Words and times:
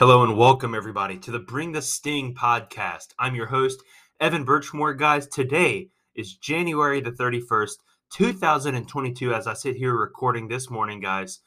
Hello 0.00 0.24
and 0.24 0.34
welcome, 0.34 0.74
everybody, 0.74 1.18
to 1.18 1.30
the 1.30 1.38
Bring 1.38 1.72
the 1.72 1.82
Sting 1.82 2.34
podcast. 2.34 3.08
I'm 3.18 3.34
your 3.34 3.44
host, 3.44 3.82
Evan 4.18 4.46
Birchmore. 4.46 4.96
Guys, 4.96 5.26
today 5.26 5.90
is 6.14 6.36
January 6.36 7.02
the 7.02 7.10
31st, 7.10 7.74
2022, 8.10 9.34
as 9.34 9.46
I 9.46 9.52
sit 9.52 9.76
here 9.76 9.94
recording 9.94 10.48
this 10.48 10.70
morning, 10.70 11.00
guys. 11.00 11.40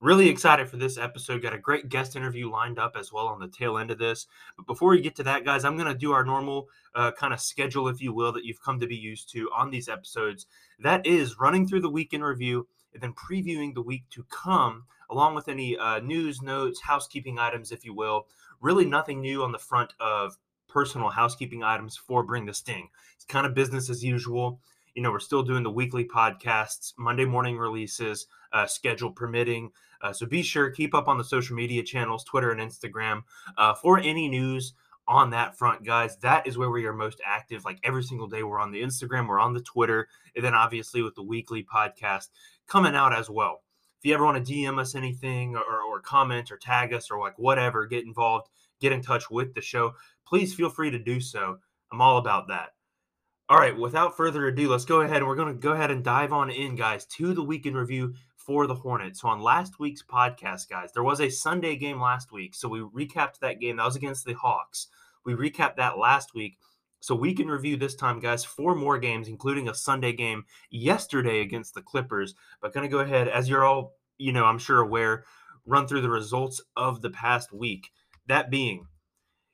Really 0.00 0.28
excited 0.28 0.68
for 0.68 0.78
this 0.78 0.98
episode. 0.98 1.42
Got 1.42 1.54
a 1.54 1.58
great 1.58 1.88
guest 1.88 2.16
interview 2.16 2.50
lined 2.50 2.80
up 2.80 2.96
as 2.98 3.12
well 3.12 3.28
on 3.28 3.38
the 3.38 3.46
tail 3.46 3.78
end 3.78 3.92
of 3.92 3.98
this. 3.98 4.26
But 4.56 4.66
before 4.66 4.90
we 4.90 5.00
get 5.00 5.14
to 5.14 5.22
that, 5.22 5.44
guys, 5.44 5.64
I'm 5.64 5.76
going 5.76 5.86
to 5.86 5.96
do 5.96 6.10
our 6.10 6.24
normal 6.24 6.66
uh, 6.96 7.12
kind 7.12 7.32
of 7.32 7.40
schedule, 7.40 7.86
if 7.86 8.02
you 8.02 8.12
will, 8.12 8.32
that 8.32 8.44
you've 8.44 8.60
come 8.60 8.80
to 8.80 8.88
be 8.88 8.96
used 8.96 9.30
to 9.34 9.48
on 9.54 9.70
these 9.70 9.88
episodes. 9.88 10.46
That 10.80 11.06
is 11.06 11.38
running 11.38 11.68
through 11.68 11.82
the 11.82 11.88
week 11.88 12.12
in 12.12 12.24
review 12.24 12.66
and 12.94 13.00
then 13.00 13.12
previewing 13.12 13.74
the 13.74 13.82
week 13.82 14.02
to 14.10 14.24
come 14.24 14.86
along 15.10 15.34
with 15.34 15.48
any 15.48 15.76
uh, 15.76 16.00
news, 16.00 16.42
notes, 16.42 16.80
housekeeping 16.80 17.38
items, 17.38 17.72
if 17.72 17.84
you 17.84 17.94
will. 17.94 18.26
Really, 18.60 18.84
nothing 18.84 19.20
new 19.20 19.42
on 19.42 19.52
the 19.52 19.58
front 19.58 19.92
of 20.00 20.36
personal 20.68 21.08
housekeeping 21.08 21.62
items 21.62 21.96
for 21.96 22.22
Bring 22.22 22.46
the 22.46 22.54
Sting. 22.54 22.88
It's 23.14 23.24
kind 23.24 23.46
of 23.46 23.54
business 23.54 23.90
as 23.90 24.04
usual. 24.04 24.60
You 24.94 25.02
know, 25.02 25.10
we're 25.10 25.20
still 25.20 25.42
doing 25.42 25.62
the 25.62 25.70
weekly 25.70 26.04
podcasts, 26.04 26.94
Monday 26.98 27.26
morning 27.26 27.58
releases, 27.58 28.26
uh, 28.52 28.66
schedule 28.66 29.10
permitting. 29.10 29.70
Uh, 30.02 30.12
so 30.12 30.26
be 30.26 30.42
sure 30.42 30.70
keep 30.70 30.94
up 30.94 31.08
on 31.08 31.18
the 31.18 31.24
social 31.24 31.56
media 31.56 31.82
channels, 31.82 32.24
Twitter 32.24 32.50
and 32.50 32.60
Instagram, 32.60 33.22
uh, 33.58 33.74
for 33.74 33.98
any 33.98 34.28
news 34.28 34.72
on 35.08 35.30
that 35.30 35.56
front, 35.56 35.84
guys. 35.84 36.16
That 36.18 36.46
is 36.46 36.58
where 36.58 36.70
we 36.70 36.86
are 36.86 36.92
most 36.92 37.20
active. 37.24 37.64
Like 37.64 37.78
every 37.84 38.02
single 38.02 38.26
day, 38.26 38.42
we're 38.42 38.60
on 38.60 38.72
the 38.72 38.82
Instagram, 38.82 39.28
we're 39.28 39.40
on 39.40 39.54
the 39.54 39.60
Twitter, 39.60 40.08
and 40.34 40.44
then 40.44 40.54
obviously 40.54 41.02
with 41.02 41.14
the 41.14 41.22
weekly 41.22 41.62
podcast 41.62 42.28
coming 42.66 42.94
out 42.94 43.14
as 43.14 43.30
well 43.30 43.62
you 44.06 44.14
ever 44.14 44.24
want 44.24 44.44
to 44.44 44.52
DM 44.52 44.78
us 44.78 44.94
anything 44.94 45.56
or, 45.56 45.82
or 45.82 46.00
comment 46.00 46.50
or 46.50 46.56
tag 46.56 46.92
us 46.92 47.10
or 47.10 47.18
like 47.18 47.38
whatever, 47.38 47.86
get 47.86 48.04
involved, 48.04 48.48
get 48.80 48.92
in 48.92 49.02
touch 49.02 49.30
with 49.30 49.54
the 49.54 49.60
show, 49.60 49.94
please 50.26 50.54
feel 50.54 50.70
free 50.70 50.90
to 50.90 50.98
do 50.98 51.20
so. 51.20 51.58
I'm 51.92 52.00
all 52.00 52.18
about 52.18 52.48
that. 52.48 52.70
All 53.48 53.58
right, 53.58 53.76
without 53.76 54.16
further 54.16 54.48
ado, 54.48 54.68
let's 54.68 54.84
go 54.84 55.02
ahead 55.02 55.18
and 55.18 55.26
we're 55.26 55.36
going 55.36 55.54
to 55.54 55.60
go 55.60 55.72
ahead 55.72 55.90
and 55.90 56.02
dive 56.02 56.32
on 56.32 56.50
in, 56.50 56.74
guys, 56.74 57.04
to 57.06 57.32
the 57.32 57.44
weekend 57.44 57.76
review 57.76 58.14
for 58.36 58.66
the 58.66 58.74
Hornets. 58.74 59.20
So, 59.20 59.28
on 59.28 59.40
last 59.40 59.78
week's 59.78 60.02
podcast, 60.02 60.68
guys, 60.68 60.92
there 60.92 61.04
was 61.04 61.20
a 61.20 61.30
Sunday 61.30 61.76
game 61.76 62.00
last 62.00 62.32
week. 62.32 62.56
So, 62.56 62.68
we 62.68 62.80
recapped 62.80 63.38
that 63.40 63.60
game. 63.60 63.76
That 63.76 63.84
was 63.84 63.94
against 63.94 64.24
the 64.24 64.32
Hawks. 64.32 64.88
We 65.24 65.34
recapped 65.34 65.76
that 65.76 65.98
last 65.98 66.34
week. 66.34 66.58
So 67.00 67.14
we 67.14 67.34
can 67.34 67.48
review 67.48 67.76
this 67.76 67.94
time, 67.94 68.20
guys, 68.20 68.44
four 68.44 68.74
more 68.74 68.98
games, 68.98 69.28
including 69.28 69.68
a 69.68 69.74
Sunday 69.74 70.12
game 70.12 70.44
yesterday 70.70 71.40
against 71.40 71.74
the 71.74 71.82
Clippers. 71.82 72.34
But 72.60 72.72
going 72.72 72.82
to 72.82 72.90
go 72.90 73.00
ahead, 73.00 73.28
as 73.28 73.48
you're 73.48 73.64
all, 73.64 73.95
you 74.18 74.32
know, 74.32 74.44
I'm 74.44 74.58
sure 74.58 74.80
aware, 74.80 75.24
run 75.64 75.86
through 75.86 76.02
the 76.02 76.10
results 76.10 76.60
of 76.76 77.02
the 77.02 77.10
past 77.10 77.52
week. 77.52 77.90
That 78.26 78.50
being, 78.50 78.86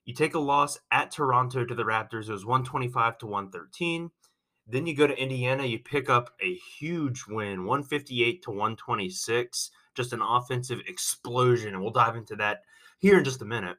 you 0.04 0.14
take 0.14 0.34
a 0.34 0.40
loss 0.40 0.78
at 0.90 1.10
Toronto 1.10 1.64
to 1.64 1.74
the 1.74 1.84
Raptors. 1.84 2.28
It 2.28 2.32
was 2.32 2.46
125 2.46 3.18
to 3.18 3.26
113. 3.26 4.10
Then 4.66 4.86
you 4.86 4.96
go 4.96 5.06
to 5.06 5.20
Indiana, 5.20 5.64
you 5.64 5.78
pick 5.78 6.08
up 6.08 6.30
a 6.40 6.54
huge 6.54 7.24
win, 7.28 7.64
158 7.64 8.42
to 8.42 8.50
126. 8.50 9.70
Just 9.94 10.12
an 10.12 10.22
offensive 10.22 10.80
explosion. 10.86 11.74
And 11.74 11.82
we'll 11.82 11.90
dive 11.90 12.16
into 12.16 12.36
that 12.36 12.62
here 12.98 13.18
in 13.18 13.24
just 13.24 13.42
a 13.42 13.46
minute. 13.46 13.76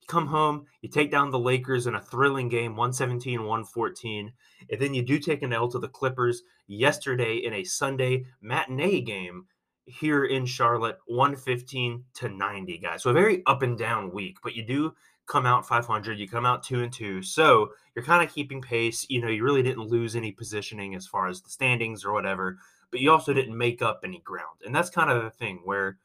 You 0.00 0.06
come 0.08 0.28
home, 0.28 0.66
you 0.80 0.88
take 0.88 1.10
down 1.10 1.30
the 1.30 1.38
Lakers 1.38 1.86
in 1.86 1.94
a 1.94 2.00
thrilling 2.00 2.48
game, 2.48 2.76
117 2.76 3.40
114. 3.40 4.32
And 4.70 4.80
then 4.80 4.94
you 4.94 5.02
do 5.02 5.18
take 5.18 5.42
an 5.42 5.52
L 5.52 5.68
to 5.68 5.78
the 5.78 5.88
Clippers 5.88 6.42
yesterday 6.66 7.36
in 7.36 7.52
a 7.52 7.64
Sunday 7.64 8.26
matinee 8.40 9.00
game 9.00 9.46
here 9.86 10.24
in 10.24 10.46
Charlotte, 10.46 10.98
115 11.06 12.04
to 12.14 12.28
90, 12.28 12.78
guys. 12.78 13.02
So 13.02 13.10
a 13.10 13.12
very 13.12 13.42
up 13.46 13.62
and 13.62 13.76
down 13.76 14.12
week, 14.12 14.38
but 14.42 14.54
you 14.54 14.64
do 14.64 14.94
come 15.26 15.46
out 15.46 15.66
500, 15.66 16.18
you 16.18 16.28
come 16.28 16.46
out 16.46 16.62
2 16.62 16.82
and 16.82 16.92
2. 16.92 17.22
So 17.22 17.70
you're 17.94 18.04
kind 18.04 18.26
of 18.26 18.34
keeping 18.34 18.60
pace. 18.60 19.06
You 19.08 19.20
know, 19.20 19.28
you 19.28 19.44
really 19.44 19.62
didn't 19.62 19.88
lose 19.88 20.16
any 20.16 20.32
positioning 20.32 20.94
as 20.94 21.06
far 21.06 21.28
as 21.28 21.40
the 21.40 21.50
standings 21.50 22.04
or 22.04 22.12
whatever, 22.12 22.58
but 22.90 23.00
you 23.00 23.10
also 23.10 23.32
didn't 23.32 23.56
make 23.56 23.82
up 23.82 24.00
any 24.04 24.20
ground. 24.20 24.60
And 24.64 24.74
that's 24.74 24.90
kind 24.90 25.10
of 25.10 25.22
the 25.22 25.30
thing 25.30 25.60
where 25.64 25.98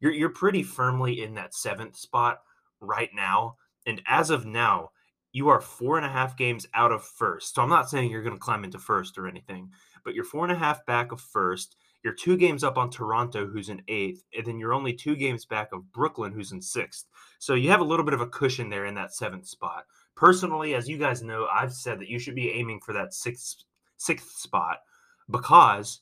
you're 0.00 0.12
you're 0.12 0.30
pretty 0.30 0.62
firmly 0.62 1.22
in 1.22 1.34
that 1.34 1.54
seventh 1.54 1.96
spot 1.96 2.42
right 2.80 3.10
now. 3.14 3.56
And 3.86 4.02
as 4.06 4.30
of 4.30 4.46
now, 4.46 4.90
you 5.32 5.48
are 5.48 5.60
four 5.60 5.96
and 5.96 6.06
a 6.06 6.10
half 6.10 6.36
games 6.36 6.66
out 6.74 6.92
of 6.92 7.04
first. 7.04 7.54
So 7.54 7.62
I'm 7.62 7.68
not 7.68 7.88
saying 7.88 8.10
you're 8.10 8.22
going 8.22 8.34
to 8.34 8.40
climb 8.40 8.64
into 8.64 8.78
first 8.78 9.16
or 9.16 9.28
anything, 9.28 9.70
but 10.04 10.14
you're 10.14 10.24
four 10.24 10.44
and 10.44 10.52
a 10.52 10.58
half 10.58 10.84
back 10.86 11.12
of 11.12 11.20
first. 11.20 11.76
You're 12.02 12.14
two 12.14 12.36
games 12.36 12.64
up 12.64 12.78
on 12.78 12.90
Toronto, 12.90 13.46
who's 13.46 13.68
in 13.68 13.82
eighth, 13.88 14.22
and 14.36 14.46
then 14.46 14.58
you're 14.58 14.72
only 14.72 14.92
two 14.92 15.16
games 15.16 15.44
back 15.44 15.68
of 15.72 15.92
Brooklyn, 15.92 16.32
who's 16.32 16.52
in 16.52 16.62
sixth. 16.62 17.06
So 17.38 17.54
you 17.54 17.70
have 17.70 17.80
a 17.80 17.84
little 17.84 18.04
bit 18.04 18.14
of 18.14 18.20
a 18.20 18.26
cushion 18.26 18.70
there 18.70 18.86
in 18.86 18.94
that 18.94 19.14
seventh 19.14 19.46
spot. 19.46 19.84
Personally, 20.16 20.74
as 20.74 20.88
you 20.88 20.98
guys 20.98 21.22
know, 21.22 21.46
I've 21.52 21.72
said 21.72 21.98
that 22.00 22.08
you 22.08 22.18
should 22.18 22.34
be 22.34 22.50
aiming 22.50 22.80
for 22.80 22.92
that 22.94 23.14
sixth 23.14 23.64
sixth 23.96 24.30
spot 24.38 24.78
because 25.30 26.00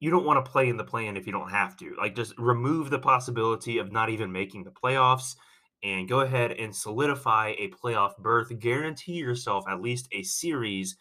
you 0.00 0.10
don't 0.10 0.26
want 0.26 0.44
to 0.44 0.50
play 0.50 0.68
in 0.68 0.76
the 0.76 0.84
play-in 0.84 1.16
if 1.16 1.26
you 1.26 1.32
don't 1.32 1.50
have 1.50 1.76
to. 1.78 1.94
Like 1.98 2.14
just 2.14 2.34
remove 2.38 2.90
the 2.90 2.98
possibility 2.98 3.78
of 3.78 3.90
not 3.90 4.10
even 4.10 4.30
making 4.30 4.64
the 4.64 4.70
playoffs 4.70 5.34
and 5.82 6.08
go 6.08 6.20
ahead 6.20 6.52
and 6.52 6.74
solidify 6.74 7.54
a 7.58 7.70
playoff 7.70 8.16
berth. 8.18 8.56
Guarantee 8.58 9.14
yourself 9.14 9.64
at 9.68 9.80
least 9.80 10.08
a 10.12 10.22
series 10.22 10.96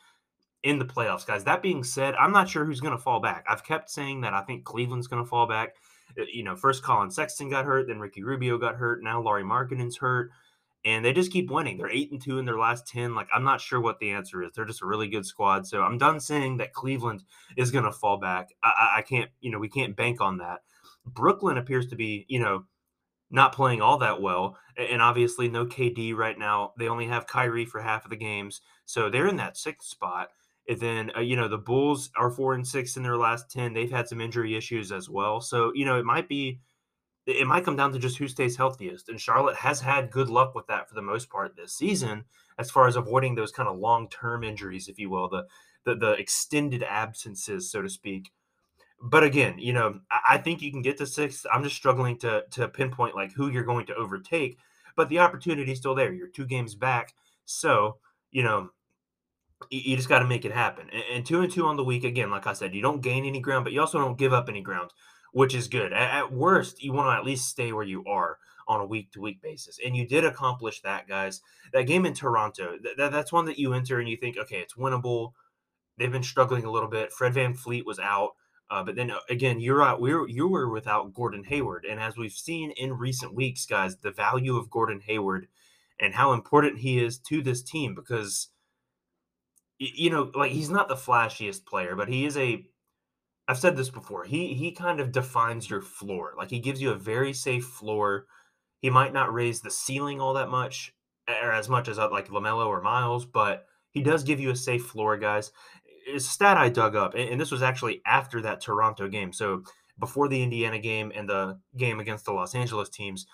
in 0.64 0.80
the 0.80 0.86
playoffs, 0.86 1.26
guys. 1.26 1.44
That 1.44 1.62
being 1.62 1.84
said, 1.84 2.16
I'm 2.16 2.32
not 2.32 2.50
sure 2.50 2.66
who's 2.66 2.82
going 2.82 2.96
to 2.96 3.02
fall 3.02 3.20
back. 3.20 3.46
I've 3.50 3.64
kept 3.64 3.90
saying 3.90 4.22
that 4.22 4.34
I 4.34 4.42
think 4.42 4.64
Cleveland's 4.64 5.08
going 5.08 5.24
to 5.24 5.30
fall 5.30 5.48
back. 5.48 5.76
Uh, 6.20 6.24
you 6.32 6.44
know, 6.44 6.56
first 6.56 6.84
Colin 6.84 7.12
Sexton 7.12 7.50
got 7.50 7.66
hurt, 7.66 7.88
then 7.88 8.00
Ricky 8.00 8.24
Rubio 8.24 8.58
got 8.58 8.76
hurt, 8.76 9.04
now 9.04 9.22
Lauri 9.22 9.44
Markkanen's 9.44 9.98
hurt, 9.98 10.32
and 10.86 11.04
they 11.04 11.14
just 11.14 11.32
keep 11.32 11.52
winning. 11.52 11.78
They're 11.78 11.90
eight 11.90 12.12
and 12.12 12.22
two 12.22 12.40
in 12.40 12.46
their 12.46 12.58
last 12.58 12.88
ten. 12.88 13.14
Like 13.14 13.28
I'm 13.34 13.44
not 13.44 13.62
sure 13.62 13.82
what 13.82 14.00
the 14.00 14.12
answer 14.12 14.44
is. 14.44 14.52
They're 14.56 14.66
just 14.66 14.82
a 14.82 14.88
really 14.88 15.08
good 15.08 15.26
squad. 15.26 15.68
So 15.68 15.82
I'm 15.82 15.98
done 15.98 16.20
saying 16.20 16.58
that 16.58 16.74
Cleveland 16.74 17.24
is 17.56 17.72
going 17.72 17.86
to 17.86 17.92
fall 17.92 18.18
back. 18.18 18.50
I, 18.64 18.96
I 18.98 19.02
can't, 19.02 19.30
you 19.42 19.52
know, 19.52 19.60
we 19.60 19.70
can't 19.70 19.96
bank 19.96 20.22
on 20.22 20.38
that. 20.38 20.60
Brooklyn 21.06 21.58
appears 21.58 21.88
to 21.88 21.96
be, 21.96 22.26
you 22.28 22.40
know, 22.40 22.66
not 23.30 23.54
playing 23.54 23.82
all 23.82 23.98
that 23.98 24.22
well. 24.22 24.58
And 24.78 25.02
obviously, 25.02 25.50
no 25.50 25.66
KD 25.66 26.16
right 26.16 26.38
now. 26.38 26.74
They 26.78 26.88
only 26.88 27.08
have 27.08 27.28
Kyrie 27.28 27.66
for 27.66 27.82
half 27.82 28.06
of 28.06 28.10
the 28.10 28.16
games. 28.16 28.62
So 28.86 29.10
they're 29.10 29.28
in 29.28 29.38
that 29.38 29.58
sixth 29.58 29.90
spot. 29.90 30.30
And 30.70 30.80
then, 30.80 31.12
uh, 31.16 31.22
you 31.22 31.36
know, 31.36 31.48
the 31.48 31.58
Bulls 31.58 32.10
are 32.18 32.30
four 32.30 32.54
and 32.54 32.68
six 32.68 32.98
in 32.98 33.04
their 33.04 33.18
last 33.18 33.50
10. 33.50 33.74
They've 33.74 33.92
had 33.92 34.08
some 34.08 34.22
injury 34.22 34.56
issues 34.56 34.92
as 34.92 35.10
well. 35.10 35.40
So, 35.40 35.72
you 35.74 35.86
know, 35.86 35.98
it 35.98 36.06
might 36.06 36.28
be, 36.28 36.60
it 37.26 37.48
might 37.48 37.64
come 37.64 37.76
down 37.76 37.94
to 37.94 38.00
just 38.00 38.18
who 38.18 38.28
stays 38.28 38.58
healthiest. 38.58 39.10
And 39.10 39.20
Charlotte 39.20 39.56
has 39.56 39.80
had 39.80 40.12
good 40.12 40.30
luck 40.30 40.56
with 40.56 40.68
that 40.68 40.90
for 40.90 40.96
the 40.96 41.02
most 41.02 41.30
part 41.30 41.56
this 41.56 41.74
season, 41.74 42.26
as 42.58 42.70
far 42.70 42.88
as 42.88 42.96
avoiding 42.96 43.36
those 43.36 43.52
kind 43.52 43.70
of 43.70 43.78
long 43.78 44.10
term 44.10 44.44
injuries, 44.44 44.88
if 44.88 45.00
you 45.00 45.10
will, 45.10 45.30
the, 45.30 45.46
the, 45.86 45.96
the 45.96 46.12
extended 46.14 46.84
absences, 46.84 47.72
so 47.72 47.82
to 47.82 47.90
speak 47.90 48.32
but 49.02 49.24
again, 49.24 49.56
you 49.60 49.74
know, 49.74 50.00
I 50.28 50.38
think 50.38 50.62
you 50.62 50.72
can 50.72 50.82
get 50.82 50.98
to 50.98 51.06
six. 51.06 51.46
I'm 51.52 51.64
just 51.64 51.76
struggling 51.76 52.18
to 52.20 52.44
to 52.52 52.68
pinpoint 52.68 53.16
like 53.16 53.32
who 53.32 53.50
you're 53.50 53.64
going 53.64 53.86
to 53.88 53.96
overtake, 53.96 54.58
but 54.96 55.10
the 55.10 55.20
opportunity 55.20 55.72
is 55.72 55.78
still 55.78 55.96
there. 55.96 56.14
You're 56.14 56.28
two 56.28 56.46
games 56.46 56.74
back, 56.74 57.14
so 57.46 57.98
you 58.32 58.44
know 58.44 58.70
you, 59.70 59.96
just 59.96 60.10
got 60.10 60.20
to 60.20 60.28
make 60.28 60.46
it 60.46 60.52
happen. 60.52 60.90
And, 60.92 61.04
and, 61.12 61.26
two 61.26 61.42
and 61.42 61.52
two 61.52 61.66
on 61.66 61.78
the 61.78 61.84
week 61.84 62.04
again, 62.04 62.30
like 62.30 62.48
I 62.48 62.54
said, 62.54 62.76
you 62.76 62.82
don't 62.82 63.02
gain 63.02 63.26
any 63.26 63.40
ground, 63.40 63.64
but 63.64 63.74
you 63.74 63.82
also 63.82 64.00
don't 64.00 64.18
give 64.18 64.34
up 64.34 64.50
any 64.50 64.62
ground, 64.62 64.92
which 65.32 65.56
is 65.56 65.68
good. 65.68 65.94
At, 65.94 66.18
at 66.18 66.32
worst, 66.32 66.82
you 66.84 66.94
want 66.94 67.08
to 67.08 67.18
at 67.18 67.26
least 67.26 67.50
stay 67.50 67.72
where 67.72 67.86
you 67.86 68.04
are 68.06 68.38
on 68.68 68.82
a 68.82 68.86
week 68.86 69.12
to 69.14 69.22
week 69.22 69.42
basis, 69.42 69.80
and 69.84 69.96
you 69.96 70.06
did 70.06 70.26
accomplish 70.26 70.82
that, 70.82 71.08
guys. 71.08 71.42
That 71.74 71.84
game 71.84 72.06
in 72.06 72.14
Toronto, 72.14 72.78
th- 72.78 72.98
that's 72.98 73.32
one 73.32 73.46
that 73.46 73.58
you 73.58 73.74
enter 73.74 74.00
and 74.00 74.10
you 74.10 74.18
think, 74.18 74.38
okay, 74.38 74.60
it's 74.60 74.76
winnable. 74.76 75.32
They've 75.98 76.12
been 76.12 76.24
struggling 76.24 76.66
a 76.66 76.72
little 76.72 76.90
bit. 76.90 77.12
Fred 77.12 77.34
VanVleet 77.34 77.86
was 77.86 78.00
out. 78.00 78.32
Uh, 78.70 78.84
but 78.84 78.96
then 78.96 79.10
uh, 79.10 79.20
again, 79.30 79.62
you're 79.62 79.82
out. 79.82 80.02
We're 80.02 80.28
you 80.28 80.48
were 80.48 80.70
without 80.70 81.14
Gordon 81.14 81.46
Hayward, 81.46 81.86
and 81.86 82.02
as 82.02 82.18
we've 82.18 82.34
seen 82.34 82.72
in 82.72 82.98
recent 82.98 83.34
weeks, 83.34 83.66
guys, 83.66 83.96
the 83.96 84.12
value 84.12 84.58
of 84.58 84.70
Gordon 84.70 85.02
Hayward 85.06 85.48
and 86.00 86.14
how 86.14 86.34
important 86.34 86.80
he 86.80 87.04
is 87.04 87.18
to 87.18 87.42
this 87.42 87.64
team 87.64 87.96
because 87.96 88.50
you 89.80 90.10
know, 90.10 90.32
like 90.36 90.52
he's 90.52 90.70
not 90.70 90.88
the 90.88 90.96
flashiest 90.96 91.66
player, 91.66 91.96
but 91.96 92.10
he 92.10 92.26
is 92.26 92.38
a. 92.38 92.66
I've 93.48 93.58
said 93.60 93.78
this 93.78 93.90
before. 93.90 94.26
He 94.26 94.54
he 94.54 94.72
kind 94.72 95.00
of 95.00 95.12
defines 95.12 95.70
your 95.70 95.82
floor. 95.82 96.34
Like 96.38 96.50
he 96.50 96.60
gives 96.60 96.82
you 96.82 96.92
a 96.92 96.96
very 96.96 97.34
safe 97.34 97.66
floor. 97.66 98.26
He 98.82 98.90
might 98.90 99.14
not 99.14 99.34
raise 99.34 99.62
the 99.62 99.72
ceiling 99.72 100.22
all 100.22 100.34
that 100.34 100.50
much, 100.50 100.94
or 101.28 101.52
as 101.52 101.70
much 101.70 101.88
as 101.88 101.98
uh, 101.98 102.10
like 102.12 102.28
LaMelo 102.30 102.68
or 102.68 102.82
Miles, 102.82 103.26
but 103.26 103.66
he 103.92 104.04
does 104.04 104.24
give 104.24 104.40
you 104.40 104.52
a 104.52 104.56
safe 104.56 104.86
floor, 104.86 105.18
guys 105.18 105.52
a 106.14 106.20
stat 106.20 106.58
I 106.58 106.70
dug 106.70 106.96
up, 106.96 107.14
and, 107.14 107.30
and 107.30 107.42
this 107.42 107.52
was 107.52 107.62
actually 107.62 108.02
after 108.06 108.42
that 108.42 108.62
Toronto 108.62 109.08
game. 109.08 109.34
So 109.34 109.64
before 110.00 110.28
the 110.28 110.42
Indiana 110.42 110.80
game 110.80 111.12
and 111.14 111.28
the 111.28 111.60
game 111.76 112.00
against 112.00 112.26
the 112.26 112.32
Los 112.32 112.56
Angeles 112.56 112.90
teams, 112.90 113.26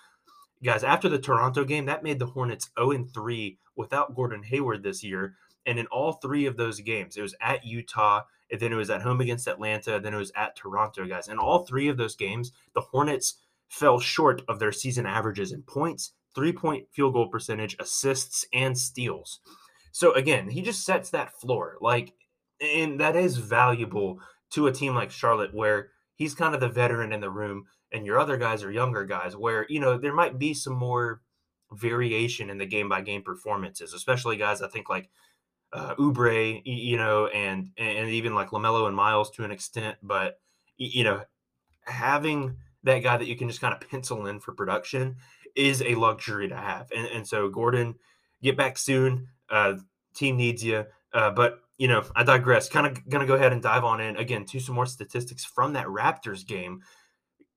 guys, 0.62 0.84
after 0.84 1.08
the 1.08 1.18
Toronto 1.18 1.64
game, 1.64 1.86
that 1.86 2.02
made 2.02 2.18
the 2.18 2.26
Hornets 2.26 2.70
0 2.78 3.06
3 3.12 3.58
without 3.76 4.14
Gordon 4.14 4.42
Hayward 4.42 4.82
this 4.82 5.02
year. 5.02 5.34
And 5.66 5.78
in 5.78 5.86
all 5.86 6.14
three 6.14 6.46
of 6.46 6.56
those 6.56 6.80
games, 6.80 7.16
it 7.16 7.22
was 7.22 7.34
at 7.40 7.64
Utah, 7.64 8.22
and 8.50 8.60
then 8.60 8.72
it 8.72 8.76
was 8.76 8.90
at 8.90 9.02
home 9.02 9.20
against 9.20 9.48
Atlanta, 9.48 9.96
and 9.96 10.04
then 10.04 10.14
it 10.14 10.18
was 10.18 10.32
at 10.36 10.56
Toronto, 10.56 11.06
guys. 11.06 11.28
In 11.28 11.38
all 11.38 11.64
three 11.64 11.88
of 11.88 11.96
those 11.96 12.16
games, 12.16 12.52
the 12.74 12.82
Hornets 12.82 13.34
fell 13.68 13.98
short 13.98 14.42
of 14.48 14.58
their 14.58 14.72
season 14.72 15.06
averages 15.06 15.52
in 15.52 15.62
points, 15.62 16.12
three 16.34 16.52
point 16.52 16.86
field 16.92 17.14
goal 17.14 17.28
percentage, 17.28 17.76
assists, 17.78 18.46
and 18.52 18.76
steals. 18.76 19.40
So 19.92 20.12
again, 20.12 20.48
he 20.48 20.60
just 20.60 20.84
sets 20.84 21.10
that 21.10 21.32
floor. 21.40 21.76
Like, 21.80 22.12
and 22.60 23.00
that 23.00 23.16
is 23.16 23.36
valuable 23.36 24.20
to 24.50 24.66
a 24.66 24.72
team 24.72 24.94
like 24.94 25.10
Charlotte 25.10 25.54
where 25.54 25.90
he's 26.16 26.34
kind 26.34 26.54
of 26.54 26.60
the 26.60 26.68
veteran 26.68 27.12
in 27.12 27.20
the 27.20 27.30
room 27.30 27.64
and 27.92 28.04
your 28.04 28.18
other 28.18 28.36
guys 28.36 28.64
are 28.64 28.72
younger 28.72 29.04
guys 29.04 29.36
where, 29.36 29.66
you 29.68 29.80
know, 29.80 29.96
there 29.96 30.12
might 30.12 30.38
be 30.38 30.52
some 30.52 30.74
more 30.74 31.20
variation 31.72 32.50
in 32.50 32.58
the 32.58 32.66
game 32.66 32.88
by 32.88 33.00
game 33.00 33.22
performances, 33.22 33.94
especially 33.94 34.36
guys 34.36 34.62
I 34.62 34.68
think 34.68 34.88
like 34.88 35.10
uh, 35.72 35.94
Oubre, 35.96 36.62
you 36.64 36.96
know, 36.96 37.26
and 37.28 37.70
and 37.76 38.08
even 38.08 38.34
like 38.34 38.50
LaMelo 38.50 38.86
and 38.86 38.96
Miles 38.96 39.30
to 39.32 39.44
an 39.44 39.50
extent. 39.50 39.96
But 40.02 40.40
you 40.76 41.04
know, 41.04 41.22
having 41.82 42.56
that 42.84 43.00
guy 43.00 43.16
that 43.16 43.26
you 43.26 43.36
can 43.36 43.48
just 43.48 43.60
kind 43.60 43.74
of 43.74 43.88
pencil 43.88 44.26
in 44.26 44.40
for 44.40 44.52
production 44.52 45.16
is 45.56 45.82
a 45.82 45.94
luxury 45.94 46.48
to 46.48 46.56
have. 46.56 46.90
And, 46.94 47.06
and 47.08 47.26
so 47.26 47.48
Gordon, 47.48 47.94
get 48.42 48.56
back 48.56 48.76
soon. 48.76 49.28
Uh, 49.48 49.74
team 50.14 50.36
needs 50.36 50.62
you. 50.64 50.84
Uh, 51.12 51.30
but 51.30 51.60
you 51.78 51.88
know, 51.88 52.04
I 52.14 52.22
digress. 52.22 52.68
Kind 52.68 52.86
of 52.86 53.08
gonna 53.08 53.26
go 53.26 53.34
ahead 53.34 53.52
and 53.52 53.62
dive 53.62 53.84
on 53.84 54.00
in 54.00 54.16
again 54.16 54.44
to 54.46 54.60
some 54.60 54.74
more 54.74 54.86
statistics 54.86 55.44
from 55.44 55.72
that 55.72 55.86
Raptors 55.86 56.46
game 56.46 56.82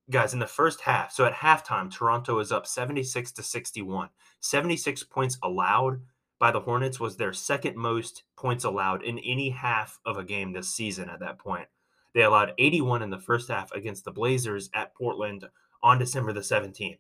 guys 0.10 0.34
in 0.34 0.40
the 0.40 0.48
first 0.48 0.82
half 0.82 1.12
so 1.12 1.26
at 1.26 1.34
halftime 1.34 1.92
toronto 1.92 2.40
is 2.40 2.52
up 2.52 2.66
76 2.66 3.32
to 3.34 3.44
61 3.44 4.10
76 4.40 5.04
points 5.04 5.38
allowed 5.44 6.00
by 6.40 6.52
the 6.52 6.62
hornets 6.62 7.00
was 7.00 7.18
their 7.18 7.34
second 7.34 7.76
most 7.76 8.24
points 8.36 8.64
allowed 8.64 9.04
in 9.04 9.20
any 9.20 9.50
half 9.50 10.00
of 10.06 10.18
a 10.18 10.24
game 10.24 10.54
this 10.54 10.70
season 10.70 11.10
at 11.10 11.20
that 11.20 11.40
point. 11.40 11.68
They 12.14 12.24
allowed 12.24 12.54
81 12.58 13.02
in 13.02 13.10
the 13.10 13.20
first 13.20 13.50
half 13.50 13.72
against 13.72 14.06
the 14.06 14.12
blazers 14.12 14.70
at 14.74 14.96
portland 14.96 15.46
on 15.84 16.00
december 16.00 16.34
the 16.34 16.40
17th 16.40 17.00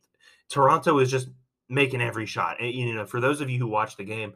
toronto 0.49 0.99
is 0.99 1.09
just 1.09 1.29
making 1.69 2.01
every 2.01 2.25
shot. 2.25 2.57
And 2.59 2.71
you 2.71 2.93
know 2.93 3.05
for 3.05 3.19
those 3.19 3.41
of 3.41 3.49
you 3.49 3.59
who 3.59 3.67
watched 3.67 3.97
the 3.97 4.03
game 4.03 4.33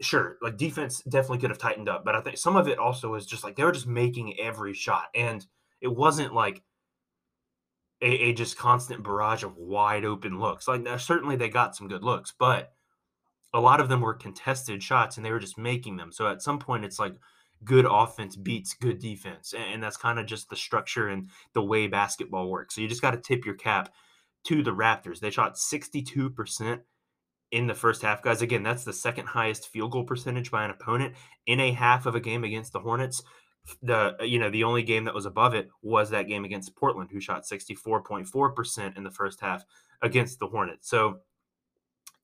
sure 0.00 0.38
like 0.40 0.56
defense 0.56 1.02
definitely 1.02 1.38
could 1.38 1.50
have 1.50 1.58
tightened 1.58 1.88
up 1.88 2.04
but 2.04 2.14
i 2.14 2.20
think 2.20 2.38
some 2.38 2.54
of 2.54 2.68
it 2.68 2.78
also 2.78 3.10
was 3.10 3.26
just 3.26 3.42
like 3.42 3.56
they 3.56 3.64
were 3.64 3.72
just 3.72 3.86
making 3.86 4.38
every 4.38 4.72
shot. 4.74 5.08
And 5.14 5.44
it 5.80 5.88
wasn't 5.88 6.32
like 6.32 6.62
a, 8.00 8.06
a 8.06 8.32
just 8.32 8.56
constant 8.56 9.02
barrage 9.02 9.42
of 9.42 9.56
wide 9.56 10.04
open 10.04 10.38
looks. 10.38 10.68
Like 10.68 10.86
certainly 10.98 11.36
they 11.36 11.48
got 11.48 11.76
some 11.76 11.88
good 11.88 12.02
looks, 12.02 12.32
but 12.38 12.72
a 13.54 13.60
lot 13.60 13.80
of 13.80 13.88
them 13.88 14.00
were 14.00 14.14
contested 14.14 14.82
shots 14.82 15.16
and 15.16 15.26
they 15.26 15.30
were 15.30 15.38
just 15.38 15.58
making 15.58 15.96
them. 15.96 16.12
So 16.12 16.26
at 16.26 16.42
some 16.42 16.58
point 16.58 16.84
it's 16.84 16.98
like 16.98 17.14
good 17.64 17.86
offense 17.88 18.36
beats 18.36 18.74
good 18.74 18.98
defense. 18.98 19.54
And, 19.54 19.82
that's 19.82 19.96
kind 19.96 20.18
of 20.18 20.26
just 20.26 20.48
the 20.48 20.56
structure 20.56 21.08
and 21.08 21.28
the 21.52 21.62
way 21.62 21.86
basketball 21.86 22.50
works. 22.50 22.74
So 22.74 22.80
you 22.80 22.88
just 22.88 23.02
got 23.02 23.12
to 23.12 23.18
tip 23.18 23.44
your 23.44 23.54
cap 23.54 23.92
to 24.44 24.62
the 24.62 24.72
Raptors. 24.72 25.20
They 25.20 25.30
shot 25.30 25.56
62% 25.56 26.80
in 27.52 27.66
the 27.66 27.74
first 27.74 28.02
half, 28.02 28.22
guys. 28.22 28.42
Again, 28.42 28.62
that's 28.62 28.84
the 28.84 28.92
second 28.92 29.26
highest 29.26 29.68
field 29.68 29.92
goal 29.92 30.04
percentage 30.04 30.50
by 30.50 30.64
an 30.64 30.70
opponent 30.70 31.14
in 31.46 31.60
a 31.60 31.72
half 31.72 32.06
of 32.06 32.14
a 32.14 32.20
game 32.20 32.44
against 32.44 32.72
the 32.72 32.80
Hornets 32.80 33.22
the 33.82 34.16
you 34.20 34.38
know 34.38 34.50
the 34.50 34.64
only 34.64 34.82
game 34.82 35.04
that 35.04 35.14
was 35.14 35.26
above 35.26 35.54
it 35.54 35.68
was 35.82 36.10
that 36.10 36.28
game 36.28 36.44
against 36.44 36.74
Portland, 36.76 37.10
who 37.12 37.20
shot 37.20 37.44
64.4% 37.44 38.96
in 38.96 39.04
the 39.04 39.10
first 39.10 39.40
half 39.40 39.64
against 40.02 40.38
the 40.38 40.48
Hornets. 40.48 40.88
So, 40.88 41.20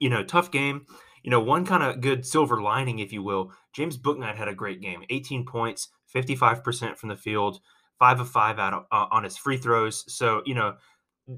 you 0.01 0.11
know, 0.11 0.25
tough 0.25 0.51
game. 0.51 0.87
You 1.23 1.31
know, 1.31 1.41
one 1.41 1.67
kind 1.67 1.83
of 1.83 2.01
good 2.01 2.27
silver 2.27 2.61
lining, 2.61 2.99
if 2.99 3.13
you 3.13 3.23
will. 3.23 3.53
James 3.73 3.99
Bouknight 3.99 4.37
had 4.37 4.49
a 4.49 4.55
great 4.55 4.81
game, 4.81 5.03
18 5.11 5.45
points, 5.45 5.89
55% 6.15 6.97
from 6.97 7.09
the 7.09 7.17
field, 7.17 7.61
five 7.99 8.21
of 8.21 8.29
five 8.29 8.59
out 8.59 8.73
of, 8.73 8.85
uh, 8.91 9.07
on 9.11 9.25
his 9.25 9.37
free 9.37 9.57
throws. 9.57 10.05
So, 10.13 10.43
you 10.47 10.55
know, 10.55 10.77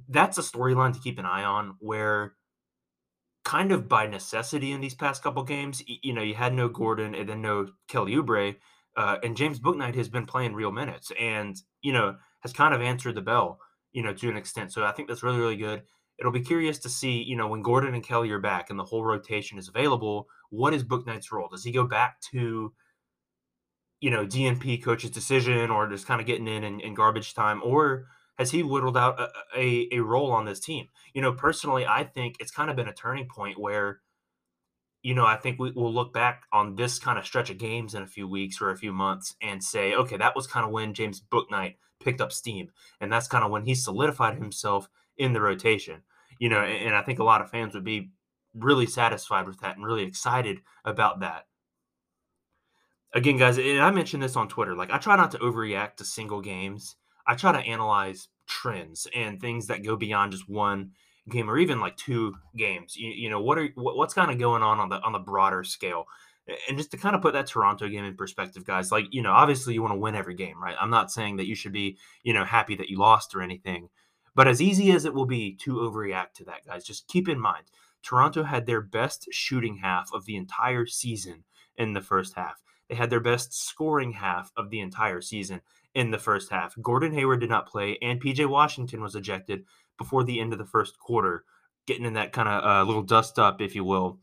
that's 0.09 0.39
a 0.39 0.43
storyline 0.43 0.93
to 0.95 1.01
keep 1.01 1.19
an 1.19 1.27
eye 1.27 1.45
on 1.45 1.77
where 1.81 2.35
kind 3.45 3.73
of 3.73 3.89
by 3.89 4.07
necessity 4.07 4.73
in 4.73 4.81
these 4.81 4.95
past 4.95 5.23
couple 5.23 5.43
games, 5.43 5.83
you 5.87 6.13
know, 6.13 6.23
you 6.23 6.35
had 6.35 6.55
no 6.55 6.69
Gordon 6.69 7.15
and 7.15 7.29
then 7.29 7.41
no 7.41 7.69
Kelly 7.89 8.13
Oubre 8.13 8.57
uh, 8.97 9.17
and 9.23 9.37
James 9.37 9.59
Bouknight 9.59 9.95
has 9.95 10.09
been 10.09 10.27
playing 10.27 10.55
real 10.55 10.73
minutes 10.73 11.11
and, 11.19 11.57
you 11.81 11.93
know, 11.93 12.17
has 12.41 12.53
kind 12.53 12.75
of 12.75 12.81
answered 12.81 13.15
the 13.15 13.23
bell, 13.23 13.59
you 13.93 14.03
know, 14.03 14.13
to 14.13 14.29
an 14.29 14.37
extent. 14.37 14.73
So 14.73 14.85
I 14.85 14.93
think 14.93 15.09
that's 15.09 15.23
really, 15.23 15.39
really 15.39 15.57
good. 15.57 15.83
It'll 16.21 16.33
be 16.33 16.41
curious 16.41 16.79
to 16.81 16.89
see, 16.89 17.23
you 17.23 17.35
know, 17.35 17.49
when 17.49 17.63
Gordon 17.63 17.95
and 17.95 18.05
Kelly 18.05 18.31
are 18.31 18.39
back 18.39 18.69
and 18.69 18.79
the 18.79 18.85
whole 18.85 19.05
rotation 19.05 19.59
is 19.59 19.69
available, 19.69 20.29
what 20.51 20.75
is 20.75 20.85
Bouknight's 20.85 21.33
role? 21.33 21.49
Does 21.49 21.65
he 21.65 21.73
go 21.73 21.85
back 21.85 22.21
to, 22.33 22.73
you 24.01 24.11
know, 24.11 24.27
DNP 24.27 24.85
coach's 24.85 25.11
decision 25.11 25.71
or 25.71 25.89
just 25.89 26.07
kind 26.07 26.21
of 26.21 26.27
getting 26.27 26.47
in 26.47 26.63
in, 26.63 26.81
in 26.81 26.95
garbage 26.95 27.35
time? 27.35 27.63
Or 27.65 28.07
has 28.39 28.51
he 28.51 28.63
whittled 28.63 28.99
out 28.99 29.19
a, 29.19 29.31
a, 29.57 29.89
a 29.93 29.99
role 30.01 30.31
on 30.31 30.45
this 30.45 30.61
team? 30.61 30.89
You 31.15 31.23
know, 31.23 31.33
personally, 31.33 31.87
I 31.87 32.05
think 32.05 32.37
it's 32.39 32.51
kind 32.51 32.71
of 32.71 32.77
been 32.77 32.89
a 32.89 32.95
turning 32.95 33.27
point 33.27 33.59
where 33.59 34.01
you 35.03 35.15
know, 35.15 35.25
I 35.25 35.37
think 35.37 35.59
we, 35.59 35.71
will 35.73 35.93
look 35.93 36.13
back 36.13 36.45
on 36.53 36.77
this 36.77 36.99
kind 36.99 37.19
of 37.19 37.27
stretch 37.27 37.51
of 37.51 37.59
games 37.59 37.95
in 37.95 38.03
a 38.03 38.07
few 38.07 38.29
weeks 38.29 38.61
or 38.61 38.71
a 38.71 38.77
few 38.77 38.93
months 38.93 39.35
and 39.41 39.63
say, 39.63 39.95
okay, 39.95 40.17
that 40.17 40.37
was 40.37 40.47
kind 40.47 40.67
of 40.67 40.73
when 40.73 40.95
James 40.95 41.23
Bouknight 41.23 41.77
picked 42.03 42.21
up 42.21 42.33
steam. 42.33 42.69
And 43.01 43.13
that's 43.13 43.29
kind 43.29 43.45
of 43.45 43.51
when 43.51 43.65
he 43.65 43.75
solidified 43.75 44.37
himself 44.37 44.89
in 45.17 45.33
the 45.33 45.41
rotation. 45.41 46.03
You 46.41 46.49
know, 46.49 46.61
and, 46.61 46.97
I 46.97 47.03
think 47.03 47.21
a 47.21 47.25
lot 47.25 47.41
of 47.41 47.51
fans 47.51 47.75
would 47.75 47.85
be 47.85 48.11
really 48.55 48.87
satisfied 48.87 49.47
with 49.47 49.61
that 49.61 49.77
and 49.77 49.87
really 49.87 50.03
excited 50.03 50.63
about 50.85 51.21
that. 51.21 51.47
Again, 53.15 53.37
guys, 53.37 53.59
and 53.59 53.81
I 53.81 53.91
mentioned 53.93 54.23
this 54.23 54.37
on 54.37 54.49
Twitter. 54.49 54.75
Like, 54.75 54.91
I 54.91 54.99
try 54.99 55.17
not 55.17 55.31
to 55.33 55.39
overreact 55.39 55.97
to 55.97 56.05
single 56.05 56.41
games. 56.41 56.97
I 57.27 57.37
try 57.37 57.53
to 57.53 57.59
analyze 57.59 58.29
trends 58.49 59.07
and 59.15 59.41
things 59.41 59.69
that 59.69 59.85
go 59.85 59.97
beyond 59.97 60.33
just 60.33 60.49
one 60.49 60.91
game 61.29 61.49
or 61.49 61.59
even 61.59 61.81
like 61.81 61.97
two 61.97 62.35
games 62.57 62.97
you, 62.97 63.11
you 63.11 63.31
know 63.31 63.41
what 63.41 63.59
are 63.59 63.69
what, 63.77 63.97
what's 63.97 64.15
kind 64.15 64.31
of 64.31 64.39
going 64.39 64.63
on 64.63 64.81
on 64.81 64.89
the 64.89 64.97
on 65.03 65.13
the 65.13 65.19
broader 65.19 65.63
scale 65.63 66.07
and 66.69 66.77
just 66.77 66.91
to 66.91 66.97
kind 66.97 67.15
of 67.15 67.23
put 67.23 67.33
that 67.33 67.47
toronto 67.47 67.89
game 67.89 68.05
in 68.05 68.17
perspective 68.17 68.65
guys 68.65 68.91
like 68.91 69.07
you 69.11 69.23
know 69.23 69.31
obviously 69.31 69.73
you 69.73 69.81
want 69.81 69.93
to 69.93 69.99
win 69.99 70.17
every 70.17 70.35
game 70.35 70.61
right 70.61 70.75
i'm 70.81 70.91
not 70.91 71.11
saying 71.11 71.37
that 71.37 71.47
you 71.47 71.55
should 71.55 71.73
be 71.73 71.97
you 72.25 72.35
know 72.35 72.45
happy 72.45 72.75
that 72.75 72.89
you 72.89 72.99
lost 72.99 73.35
or 73.35 73.43
anything 73.43 73.89
but 74.35 74.49
as 74.49 74.61
easy 74.61 74.91
as 74.93 75.05
it 75.05 75.15
will 75.15 75.27
be 75.27 75.55
to 75.55 75.75
overreact 75.75 76.33
to 76.35 76.45
that 76.45 76.65
guys 76.67 76.85
just 76.85 77.09
keep 77.09 77.29
in 77.29 77.41
mind 77.41 77.65
toronto 78.03 78.43
had 78.43 78.67
their 78.67 78.81
best 78.81 79.29
shooting 79.31 79.77
half 79.77 80.11
of 80.13 80.25
the 80.25 80.37
entire 80.37 80.87
season 80.87 81.45
in 81.77 81.93
the 81.93 82.01
first 82.01 82.35
half 82.35 82.63
they 82.91 82.97
had 82.97 83.11
their 83.11 83.21
best 83.21 83.55
scoring 83.55 84.13
half 84.13 84.51
of 84.57 84.71
the 84.71 84.81
entire 84.81 85.21
season 85.21 85.61
in 85.95 86.11
the 86.11 86.19
first 86.19 86.51
half. 86.51 86.75
Gordon 86.83 87.13
Hayward 87.13 87.41
did 87.41 87.49
not 87.49 87.69
play, 87.69 87.97
and 88.03 88.21
PJ 88.21 88.47
Washington 88.49 89.01
was 89.01 89.15
ejected 89.15 89.65
before 89.97 90.25
the 90.25 90.41
end 90.41 90.53
of 90.53 90.59
the 90.59 90.67
first 90.67 90.99
quarter, 90.99 91.45
getting 91.87 92.05
in 92.05 92.15
that 92.15 92.33
kind 92.33 92.49
of 92.49 92.65
uh, 92.65 92.83
little 92.87 93.03
dust 93.03 93.39
up, 93.39 93.61
if 93.61 93.77
you 93.77 93.85
will. 93.85 94.19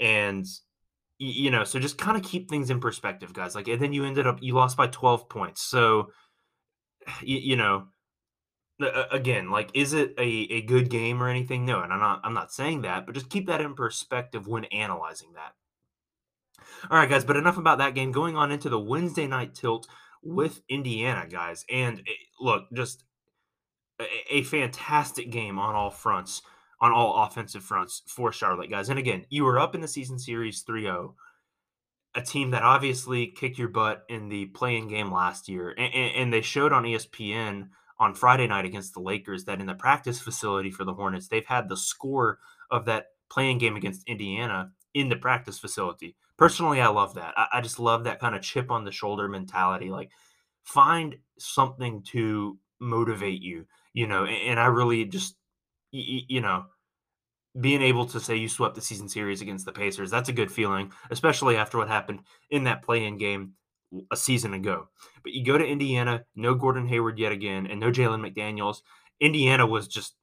And 0.00 0.46
you 1.18 1.50
know, 1.50 1.64
so 1.64 1.78
just 1.78 1.96
kind 1.96 2.16
of 2.16 2.22
keep 2.22 2.48
things 2.48 2.68
in 2.68 2.78
perspective, 2.78 3.32
guys. 3.32 3.54
Like, 3.54 3.68
and 3.68 3.80
then 3.80 3.92
you 3.92 4.04
ended 4.04 4.26
up 4.26 4.38
you 4.42 4.54
lost 4.54 4.76
by 4.76 4.86
12 4.86 5.28
points. 5.28 5.62
So, 5.62 6.10
you, 7.22 7.38
you 7.38 7.56
know, 7.56 7.88
again, 8.80 9.50
like, 9.50 9.70
is 9.74 9.92
it 9.92 10.14
a, 10.18 10.22
a 10.22 10.62
good 10.62 10.90
game 10.90 11.22
or 11.22 11.28
anything? 11.28 11.64
No, 11.64 11.82
and 11.82 11.92
I'm 11.92 12.00
not 12.00 12.20
I'm 12.24 12.34
not 12.34 12.52
saying 12.52 12.82
that, 12.82 13.06
but 13.06 13.14
just 13.14 13.30
keep 13.30 13.46
that 13.46 13.60
in 13.60 13.74
perspective 13.74 14.46
when 14.46 14.64
analyzing 14.66 15.32
that. 15.34 15.54
All 16.90 16.98
right, 16.98 17.08
guys, 17.08 17.24
but 17.24 17.36
enough 17.36 17.56
about 17.56 17.78
that 17.78 17.94
game. 17.94 18.12
Going 18.12 18.36
on 18.36 18.52
into 18.52 18.68
the 18.68 18.78
Wednesday 18.78 19.26
night 19.26 19.54
tilt 19.54 19.86
with 20.22 20.60
Indiana, 20.68 21.26
guys, 21.28 21.64
and 21.70 22.00
eh, 22.00 22.12
look, 22.40 22.64
just 22.74 23.04
a, 24.30 24.42
fantastic 24.42 25.30
game 25.30 25.58
on 25.58 25.74
all 25.74 25.90
fronts, 25.90 26.42
on 26.80 26.92
all 26.92 27.24
offensive 27.24 27.62
fronts 27.62 28.02
for 28.06 28.32
Charlotte, 28.32 28.70
guys. 28.70 28.88
And 28.88 28.98
again, 28.98 29.24
you 29.28 29.44
were 29.44 29.58
up 29.58 29.74
in 29.74 29.80
the 29.80 29.88
season 29.88 30.18
series 30.18 30.62
3 30.62 30.82
0, 30.82 31.14
a 32.14 32.22
team 32.22 32.50
that 32.50 32.62
obviously 32.62 33.28
kicked 33.28 33.58
your 33.58 33.68
butt 33.68 34.04
in 34.08 34.28
the 34.28 34.46
play-in 34.46 34.88
game 34.88 35.12
last 35.12 35.48
year. 35.48 35.74
And, 35.76 35.94
and, 35.94 36.32
they 36.32 36.40
showed 36.40 36.72
on 36.72 36.84
ESPN 36.84 37.68
on 37.98 38.14
Friday 38.14 38.46
night 38.46 38.64
against 38.64 38.94
the 38.94 39.00
Lakers 39.00 39.44
that 39.44 39.60
in 39.60 39.66
the 39.66 39.74
practice 39.74 40.20
facility 40.20 40.70
for 40.70 40.84
the 40.84 40.94
Hornets, 40.94 41.28
they've 41.28 41.46
had 41.46 41.68
the 41.68 41.76
score 41.76 42.38
of 42.70 42.84
that 42.86 43.06
play-in 43.30 43.58
game 43.58 43.76
against 43.76 44.08
Indiana 44.08 44.70
in 44.94 45.08
the 45.08 45.16
practice 45.16 45.58
facility. 45.58 46.16
Personally, 46.36 46.80
I 46.80 46.88
love 46.88 47.14
that. 47.14 47.34
I, 47.36 47.46
I 47.54 47.60
just 47.60 47.78
love 47.78 48.04
that 48.04 48.20
kind 48.20 48.34
of 48.34 48.42
chip 48.42 48.70
on 48.70 48.84
the 48.84 48.92
shoulder 48.92 49.28
mentality. 49.28 49.90
Like, 49.90 50.10
find 50.64 51.16
something 51.38 52.02
to 52.02 52.58
motivate 52.78 53.40
you 53.40 53.66
you 53.96 54.06
know, 54.06 54.26
and 54.26 54.60
I 54.60 54.66
really 54.66 55.06
just, 55.06 55.36
you 55.90 56.42
know, 56.42 56.66
being 57.58 57.80
able 57.80 58.04
to 58.04 58.20
say 58.20 58.36
you 58.36 58.46
swept 58.46 58.74
the 58.74 58.82
season 58.82 59.08
series 59.08 59.40
against 59.40 59.64
the 59.64 59.72
Pacers, 59.72 60.10
that's 60.10 60.28
a 60.28 60.34
good 60.34 60.52
feeling, 60.52 60.92
especially 61.10 61.56
after 61.56 61.78
what 61.78 61.88
happened 61.88 62.20
in 62.50 62.64
that 62.64 62.82
play-in 62.82 63.16
game 63.16 63.54
a 64.10 64.16
season 64.16 64.54
ago. 64.54 64.88
But 65.22 65.32
you 65.32 65.44
go 65.44 65.58
to 65.58 65.66
Indiana, 65.66 66.24
no 66.34 66.54
Gordon 66.54 66.86
Hayward 66.88 67.18
yet 67.18 67.32
again, 67.32 67.66
and 67.66 67.80
no 67.80 67.90
Jalen 67.90 68.20
McDaniels. 68.20 68.82
Indiana 69.20 69.66
was 69.66 69.88
just, 69.88 70.14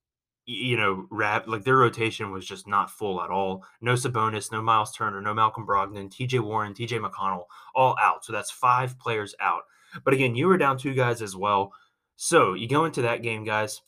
you 0.46 0.78
know, 0.78 1.06
rap 1.10 1.48
like 1.48 1.64
their 1.64 1.78
rotation 1.78 2.32
was 2.32 2.46
just 2.46 2.68
not 2.68 2.92
full 2.92 3.22
at 3.22 3.30
all. 3.30 3.64
No 3.82 3.94
Sabonis, 3.94 4.52
no 4.52 4.62
Miles 4.62 4.94
Turner, 4.94 5.22
no 5.22 5.34
Malcolm 5.34 5.66
Brogdon, 5.66 6.12
T.J. 6.12 6.40
Warren, 6.40 6.74
T.J. 6.74 7.00
McConnell, 7.00 7.46
all 7.76 7.96
out. 8.02 8.26
So 8.26 8.34
that's 8.34 8.52
five 8.52 9.00
players 9.00 9.36
out. 9.40 9.64
But 10.04 10.14
again, 10.14 10.36
you 10.36 10.48
were 10.48 10.58
down 10.58 10.78
two 10.78 10.94
guys 10.94 11.22
as 11.22 11.36
well. 11.36 11.74
So 12.16 12.54
you 12.54 12.68
go 12.68 12.86
into 12.86 13.02
that 13.04 13.24
game, 13.24 13.44
guys. 13.44 13.82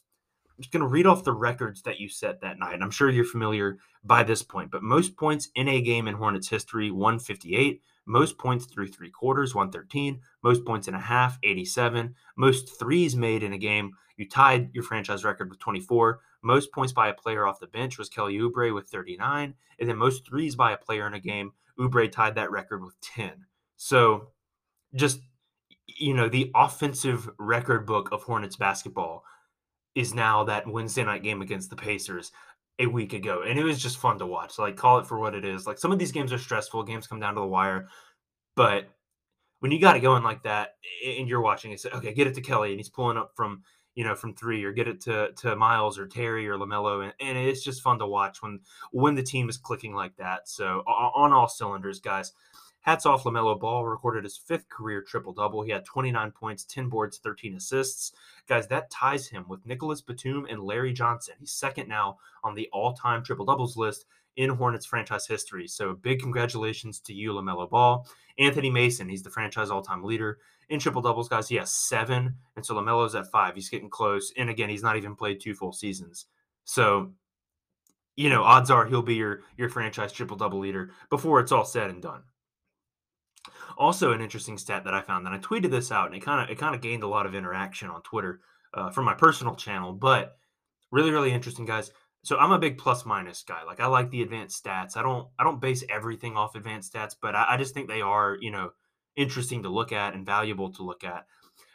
I'm 0.58 0.62
just 0.62 0.72
going 0.72 0.82
to 0.82 0.88
read 0.88 1.06
off 1.06 1.24
the 1.24 1.34
records 1.34 1.82
that 1.82 2.00
you 2.00 2.08
set 2.08 2.42
that 2.42 2.60
night. 2.60 2.82
I'm 2.82 2.92
sure 2.92 3.10
you're 3.10 3.26
familiar 3.26 3.78
by 4.04 4.24
this 4.24 4.42
point, 4.42 4.72
but 4.72 4.84
most 4.84 5.18
points 5.18 5.50
in 5.56 5.68
a 5.68 5.82
game 5.82 6.08
in 6.08 6.16
Hornets 6.16 6.48
history, 6.48 6.92
158. 6.92 7.82
Most 8.06 8.38
points 8.38 8.66
through 8.66 8.88
three 8.88 9.10
quarters, 9.10 9.56
113. 9.56 10.22
Most 10.44 10.66
points 10.66 10.88
in 10.88 10.94
a 10.94 11.00
half, 11.00 11.40
87. 11.44 12.16
Most 12.38 12.80
threes 12.80 13.16
made 13.16 13.44
in 13.44 13.54
a 13.54 13.58
game, 13.58 13.94
you 14.18 14.28
tied 14.28 14.70
your 14.74 14.84
franchise 14.84 15.24
record 15.24 15.50
with 15.50 15.60
24. 15.60 16.20
Most 16.42 16.72
points 16.72 16.94
by 16.94 17.10
a 17.10 17.14
player 17.14 17.46
off 17.46 17.60
the 17.60 17.68
bench 17.68 17.98
was 17.98 18.10
Kelly 18.10 18.38
Oubre 18.38 18.74
with 18.74 18.88
39. 18.88 19.56
And 19.80 19.90
then 19.90 19.98
most 19.98 20.28
threes 20.28 20.56
by 20.56 20.72
a 20.72 20.78
player 20.78 21.08
in 21.08 21.14
a 21.14 21.20
game, 21.20 21.52
Oubre 21.80 22.12
tied 22.12 22.36
that 22.36 22.52
record 22.52 22.84
with 22.84 23.00
10. 23.02 23.46
So 23.76 24.30
just, 24.94 25.20
you 25.88 26.14
know, 26.14 26.30
the 26.30 26.52
offensive 26.56 27.30
record 27.38 27.86
book 27.86 28.10
of 28.12 28.24
Hornets 28.24 28.56
basketball 28.56 29.24
is 29.96 30.14
now 30.14 30.44
that 30.44 30.68
Wednesday 30.68 31.04
night 31.04 31.24
game 31.24 31.42
against 31.42 31.70
the 31.70 31.76
Pacers 31.76 32.32
a 32.80 32.88
week 32.88 33.14
ago. 33.14 33.44
And 33.48 33.58
it 33.58 33.64
was 33.64 33.82
just 33.82 33.98
fun 33.98 34.20
to 34.20 34.26
watch. 34.26 34.60
Like, 34.60 34.76
call 34.76 35.00
it 35.00 35.08
for 35.08 35.20
what 35.20 35.36
it 35.36 35.46
is. 35.46 35.66
Like, 35.66 35.78
some 35.78 35.92
of 35.92 36.00
these 36.00 36.12
games 36.12 36.34
are 36.34 36.38
stressful, 36.38 36.84
games 36.84 37.08
come 37.08 37.20
down 37.20 37.36
to 37.36 37.42
the 37.42 37.48
wire. 37.48 37.88
But 38.56 38.90
when 39.60 39.72
you 39.72 39.80
got 39.80 39.96
it 39.96 40.02
going 40.02 40.24
like 40.24 40.44
that 40.44 40.76
and 41.06 41.28
you're 41.28 41.42
watching 41.42 41.72
it, 41.72 41.80
say, 41.80 41.90
okay, 41.90 42.14
get 42.14 42.28
it 42.28 42.36
to 42.36 42.42
Kelly 42.42 42.72
and 42.72 42.80
he's 42.80 42.90
pulling 42.90 43.18
up 43.18 43.32
from, 43.36 43.64
you 43.96 44.04
know, 44.04 44.16
from 44.16 44.36
three 44.36 44.64
or 44.64 44.74
get 44.74 44.88
it 44.88 45.02
to, 45.02 45.32
to 45.38 45.56
Miles 45.56 45.98
or 45.98 46.08
Terry 46.08 46.48
or 46.48 46.58
LaMelo. 46.58 47.04
And, 47.04 47.14
and 47.20 47.38
it's 47.38 47.64
just 47.64 47.82
fun 47.82 47.98
to 48.00 48.06
watch 48.08 48.42
when, 48.42 48.60
when 48.92 49.16
the 49.16 49.24
team 49.24 49.50
is 49.50 49.58
clicking 49.58 49.96
like 49.96 50.16
that. 50.18 50.48
So 50.50 50.80
on 50.88 51.32
all 51.32 51.48
cylinders, 51.48 52.00
guys, 52.00 52.34
Hats 52.86 53.08
off, 53.08 53.24
LaMelo 53.24 53.60
Ball 53.60 53.84
recorded 53.84 54.24
his 54.26 54.38
fifth 54.38 54.70
career 54.70 55.02
triple 55.02 55.34
double. 55.34 55.64
He 55.64 55.72
had 55.72 55.86
29 55.86 56.30
points, 56.30 56.66
10 56.66 56.88
boards, 56.88 57.18
13 57.18 57.56
assists. 57.56 58.12
Guys, 58.48 58.68
that 58.68 58.92
ties 58.92 59.28
him 59.28 59.44
with 59.48 59.66
Nicholas 59.66 60.02
Batum 60.02 60.46
and 60.48 60.62
Larry 60.62 60.94
Johnson. 60.94 61.34
He's 61.40 61.52
second 61.52 61.90
now 61.90 62.20
on 62.44 62.54
the 62.54 62.70
all 62.72 62.94
time 62.94 63.24
triple 63.24 63.44
doubles 63.44 63.76
list 63.76 64.06
in 64.36 64.52
Hornets 64.52 64.86
franchise 64.86 65.26
history. 65.26 65.68
So 65.68 65.96
big 65.96 66.20
congratulations 66.20 67.00
to 67.00 67.14
you, 67.16 67.32
LaMelo 67.34 67.68
Ball. 67.68 68.08
Anthony 68.38 68.70
Mason, 68.70 69.10
he's 69.10 69.24
the 69.24 69.32
franchise 69.32 69.72
all 69.72 69.82
time 69.82 70.04
leader 70.04 70.38
in 70.70 70.80
triple 70.80 71.02
doubles, 71.02 71.28
guys. 71.28 71.50
He 71.50 71.56
has 71.56 71.72
seven. 71.74 72.36
And 72.56 72.64
so 72.64 72.76
LaMelo's 72.76 73.16
at 73.16 73.32
five. 73.32 73.56
He's 73.56 73.70
getting 73.70 73.90
close. 73.90 74.32
And 74.38 74.48
again, 74.48 74.70
he's 74.70 74.84
not 74.84 74.96
even 74.96 75.16
played 75.16 75.40
two 75.40 75.56
full 75.56 75.74
seasons. 75.74 76.28
So 76.66 77.14
you 78.16 78.30
know, 78.30 78.44
odds 78.44 78.70
are 78.70 78.86
he'll 78.86 79.02
be 79.02 79.16
your 79.16 79.42
your 79.58 79.70
franchise 79.70 80.12
triple 80.12 80.38
double 80.38 80.60
leader 80.60 80.92
before 81.10 81.40
it's 81.40 81.52
all 81.52 81.66
said 81.66 81.90
and 81.90 82.02
done. 82.04 82.22
Also, 83.78 84.12
an 84.12 84.22
interesting 84.22 84.58
stat 84.58 84.84
that 84.84 84.94
I 84.94 85.02
found, 85.02 85.26
and 85.26 85.36
I 85.36 85.40
tweeted 85.40 85.72
this 85.72 85.92
out, 85.92 86.08
and 86.08 86.16
it 86.16 86.24
kind 86.24 86.44
of 86.44 86.50
it 86.50 86.60
kind 86.60 86.76
of 86.76 86.82
gained 86.82 87.04
a 87.04 87.08
lot 87.08 87.26
of 87.26 87.36
interaction 87.36 87.90
on 87.90 88.02
Twitter 88.04 88.42
uh, 88.74 88.90
from 88.90 89.06
my 89.06 89.14
personal 89.14 89.56
channel. 89.56 89.94
But 89.94 90.38
really, 90.92 91.12
really 91.12 91.32
interesting, 91.32 91.66
guys. 91.66 91.92
So 92.24 92.38
I'm 92.38 92.52
a 92.52 92.60
big 92.60 92.78
plus 92.78 93.06
minus 93.06 93.44
guy. 93.44 93.64
Like 93.64 93.80
I 93.80 93.86
like 93.86 94.10
the 94.10 94.24
advanced 94.24 94.64
stats. 94.64 94.98
I 94.98 95.04
don't 95.04 95.28
I 95.38 95.44
don't 95.44 95.62
base 95.62 95.84
everything 95.90 96.36
off 96.36 96.56
advanced 96.56 96.94
stats, 96.94 97.16
but 97.22 97.36
I, 97.36 97.46
I 97.50 97.58
just 97.58 97.74
think 97.74 97.88
they 97.88 98.02
are 98.02 98.38
you 98.40 98.52
know 98.52 98.72
interesting 99.16 99.64
to 99.64 99.70
look 99.70 99.92
at 99.92 100.14
and 100.14 100.26
valuable 100.26 100.72
to 100.74 100.84
look 100.84 101.04
at. 101.04 101.26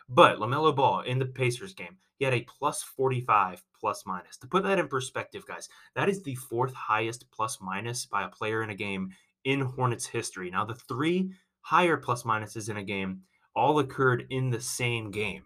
But 0.09 0.39
LaMelo 0.39 0.75
Ball 0.75 1.03
in 1.03 1.21
the 1.21 1.27
Pacers 1.27 1.73
game, 1.73 1.97
he 2.19 2.25
had 2.25 2.35
a 2.35 2.43
plus 2.43 2.83
45 2.83 3.63
plus 3.79 4.05
minus. 4.05 4.37
To 4.39 4.49
put 4.49 4.65
that 4.65 4.81
in 4.81 4.89
perspective, 4.89 5.47
guys, 5.47 5.69
that 5.95 6.09
is 6.09 6.23
the 6.23 6.35
fourth 6.35 6.75
highest 6.75 7.31
plus 7.31 7.59
minus 7.61 8.07
by 8.07 8.25
a 8.25 8.29
player 8.29 8.65
in 8.65 8.71
a 8.71 8.75
game 8.75 9.11
in 9.45 9.61
Hornets 9.61 10.07
history. 10.07 10.51
Now, 10.51 10.65
the 10.65 10.75
three 10.75 11.33
higher 11.61 11.97
plus 11.97 12.25
minuses 12.25 12.69
in 12.69 12.77
a 12.77 12.83
game 12.83 13.23
all 13.55 13.79
occurred 13.79 14.27
in 14.31 14.51
the 14.51 14.61
same 14.61 15.11
game. 15.11 15.45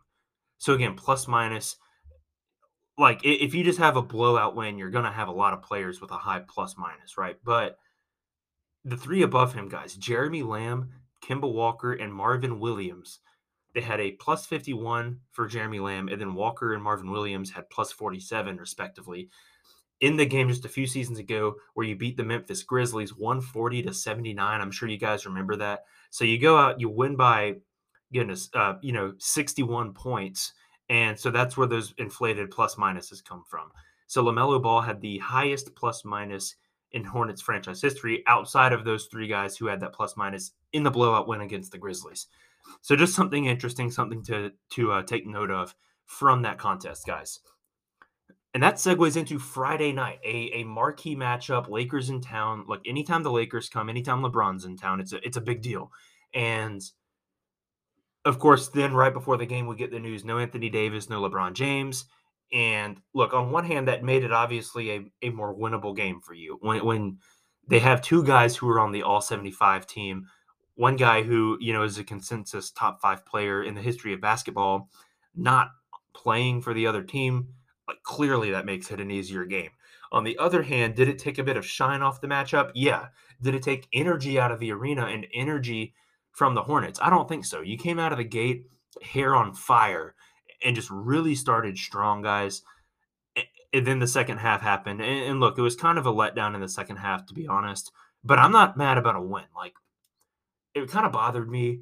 So 0.58 0.72
again, 0.74 0.94
plus 0.94 1.26
minus 1.28 1.76
like 2.96 3.20
if 3.24 3.54
you 3.54 3.64
just 3.64 3.78
have 3.78 3.96
a 3.96 4.02
blowout 4.02 4.54
win, 4.54 4.78
you're 4.78 4.90
going 4.90 5.04
to 5.04 5.10
have 5.10 5.28
a 5.28 5.32
lot 5.32 5.52
of 5.52 5.62
players 5.62 6.00
with 6.00 6.10
a 6.10 6.16
high 6.16 6.42
plus 6.48 6.76
minus, 6.78 7.18
right? 7.18 7.36
But 7.42 7.76
the 8.84 8.96
three 8.96 9.22
above 9.22 9.54
him 9.54 9.68
guys, 9.68 9.94
Jeremy 9.94 10.42
Lamb, 10.42 10.90
Kemba 11.24 11.52
Walker 11.52 11.92
and 11.92 12.12
Marvin 12.12 12.60
Williams, 12.60 13.20
they 13.74 13.80
had 13.80 14.00
a 14.00 14.12
plus 14.12 14.46
51 14.46 15.20
for 15.32 15.48
Jeremy 15.48 15.80
Lamb 15.80 16.08
and 16.08 16.20
then 16.20 16.34
Walker 16.34 16.72
and 16.72 16.82
Marvin 16.82 17.10
Williams 17.10 17.50
had 17.50 17.68
plus 17.70 17.90
47 17.90 18.58
respectively 18.58 19.28
in 20.00 20.16
the 20.16 20.26
game 20.26 20.48
just 20.48 20.64
a 20.64 20.68
few 20.68 20.86
seasons 20.86 21.18
ago 21.18 21.54
where 21.74 21.86
you 21.86 21.96
beat 21.96 22.16
the 22.16 22.24
Memphis 22.24 22.62
Grizzlies 22.62 23.16
140 23.16 23.82
to 23.82 23.94
79. 23.94 24.60
I'm 24.60 24.70
sure 24.70 24.88
you 24.88 24.98
guys 24.98 25.26
remember 25.26 25.56
that. 25.56 25.84
So 26.14 26.22
you 26.22 26.38
go 26.38 26.56
out, 26.56 26.78
you 26.78 26.88
win 26.88 27.16
by 27.16 27.56
goodness, 28.12 28.48
uh, 28.54 28.74
you 28.82 28.92
know, 28.92 29.14
61 29.18 29.94
points. 29.94 30.52
And 30.88 31.18
so 31.18 31.32
that's 31.32 31.56
where 31.56 31.66
those 31.66 31.92
inflated 31.98 32.52
plus 32.52 32.76
minuses 32.76 33.24
come 33.24 33.42
from. 33.50 33.72
So 34.06 34.22
LaMelo 34.22 34.62
Ball 34.62 34.80
had 34.80 35.00
the 35.00 35.18
highest 35.18 35.74
plus 35.74 36.04
minus 36.04 36.54
in 36.92 37.02
Hornets 37.02 37.42
franchise 37.42 37.82
history 37.82 38.22
outside 38.28 38.72
of 38.72 38.84
those 38.84 39.06
three 39.06 39.26
guys 39.26 39.56
who 39.56 39.66
had 39.66 39.80
that 39.80 39.92
plus 39.92 40.16
minus 40.16 40.52
in 40.72 40.84
the 40.84 40.90
blowout 40.92 41.26
win 41.26 41.40
against 41.40 41.72
the 41.72 41.78
Grizzlies. 41.78 42.28
So 42.80 42.94
just 42.94 43.16
something 43.16 43.46
interesting, 43.46 43.90
something 43.90 44.22
to 44.26 44.52
to 44.74 44.92
uh, 44.92 45.02
take 45.02 45.26
note 45.26 45.50
of 45.50 45.74
from 46.06 46.42
that 46.42 46.58
contest, 46.58 47.08
guys. 47.08 47.40
And 48.54 48.62
that 48.62 48.76
segues 48.76 49.16
into 49.16 49.40
Friday 49.40 49.92
night, 49.92 50.20
a, 50.24 50.50
a 50.54 50.64
marquee 50.64 51.16
matchup, 51.16 51.68
Lakers 51.68 52.08
in 52.08 52.20
town. 52.20 52.64
Look, 52.68 52.82
anytime 52.86 53.24
the 53.24 53.32
Lakers 53.32 53.68
come, 53.68 53.88
anytime 53.88 54.22
LeBron's 54.22 54.64
in 54.64 54.76
town, 54.76 55.00
it's 55.00 55.12
a 55.12 55.24
it's 55.26 55.36
a 55.36 55.40
big 55.40 55.60
deal. 55.60 55.90
And 56.32 56.80
of 58.24 58.38
course, 58.38 58.68
then 58.68 58.94
right 58.94 59.12
before 59.12 59.36
the 59.36 59.44
game, 59.44 59.66
we 59.66 59.74
get 59.74 59.90
the 59.90 59.98
news: 59.98 60.24
no 60.24 60.38
Anthony 60.38 60.70
Davis, 60.70 61.10
no 61.10 61.20
LeBron 61.20 61.54
James. 61.54 62.04
And 62.52 63.00
look, 63.12 63.34
on 63.34 63.50
one 63.50 63.64
hand, 63.64 63.88
that 63.88 64.04
made 64.04 64.22
it 64.22 64.32
obviously 64.32 64.90
a, 64.92 65.04
a 65.22 65.30
more 65.30 65.52
winnable 65.52 65.96
game 65.96 66.20
for 66.20 66.34
you 66.34 66.56
when 66.60 66.84
when 66.84 67.18
they 67.66 67.80
have 67.80 68.02
two 68.02 68.22
guys 68.22 68.54
who 68.54 68.68
are 68.68 68.78
on 68.78 68.92
the 68.92 69.02
All 69.02 69.20
75 69.20 69.84
team. 69.88 70.26
One 70.76 70.94
guy 70.94 71.22
who 71.22 71.58
you 71.60 71.72
know 71.72 71.82
is 71.82 71.98
a 71.98 72.04
consensus 72.04 72.70
top 72.70 73.00
five 73.00 73.26
player 73.26 73.64
in 73.64 73.74
the 73.74 73.82
history 73.82 74.12
of 74.12 74.20
basketball, 74.20 74.90
not 75.34 75.70
playing 76.12 76.62
for 76.62 76.72
the 76.72 76.86
other 76.86 77.02
team 77.02 77.48
like 77.88 78.02
clearly 78.02 78.50
that 78.50 78.66
makes 78.66 78.90
it 78.90 79.00
an 79.00 79.10
easier 79.10 79.44
game. 79.44 79.70
On 80.12 80.24
the 80.24 80.38
other 80.38 80.62
hand, 80.62 80.94
did 80.94 81.08
it 81.08 81.18
take 81.18 81.38
a 81.38 81.44
bit 81.44 81.56
of 81.56 81.66
shine 81.66 82.02
off 82.02 82.20
the 82.20 82.28
matchup? 82.28 82.70
Yeah. 82.74 83.08
Did 83.42 83.54
it 83.54 83.62
take 83.62 83.88
energy 83.92 84.38
out 84.38 84.52
of 84.52 84.60
the 84.60 84.72
arena 84.72 85.06
and 85.06 85.26
energy 85.34 85.94
from 86.32 86.54
the 86.54 86.62
Hornets? 86.62 87.00
I 87.02 87.10
don't 87.10 87.28
think 87.28 87.44
so. 87.44 87.62
You 87.62 87.76
came 87.76 87.98
out 87.98 88.12
of 88.12 88.18
the 88.18 88.24
gate 88.24 88.66
hair 89.02 89.34
on 89.34 89.54
fire 89.54 90.14
and 90.64 90.76
just 90.76 90.90
really 90.90 91.34
started 91.34 91.76
strong, 91.76 92.22
guys. 92.22 92.62
And 93.72 93.84
then 93.84 93.98
the 93.98 94.06
second 94.06 94.38
half 94.38 94.60
happened. 94.62 95.02
And 95.02 95.40
look, 95.40 95.58
it 95.58 95.62
was 95.62 95.74
kind 95.74 95.98
of 95.98 96.06
a 96.06 96.12
letdown 96.12 96.54
in 96.54 96.60
the 96.60 96.68
second 96.68 96.98
half, 96.98 97.26
to 97.26 97.34
be 97.34 97.48
honest. 97.48 97.90
But 98.22 98.38
I'm 98.38 98.52
not 98.52 98.76
mad 98.76 98.98
about 98.98 99.16
a 99.16 99.20
win. 99.20 99.44
Like, 99.54 99.74
it 100.74 100.88
kind 100.88 101.06
of 101.06 101.12
bothered 101.12 101.50
me 101.50 101.80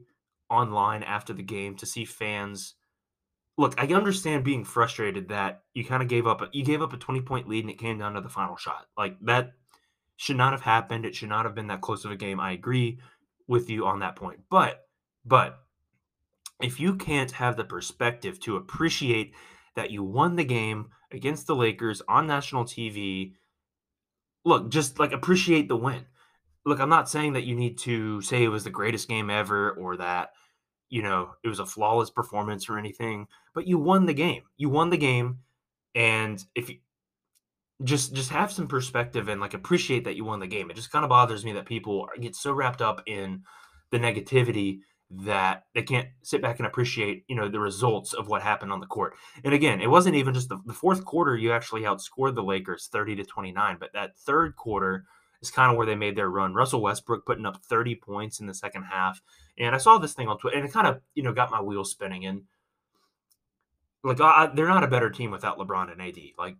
online 0.48 1.02
after 1.02 1.34
the 1.34 1.42
game 1.42 1.76
to 1.76 1.86
see 1.86 2.06
fans 2.06 2.74
look, 3.58 3.74
I 3.78 3.86
understand 3.92 4.44
being 4.44 4.64
frustrated 4.64 5.28
that 5.28 5.62
you 5.74 5.84
kind 5.84 6.02
of 6.02 6.08
gave 6.08 6.26
up. 6.26 6.40
A, 6.42 6.48
you 6.52 6.64
gave 6.64 6.82
up 6.82 6.92
a 6.92 6.96
twenty 6.96 7.20
point 7.20 7.48
lead 7.48 7.64
and 7.64 7.70
it 7.70 7.78
came 7.78 7.98
down 7.98 8.14
to 8.14 8.20
the 8.20 8.28
final 8.28 8.56
shot. 8.56 8.86
Like 8.96 9.16
that 9.22 9.52
should 10.16 10.36
not 10.36 10.52
have 10.52 10.62
happened. 10.62 11.04
It 11.04 11.14
should 11.14 11.28
not 11.28 11.44
have 11.44 11.54
been 11.54 11.68
that 11.68 11.80
close 11.80 12.04
of 12.04 12.10
a 12.10 12.16
game. 12.16 12.40
I 12.40 12.52
agree 12.52 13.00
with 13.46 13.68
you 13.68 13.86
on 13.86 14.00
that 14.00 14.16
point. 14.16 14.40
But 14.50 14.86
but 15.24 15.60
if 16.60 16.80
you 16.80 16.96
can't 16.96 17.32
have 17.32 17.56
the 17.56 17.64
perspective 17.64 18.40
to 18.40 18.56
appreciate 18.56 19.34
that 19.74 19.90
you 19.90 20.02
won 20.02 20.36
the 20.36 20.44
game 20.44 20.90
against 21.10 21.46
the 21.46 21.56
Lakers 21.56 22.02
on 22.08 22.26
national 22.26 22.64
TV, 22.64 23.34
look, 24.44 24.70
just 24.70 24.98
like 24.98 25.12
appreciate 25.12 25.68
the 25.68 25.76
win. 25.76 26.06
Look, 26.64 26.78
I'm 26.78 26.88
not 26.88 27.10
saying 27.10 27.32
that 27.32 27.44
you 27.44 27.56
need 27.56 27.78
to 27.78 28.22
say 28.22 28.44
it 28.44 28.48
was 28.48 28.64
the 28.64 28.70
greatest 28.70 29.08
game 29.08 29.28
ever 29.30 29.72
or 29.72 29.96
that 29.96 30.32
you 30.92 31.00
know, 31.00 31.30
it 31.42 31.48
was 31.48 31.58
a 31.58 31.64
flawless 31.64 32.10
performance 32.10 32.68
or 32.68 32.78
anything, 32.78 33.26
but 33.54 33.66
you 33.66 33.78
won 33.78 34.04
the 34.04 34.12
game. 34.12 34.42
You 34.58 34.68
won 34.68 34.90
the 34.90 34.98
game. 34.98 35.38
And 35.94 36.44
if 36.54 36.68
you 36.68 36.76
just 37.82 38.12
just 38.12 38.28
have 38.28 38.52
some 38.52 38.68
perspective 38.68 39.26
and 39.28 39.40
like 39.40 39.54
appreciate 39.54 40.04
that 40.04 40.16
you 40.16 40.24
won 40.26 40.38
the 40.38 40.46
game. 40.46 40.70
It 40.70 40.76
just 40.76 40.92
kind 40.92 41.02
of 41.02 41.08
bothers 41.08 41.46
me 41.46 41.52
that 41.54 41.64
people 41.64 42.10
get 42.20 42.36
so 42.36 42.52
wrapped 42.52 42.82
up 42.82 43.02
in 43.06 43.42
the 43.90 43.98
negativity 43.98 44.80
that 45.08 45.64
they 45.74 45.82
can't 45.82 46.08
sit 46.22 46.42
back 46.42 46.58
and 46.58 46.66
appreciate, 46.66 47.24
you 47.26 47.36
know, 47.36 47.48
the 47.48 47.58
results 47.58 48.12
of 48.12 48.28
what 48.28 48.42
happened 48.42 48.70
on 48.70 48.80
the 48.80 48.86
court. 48.86 49.14
And 49.44 49.54
again, 49.54 49.80
it 49.80 49.90
wasn't 49.90 50.16
even 50.16 50.34
just 50.34 50.50
the, 50.50 50.58
the 50.66 50.74
fourth 50.74 51.06
quarter 51.06 51.34
you 51.38 51.52
actually 51.52 51.82
outscored 51.82 52.34
the 52.34 52.42
Lakers 52.42 52.90
30 52.92 53.16
to 53.16 53.24
29, 53.24 53.78
but 53.80 53.94
that 53.94 54.18
third 54.18 54.56
quarter 54.56 55.06
is 55.40 55.50
kind 55.50 55.70
of 55.70 55.78
where 55.78 55.86
they 55.86 55.94
made 55.94 56.16
their 56.16 56.30
run. 56.30 56.54
Russell 56.54 56.82
Westbrook 56.82 57.26
putting 57.26 57.46
up 57.46 57.62
30 57.64 57.96
points 57.96 58.40
in 58.40 58.46
the 58.46 58.54
second 58.54 58.84
half. 58.84 59.22
And 59.58 59.74
I 59.74 59.78
saw 59.78 59.98
this 59.98 60.14
thing 60.14 60.28
on 60.28 60.38
Twitter 60.38 60.56
and 60.56 60.66
it 60.66 60.72
kind 60.72 60.86
of, 60.86 61.00
you 61.14 61.22
know, 61.22 61.32
got 61.32 61.50
my 61.50 61.60
wheels 61.60 61.90
spinning. 61.90 62.26
And 62.26 62.42
like, 64.02 64.20
I, 64.20 64.50
they're 64.54 64.68
not 64.68 64.84
a 64.84 64.88
better 64.88 65.10
team 65.10 65.30
without 65.30 65.58
LeBron 65.58 65.92
and 65.92 66.00
AD. 66.00 66.18
Like, 66.38 66.56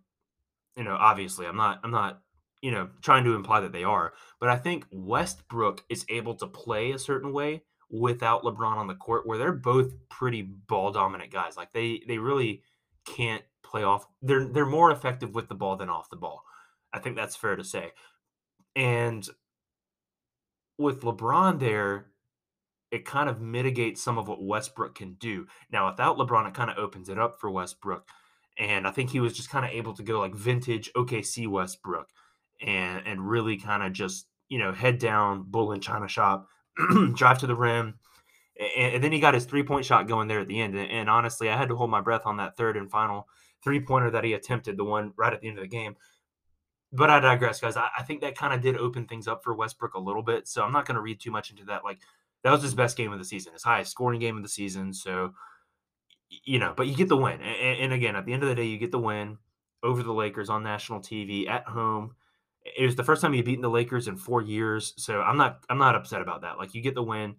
you 0.77 0.83
know, 0.83 0.95
obviously, 0.99 1.45
I'm 1.45 1.57
not, 1.57 1.79
I'm 1.83 1.91
not, 1.91 2.21
you 2.61 2.71
know, 2.71 2.89
trying 3.01 3.23
to 3.25 3.35
imply 3.35 3.59
that 3.61 3.73
they 3.73 3.83
are, 3.83 4.13
but 4.39 4.49
I 4.49 4.57
think 4.57 4.85
Westbrook 4.91 5.83
is 5.89 6.05
able 6.09 6.35
to 6.35 6.47
play 6.47 6.91
a 6.91 6.99
certain 6.99 7.33
way 7.33 7.63
without 7.89 8.43
LeBron 8.43 8.77
on 8.77 8.87
the 8.87 8.95
court 8.95 9.27
where 9.27 9.37
they're 9.37 9.51
both 9.51 9.91
pretty 10.09 10.41
ball 10.41 10.91
dominant 10.91 11.31
guys. 11.31 11.57
Like 11.57 11.73
they, 11.73 12.01
they 12.07 12.17
really 12.17 12.63
can't 13.05 13.43
playoff. 13.63 14.03
They're 14.21 14.45
they're 14.45 14.65
more 14.65 14.91
effective 14.91 15.33
with 15.33 15.47
the 15.49 15.55
ball 15.55 15.75
than 15.75 15.89
off 15.89 16.09
the 16.09 16.15
ball. 16.15 16.43
I 16.93 16.99
think 16.99 17.15
that's 17.15 17.35
fair 17.35 17.55
to 17.55 17.63
say. 17.63 17.91
And 18.75 19.27
with 20.77 21.01
LeBron 21.01 21.59
there, 21.59 22.07
it 22.93 23.05
kind 23.05 23.27
of 23.27 23.41
mitigates 23.41 24.03
some 24.03 24.19
of 24.19 24.27
what 24.27 24.43
Westbrook 24.43 24.93
can 24.93 25.15
do. 25.15 25.47
Now, 25.71 25.89
without 25.89 26.15
LeBron, 26.15 26.47
it 26.47 26.53
kind 26.53 26.69
of 26.69 26.77
opens 26.77 27.09
it 27.09 27.17
up 27.17 27.39
for 27.39 27.49
Westbrook. 27.49 28.07
And 28.59 28.85
I 28.87 28.91
think 28.91 29.09
he 29.09 29.19
was 29.19 29.33
just 29.33 29.49
kind 29.49 29.65
of 29.65 29.71
able 29.71 29.95
to 29.95 30.03
go 30.03 30.19
like 30.19 30.35
vintage 30.35 30.91
OKC 30.95 31.47
Westbrook 31.47 32.09
and 32.61 33.01
and 33.07 33.27
really 33.27 33.57
kind 33.57 33.81
of 33.81 33.93
just, 33.93 34.27
you 34.47 34.59
know, 34.59 34.71
head 34.71 34.99
down, 34.99 35.45
bull 35.47 35.71
in 35.71 35.81
China 35.81 36.07
shop, 36.07 36.47
drive 37.15 37.39
to 37.39 37.47
the 37.47 37.55
rim. 37.55 37.95
And, 38.77 38.93
and, 38.93 39.03
then 39.03 39.11
he 39.11 39.19
got 39.19 39.33
his 39.33 39.45
three 39.45 39.63
point 39.63 39.85
shot 39.85 40.07
going 40.07 40.27
there 40.27 40.39
at 40.39 40.47
the 40.47 40.61
end. 40.61 40.75
And, 40.75 40.91
and 40.91 41.09
honestly, 41.09 41.49
I 41.49 41.57
had 41.57 41.69
to 41.69 41.75
hold 41.75 41.89
my 41.89 42.01
breath 42.01 42.27
on 42.27 42.37
that 42.37 42.55
third 42.55 42.77
and 42.77 42.91
final 42.91 43.27
three 43.63 43.79
pointer 43.79 44.11
that 44.11 44.23
he 44.23 44.33
attempted, 44.33 44.77
the 44.77 44.83
one 44.83 45.13
right 45.17 45.33
at 45.33 45.41
the 45.41 45.47
end 45.47 45.57
of 45.57 45.63
the 45.63 45.67
game. 45.67 45.95
But 46.91 47.09
I 47.09 47.19
digress, 47.19 47.59
guys. 47.59 47.75
I, 47.75 47.87
I 47.97 48.03
think 48.03 48.21
that 48.21 48.37
kind 48.37 48.53
of 48.53 48.61
did 48.61 48.77
open 48.77 49.07
things 49.07 49.27
up 49.27 49.43
for 49.43 49.55
Westbrook 49.55 49.95
a 49.95 49.99
little 49.99 50.21
bit. 50.21 50.47
So 50.47 50.61
I'm 50.61 50.71
not 50.71 50.85
going 50.85 50.93
to 50.95 51.01
read 51.01 51.19
too 51.19 51.31
much 51.31 51.49
into 51.49 51.65
that. 51.65 51.83
Like, 51.83 51.97
that 52.43 52.51
was 52.51 52.61
his 52.61 52.75
best 52.75 52.97
game 52.97 53.11
of 53.11 53.19
the 53.19 53.25
season, 53.25 53.53
his 53.53 53.63
highest 53.63 53.91
scoring 53.91 54.19
game 54.19 54.37
of 54.37 54.43
the 54.43 54.49
season. 54.49 54.93
So, 54.93 55.33
you 56.43 56.59
know, 56.59 56.73
but 56.75 56.87
you 56.87 56.95
get 56.95 57.09
the 57.09 57.17
win. 57.17 57.41
And, 57.41 57.79
and 57.79 57.93
again, 57.93 58.15
at 58.15 58.25
the 58.25 58.33
end 58.33 58.43
of 58.43 58.49
the 58.49 58.55
day, 58.55 58.65
you 58.65 58.77
get 58.77 58.91
the 58.91 58.99
win 58.99 59.37
over 59.81 60.03
the 60.03 60.13
Lakers 60.13 60.49
on 60.49 60.63
national 60.63 60.99
TV 60.99 61.47
at 61.47 61.65
home. 61.65 62.15
It 62.77 62.85
was 62.85 62.95
the 62.95 63.03
first 63.03 63.21
time 63.21 63.33
you've 63.33 63.45
beaten 63.45 63.61
the 63.61 63.69
Lakers 63.69 64.07
in 64.07 64.15
four 64.15 64.41
years. 64.41 64.93
So 64.97 65.21
I'm 65.21 65.37
not 65.37 65.63
I'm 65.69 65.77
not 65.77 65.95
upset 65.95 66.21
about 66.21 66.41
that. 66.41 66.57
Like 66.57 66.73
you 66.73 66.81
get 66.81 66.95
the 66.95 67.03
win. 67.03 67.35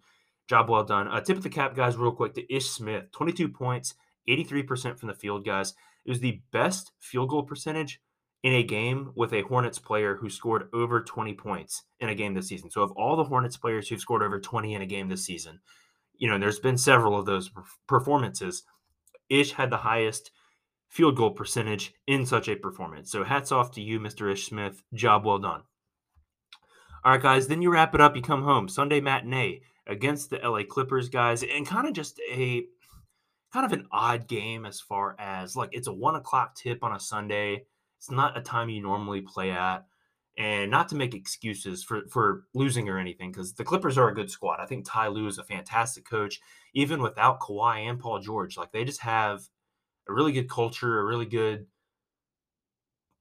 Job 0.47 0.69
well 0.69 0.85
done. 0.85 1.09
Uh, 1.09 1.21
tip 1.21 1.39
of 1.39 1.43
the 1.43 1.49
cap, 1.49 1.75
guys, 1.75 1.97
real 1.97 2.13
quick 2.13 2.35
to 2.35 2.55
Ish 2.55 2.67
Smith. 2.67 3.11
22 3.13 3.49
points, 3.49 3.95
83% 4.29 4.99
from 4.99 5.09
the 5.09 5.15
field, 5.15 5.47
guys. 5.47 5.73
It 6.05 6.11
was 6.11 6.21
the 6.21 6.43
best 6.53 6.93
field 6.99 7.31
goal 7.31 7.45
percentage 7.45 7.99
in 8.45 8.53
a 8.53 8.63
game 8.63 9.11
with 9.17 9.33
a 9.33 9.41
Hornets 9.41 9.79
player 9.79 10.17
who 10.17 10.29
scored 10.29 10.69
over 10.75 11.01
20 11.01 11.33
points 11.33 11.83
in 11.99 12.11
a 12.11 12.15
game 12.15 12.35
this 12.35 12.47
season. 12.47 12.71
So, 12.71 12.83
of 12.83 12.93
all 12.93 13.17
the 13.17 13.25
Hornets 13.25 13.57
players 13.57 13.89
who've 13.89 13.99
scored 14.01 14.23
over 14.23 14.39
20 14.39 14.75
in 14.75 14.83
a 14.83 14.87
game 14.87 15.09
this 15.09 15.25
season, 15.25 15.61
you 16.15 16.29
know, 16.29 16.39
there's 16.39 16.59
been 16.61 16.77
several 16.77 17.19
of 17.19 17.25
those 17.25 17.51
performances. 17.89 18.63
Ish 19.31 19.53
had 19.53 19.71
the 19.71 19.79
highest 19.79 20.31
field 20.91 21.17
goal 21.17 21.31
percentage 21.31 21.95
in 22.07 22.27
such 22.27 22.47
a 22.47 22.55
performance. 22.55 23.11
So, 23.11 23.25
hats 23.25 23.51
off 23.51 23.73
to 23.73 23.81
you, 23.81 23.99
Mr. 23.99 24.31
Ish 24.31 24.47
Smith. 24.47 24.83
Job 24.93 25.25
well 25.25 25.39
done. 25.39 25.63
All 27.03 27.13
right, 27.13 27.23
guys, 27.23 27.49
then 27.49 27.63
you 27.63 27.73
wrap 27.73 27.95
it 27.95 28.03
up. 28.03 28.15
You 28.15 28.21
come 28.21 28.43
home 28.43 28.69
Sunday 28.69 29.01
matinee 29.01 29.63
against 29.87 30.29
the 30.29 30.37
LA 30.37 30.65
Clippers, 30.69 31.09
guys, 31.09 31.43
and 31.43 31.67
kind 31.67 31.89
of 31.89 31.95
just 31.95 32.21
a 32.31 32.67
kind 33.55 33.65
of 33.65 33.73
an 33.73 33.87
odd 33.91 34.29
game 34.29 34.67
as 34.67 34.81
far 34.81 35.17
as 35.19 35.57
like 35.57 35.71
it's 35.73 35.89
a 35.89 35.93
one 35.93 36.17
o'clock 36.17 36.55
tip 36.55 36.85
on 36.85 36.95
a 36.95 37.01
Sunday 37.01 37.65
it's 38.05 38.11
not 38.11 38.37
a 38.37 38.43
time 38.43 38.69
you 38.69 38.83
normally 38.83 39.23
play 39.23 39.51
at. 39.51 39.87
And 40.37 40.71
not 40.71 40.89
to 40.89 40.97
make 40.97 41.15
excuses 41.15 41.85
for, 41.85 42.03
for 42.11 42.43
losing 42.55 42.89
or 42.89 42.99
anything, 42.99 43.31
because 43.31 43.55
the 43.55 43.63
Clippers 43.63 43.97
are 43.97 44.09
a 44.09 44.15
good 44.15 44.31
squad. 44.31 44.59
I 44.61 44.67
think 44.67 44.85
Ty 44.85 45.09
Lue 45.09 45.29
is 45.29 45.39
a 45.39 45.45
fantastic 45.45 46.05
coach, 46.05 46.41
even 46.75 47.01
without 47.01 47.39
Kawhi 47.39 47.89
and 47.89 48.01
Paul 48.01 48.19
George. 48.19 48.57
Like 48.57 48.73
they 48.73 48.85
just 48.85 49.03
have 49.03 49.49
a 50.09 50.13
really 50.13 50.33
good 50.33 50.51
culture, 50.51 50.99
a 50.99 51.05
really 51.05 51.25
good 51.25 51.67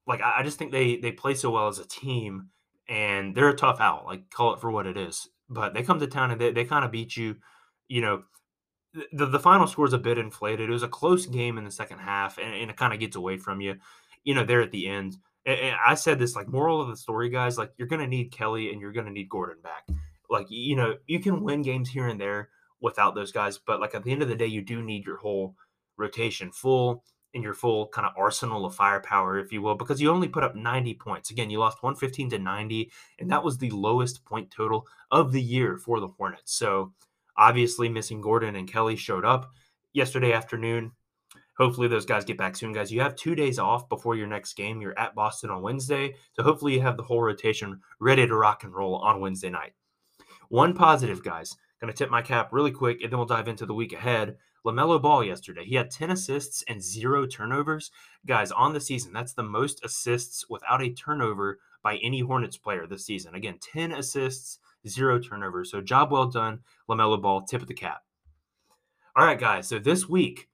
like 0.05 0.21
I, 0.21 0.39
I 0.39 0.43
just 0.43 0.57
think 0.57 0.71
they 0.71 0.97
they 0.97 1.11
play 1.11 1.35
so 1.35 1.51
well 1.51 1.67
as 1.67 1.79
a 1.79 1.87
team 1.87 2.49
and 2.89 3.35
they're 3.35 3.49
a 3.49 3.55
tough 3.55 3.79
out, 3.79 4.05
like 4.05 4.29
call 4.29 4.53
it 4.53 4.59
for 4.59 4.71
what 4.71 4.87
it 4.87 4.97
is. 4.97 5.29
But 5.49 5.75
they 5.75 5.83
come 5.83 5.99
to 5.99 6.07
town 6.07 6.31
and 6.31 6.41
they, 6.41 6.51
they 6.51 6.65
kind 6.65 6.83
of 6.83 6.91
beat 6.91 7.15
you, 7.15 7.37
you 7.87 8.01
know, 8.01 8.23
the, 9.11 9.25
the 9.25 9.39
final 9.39 9.67
score 9.67 9.85
is 9.85 9.93
a 9.93 9.97
bit 9.99 10.17
inflated. 10.17 10.69
It 10.69 10.73
was 10.73 10.83
a 10.83 10.87
close 10.87 11.25
game 11.25 11.57
in 11.57 11.63
the 11.63 11.71
second 11.71 11.99
half, 11.99 12.37
and, 12.37 12.53
and 12.53 12.69
it 12.69 12.77
kind 12.77 12.93
of 12.93 12.99
gets 12.99 13.15
away 13.15 13.37
from 13.37 13.61
you 13.61 13.75
you 14.23 14.33
know, 14.33 14.43
there 14.43 14.61
at 14.61 14.71
the 14.71 14.87
end. 14.87 15.17
And 15.45 15.75
I 15.85 15.95
said 15.95 16.19
this 16.19 16.35
like 16.35 16.47
moral 16.47 16.81
of 16.81 16.87
the 16.87 16.95
story, 16.95 17.29
guys. 17.29 17.57
Like 17.57 17.71
you're 17.77 17.87
gonna 17.87 18.07
need 18.07 18.31
Kelly 18.31 18.71
and 18.71 18.79
you're 18.79 18.93
gonna 18.93 19.11
need 19.11 19.29
Gordon 19.29 19.57
back. 19.61 19.87
Like 20.29 20.47
you 20.49 20.75
know, 20.75 20.95
you 21.07 21.19
can 21.19 21.43
win 21.43 21.61
games 21.61 21.89
here 21.89 22.07
and 22.07 22.19
there 22.19 22.49
without 22.81 23.15
those 23.15 23.31
guys, 23.31 23.57
but 23.57 23.79
like 23.79 23.95
at 23.95 24.03
the 24.03 24.11
end 24.11 24.21
of 24.21 24.29
the 24.29 24.35
day, 24.35 24.45
you 24.45 24.61
do 24.61 24.81
need 24.81 25.05
your 25.05 25.17
whole 25.17 25.55
rotation 25.97 26.51
full 26.51 27.03
and 27.33 27.43
your 27.43 27.53
full 27.53 27.87
kind 27.87 28.05
of 28.05 28.13
arsenal 28.17 28.65
of 28.65 28.75
firepower, 28.75 29.39
if 29.39 29.51
you 29.51 29.61
will, 29.61 29.75
because 29.75 29.99
you 30.01 30.11
only 30.11 30.27
put 30.27 30.43
up 30.43 30.55
90 30.55 30.93
points. 30.95 31.31
Again, 31.31 31.49
you 31.49 31.59
lost 31.59 31.81
115 31.81 32.29
to 32.31 32.39
90, 32.39 32.91
and 33.19 33.31
that 33.31 33.43
was 33.43 33.57
the 33.57 33.71
lowest 33.71 34.23
point 34.23 34.51
total 34.51 34.85
of 35.11 35.31
the 35.31 35.41
year 35.41 35.77
for 35.77 35.99
the 35.99 36.09
Hornets. 36.09 36.53
So 36.53 36.93
obviously, 37.37 37.89
missing 37.89 38.21
Gordon 38.21 38.55
and 38.55 38.71
Kelly 38.71 38.95
showed 38.95 39.25
up 39.25 39.51
yesterday 39.93 40.33
afternoon 40.33 40.91
hopefully 41.63 41.87
those 41.87 42.05
guys 42.05 42.25
get 42.25 42.37
back 42.37 42.57
soon, 42.57 42.73
guys. 42.73 42.91
You 42.91 42.99
have 42.99 43.15
two 43.15 43.35
days 43.35 43.57
off 43.57 43.87
before 43.87 44.15
your 44.15 44.27
next 44.27 44.55
game. 44.55 44.81
You're 44.81 44.99
at 44.99 45.15
Boston 45.15 45.49
on 45.49 45.61
Wednesday. 45.61 46.15
So 46.33 46.43
hopefully 46.43 46.73
you 46.73 46.81
have 46.81 46.97
the 46.97 47.03
whole 47.03 47.21
rotation 47.21 47.79
ready 48.01 48.27
to 48.27 48.35
rock 48.35 48.65
and 48.65 48.73
roll 48.73 48.97
on 48.97 49.21
Wednesday 49.21 49.49
night. 49.49 49.71
One 50.49 50.73
positive, 50.73 51.23
guys. 51.23 51.55
Going 51.79 51.91
to 51.91 51.97
tip 51.97 52.11
my 52.11 52.21
cap 52.21 52.49
really 52.51 52.71
quick, 52.71 53.01
and 53.01 53.11
then 53.11 53.17
we'll 53.17 53.25
dive 53.25 53.47
into 53.47 53.65
the 53.65 53.73
week 53.73 53.93
ahead. 53.93 54.35
LaMelo 54.65 55.01
Ball 55.01 55.23
yesterday. 55.23 55.63
He 55.63 55.75
had 55.75 55.89
10 55.89 56.11
assists 56.11 56.63
and 56.67 56.81
zero 56.81 57.25
turnovers. 57.25 57.91
Guys, 58.25 58.51
on 58.51 58.73
the 58.73 58.79
season, 58.81 59.13
that's 59.13 59.33
the 59.33 59.43
most 59.43 59.83
assists 59.85 60.49
without 60.49 60.81
a 60.81 60.89
turnover 60.89 61.59
by 61.81 61.97
any 61.97 62.19
Hornets 62.19 62.57
player 62.57 62.87
this 62.87 63.05
season. 63.05 63.35
Again, 63.35 63.57
10 63.61 63.93
assists, 63.93 64.59
zero 64.87 65.17
turnovers. 65.17 65.71
So, 65.71 65.81
job 65.81 66.11
well 66.11 66.27
done, 66.27 66.59
LaMelo 66.89 67.21
Ball. 67.21 67.41
Tip 67.41 67.61
of 67.61 67.67
the 67.67 67.73
cap. 67.73 68.03
All 69.15 69.25
right, 69.25 69.39
guys. 69.39 69.67
So, 69.67 69.79
this 69.79 70.07
week, 70.09 70.49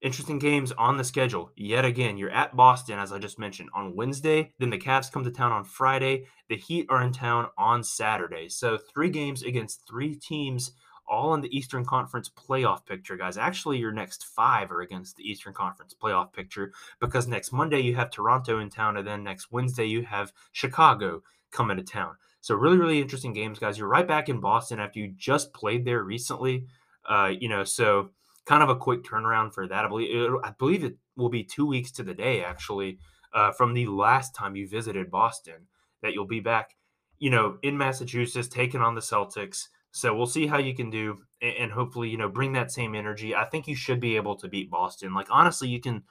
Interesting 0.00 0.38
games 0.38 0.70
on 0.72 0.96
the 0.96 1.02
schedule. 1.02 1.50
Yet 1.56 1.84
again, 1.84 2.16
you're 2.16 2.30
at 2.30 2.54
Boston, 2.54 3.00
as 3.00 3.12
I 3.12 3.18
just 3.18 3.36
mentioned, 3.36 3.70
on 3.74 3.96
Wednesday. 3.96 4.52
Then 4.60 4.70
the 4.70 4.78
Cavs 4.78 5.10
come 5.10 5.24
to 5.24 5.30
town 5.30 5.50
on 5.50 5.64
Friday. 5.64 6.26
The 6.48 6.56
Heat 6.56 6.86
are 6.88 7.02
in 7.02 7.12
town 7.12 7.48
on 7.58 7.82
Saturday. 7.82 8.48
So 8.48 8.78
three 8.78 9.10
games 9.10 9.42
against 9.42 9.88
three 9.88 10.14
teams, 10.14 10.70
all 11.08 11.34
in 11.34 11.40
the 11.40 11.56
Eastern 11.56 11.84
Conference 11.84 12.30
playoff 12.30 12.86
picture, 12.86 13.16
guys. 13.16 13.36
Actually, 13.36 13.78
your 13.78 13.90
next 13.90 14.24
five 14.24 14.70
are 14.70 14.82
against 14.82 15.16
the 15.16 15.28
Eastern 15.28 15.52
Conference 15.52 15.96
playoff 16.00 16.32
picture 16.32 16.72
because 17.00 17.26
next 17.26 17.52
Monday 17.52 17.80
you 17.80 17.96
have 17.96 18.10
Toronto 18.10 18.60
in 18.60 18.70
town, 18.70 18.96
and 18.96 19.06
then 19.06 19.24
next 19.24 19.50
Wednesday 19.50 19.86
you 19.86 20.02
have 20.02 20.32
Chicago 20.52 21.24
coming 21.50 21.76
to 21.76 21.82
town. 21.82 22.14
So 22.40 22.54
really, 22.54 22.78
really 22.78 23.00
interesting 23.00 23.32
games, 23.32 23.58
guys. 23.58 23.78
You're 23.78 23.88
right 23.88 24.06
back 24.06 24.28
in 24.28 24.38
Boston 24.38 24.78
after 24.78 25.00
you 25.00 25.12
just 25.16 25.52
played 25.52 25.84
there 25.84 26.04
recently. 26.04 26.66
Uh, 27.08 27.32
you 27.36 27.48
know, 27.48 27.64
so 27.64 28.10
kind 28.48 28.62
of 28.62 28.70
a 28.70 28.76
quick 28.76 29.04
turnaround 29.04 29.52
for 29.52 29.68
that. 29.68 29.84
I 29.84 29.88
believe 29.88 30.16
it, 30.16 30.30
I 30.42 30.52
believe 30.58 30.82
it 30.82 30.96
will 31.16 31.28
be 31.28 31.44
two 31.44 31.66
weeks 31.66 31.92
to 31.92 32.02
the 32.02 32.14
day 32.14 32.42
actually 32.42 32.98
uh, 33.34 33.52
from 33.52 33.74
the 33.74 33.86
last 33.86 34.34
time 34.34 34.56
you 34.56 34.66
visited 34.66 35.10
Boston 35.10 35.66
that 36.02 36.14
you'll 36.14 36.26
be 36.26 36.40
back, 36.40 36.74
you 37.18 37.28
know, 37.28 37.58
in 37.62 37.76
Massachusetts 37.76 38.48
taking 38.48 38.80
on 38.80 38.94
the 38.94 39.02
Celtics. 39.02 39.64
So 39.90 40.14
we'll 40.14 40.26
see 40.26 40.46
how 40.46 40.58
you 40.58 40.74
can 40.74 40.88
do, 40.88 41.18
and, 41.42 41.54
and 41.58 41.72
hopefully, 41.72 42.08
you 42.08 42.16
know, 42.16 42.28
bring 42.30 42.54
that 42.54 42.72
same 42.72 42.94
energy. 42.94 43.34
I 43.34 43.44
think 43.44 43.68
you 43.68 43.76
should 43.76 44.00
be 44.00 44.16
able 44.16 44.36
to 44.36 44.48
beat 44.48 44.70
Boston. 44.70 45.12
Like 45.12 45.28
honestly, 45.30 45.68
you 45.68 45.80
can. 45.80 46.04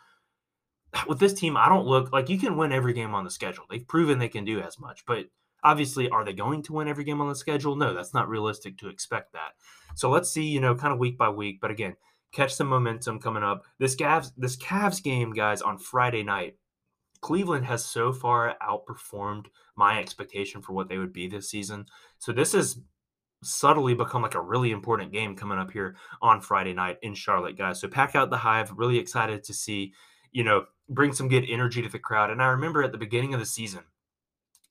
With 1.08 1.20
this 1.20 1.34
team, 1.34 1.58
I 1.58 1.68
don't 1.68 1.88
look 1.88 2.14
like 2.14 2.30
you 2.30 2.38
can 2.38 2.56
win 2.56 2.72
every 2.72 2.94
game 2.94 3.16
on 3.16 3.24
the 3.24 3.32
schedule. 3.32 3.66
They've 3.70 3.88
proven 3.88 4.20
they 4.20 4.30
can 4.30 4.46
do 4.46 4.62
as 4.62 4.80
much, 4.80 5.04
but 5.08 5.26
obviously, 5.64 6.08
are 6.10 6.24
they 6.24 6.34
going 6.34 6.62
to 6.64 6.74
win 6.74 6.88
every 6.88 7.04
game 7.04 7.20
on 7.20 7.30
the 7.30 7.36
schedule? 7.36 7.76
No, 7.76 7.96
that's 7.96 8.14
not 8.14 8.30
realistic 8.30 8.78
to 8.78 8.90
expect 8.90 9.34
that. 9.34 9.54
So 9.96 10.10
let's 10.12 10.30
see, 10.30 10.44
you 10.44 10.62
know, 10.62 10.76
kind 10.76 10.94
of 10.94 11.00
week 11.00 11.18
by 11.18 11.30
week. 11.30 11.60
But 11.60 11.72
again, 11.72 11.96
catch 12.32 12.54
some 12.54 12.68
momentum 12.68 13.20
coming 13.20 13.44
up. 13.44 13.66
This 13.80 13.96
Cavs 13.96 14.32
this 14.38 14.58
Cavs 14.58 15.02
game, 15.02 15.34
guys, 15.34 15.62
on 15.62 15.78
Friday 15.78 16.24
night. 16.24 16.56
Cleveland 17.22 17.66
has 17.66 17.84
so 17.84 18.14
far 18.14 18.56
outperformed 18.62 19.48
my 19.76 20.00
expectation 20.00 20.62
for 20.62 20.74
what 20.74 20.88
they 20.88 20.98
would 20.98 21.14
be 21.14 21.28
this 21.28 21.50
season. 21.50 21.86
So 22.20 22.32
this 22.32 22.54
has 22.54 22.80
subtly 23.44 23.94
become 23.94 24.22
like 24.22 24.36
a 24.36 24.42
really 24.42 24.72
important 24.72 25.12
game 25.12 25.36
coming 25.36 25.58
up 25.58 25.72
here 25.72 25.96
on 26.22 26.42
Friday 26.42 26.74
night 26.74 26.98
in 27.02 27.16
Charlotte, 27.16 27.58
guys. 27.58 27.80
So 27.80 27.88
pack 27.88 28.16
out 28.16 28.30
the 28.30 28.38
hive. 28.38 28.72
Really 28.76 29.00
excited 29.00 29.44
to 29.44 29.54
see, 29.54 29.94
you 30.32 30.44
know, 30.44 30.66
bring 30.90 31.14
some 31.14 31.28
good 31.28 31.46
energy 31.48 31.82
to 31.82 31.90
the 31.90 32.00
crowd. 32.00 32.30
And 32.30 32.42
I 32.42 32.48
remember 32.48 32.84
at 32.84 32.92
the 32.92 32.98
beginning 32.98 33.34
of 33.34 33.40
the 33.40 33.46
season, 33.46 33.84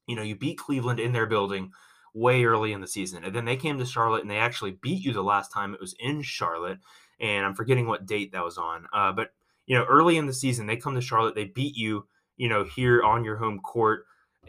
you 0.07 0.15
know, 0.15 0.23
you 0.23 0.37
beat 0.37 0.59
Cleveland 0.59 1.01
in 1.01 1.13
their 1.13 1.27
building 1.27 1.73
way 2.17 2.45
early 2.45 2.73
in 2.73 2.81
the 2.81 2.87
season. 2.89 3.23
And 3.23 3.35
then 3.35 3.45
they 3.45 3.57
came 3.57 3.79
to 3.79 3.85
Charlotte 3.85 4.23
and 4.23 4.31
they 4.31 4.39
actually 4.39 4.79
beat 4.81 5.05
you 5.05 5.13
the 5.13 5.23
last 5.23 5.53
time 5.53 5.75
it 5.75 5.81
was 5.81 5.95
in 6.01 6.23
Charlotte 6.23 6.79
and 7.21 7.45
I'm 7.45 7.55
forgetting 7.55 7.87
what 7.87 8.07
date 8.07 8.33
that 8.33 8.45
was 8.45 8.59
on. 8.59 8.87
Uh, 8.93 9.13
but 9.13 9.31
you 9.67 9.77
know, 9.77 9.85
early 9.85 10.17
in 10.17 10.27
the 10.27 10.33
season, 10.33 10.67
they 10.67 10.77
come 10.77 10.95
to 10.95 11.01
Charlotte, 11.01 11.35
they 11.35 11.45
beat 11.45 11.77
you, 11.77 12.07
you 12.37 12.49
know, 12.49 12.65
here 12.65 13.03
on 13.03 13.25
your 13.25 13.37
home 13.37 13.59
court, 13.61 14.05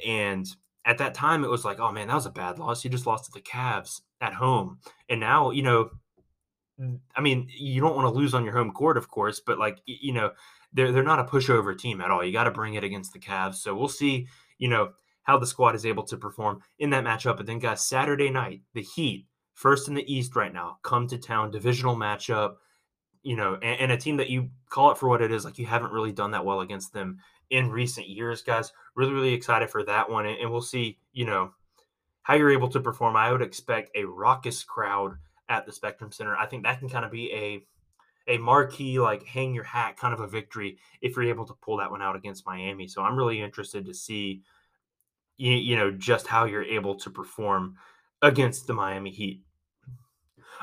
and 0.05 0.47
at 0.85 0.99
that 0.99 1.13
time, 1.13 1.43
it 1.43 1.49
was 1.49 1.65
like, 1.65 1.79
oh 1.79 1.91
man, 1.91 2.07
that 2.07 2.15
was 2.15 2.25
a 2.25 2.31
bad 2.31 2.59
loss. 2.59 2.83
You 2.83 2.89
just 2.89 3.07
lost 3.07 3.25
to 3.25 3.31
the 3.31 3.41
Cavs 3.41 4.01
at 4.21 4.33
home, 4.33 4.79
and 5.09 5.19
now, 5.19 5.51
you 5.51 5.63
know, 5.63 5.89
I 7.15 7.21
mean, 7.21 7.49
you 7.49 7.81
don't 7.81 7.95
want 7.95 8.05
to 8.05 8.17
lose 8.17 8.33
on 8.33 8.43
your 8.43 8.53
home 8.53 8.71
court, 8.71 8.97
of 8.97 9.09
course, 9.09 9.39
but 9.39 9.57
like, 9.57 9.79
you 9.85 10.13
know, 10.13 10.31
they're 10.73 10.91
they're 10.91 11.03
not 11.03 11.19
a 11.19 11.23
pushover 11.23 11.77
team 11.77 12.01
at 12.01 12.11
all. 12.11 12.23
You 12.23 12.31
got 12.31 12.43
to 12.43 12.51
bring 12.51 12.75
it 12.75 12.83
against 12.83 13.13
the 13.13 13.19
Cavs. 13.19 13.55
So 13.55 13.75
we'll 13.75 13.87
see, 13.87 14.27
you 14.59 14.67
know, 14.67 14.91
how 15.27 15.37
the 15.37 15.45
squad 15.45 15.75
is 15.75 15.85
able 15.85 16.03
to 16.03 16.17
perform 16.17 16.61
in 16.79 16.89
that 16.89 17.03
matchup. 17.03 17.37
But 17.37 17.45
then, 17.45 17.59
guys, 17.59 17.85
Saturday 17.85 18.29
night, 18.29 18.61
the 18.73 18.81
Heat 18.81 19.27
first 19.53 19.89
in 19.89 19.93
the 19.93 20.11
East 20.11 20.35
right 20.35 20.53
now, 20.53 20.77
come 20.83 21.05
to 21.07 21.17
town, 21.17 21.51
divisional 21.51 21.95
matchup. 21.95 22.55
you 23.23 23.35
know, 23.35 23.55
and, 23.55 23.81
and, 23.81 23.91
a 23.91 23.97
team 23.97 24.15
that 24.17 24.29
you 24.29 24.49
call 24.69 24.91
it 24.91 24.97
for 24.97 25.09
what 25.09 25.21
it 25.21 25.31
is. 25.31 25.43
Like 25.43 25.57
you 25.57 25.65
haven't 25.65 25.91
really 25.91 26.13
done 26.13 26.31
that 26.31 26.45
well 26.45 26.61
against 26.61 26.93
them 26.93 27.17
in 27.49 27.69
recent 27.69 28.07
years, 28.07 28.41
guys. 28.41 28.71
Really, 28.95 29.13
really 29.13 29.33
excited 29.33 29.69
for 29.69 29.83
that 29.83 30.09
one, 30.09 30.25
and, 30.25 30.39
and 30.39 30.49
we'll 30.49 30.61
see, 30.61 30.97
you 31.11 31.25
know, 31.25 31.51
how 32.23 32.35
you're 32.35 32.51
able 32.51 32.69
to 32.69 32.79
perform. 32.79 33.17
I 33.17 33.31
would 33.31 33.41
expect 33.41 33.95
a 33.95 34.05
raucous 34.05 34.63
crowd 34.63 35.17
at 35.49 35.65
the 35.65 35.73
Spectrum 35.73 36.11
Center. 36.11 36.37
I 36.37 36.45
think 36.45 36.63
that 36.63 36.79
can 36.79 36.89
kind 36.89 37.03
of 37.05 37.11
be 37.11 37.33
a 37.33 37.65
a 38.29 38.37
marquee, 38.37 38.99
like 38.99 39.25
hang 39.25 39.53
your 39.53 39.63
hat 39.63 39.97
kind 39.97 40.13
of 40.13 40.19
a 40.19 40.27
victory 40.27 40.77
if 41.01 41.15
you're 41.15 41.25
able 41.25 41.45
to 41.45 41.53
pull 41.61 41.77
that 41.77 41.91
one 41.91 42.01
out 42.01 42.15
against 42.15 42.45
Miami. 42.45 42.87
So 42.87 43.01
I'm 43.01 43.17
really 43.17 43.41
interested 43.41 43.85
to 43.85 43.93
see, 43.93 44.41
you, 45.37 45.53
you 45.53 45.75
know, 45.75 45.91
just 45.91 46.27
how 46.27 46.45
you're 46.45 46.63
able 46.63 46.95
to 46.95 47.09
perform 47.09 47.75
against 48.21 48.67
the 48.67 48.73
Miami 48.73 49.11
Heat. 49.11 49.43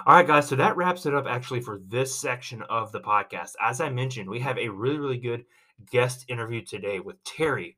All 0.07 0.17
right, 0.17 0.27
guys. 0.27 0.49
So 0.49 0.57
that 0.57 0.77
wraps 0.77 1.07
it 1.07 1.15
up 1.15 1.27
actually 1.27 1.61
for 1.61 1.81
this 1.89 2.15
section 2.15 2.63
of 2.63 2.93
the 2.93 3.01
podcast. 3.01 3.53
As 3.63 3.81
I 3.81 3.91
mentioned, 3.91 4.29
we 4.29 4.41
have 4.41 4.59
a 4.59 4.69
really, 4.69 4.99
really 4.99 5.19
good 5.19 5.45
guest 5.91 6.25
interview 6.29 6.63
today 6.63 7.01
with 7.01 7.23
Terry. 7.25 7.77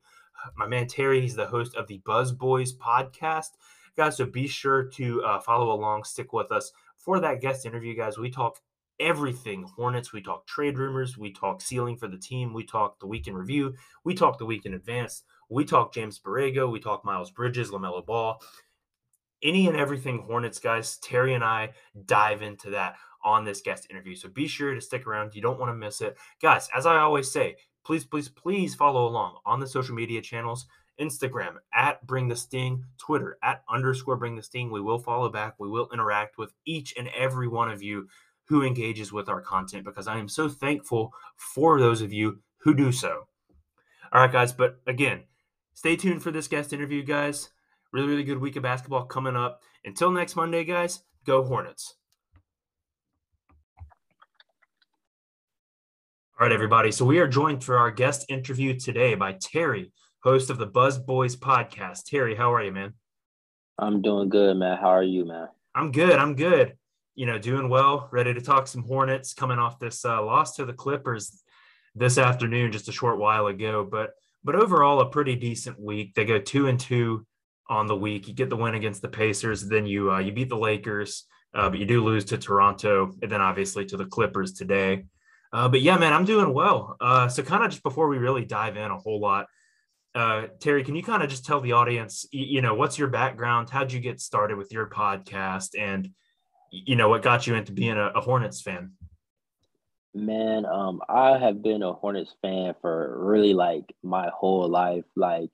My 0.55 0.67
man 0.67 0.87
Terry, 0.87 1.21
he's 1.21 1.35
the 1.35 1.47
host 1.47 1.75
of 1.75 1.87
the 1.87 2.01
Buzz 2.05 2.31
Boys 2.31 2.75
podcast. 2.75 3.51
Guys, 3.95 4.17
so 4.17 4.25
be 4.25 4.47
sure 4.47 4.83
to 4.83 5.23
uh, 5.23 5.39
follow 5.39 5.71
along, 5.71 6.03
stick 6.03 6.33
with 6.33 6.51
us 6.51 6.71
for 6.95 7.19
that 7.19 7.41
guest 7.41 7.65
interview, 7.65 7.95
guys. 7.95 8.17
We 8.17 8.29
talk 8.29 8.59
everything 8.99 9.63
Hornets. 9.63 10.13
We 10.13 10.21
talk 10.21 10.47
trade 10.47 10.77
rumors. 10.77 11.17
We 11.17 11.31
talk 11.31 11.61
ceiling 11.61 11.97
for 11.97 12.07
the 12.07 12.17
team. 12.17 12.53
We 12.53 12.63
talk 12.63 12.99
the 12.99 13.07
week 13.07 13.27
in 13.27 13.35
review. 13.35 13.75
We 14.03 14.13
talk 14.13 14.37
the 14.37 14.45
week 14.45 14.65
in 14.65 14.73
advance. 14.73 15.23
We 15.49 15.65
talk 15.65 15.93
James 15.93 16.19
Borrego. 16.19 16.71
We 16.71 16.79
talk 16.79 17.05
Miles 17.05 17.31
Bridges, 17.31 17.71
LaMelo 17.71 18.05
Ball. 18.05 18.41
Any 19.43 19.67
and 19.67 19.77
everything 19.77 20.19
Hornets, 20.19 20.59
guys. 20.59 20.97
Terry 20.97 21.33
and 21.33 21.43
I 21.43 21.71
dive 22.05 22.41
into 22.41 22.71
that 22.71 22.95
on 23.23 23.45
this 23.45 23.61
guest 23.61 23.87
interview. 23.89 24.15
So 24.15 24.29
be 24.29 24.47
sure 24.47 24.73
to 24.73 24.81
stick 24.81 25.05
around. 25.05 25.35
You 25.35 25.41
don't 25.41 25.59
want 25.59 25.69
to 25.69 25.75
miss 25.75 26.01
it. 26.01 26.17
Guys, 26.41 26.69
as 26.75 26.85
I 26.85 26.97
always 26.97 27.31
say, 27.31 27.55
please, 27.85 28.03
please, 28.03 28.29
please 28.29 28.75
follow 28.75 29.07
along 29.07 29.37
on 29.45 29.59
the 29.59 29.67
social 29.67 29.95
media 29.95 30.21
channels. 30.21 30.65
Instagram 30.99 31.55
at 31.73 32.05
Bring 32.07 32.27
the 32.27 32.35
Sting, 32.35 32.83
Twitter 32.97 33.37
at 33.43 33.63
underscore 33.69 34.17
Bring 34.17 34.35
the 34.35 34.41
Sting. 34.41 34.71
We 34.71 34.81
will 34.81 34.99
follow 34.99 35.29
back. 35.29 35.53
We 35.59 35.69
will 35.69 35.89
interact 35.93 36.37
with 36.37 36.53
each 36.65 36.93
and 36.97 37.07
every 37.09 37.47
one 37.47 37.69
of 37.69 37.83
you 37.83 38.07
who 38.45 38.63
engages 38.63 39.11
with 39.11 39.29
our 39.29 39.41
content 39.41 39.85
because 39.85 40.07
I 40.07 40.17
am 40.17 40.27
so 40.27 40.49
thankful 40.49 41.13
for 41.35 41.79
those 41.79 42.01
of 42.01 42.13
you 42.13 42.39
who 42.57 42.73
do 42.73 42.91
so. 42.91 43.27
All 44.11 44.21
right, 44.21 44.31
guys, 44.31 44.53
but 44.53 44.79
again, 44.87 45.23
stay 45.77 45.95
tuned 45.95 46.23
for 46.23 46.31
this 46.31 46.47
guest 46.47 46.73
interview, 46.73 47.03
guys. 47.03 47.51
Really, 47.93 48.07
really 48.07 48.23
good 48.23 48.39
week 48.39 48.55
of 48.55 48.63
basketball 48.63 49.05
coming 49.05 49.35
up. 49.35 49.61
Until 49.85 50.09
next 50.09 50.35
Monday, 50.35 50.63
guys, 50.63 51.03
go 51.23 51.43
Hornets. 51.43 51.93
All 56.39 56.47
right, 56.47 56.51
everybody. 56.51 56.91
So 56.91 57.05
we 57.05 57.19
are 57.19 57.27
joined 57.27 57.63
for 57.63 57.77
our 57.77 57.91
guest 57.91 58.25
interview 58.27 58.79
today 58.79 59.13
by 59.13 59.33
Terry, 59.33 59.91
host 60.23 60.49
of 60.49 60.57
the 60.57 60.65
Buzz 60.65 60.97
Boys 60.97 61.35
podcast. 61.35 62.05
Terry, 62.05 62.33
how 62.33 62.51
are 62.55 62.63
you, 62.63 62.71
man? 62.71 62.95
I'm 63.77 64.01
doing 64.01 64.29
good, 64.29 64.57
man. 64.57 64.77
How 64.77 64.89
are 64.89 65.03
you, 65.03 65.25
man? 65.25 65.49
I'm 65.75 65.91
good. 65.91 66.17
I'm 66.17 66.33
good 66.33 66.75
you 67.17 67.25
know, 67.25 67.39
doing 67.39 67.67
well, 67.67 68.07
ready 68.11 68.31
to 68.31 68.39
talk 68.39 68.67
some 68.67 68.83
Hornets 68.83 69.33
coming 69.33 69.57
off 69.57 69.79
this 69.79 70.05
uh, 70.05 70.23
loss 70.23 70.55
to 70.57 70.65
the 70.65 70.71
Clippers 70.71 71.41
this 71.95 72.19
afternoon, 72.19 72.71
just 72.71 72.89
a 72.89 72.91
short 72.91 73.17
while 73.17 73.47
ago. 73.47 73.83
But 73.83 74.11
but 74.43 74.55
overall, 74.55 75.01
a 75.01 75.09
pretty 75.09 75.35
decent 75.35 75.79
week. 75.79 76.13
They 76.13 76.25
go 76.25 76.39
two 76.39 76.67
and 76.67 76.79
two 76.79 77.25
on 77.69 77.87
the 77.87 77.95
week. 77.95 78.27
You 78.27 78.33
get 78.33 78.49
the 78.49 78.55
win 78.55 78.75
against 78.75 79.01
the 79.01 79.09
Pacers, 79.09 79.67
then 79.67 79.85
you 79.85 80.11
uh, 80.11 80.19
you 80.19 80.31
beat 80.31 80.49
the 80.49 80.57
Lakers, 80.57 81.25
uh, 81.53 81.69
but 81.69 81.79
you 81.79 81.85
do 81.85 82.03
lose 82.03 82.25
to 82.25 82.37
Toronto, 82.37 83.13
and 83.21 83.31
then 83.31 83.41
obviously 83.41 83.85
to 83.85 83.97
the 83.97 84.05
Clippers 84.05 84.53
today. 84.53 85.05
Uh, 85.53 85.67
but 85.69 85.81
yeah, 85.81 85.97
man, 85.97 86.13
I'm 86.13 86.25
doing 86.25 86.53
well. 86.53 86.97
Uh, 86.99 87.27
so 87.27 87.41
kind 87.43 87.63
of 87.63 87.71
just 87.71 87.83
before 87.83 88.07
we 88.07 88.17
really 88.17 88.45
dive 88.45 88.77
in 88.77 88.91
a 88.91 88.97
whole 88.97 89.19
lot, 89.19 89.47
uh, 90.13 90.47
Terry, 90.59 90.83
can 90.83 90.95
you 90.95 91.03
kind 91.03 91.21
of 91.21 91.29
just 91.29 91.45
tell 91.45 91.61
the 91.61 91.73
audience, 91.73 92.25
you, 92.31 92.61
know, 92.61 92.73
what's 92.73 92.97
your 92.97 93.07
background? 93.07 93.69
How'd 93.69 93.91
you 93.91 93.99
get 93.99 94.19
started 94.19 94.57
with 94.57 94.71
your 94.71 94.89
podcast, 94.89 95.77
and 95.77 96.09
you 96.71 96.95
know 96.95 97.07
what 97.07 97.21
got 97.21 97.47
you 97.47 97.55
into 97.55 97.71
being 97.71 97.97
a, 97.97 98.07
a 98.07 98.21
Hornets 98.21 98.61
fan? 98.61 98.93
Man, 100.17 100.65
um, 100.65 101.01
I 101.07 101.37
have 101.37 101.61
been 101.61 101.83
a 101.83 101.93
Hornets 101.93 102.35
fan 102.41 102.73
for 102.81 103.17
really 103.19 103.53
like 103.53 103.93
my 104.03 104.29
whole 104.33 104.67
life. 104.67 105.05
Like, 105.15 105.49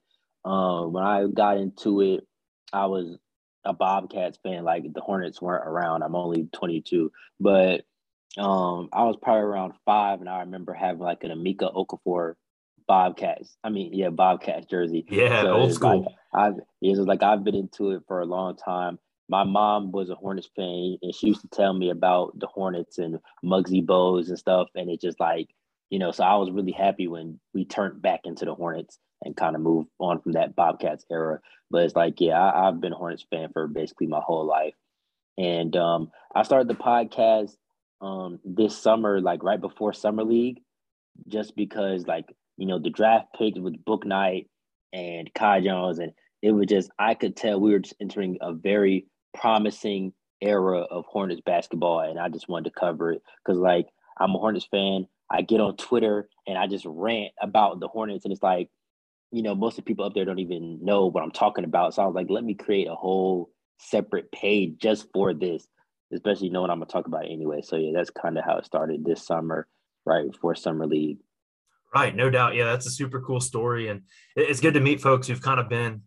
um, 0.45 0.93
when 0.93 1.03
I 1.03 1.27
got 1.27 1.57
into 1.57 2.01
it, 2.01 2.25
I 2.71 2.85
was 2.85 3.17
a 3.65 3.73
Bobcats 3.73 4.39
fan. 4.41 4.63
Like 4.63 4.91
the 4.93 5.01
Hornets 5.01 5.41
weren't 5.41 5.67
around. 5.67 6.01
I'm 6.01 6.15
only 6.15 6.47
22, 6.53 7.11
but 7.39 7.85
um, 8.37 8.89
I 8.93 9.03
was 9.03 9.17
probably 9.21 9.41
around 9.41 9.73
five, 9.85 10.21
and 10.21 10.29
I 10.29 10.39
remember 10.39 10.73
having 10.73 11.01
like 11.01 11.23
an 11.23 11.31
Emeka 11.31 11.73
Okafor 11.73 12.35
Bobcats. 12.87 13.57
I 13.63 13.69
mean, 13.69 13.93
yeah, 13.93 14.09
Bobcats 14.09 14.65
jersey. 14.65 15.05
Yeah, 15.09 15.41
so 15.41 15.53
old 15.53 15.73
school. 15.73 16.03
Like, 16.03 16.15
I've 16.33 16.59
it 16.81 16.97
was 16.97 16.99
like 16.99 17.21
I've 17.21 17.43
been 17.43 17.55
into 17.55 17.91
it 17.91 18.03
for 18.07 18.21
a 18.21 18.25
long 18.25 18.55
time 18.55 18.97
my 19.29 19.43
mom 19.43 19.91
was 19.91 20.09
a 20.09 20.15
Hornets 20.15 20.49
fan 20.55 20.97
and 21.01 21.15
she 21.15 21.27
used 21.27 21.41
to 21.41 21.47
tell 21.47 21.73
me 21.73 21.89
about 21.89 22.37
the 22.39 22.47
Hornets 22.47 22.97
and 22.97 23.19
Muggsy 23.43 23.85
Bogues 23.85 24.29
and 24.29 24.37
stuff. 24.37 24.67
And 24.75 24.89
it 24.89 25.01
just 25.01 25.19
like, 25.19 25.49
you 25.89 25.99
know, 25.99 26.11
so 26.11 26.23
I 26.23 26.35
was 26.35 26.51
really 26.51 26.71
happy 26.71 27.07
when 27.07 27.39
we 27.53 27.65
turned 27.65 28.01
back 28.01 28.21
into 28.25 28.45
the 28.45 28.55
Hornets 28.55 28.99
and 29.23 29.35
kind 29.35 29.55
of 29.55 29.61
moved 29.61 29.89
on 29.99 30.19
from 30.19 30.33
that 30.33 30.55
Bobcats 30.55 31.05
era. 31.09 31.39
But 31.71 31.83
it's 31.83 31.95
like, 31.95 32.19
yeah, 32.19 32.39
I, 32.39 32.65
have 32.65 32.81
been 32.81 32.93
a 32.93 32.97
Hornets 32.97 33.25
fan 33.29 33.49
for 33.53 33.67
basically 33.67 34.07
my 34.07 34.19
whole 34.19 34.45
life. 34.45 34.75
And 35.37 35.75
um, 35.75 36.11
I 36.35 36.43
started 36.43 36.67
the 36.67 36.75
podcast 36.75 37.55
um, 38.01 38.39
this 38.43 38.77
summer, 38.77 39.21
like 39.21 39.43
right 39.43 39.59
before 39.59 39.93
Summer 39.93 40.23
League, 40.23 40.61
just 41.27 41.55
because, 41.55 42.05
like, 42.05 42.25
you 42.57 42.67
know, 42.67 42.77
the 42.77 42.89
draft 42.89 43.27
picks 43.37 43.57
with 43.57 43.83
Bouknight 43.85 44.47
and 44.91 45.33
Kai 45.33 45.61
Jones, 45.61 45.99
and 45.99 46.11
it 46.41 46.51
was 46.51 46.67
just, 46.67 46.91
I 46.99 47.15
could 47.15 47.35
tell 47.35 47.59
we 47.59 47.71
were 47.71 47.79
just 47.79 47.95
entering 47.99 48.37
a 48.41 48.53
very 48.53 49.07
promising 49.33 50.13
era 50.41 50.79
of 50.81 51.05
Hornets 51.05 51.41
basketball, 51.45 52.01
and 52.01 52.19
I 52.19 52.29
just 52.29 52.49
wanted 52.49 52.65
to 52.71 52.79
cover 52.79 53.13
it 53.13 53.21
because, 53.45 53.59
like, 53.59 53.87
I'm 54.17 54.35
a 54.35 54.39
Hornets 54.39 54.67
fan. 54.69 55.07
I 55.29 55.41
get 55.41 55.61
on 55.61 55.77
Twitter 55.77 56.29
and 56.45 56.57
I 56.57 56.67
just 56.67 56.85
rant 56.85 57.31
about 57.41 57.79
the 57.79 57.87
Hornets, 57.87 58.25
and 58.25 58.31
it's 58.31 58.43
like, 58.43 58.69
you 59.31 59.41
know, 59.41 59.55
most 59.55 59.73
of 59.79 59.85
the 59.85 59.87
people 59.87 60.05
up 60.05 60.13
there 60.13 60.25
don't 60.25 60.39
even 60.39 60.83
know 60.83 61.07
what 61.07 61.23
I'm 61.23 61.31
talking 61.31 61.63
about. 61.63 61.95
So 61.95 62.03
I 62.03 62.05
was 62.05 62.13
like, 62.13 62.29
let 62.29 62.43
me 62.43 62.53
create 62.53 62.87
a 62.87 62.95
whole 62.95 63.49
separate 63.79 64.31
page 64.31 64.75
just 64.77 65.07
for 65.11 65.33
this, 65.33 65.67
especially 66.13 66.49
knowing 66.49 66.69
I'm 66.69 66.77
gonna 66.77 66.91
talk 66.91 67.07
about 67.07 67.25
anyway. 67.25 67.61
So 67.63 67.77
yeah, 67.77 67.91
that's 67.93 68.11
kind 68.11 68.37
of 68.37 68.45
how 68.45 68.57
it 68.57 68.65
started 68.65 69.03
this 69.03 69.25
summer, 69.25 69.67
right 70.05 70.31
before 70.31 70.53
summer 70.55 70.85
league. 70.85 71.17
Right, 71.95 72.15
no 72.15 72.29
doubt. 72.29 72.55
Yeah, 72.55 72.65
that's 72.65 72.85
a 72.85 72.91
super 72.91 73.21
cool 73.21 73.39
story, 73.39 73.87
and 73.87 74.01
it's 74.35 74.59
good 74.59 74.75
to 74.75 74.79
meet 74.79 75.01
folks 75.01 75.27
who've 75.27 75.41
kind 75.41 75.59
of 75.59 75.69
been 75.69 76.01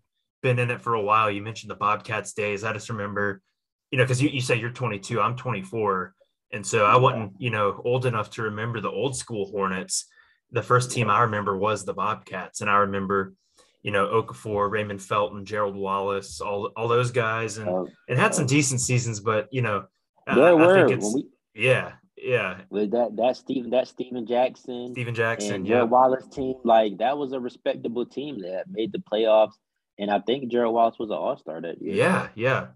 been 0.47 0.61
in 0.61 0.71
it 0.71 0.81
for 0.81 0.95
a 0.95 1.03
while. 1.03 1.29
You 1.29 1.43
mentioned 1.43 1.73
the 1.73 1.77
Bobcats 1.77 2.33
days. 2.33 2.63
I 2.63 2.73
just 2.73 2.89
remember, 2.89 3.43
you 3.91 3.99
know, 3.99 4.05
because 4.05 4.23
you, 4.23 4.29
you 4.29 4.41
say 4.41 4.55
you're 4.55 4.71
22, 4.71 5.21
I'm 5.21 5.35
24. 5.35 6.15
And 6.53 6.65
so 6.65 6.87
I 6.87 6.97
wasn't, 6.97 7.33
you 7.39 7.51
know, 7.51 7.83
old 7.85 8.07
enough 8.07 8.31
to 8.33 8.43
remember 8.43 8.81
the 8.81 8.91
old 8.91 9.17
school 9.17 9.51
Hornets. 9.51 10.07
The 10.53 10.63
first 10.63 10.93
team 10.93 11.11
I 11.11 11.23
remember 11.23 11.57
was 11.57 11.85
the 11.85 11.95
Bobcats. 11.95 12.61
And 12.61 12.71
I 12.71 12.77
remember, 12.77 13.35
you 13.83 13.91
know, 13.91 14.07
Okafor, 14.07 14.71
Raymond 14.71 15.03
Felton, 15.03 15.45
Gerald 15.45 15.75
Wallace, 15.75 16.41
all 16.41 16.71
all 16.77 16.87
those 16.87 17.11
guys, 17.11 17.59
and 17.59 17.69
oh, 17.69 17.89
and 18.09 18.17
had 18.17 18.33
some 18.33 18.47
decent 18.47 18.81
seasons. 18.81 19.19
But 19.19 19.49
you 19.51 19.63
know, 19.63 19.87
there 20.27 20.45
I, 20.45 20.53
were. 20.53 20.85
I 20.85 20.87
think 20.87 20.99
it's, 20.99 21.13
we, 21.13 21.27
yeah, 21.55 21.95
yeah. 22.17 22.61
With 22.71 22.93
that 22.93 23.17
that 23.17 23.37
Stephen 23.37 23.71
that 23.71 23.89
Stephen 23.89 24.27
Jackson, 24.27 24.93
Stephen 24.93 25.15
Jackson, 25.15 25.55
and 25.55 25.67
yeah, 25.67 25.83
Wallace 25.83 26.29
team, 26.29 26.55
like 26.65 26.99
that 26.99 27.19
was 27.19 27.33
a 27.33 27.41
respectable 27.41 28.07
team 28.07 28.41
that 28.43 28.65
made 28.71 28.93
the 28.93 29.03
playoffs 29.13 29.55
and 29.99 30.11
I 30.11 30.21
think 30.21 30.51
Gerald 30.51 30.75
Wallace 30.75 30.99
was 30.99 31.11
an 31.11 31.17
All 31.17 31.37
Star 31.39 31.61
that 31.61 31.81
year. 31.81 31.95
Yeah, 31.95 32.29
yeah. 32.35 32.67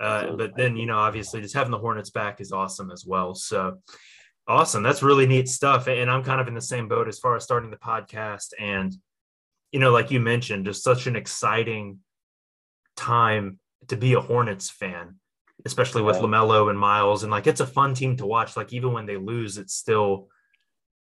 Uh, 0.00 0.22
so, 0.22 0.36
but 0.36 0.56
then 0.56 0.76
you 0.76 0.86
know, 0.86 0.98
obviously, 0.98 1.40
just 1.40 1.54
having 1.54 1.70
the 1.70 1.78
Hornets 1.78 2.10
back 2.10 2.40
is 2.40 2.52
awesome 2.52 2.90
as 2.90 3.04
well. 3.06 3.34
So 3.34 3.78
awesome, 4.46 4.82
that's 4.82 5.02
really 5.02 5.26
neat 5.26 5.48
stuff. 5.48 5.88
And 5.88 6.10
I'm 6.10 6.24
kind 6.24 6.40
of 6.40 6.48
in 6.48 6.54
the 6.54 6.60
same 6.60 6.88
boat 6.88 7.08
as 7.08 7.18
far 7.18 7.36
as 7.36 7.44
starting 7.44 7.70
the 7.70 7.76
podcast. 7.76 8.52
And 8.58 8.92
you 9.70 9.80
know, 9.80 9.90
like 9.90 10.10
you 10.10 10.20
mentioned, 10.20 10.66
just 10.66 10.84
such 10.84 11.06
an 11.06 11.16
exciting 11.16 11.98
time 12.96 13.58
to 13.88 13.96
be 13.96 14.14
a 14.14 14.20
Hornets 14.20 14.70
fan, 14.70 15.16
especially 15.64 16.02
with. 16.02 16.16
LaMelo 16.16 16.70
and 16.70 16.78
Miles. 16.78 17.22
And 17.22 17.32
like, 17.32 17.46
it's 17.46 17.60
a 17.60 17.66
fun 17.66 17.94
team 17.94 18.16
to 18.18 18.26
watch. 18.26 18.56
Like 18.56 18.72
even 18.72 18.92
when 18.92 19.06
they 19.06 19.16
lose, 19.16 19.58
it's 19.58 19.74
still 19.74 20.28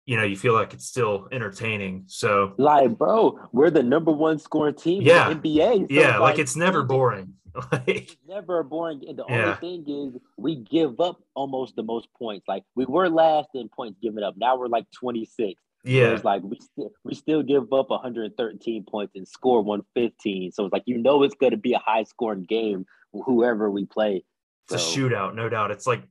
you 0.07 0.15
know, 0.15 0.23
you 0.23 0.37
feel 0.37 0.53
like 0.53 0.73
it's 0.73 0.85
still 0.85 1.27
entertaining. 1.33 2.05
So, 2.07 2.53
like, 2.57 2.97
bro, 2.97 3.37
we're 3.51 3.69
the 3.69 3.83
number 3.83 4.11
one 4.11 4.39
scoring 4.39 4.73
team 4.73 5.01
yeah. 5.01 5.29
in 5.29 5.41
the 5.41 5.49
NBA. 5.49 5.79
So 5.79 5.85
yeah, 5.89 6.11
like, 6.11 6.19
like, 6.21 6.39
it's 6.39 6.55
never 6.55 6.83
boring. 6.83 7.33
it's 7.85 8.15
never 8.25 8.63
boring. 8.63 9.03
And 9.05 9.19
the 9.19 9.25
yeah. 9.27 9.43
only 9.43 9.83
thing 9.83 10.13
is, 10.15 10.21
we 10.37 10.55
give 10.55 11.01
up 11.01 11.21
almost 11.35 11.75
the 11.75 11.83
most 11.83 12.07
points. 12.17 12.47
Like 12.47 12.63
we 12.73 12.85
were 12.85 13.09
last 13.09 13.49
in 13.53 13.67
points 13.67 13.99
given 14.01 14.23
up. 14.23 14.35
Now 14.37 14.57
we're 14.57 14.67
like 14.67 14.85
twenty 14.91 15.25
six. 15.25 15.61
Yeah, 15.83 16.11
it's 16.11 16.23
like 16.23 16.41
we 16.41 16.57
still 16.59 16.91
we 17.03 17.13
still 17.13 17.43
give 17.43 17.73
up 17.73 17.89
113 17.89 18.85
points 18.85 19.13
and 19.15 19.27
score 19.27 19.61
115. 19.61 20.51
So 20.53 20.65
it's 20.65 20.73
like 20.73 20.83
you 20.85 20.97
know 20.97 21.23
it's 21.23 21.35
going 21.35 21.51
to 21.51 21.57
be 21.57 21.73
a 21.73 21.79
high 21.79 22.03
scoring 22.03 22.43
game, 22.43 22.85
whoever 23.11 23.69
we 23.69 23.85
play. 23.85 24.23
It's 24.69 24.73
a 24.73 24.99
shootout, 24.99 25.35
no 25.35 25.49
doubt. 25.49 25.71
It's 25.71 25.87
like 25.87 26.03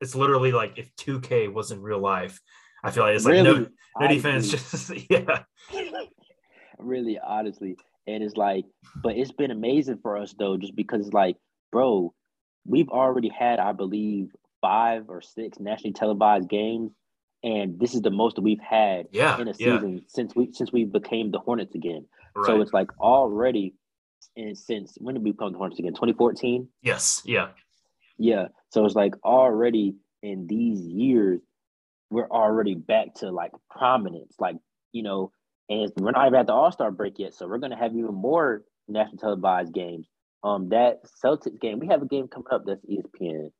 it's 0.00 0.14
literally 0.16 0.52
like 0.52 0.78
if 0.78 0.94
2K 0.96 1.52
was 1.52 1.70
in 1.70 1.80
real 1.80 2.00
life. 2.00 2.40
I 2.84 2.90
feel 2.90 3.04
like 3.04 3.16
it's 3.16 3.24
like 3.24 3.32
Really? 3.32 3.60
no, 3.60 3.66
no 4.00 4.08
defense, 4.08 4.48
just 4.48 4.92
yeah, 5.10 5.42
really 6.78 7.18
honestly. 7.18 7.76
And 8.06 8.22
it's 8.22 8.36
like 8.36 8.64
but 9.02 9.16
it's 9.16 9.32
been 9.32 9.50
amazing 9.50 9.98
for 10.02 10.16
us 10.16 10.34
though 10.38 10.56
just 10.56 10.76
because 10.76 11.00
it's 11.00 11.12
like 11.14 11.36
bro 11.72 12.14
we've 12.64 12.88
already 12.88 13.28
had 13.28 13.58
i 13.58 13.72
believe 13.72 14.28
five 14.60 15.04
or 15.08 15.20
six 15.20 15.58
nationally 15.58 15.92
televised 15.92 16.48
games 16.48 16.92
and 17.42 17.78
this 17.78 17.94
is 17.94 18.02
the 18.02 18.10
most 18.10 18.36
that 18.36 18.42
we've 18.42 18.60
had 18.60 19.06
yeah, 19.12 19.40
in 19.40 19.48
a 19.48 19.54
yeah, 19.58 19.76
season 19.76 20.02
since 20.08 20.34
we 20.34 20.52
since 20.52 20.72
we 20.72 20.84
became 20.84 21.30
the 21.30 21.38
hornets 21.38 21.74
again. 21.74 22.06
Right. 22.34 22.46
so 22.46 22.60
it's 22.60 22.72
like 22.72 22.88
already 22.98 23.74
and 24.36 24.56
since 24.56 24.96
when 25.00 25.14
did 25.14 25.24
we 25.24 25.32
become 25.32 25.52
the 25.52 25.58
hornets 25.58 25.78
again? 25.78 25.92
2014 25.92 26.68
yes, 26.82 27.22
yeah, 27.24 27.48
yeah. 28.18 28.48
So 28.70 28.84
it's 28.84 28.94
like 28.94 29.14
already 29.24 29.94
in 30.22 30.46
these 30.46 30.80
years 30.80 31.40
we're 32.10 32.28
already 32.28 32.74
back 32.74 33.14
to 33.14 33.30
like 33.30 33.52
prominence 33.70 34.34
like 34.38 34.56
you 34.92 35.02
know 35.02 35.30
and 35.68 35.92
we're 35.96 36.12
not 36.12 36.26
even 36.26 36.38
at 36.38 36.46
the 36.46 36.52
all-star 36.52 36.90
break 36.90 37.18
yet 37.18 37.34
so 37.34 37.46
we're 37.46 37.58
going 37.58 37.70
to 37.72 37.76
have 37.76 37.92
even 37.94 38.14
more 38.14 38.62
national 38.88 39.18
televised 39.18 39.72
games 39.72 40.06
um 40.44 40.68
that 40.68 41.00
celtics 41.24 41.60
game 41.60 41.78
we 41.78 41.86
have 41.88 42.02
a 42.02 42.06
game 42.06 42.28
coming 42.28 42.46
up 42.52 42.64
that's 42.66 42.84
espn 42.86 43.50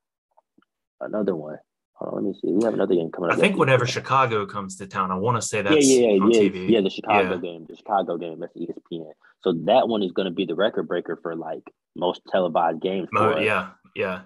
another 1.01 1.35
one 1.35 1.59
Hold 1.99 2.13
on, 2.13 2.25
let 2.25 2.29
me 2.29 2.39
see 2.41 2.53
we 2.53 2.63
have 2.65 2.75
another 2.75 2.95
game 2.95 3.11
coming 3.11 3.31
up. 3.31 3.39
I 3.39 3.41
think 3.41 3.57
whenever 3.57 3.87
ESPN. 3.87 3.89
Chicago 3.89 4.45
comes 4.45 4.77
to 4.77 4.87
town, 4.87 5.11
I 5.11 5.15
want 5.15 5.41
to 5.41 5.43
say 5.49 5.59
yeah 5.59 5.63
that's 5.63 5.87
yeah 5.87 6.09
yeah 6.09 6.13
yeah, 6.13 6.41
TV. 6.41 6.69
yeah 6.69 6.81
the 6.83 6.91
chicago 6.91 7.35
Yeah. 7.35 7.41
game 7.41 7.67
the 7.67 7.75
chicago 7.75 8.19
game 8.19 8.39
that's 8.39 8.53
espn 8.55 9.07
so 9.43 9.55
that 9.65 9.89
one 9.89 10.03
is 10.03 10.13
going 10.13 10.27
to 10.27 10.31
be 10.35 10.45
the 10.45 10.55
record 10.55 10.89
breaker 10.89 11.19
for 11.23 11.35
like 11.35 11.63
most 11.97 12.21
televised 12.31 12.83
games 12.83 13.09
yeah, 13.15 13.71
yeah, 13.95 14.21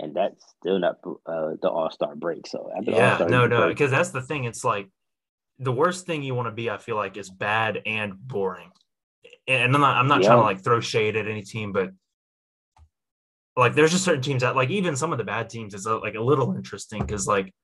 and 0.00 0.14
that's 0.14 0.44
still 0.60 0.78
not 0.78 0.98
uh, 1.26 1.52
the 1.62 1.68
all-star 1.68 2.16
break 2.16 2.46
so 2.46 2.70
yeah. 2.82 3.18
No, 3.28 3.46
no, 3.46 3.68
because 3.68 3.90
that's 3.90 4.10
the 4.10 4.22
thing. 4.22 4.44
It's 4.44 4.64
like 4.64 4.88
the 5.58 5.72
worst 5.72 6.06
thing 6.06 6.22
you 6.22 6.34
want 6.34 6.48
to 6.48 6.52
be. 6.52 6.68
I 6.68 6.78
feel 6.78 6.96
like 6.96 7.16
is 7.16 7.30
bad 7.30 7.80
and 7.86 8.14
boring. 8.18 8.70
And 9.46 9.74
I'm 9.74 9.80
not. 9.80 9.96
I'm 9.96 10.08
not 10.08 10.22
trying 10.22 10.38
to 10.38 10.42
like 10.42 10.64
throw 10.64 10.80
shade 10.80 11.16
at 11.16 11.28
any 11.28 11.42
team, 11.42 11.72
but 11.72 11.90
like 13.56 13.74
there's 13.74 13.92
just 13.92 14.04
certain 14.04 14.22
teams 14.22 14.42
that 14.42 14.56
like 14.56 14.70
even 14.70 14.96
some 14.96 15.12
of 15.12 15.18
the 15.18 15.24
bad 15.24 15.48
teams 15.48 15.74
is 15.74 15.86
uh, 15.86 16.00
like 16.00 16.14
a 16.14 16.20
little 16.20 16.56
interesting 16.56 17.00
because 17.00 17.26
like 17.26 17.54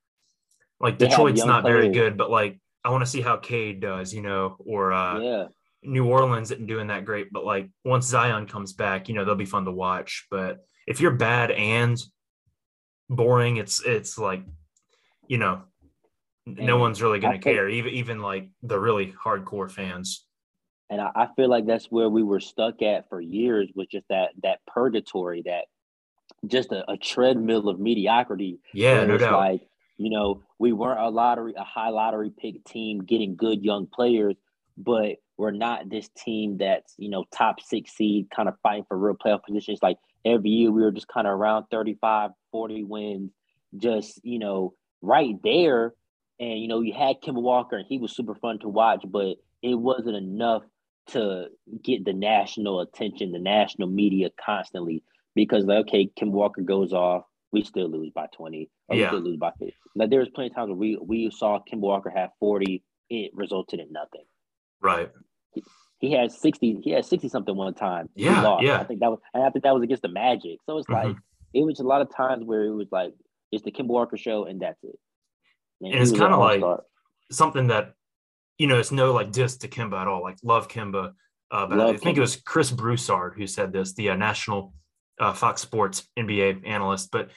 like 0.79 0.99
They 0.99 1.09
Detroit's 1.09 1.45
not 1.45 1.65
very 1.65 1.89
good, 1.89 2.17
but 2.17 2.31
like 2.31 2.61
I 2.85 2.91
want 2.91 3.03
to 3.03 3.11
see 3.11 3.21
how 3.21 3.37
Cade 3.37 3.81
does, 3.81 4.15
you 4.15 4.23
know, 4.23 4.57
or 4.61 4.93
uh 4.93 5.19
yeah 5.21 5.47
New 5.83 6.07
Orleans 6.07 6.51
isn't 6.51 6.67
doing 6.67 6.89
that 6.89 7.05
great, 7.05 7.33
but 7.33 7.45
like 7.45 7.71
once 7.85 8.07
Zion 8.07 8.47
comes 8.47 8.75
back, 8.75 9.09
you 9.09 9.15
know, 9.15 9.25
they'll 9.25 9.35
be 9.35 9.47
fun 9.47 9.65
to 9.65 9.73
watch. 9.73 10.27
But 10.31 10.59
if 10.87 11.01
you're 11.01 11.13
bad 11.13 11.51
and 11.51 11.99
boring, 13.11 13.59
it's 13.59 13.83
it's 13.85 14.17
like, 14.17 14.43
you 15.29 15.37
know, 15.37 15.63
no 16.47 16.79
one's 16.79 17.03
really 17.03 17.19
gonna 17.19 17.39
care. 17.39 17.69
Even 17.69 17.93
even 17.93 18.21
like 18.21 18.49
the 18.63 18.79
really 18.81 19.13
hardcore 19.13 19.71
fans. 19.71 20.25
and 20.89 21.01
I, 21.01 21.11
I 21.15 21.29
feel 21.37 21.49
like 21.51 21.67
that's 21.67 21.87
where 21.91 22.09
we 22.09 22.23
were 22.23 22.41
stuck 22.41 22.81
at 22.83 23.09
for 23.09 23.21
years 23.21 23.69
was 23.75 23.87
just 23.89 24.07
that 24.09 24.31
that 24.43 24.61
purgatory 24.67 25.43
that 25.47 25.67
just 26.47 26.73
a, 26.73 26.91
a 26.91 26.97
treadmill 26.97 27.69
of 27.69 27.79
mediocrity 27.79 28.61
Yeah, 28.73 29.05
no 29.05 29.15
it's 29.15 29.23
doubt. 29.25 29.39
like 29.39 29.61
you 29.99 30.11
know 30.11 30.43
we 30.59 30.73
weren't 30.73 31.01
a 31.01 31.09
lottery 31.11 31.53
a 31.57 31.65
high 31.65 31.91
lottery 31.91 32.31
pick 32.31 32.65
team 32.65 33.01
getting 33.05 33.37
good 33.37 33.63
young 33.63 33.87
players 33.87 34.37
but 34.79 35.17
we're 35.37 35.51
not 35.51 35.91
this 35.91 36.09
team 36.17 36.57
that's 36.57 36.95
you 36.97 37.11
know 37.11 37.25
top 37.33 37.61
six 37.61 37.93
seed 37.93 38.29
kind 38.35 38.49
of 38.49 38.55
fighting 38.63 38.85
for 38.89 38.97
real 38.97 39.15
playoff 39.15 39.43
positions 39.45 39.81
like 39.83 39.99
every 40.25 40.51
year 40.51 40.71
we 40.71 40.83
were 40.83 40.91
just 40.93 41.09
kind 41.09 41.27
of 41.27 41.33
around 41.33 41.67
35 41.71 42.31
40 42.53 42.85
wins 42.85 43.31
just 43.77 44.21
you 44.25 44.39
know 44.39 44.75
right 45.03 45.37
there 45.43 45.95
and 46.39 46.59
you 46.61 46.69
know 46.69 46.81
you 46.81 46.93
had 46.93 47.21
Kemba 47.23 47.41
Walker 47.41 47.77
and 47.77 47.87
he 47.89 47.99
was 47.99 48.15
super 48.15 48.35
fun 48.35 48.59
to 48.61 48.69
watch 48.69 49.05
but 49.09 49.37
it 49.63 49.75
wasn't 49.75 50.17
enough 50.17 50.63
to 51.09 51.47
get 51.83 52.05
the 52.05 52.13
national 52.13 52.81
attention 52.81 53.33
the 53.33 53.39
national 53.39 53.89
media 53.89 54.31
constantly 54.45 55.03
because 55.35 55.65
like 55.65 55.87
okay 55.87 56.11
Kemba 56.19 56.33
Walker 56.33 56.63
goes 56.63 56.93
off 56.93 57.25
we 57.53 57.63
still 57.63 57.89
lose 57.91 58.11
by 58.15 58.27
20 58.37 58.69
or 58.89 58.97
we 58.97 59.03
Yeah. 59.03 59.09
still 59.09 59.21
lose 59.21 59.37
by 59.39 59.51
50 59.59 59.75
like 59.97 60.11
there 60.11 60.21
was 60.21 60.29
plenty 60.29 60.51
of 60.51 60.57
times 60.57 60.69
where 60.69 60.77
we 60.77 60.97
we 60.97 61.31
saw 61.31 61.59
Kemba 61.61 61.81
Walker 61.81 62.11
have 62.15 62.31
40 62.41 62.83
it 63.09 63.31
resulted 63.35 63.81
in 63.81 63.91
nothing 63.93 64.25
Right. 64.83 65.11
He 66.01 66.13
had 66.13 66.33
60 66.33 66.81
he 66.83 66.91
had 66.91 67.05
60 67.05 67.29
something 67.29 67.55
one 67.55 67.75
time 67.75 68.09
Yeah, 68.15 68.59
yeah. 68.61 68.81
i 68.81 68.85
think 68.85 69.01
that 69.01 69.11
was 69.11 69.21
and 69.35 69.43
i 69.45 69.51
think 69.51 69.65
that 69.65 69.75
was 69.75 69.83
against 69.83 70.03
the 70.03 70.09
magic 70.09 70.59
so 70.67 70.79
it's 70.79 70.87
Mhm. 70.89 70.95
like 71.05 71.17
it 71.53 71.63
was 71.65 71.79
a 71.81 71.85
lot 71.85 72.01
of 72.01 72.09
times 72.15 72.45
where 72.45 72.65
it 72.65 72.75
was 72.75 72.89
like 72.91 73.13
it's 73.53 73.65
the 73.65 73.73
Kemba 73.73 73.89
Walker 73.89 74.17
show 74.17 74.45
and 74.45 74.61
that's 74.61 74.83
it 74.85 74.99
And 75.83 75.95
it's 75.95 76.11
kinda 76.13 76.37
like- 76.37 76.63
all-star. 76.63 76.85
Something 77.33 77.69
that, 77.69 77.95
you 78.59 78.67
know, 78.67 78.79
it's 78.79 78.91
no 78.93 79.13
like 79.13 79.31
diss 79.33 79.57
to 79.59 79.69
Kemba 79.69 80.01
at 80.01 80.09
all. 80.09 80.23
Like 80.23 80.37
love 80.43 80.67
Kemba. 80.69 81.13
Uh, 81.53 81.67
but 81.67 81.79
Love 81.79 81.89
I 81.95 81.97
think 81.97 82.15
Kemba. 82.17 82.19
it 82.19 82.21
was 82.21 82.37
Chris 82.37 82.71
Broussard 82.73 83.35
who 83.37 83.47
said 83.47 83.73
this, 83.73 83.93
the 83.95 84.11
uh, 84.11 84.17
national 84.17 84.73
uh, 85.21 85.33
Fox 85.33 85.61
Sports 85.63 86.09
NBA 86.19 86.63
analyst. 86.67 87.11
But 87.13 87.31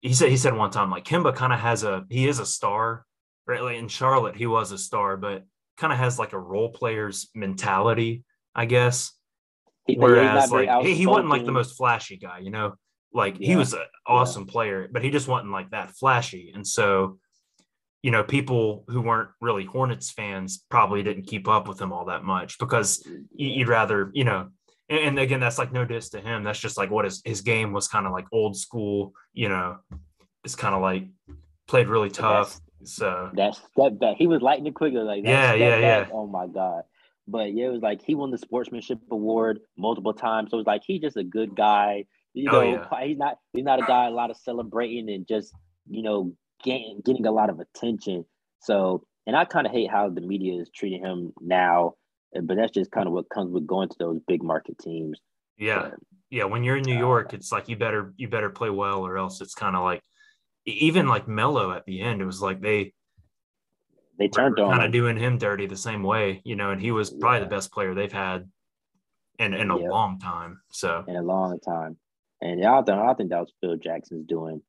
he 0.00 0.12
said 0.14 0.28
he 0.30 0.36
said 0.38 0.54
one 0.56 0.70
time 0.70 0.90
like 0.90 1.04
Kemba 1.04 1.34
kind 1.34 1.52
of 1.52 1.60
has 1.60 1.84
a 1.84 2.04
he 2.10 2.26
is 2.28 2.38
a 2.38 2.46
star, 2.46 3.04
right? 3.46 3.62
Like 3.62 3.76
in 3.76 3.88
Charlotte 3.88 4.36
he 4.36 4.46
was 4.46 4.72
a 4.72 4.78
star, 4.78 5.16
but 5.16 5.44
kind 5.80 5.92
of 5.92 5.98
has 5.98 6.18
like 6.18 6.32
a 6.34 6.38
role 6.38 6.68
player's 6.68 7.28
mentality, 7.34 8.22
I 8.54 8.66
guess. 8.66 9.12
He- 9.86 9.94
yeah, 9.94 9.98
he's 9.98 10.50
not 10.50 10.50
Whereas 10.50 10.52
like 10.52 10.86
he, 10.86 10.94
he 10.94 11.06
wasn't 11.06 11.30
like 11.30 11.46
the 11.46 11.52
most 11.52 11.76
flashy 11.76 12.16
guy, 12.18 12.38
you 12.38 12.50
know. 12.50 12.74
Like 13.12 13.38
he 13.38 13.56
was 13.56 13.72
an 13.72 13.80
awesome 14.06 14.46
player, 14.46 14.88
but 14.92 15.02
he 15.02 15.10
just 15.10 15.26
wasn't 15.26 15.50
like 15.50 15.70
that 15.70 15.90
flashy. 15.90 16.52
And 16.54 16.64
so, 16.64 17.18
you 18.02 18.12
know, 18.12 18.22
people 18.22 18.84
who 18.86 19.00
weren't 19.00 19.30
really 19.40 19.64
Hornets 19.64 20.12
fans 20.12 20.64
probably 20.70 21.02
didn't 21.02 21.24
keep 21.26 21.48
up 21.48 21.66
with 21.66 21.80
him 21.80 21.92
all 21.92 22.04
that 22.04 22.22
much 22.22 22.56
because 22.58 23.04
you'd 23.34 23.66
rather, 23.66 24.12
you 24.14 24.22
know, 24.22 24.50
and, 24.88 25.00
and 25.00 25.18
again, 25.18 25.40
that's 25.40 25.58
like 25.58 25.72
no 25.72 25.84
diss 25.84 26.10
to 26.10 26.20
him. 26.20 26.44
That's 26.44 26.60
just 26.60 26.78
like 26.78 26.90
what 26.90 27.04
his 27.04 27.20
his 27.24 27.40
game 27.40 27.72
was 27.72 27.88
kind 27.88 28.06
of 28.06 28.12
like 28.12 28.26
old 28.30 28.56
school, 28.56 29.12
you 29.32 29.48
know. 29.48 29.78
It's 30.44 30.54
kind 30.54 30.74
of 30.74 30.80
like 30.80 31.06
played 31.66 31.88
really 31.88 32.10
tough. 32.10 32.60
So 32.84 33.30
that 33.32 33.54
step 33.54 33.98
back. 33.98 34.16
He 34.16 34.26
was 34.26 34.42
lightning 34.42 34.72
quicker, 34.74 35.04
like 35.04 35.24
that 35.24 35.28
Yeah, 35.28 35.52
step 35.54 35.58
yeah, 35.58 35.80
back, 35.80 36.06
yeah. 36.06 36.12
Oh 36.12 36.26
my 36.26 36.46
god! 36.46 36.82
But 37.28 37.52
yeah, 37.54 37.66
it 37.66 37.72
was 37.72 37.82
like 37.82 38.02
he 38.02 38.14
won 38.14 38.30
the 38.30 38.38
sportsmanship 38.38 38.98
award 39.10 39.60
multiple 39.78 40.14
times. 40.14 40.50
So 40.50 40.56
it 40.56 40.60
was 40.60 40.66
like 40.66 40.82
he's 40.84 41.00
just 41.02 41.16
a 41.16 41.24
good 41.24 41.54
guy. 41.54 42.06
You 42.34 42.50
Oh, 42.50 42.60
know, 42.60 42.62
yeah. 42.62 43.04
he's 43.04 43.18
not 43.18 43.38
he's 43.52 43.64
not 43.64 43.78
a 43.80 43.82
guy 43.82 44.06
a 44.06 44.10
lot 44.10 44.30
of 44.30 44.36
celebrating 44.36 45.10
and 45.10 45.26
just 45.26 45.52
you 45.88 46.02
know 46.02 46.34
getting 46.62 47.00
getting 47.04 47.26
a 47.26 47.32
lot 47.32 47.50
of 47.50 47.60
attention. 47.60 48.24
So 48.60 49.04
and 49.26 49.36
I 49.36 49.44
kind 49.44 49.66
of 49.66 49.72
hate 49.72 49.90
how 49.90 50.08
the 50.10 50.20
media 50.20 50.60
is 50.60 50.70
treating 50.74 51.02
him 51.04 51.32
now. 51.40 51.94
But 52.32 52.56
that's 52.56 52.72
just 52.72 52.92
kind 52.92 53.06
of 53.08 53.12
what 53.12 53.28
comes 53.30 53.52
with 53.52 53.66
going 53.66 53.88
to 53.88 53.96
those 53.98 54.20
big 54.26 54.42
market 54.42 54.78
teams. 54.78 55.20
yeah, 55.56 55.90
But, 55.90 55.94
yeah. 56.30 56.44
When 56.44 56.64
you're 56.64 56.76
in 56.76 56.84
New 56.84 56.94
Uh, 56.94 56.98
York, 56.98 57.32
it's 57.34 57.52
like 57.52 57.68
you 57.68 57.76
better 57.76 58.12
you 58.16 58.28
better 58.28 58.50
play 58.50 58.70
well, 58.70 59.06
or 59.06 59.18
else 59.18 59.40
it's 59.40 59.54
kind 59.54 59.76
of 59.76 59.82
like 59.82 60.02
even 60.66 61.08
like 61.08 61.26
Melo 61.28 61.72
at 61.72 61.84
the 61.86 62.00
end. 62.00 62.20
It 62.20 62.26
was 62.26 62.42
like 62.42 62.60
they 62.60 62.92
they 64.18 64.28
turned 64.28 64.58
on 64.58 64.70
kind 64.72 64.84
of 64.84 64.92
doing 64.92 65.16
him 65.16 65.38
dirty 65.38 65.66
the 65.66 65.76
same 65.76 66.02
way, 66.02 66.42
you 66.44 66.54
know, 66.56 66.70
and 66.70 66.80
he 66.80 66.90
was 66.92 67.10
probably 67.10 67.38
Yeah. 67.38 67.44
the 67.44 67.50
best 67.50 67.72
player 67.72 67.94
they've 67.94 68.12
had 68.12 68.50
in 69.38 69.54
in 69.54 69.70
a 69.70 69.78
Yeah. 69.78 69.88
long 69.88 70.18
time. 70.18 70.60
So 70.70 71.04
in 71.08 71.16
a 71.16 71.22
long 71.22 71.58
time. 71.60 71.98
And 72.42 72.64
I 72.64 72.82
think 72.82 72.98
I 72.98 73.14
think 73.14 73.30
that 73.30 73.40
was 73.40 73.52
Phil 73.60 73.76
Jackson's 73.76 74.26
doing. 74.26 74.62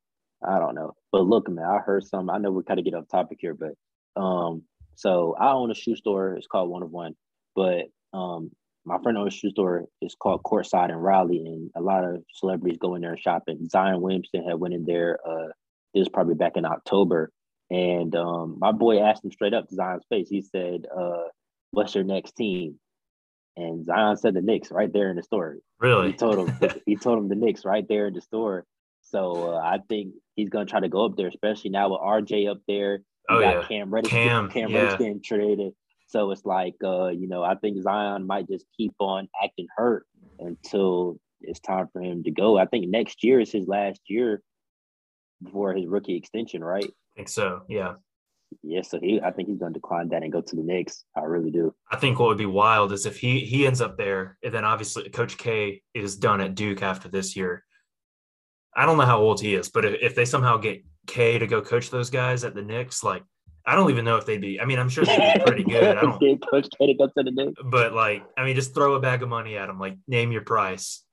I 0.46 0.58
don't 0.58 0.74
know. 0.74 0.94
But 1.12 1.22
look, 1.26 1.48
man, 1.48 1.64
I 1.64 1.78
heard 1.78 2.04
some. 2.04 2.28
I 2.30 2.38
know 2.38 2.50
we're 2.50 2.62
kind 2.64 2.78
of 2.80 2.84
get 2.84 2.94
off 2.94 3.08
topic 3.08 3.38
here, 3.40 3.54
but 3.54 3.74
um, 4.20 4.62
so 4.94 5.34
I 5.38 5.52
own 5.52 5.70
a 5.70 5.74
shoe 5.74 5.96
store. 5.96 6.34
It's 6.34 6.46
called 6.46 6.68
One 6.70 6.82
of 6.82 6.90
One. 6.90 7.14
But 7.54 7.86
um, 8.12 8.50
my 8.84 8.98
friend 9.02 9.16
owns 9.16 9.34
a 9.34 9.36
shoe 9.36 9.50
store. 9.50 9.86
It's 10.00 10.14
called 10.16 10.42
Courtside 10.42 10.90
in 10.90 10.96
Raleigh, 10.96 11.46
and 11.46 11.70
a 11.76 11.80
lot 11.80 12.04
of 12.04 12.24
celebrities 12.34 12.78
go 12.78 12.94
in 12.94 13.02
there 13.02 13.12
and 13.12 13.20
shop. 13.20 13.44
And 13.46 13.70
Zion 13.70 14.00
Williamson 14.00 14.42
had 14.44 14.58
went 14.58 14.74
in 14.74 14.84
there. 14.84 15.18
Uh, 15.26 15.48
it 15.94 15.98
was 15.98 16.08
probably 16.08 16.34
back 16.34 16.56
in 16.56 16.64
October, 16.64 17.30
and 17.70 18.14
um, 18.16 18.56
my 18.58 18.72
boy 18.72 19.00
asked 19.00 19.24
him 19.24 19.30
straight 19.32 19.54
up 19.54 19.68
to 19.68 19.74
Zion's 19.74 20.04
face. 20.08 20.28
He 20.28 20.40
said, 20.42 20.86
uh, 20.96 21.24
"What's 21.70 21.94
your 21.94 22.04
next 22.04 22.32
team?" 22.36 22.78
And 23.56 23.84
Zion 23.84 24.16
said 24.16 24.34
the 24.34 24.40
Knicks 24.40 24.70
right 24.70 24.90
there 24.92 25.10
in 25.10 25.16
the 25.16 25.22
store. 25.22 25.58
Really? 25.78 26.08
He 26.12 26.16
told 26.16 26.38
him 26.48 26.58
he 26.86 26.96
told 26.96 27.18
him 27.18 27.28
the 27.28 27.34
Knicks 27.34 27.64
right 27.64 27.86
there 27.88 28.06
in 28.06 28.14
the 28.14 28.20
store. 28.20 28.64
So 29.02 29.54
uh, 29.54 29.58
I 29.58 29.78
think 29.88 30.14
he's 30.36 30.48
gonna 30.48 30.64
try 30.66 30.80
to 30.80 30.88
go 30.88 31.04
up 31.04 31.16
there, 31.16 31.28
especially 31.28 31.70
now 31.70 31.90
with 31.90 32.00
RJ 32.00 32.50
up 32.50 32.58
there. 32.66 32.94
You 33.30 33.36
Oh, 33.36 33.40
got 33.40 33.54
yeah. 33.62 33.68
Cam 33.68 33.92
Reddish. 33.94 34.10
Cam, 34.10 34.50
Cam 34.50 34.70
yeah. 34.70 34.78
Reddish 34.82 34.98
getting 34.98 35.22
traded. 35.22 35.72
So 36.08 36.30
it's 36.30 36.44
like 36.44 36.74
uh, 36.82 37.08
you 37.08 37.28
know, 37.28 37.42
I 37.42 37.54
think 37.56 37.80
Zion 37.82 38.26
might 38.26 38.48
just 38.48 38.64
keep 38.76 38.92
on 38.98 39.28
acting 39.42 39.66
hurt 39.76 40.06
until 40.38 41.18
it's 41.40 41.60
time 41.60 41.88
for 41.92 42.00
him 42.02 42.22
to 42.24 42.30
go. 42.30 42.56
I 42.58 42.66
think 42.66 42.88
next 42.88 43.22
year 43.24 43.40
is 43.40 43.52
his 43.52 43.66
last 43.68 44.00
year 44.06 44.42
before 45.42 45.74
his 45.74 45.86
rookie 45.86 46.16
extension, 46.16 46.62
right? 46.62 46.84
I 46.84 47.16
think 47.16 47.28
so. 47.28 47.62
Yeah, 47.68 47.94
Yeah, 48.62 48.82
so 48.82 48.98
he 49.00 49.20
I 49.20 49.30
think 49.30 49.48
he's 49.48 49.58
gonna 49.58 49.72
decline 49.72 50.08
that 50.10 50.22
and 50.22 50.32
go 50.32 50.40
to 50.40 50.56
the 50.56 50.62
Knicks. 50.62 51.04
I 51.16 51.22
really 51.22 51.50
do. 51.50 51.74
I 51.90 51.96
think 51.96 52.18
what 52.18 52.28
would 52.28 52.38
be 52.38 52.46
wild 52.46 52.92
is 52.92 53.06
if 53.06 53.18
he 53.18 53.40
he 53.40 53.66
ends 53.66 53.80
up 53.80 53.96
there, 53.96 54.38
and 54.42 54.52
then 54.52 54.64
obviously 54.64 55.08
Coach 55.10 55.38
K 55.38 55.82
is 55.94 56.16
done 56.16 56.40
at 56.40 56.54
Duke 56.54 56.82
after 56.82 57.08
this 57.08 57.36
year. 57.36 57.64
I 58.74 58.86
don't 58.86 58.96
know 58.96 59.04
how 59.04 59.20
old 59.20 59.40
he 59.40 59.54
is, 59.54 59.68
but 59.68 59.84
if, 59.84 60.00
if 60.00 60.14
they 60.14 60.24
somehow 60.24 60.56
get 60.56 60.82
K 61.06 61.38
to 61.38 61.46
go 61.46 61.60
coach 61.60 61.90
those 61.90 62.08
guys 62.08 62.42
at 62.44 62.54
the 62.54 62.62
Knicks, 62.62 63.04
like 63.04 63.22
I 63.64 63.76
don't 63.76 63.90
even 63.90 64.04
know 64.04 64.16
if 64.16 64.26
they'd 64.26 64.40
be. 64.40 64.60
I 64.60 64.64
mean, 64.64 64.78
I'm 64.78 64.88
sure 64.88 65.04
they'd 65.04 65.34
be 65.34 65.44
pretty 65.44 65.64
good. 65.64 65.96
I 65.96 66.00
don't. 66.00 66.18
Coach 66.50 66.68
K 66.76 66.86
to 66.86 66.94
go 66.94 67.06
to 67.06 67.22
the 67.22 67.30
Knicks. 67.30 67.60
But 67.64 67.92
like, 67.92 68.24
I 68.36 68.44
mean, 68.44 68.56
just 68.56 68.74
throw 68.74 68.94
a 68.94 69.00
bag 69.00 69.22
of 69.22 69.28
money 69.28 69.56
at 69.56 69.66
them. 69.66 69.78
Like, 69.78 69.96
name 70.08 70.32
your 70.32 70.42
price, 70.42 71.04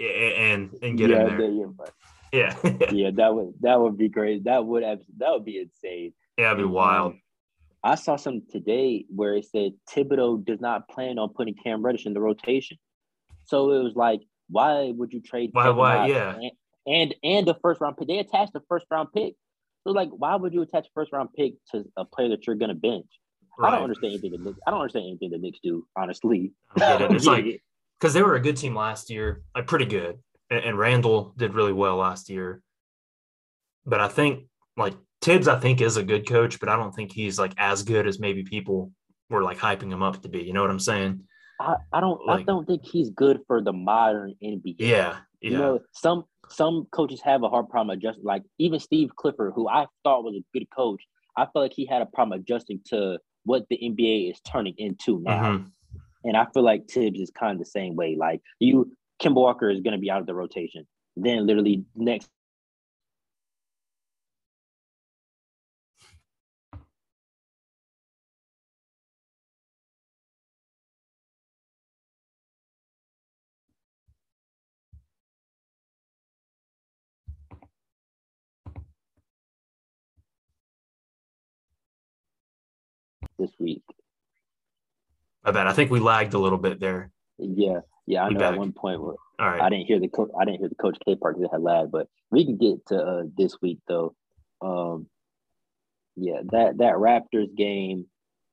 and 0.00 0.74
and 0.82 0.98
get 0.98 1.10
yeah, 1.10 1.28
in 1.28 1.38
there. 1.38 1.82
Yeah, 2.32 2.56
yeah, 2.92 3.10
that 3.14 3.34
would 3.34 3.52
that 3.60 3.78
would 3.80 3.98
be 3.98 4.08
great. 4.08 4.44
That 4.44 4.64
would 4.64 4.82
have 4.82 5.00
that 5.18 5.30
would 5.32 5.44
be 5.44 5.58
insane. 5.60 6.14
Yeah, 6.38 6.52
it'd 6.52 6.58
be 6.58 6.64
wild. 6.64 7.12
um, 7.12 7.20
I 7.84 7.94
saw 7.96 8.16
something 8.16 8.46
today 8.50 9.04
where 9.14 9.36
it 9.36 9.44
said 9.46 9.72
Thibodeau 9.90 10.44
does 10.44 10.60
not 10.60 10.88
plan 10.88 11.18
on 11.18 11.30
putting 11.30 11.54
Cam 11.54 11.82
Reddish 11.82 12.06
in 12.06 12.14
the 12.14 12.20
rotation. 12.20 12.78
So 13.44 13.72
it 13.72 13.82
was 13.82 13.94
like, 13.96 14.20
why 14.48 14.92
would 14.96 15.12
you 15.12 15.20
trade? 15.20 15.50
Why- 15.52 15.64
Kevin 15.64 15.76
why- 15.76 16.06
yeah. 16.06 16.34
and, 16.36 16.50
and 16.86 17.14
and 17.22 17.46
the 17.46 17.56
first 17.62 17.80
round 17.80 17.96
pick? 17.96 18.08
They 18.08 18.18
attached 18.18 18.52
the 18.54 18.62
first 18.68 18.86
round 18.90 19.08
pick. 19.14 19.34
So 19.84 19.90
like, 19.92 20.08
why 20.10 20.36
would 20.36 20.54
you 20.54 20.62
attach 20.62 20.86
a 20.86 20.90
first 20.94 21.12
round 21.12 21.30
pick 21.36 21.54
to 21.72 21.84
a 21.96 22.04
player 22.04 22.28
that 22.30 22.46
you're 22.46 22.56
gonna 22.56 22.74
bench? 22.74 23.06
I 23.62 23.70
don't 23.72 23.82
understand 23.82 24.12
anything. 24.14 24.30
The 24.32 24.38
Knicks, 24.38 24.58
I 24.66 24.70
don't 24.70 24.80
understand 24.80 25.06
anything 25.06 25.30
the 25.30 25.38
Knicks 25.38 25.58
do. 25.62 25.86
Honestly, 25.96 26.52
I 26.76 26.78
get 26.98 27.02
it. 27.02 27.10
It's 27.16 27.26
like 27.26 27.62
because 28.00 28.14
they 28.14 28.22
were 28.22 28.36
a 28.36 28.40
good 28.40 28.56
team 28.56 28.74
last 28.74 29.10
year, 29.10 29.42
like 29.54 29.66
pretty 29.66 29.84
good, 29.84 30.18
and, 30.52 30.64
and 30.64 30.78
Randle 30.78 31.32
did 31.36 31.54
really 31.54 31.72
well 31.72 31.96
last 31.96 32.28
year. 32.28 32.62
But 33.86 34.00
I 34.00 34.08
think 34.08 34.44
like 34.76 34.94
Thibs, 35.20 35.48
I 35.48 35.58
think 35.58 35.80
is 35.80 35.96
a 35.96 36.02
good 36.02 36.28
coach, 36.28 36.60
but 36.60 36.68
I 36.68 36.76
don't 36.76 36.94
think 36.94 37.12
he's 37.12 37.38
like 37.38 37.54
as 37.56 37.82
good 37.82 38.06
as 38.06 38.20
maybe 38.20 38.42
people 38.42 38.92
were 39.30 39.42
like 39.42 39.58
hyping 39.58 39.90
him 39.90 40.02
up 40.02 40.22
to 40.22 40.28
be. 40.28 40.42
You 40.42 40.52
know 40.52 40.62
what 40.62 40.70
I'm 40.70 40.78
saying? 40.78 41.22
I, 41.60 41.76
I 41.92 42.00
don't 42.00 42.20
I 42.28 42.42
don't 42.42 42.66
think 42.66 42.84
he's 42.84 43.10
good 43.10 43.40
for 43.46 43.62
the 43.62 43.72
modern 43.72 44.34
NBA. 44.42 44.76
Yeah, 44.78 45.18
yeah, 45.40 45.50
You 45.50 45.58
know, 45.58 45.80
some 45.92 46.24
some 46.48 46.86
coaches 46.92 47.20
have 47.22 47.42
a 47.42 47.48
hard 47.48 47.68
problem 47.68 47.96
adjusting. 47.96 48.24
Like 48.24 48.42
even 48.58 48.78
Steve 48.78 49.14
Clifford, 49.16 49.52
who 49.54 49.68
I 49.68 49.86
thought 50.04 50.24
was 50.24 50.36
a 50.36 50.58
good 50.58 50.66
coach, 50.74 51.02
I 51.36 51.42
felt 51.44 51.64
like 51.64 51.72
he 51.74 51.86
had 51.86 52.02
a 52.02 52.06
problem 52.06 52.40
adjusting 52.40 52.80
to 52.86 53.18
what 53.44 53.64
the 53.70 53.78
NBA 53.82 54.30
is 54.30 54.40
turning 54.40 54.74
into 54.76 55.20
now. 55.20 55.42
Mhm. 55.42 55.70
And 56.24 56.36
I 56.36 56.46
feel 56.54 56.62
like 56.62 56.88
Thibs 56.88 57.20
is 57.20 57.30
kind 57.30 57.52
of 57.52 57.58
the 57.58 57.64
same 57.64 57.96
way. 57.96 58.16
Like 58.16 58.42
you, 58.60 58.92
Kemba 59.22 59.36
Walker 59.36 59.70
is 59.70 59.80
going 59.80 59.92
to 59.92 60.00
be 60.00 60.10
out 60.10 60.20
of 60.20 60.26
the 60.26 60.34
rotation. 60.34 60.86
Then 61.16 61.46
literally 61.46 61.84
next. 61.94 62.28
This 83.38 83.50
week, 83.58 83.82
I 85.42 85.50
bet. 85.50 85.66
I 85.66 85.72
think 85.72 85.90
we 85.90 85.98
lagged 85.98 86.34
a 86.34 86.38
little 86.38 86.58
bit 86.58 86.78
there. 86.78 87.10
yeah, 87.38 87.80
yeah, 88.06 88.24
I 88.24 88.30
know 88.30 88.40
at 88.44 88.56
one 88.56 88.72
point 88.72 89.00
All 89.38 89.48
I 89.60 89.68
didn't 89.68 89.86
hear 89.86 90.00
the 90.00 90.08
coach. 90.08 90.30
I 90.38 90.44
didn't 90.44 90.60
hear 90.60 90.68
the 90.68 90.74
coach 90.74 90.98
K 91.04 91.14
part 91.16 91.36
because 91.36 91.48
it 91.48 91.54
had 91.54 91.62
lag, 91.62 91.90
but 91.90 92.08
we 92.30 92.44
can 92.44 92.56
get 92.56 92.84
to 92.86 92.98
uh, 92.98 93.22
this 93.36 93.60
week 93.60 93.78
though. 93.88 94.14
Um, 94.60 95.06
yeah, 96.16 96.40
that 96.50 96.78
that 96.78 96.94
Raptors 96.94 97.54
game, 97.56 98.06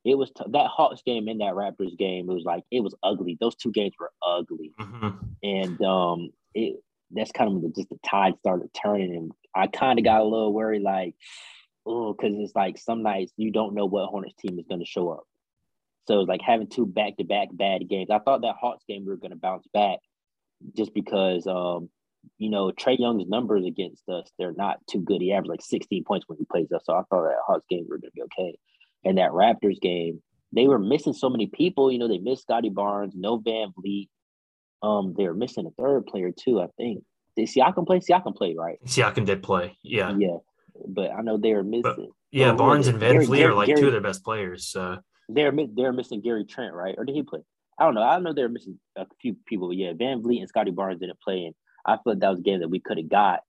it 0.05 0.17
was 0.17 0.31
t- 0.31 0.45
that 0.49 0.67
Hawks 0.67 1.01
game 1.05 1.27
and 1.27 1.41
that 1.41 1.53
Raptors 1.53 1.97
game. 1.97 2.29
It 2.29 2.33
was 2.33 2.45
like 2.45 2.63
it 2.71 2.81
was 2.81 2.95
ugly. 3.03 3.37
Those 3.39 3.55
two 3.55 3.71
games 3.71 3.93
were 3.99 4.11
ugly, 4.25 4.73
hmm 4.77 5.09
and 5.41 5.81
um, 5.83 6.29
it 6.53 6.81
that's 7.11 7.31
kind 7.31 7.47
of 7.47 7.55
when 7.55 7.63
the, 7.63 7.69
just 7.69 7.89
the 7.89 7.99
tide 8.05 8.37
started 8.39 8.69
turning, 8.73 9.15
and 9.15 9.31
I 9.55 9.67
kind 9.67 9.99
of 9.99 10.05
got 10.05 10.21
a 10.21 10.23
little 10.23 10.53
worried, 10.53 10.83
like, 10.83 11.15
oh, 11.85 12.13
because 12.13 12.35
it's 12.37 12.55
like 12.55 12.77
some 12.77 13.03
nights 13.03 13.31
you 13.35 13.51
don't 13.51 13.73
know 13.73 13.85
what 13.85 14.09
Hornets 14.09 14.35
team 14.39 14.59
is 14.59 14.65
going 14.67 14.79
to 14.79 14.85
show 14.85 15.09
up. 15.09 15.23
So 16.09 16.21
like 16.21 16.41
having 16.41 16.65
two 16.67 16.87
back 16.87 17.17
to 17.17 17.23
back 17.23 17.49
bad 17.51 17.87
games. 17.87 18.09
I 18.09 18.17
thought 18.17 18.41
that 18.41 18.55
Hawks 18.59 18.83
game 18.89 19.03
we 19.05 19.11
were 19.11 19.17
going 19.17 19.29
to 19.29 19.37
bounce 19.37 19.67
back 19.71 19.99
just 20.75 20.91
because 20.95 21.45
um, 21.45 21.89
you 22.39 22.49
know, 22.49 22.71
Trae 22.71 22.97
Young's 22.97 23.27
numbers 23.29 23.63
against 23.63 24.09
us, 24.09 24.27
they're 24.39 24.51
not 24.53 24.79
too 24.89 25.01
good. 25.01 25.21
He 25.21 25.31
averaged 25.31 25.49
like 25.51 25.61
16 25.61 26.03
points 26.05 26.27
when 26.27 26.39
he 26.39 26.45
plays 26.45 26.71
us. 26.71 26.81
So 26.85 26.93
I 26.93 27.03
thought 27.11 27.25
that 27.25 27.35
Hawks 27.45 27.67
game 27.69 27.83
we 27.83 27.89
were 27.91 27.99
gonna 27.99 28.09
be 28.15 28.23
okay. 28.23 28.57
And 29.05 29.19
that 29.19 29.29
Raptors 29.29 29.79
game, 29.79 30.23
they 30.51 30.67
were 30.67 30.79
missing 30.79 31.13
so 31.13 31.29
many 31.29 31.45
people. 31.45 31.91
You 31.91 31.99
know, 31.99 32.07
they 32.07 32.17
missed 32.17 32.41
Scottie 32.41 32.69
Barnes, 32.69 33.13
no 33.15 33.39
VanVleet. 33.39 34.09
Um, 34.81 35.13
they 35.15 35.27
were 35.27 35.35
missing 35.35 35.67
a 35.67 35.81
third 35.81 36.07
player 36.07 36.31
too, 36.31 36.59
I 36.59 36.69
think. 36.75 37.03
Did 37.37 37.49
Siakam 37.49 37.85
play? 37.85 37.99
Siakam 37.99 38.35
played, 38.35 38.57
right? 38.57 38.79
Siakam 38.83 39.25
did 39.25 39.43
play. 39.43 39.77
Yeah, 39.83 40.17
Yeah. 40.17 40.37
But 40.87 41.11
I 41.11 41.21
know 41.21 41.37
they 41.37 41.53
were 41.53 41.63
missing. 41.63 42.09
yeah. 42.31 42.47
Well, 42.47 42.51
who 42.53 42.57
Barnes 42.57 42.87
and 42.87 42.99
VanVleet 42.99 43.45
are 43.45 43.53
like 43.53 43.67
Gary- 43.67 43.79
two 43.79 43.85
of 43.87 43.91
their 43.91 44.01
best 44.01 44.23
players. 44.23 44.65
So 44.67 44.97
They're 45.29 45.53
they're 45.75 45.93
missing 45.93 46.21
Gary 46.21 46.45
Trent, 46.45 46.73
right? 46.73 46.95
Or 46.97 47.05
did 47.05 47.15
he 47.15 47.23
play? 47.23 47.41
I 47.79 47.85
don't 47.85 47.95
know. 47.95 48.03
I 48.03 48.19
know 48.19 48.33
they're 48.33 48.49
missing 48.49 48.79
a 48.97 49.05
few 49.21 49.35
people. 49.45 49.71
Yeah, 49.71 49.93
VanVleet 49.93 50.39
and 50.39 50.49
Scottie 50.49 50.71
Barnes 50.71 50.99
didn't 50.99 51.21
play, 51.21 51.45
and 51.45 51.55
I 51.85 51.93
feel 51.93 52.13
like 52.13 52.19
that 52.19 52.29
was 52.29 52.39
a 52.39 52.43
game 52.43 52.59
that 52.59 52.69
we 52.69 52.79
could 52.79 52.97
have 52.97 53.09
got. 53.09 53.41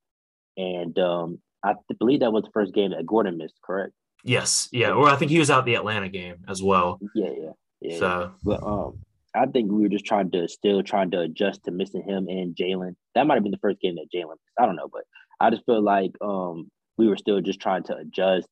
And 0.56 0.96
um, 0.98 1.40
I 1.64 1.74
believe 1.98 2.20
that 2.20 2.32
was 2.32 2.44
the 2.44 2.50
first 2.52 2.74
game 2.74 2.92
that 2.92 3.06
Gordon 3.06 3.38
missed. 3.38 3.58
Correct? 3.64 3.92
yes, 4.24 4.68
yeah. 4.72 4.90
Or 4.90 5.08
I 5.08 5.16
think 5.16 5.30
he 5.30 5.38
was 5.38 5.50
out 5.50 5.64
the 5.64 5.74
Atlanta 5.74 6.08
game 6.08 6.44
as 6.48 6.62
well. 6.62 6.98
Yeah, 7.14 7.30
yeah, 7.30 7.50
yeah. 7.80 7.98
So 7.98 8.32
But 8.44 8.62
um, 8.62 8.98
I 9.34 9.46
think 9.46 9.70
we 9.70 9.82
were 9.82 9.88
just 9.88 10.04
trying 10.04 10.30
to 10.32 10.48
still 10.48 10.82
trying 10.82 11.10
to 11.12 11.20
adjust 11.20 11.64
to 11.64 11.70
missing 11.70 12.02
him 12.02 12.28
and 12.28 12.54
Jalen. 12.54 12.96
That 13.14 13.26
might 13.26 13.34
have 13.34 13.42
been 13.42 13.52
the 13.52 13.58
first 13.58 13.80
game 13.80 13.96
that 13.96 14.08
Jalen. 14.14 14.36
I 14.58 14.66
don't 14.66 14.76
know, 14.76 14.88
but 14.92 15.04
I 15.40 15.50
just 15.50 15.64
feel 15.64 15.82
like 15.82 16.12
um 16.20 16.70
we 16.96 17.08
were 17.08 17.16
still 17.16 17.40
just 17.40 17.60
trying 17.60 17.84
to 17.84 17.96
adjust, 17.96 18.46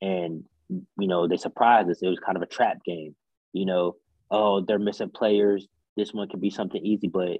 and 0.00 0.44
you 0.68 1.08
know 1.08 1.26
they 1.26 1.36
surprised 1.36 1.90
us. 1.90 2.00
It 2.02 2.08
was 2.08 2.18
kind 2.18 2.36
of 2.36 2.42
a 2.42 2.46
trap 2.46 2.78
game. 2.84 3.14
You 3.52 3.66
know, 3.66 3.96
oh 4.30 4.60
they're 4.60 4.78
missing 4.78 5.10
players. 5.10 5.66
This 5.96 6.12
one 6.12 6.28
could 6.28 6.40
be 6.40 6.50
something 6.50 6.84
easy, 6.84 7.08
but 7.08 7.38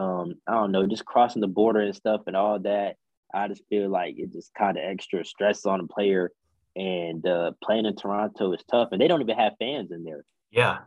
um 0.00 0.34
I 0.46 0.52
don't 0.54 0.72
know, 0.72 0.86
just 0.86 1.04
crossing 1.04 1.40
the 1.40 1.48
border 1.48 1.80
and 1.80 1.94
stuff 1.94 2.22
and 2.26 2.36
all 2.36 2.58
that. 2.60 2.96
I 3.34 3.48
just 3.48 3.62
feel 3.68 3.90
like 3.90 4.14
it 4.16 4.32
just 4.32 4.54
kind 4.54 4.78
of 4.78 4.84
extra 4.84 5.24
stress 5.24 5.66
on 5.66 5.80
a 5.80 5.86
player. 5.86 6.32
And 6.76 7.26
uh, 7.26 7.52
playing 7.64 7.86
in 7.86 7.96
Toronto 7.96 8.52
is 8.52 8.62
tough, 8.70 8.90
and 8.92 9.00
they 9.00 9.08
don't 9.08 9.20
even 9.20 9.36
have 9.36 9.54
fans 9.58 9.90
in 9.90 10.04
there. 10.04 10.24
yeah, 10.52 10.78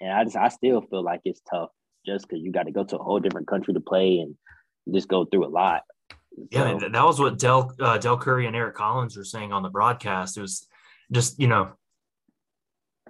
And 0.00 0.10
I 0.10 0.24
just 0.24 0.36
I 0.36 0.48
still 0.48 0.80
feel 0.80 1.02
like 1.04 1.20
it's 1.26 1.42
tough 1.50 1.68
just 2.06 2.26
because 2.26 2.42
you 2.42 2.50
got 2.50 2.62
to 2.62 2.72
go 2.72 2.84
to 2.84 2.96
a 2.98 3.02
whole 3.02 3.20
different 3.20 3.46
country 3.46 3.74
to 3.74 3.80
play 3.80 4.20
and 4.20 4.34
just 4.94 5.08
go 5.08 5.26
through 5.26 5.44
a 5.44 5.52
lot. 5.52 5.82
Yeah, 6.50 6.72
So, 6.72 6.78
th- 6.78 6.92
that 6.92 7.04
was 7.04 7.20
what 7.20 7.38
Del 7.38 7.74
uh, 7.80 7.98
Del 7.98 8.16
Curry 8.16 8.46
and 8.46 8.56
Eric 8.56 8.76
Collins 8.76 9.14
were 9.14 9.24
saying 9.24 9.52
on 9.52 9.62
the 9.62 9.68
broadcast. 9.68 10.38
It 10.38 10.40
was 10.40 10.66
just 11.12 11.38
you 11.40 11.48
know, 11.48 11.72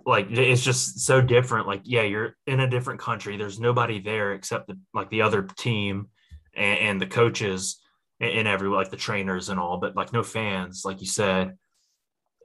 like 0.07 0.31
it's 0.31 0.63
just 0.63 1.01
so 1.01 1.21
different. 1.21 1.67
Like, 1.67 1.83
yeah, 1.85 2.03
you're 2.03 2.37
in 2.47 2.61
a 2.61 2.69
different 2.69 3.01
country. 3.01 3.37
There's 3.37 3.61
nobody 3.61 4.01
there 4.01 4.33
except 4.33 4.69
the, 4.69 4.79
like 4.95 5.11
the 5.11 5.23
other 5.23 5.43
team 5.43 6.09
and, 6.55 6.79
and 6.79 7.01
the 7.01 7.07
coaches 7.07 7.81
and, 8.21 8.31
and 8.31 8.49
every 8.49 8.69
like 8.69 8.91
the 8.91 8.97
trainers 8.97 9.49
and 9.49 9.61
all, 9.61 9.79
but 9.79 9.97
like 9.97 10.13
no 10.13 10.23
fans, 10.23 10.83
like 10.85 11.01
you 11.01 11.07
said. 11.07 11.57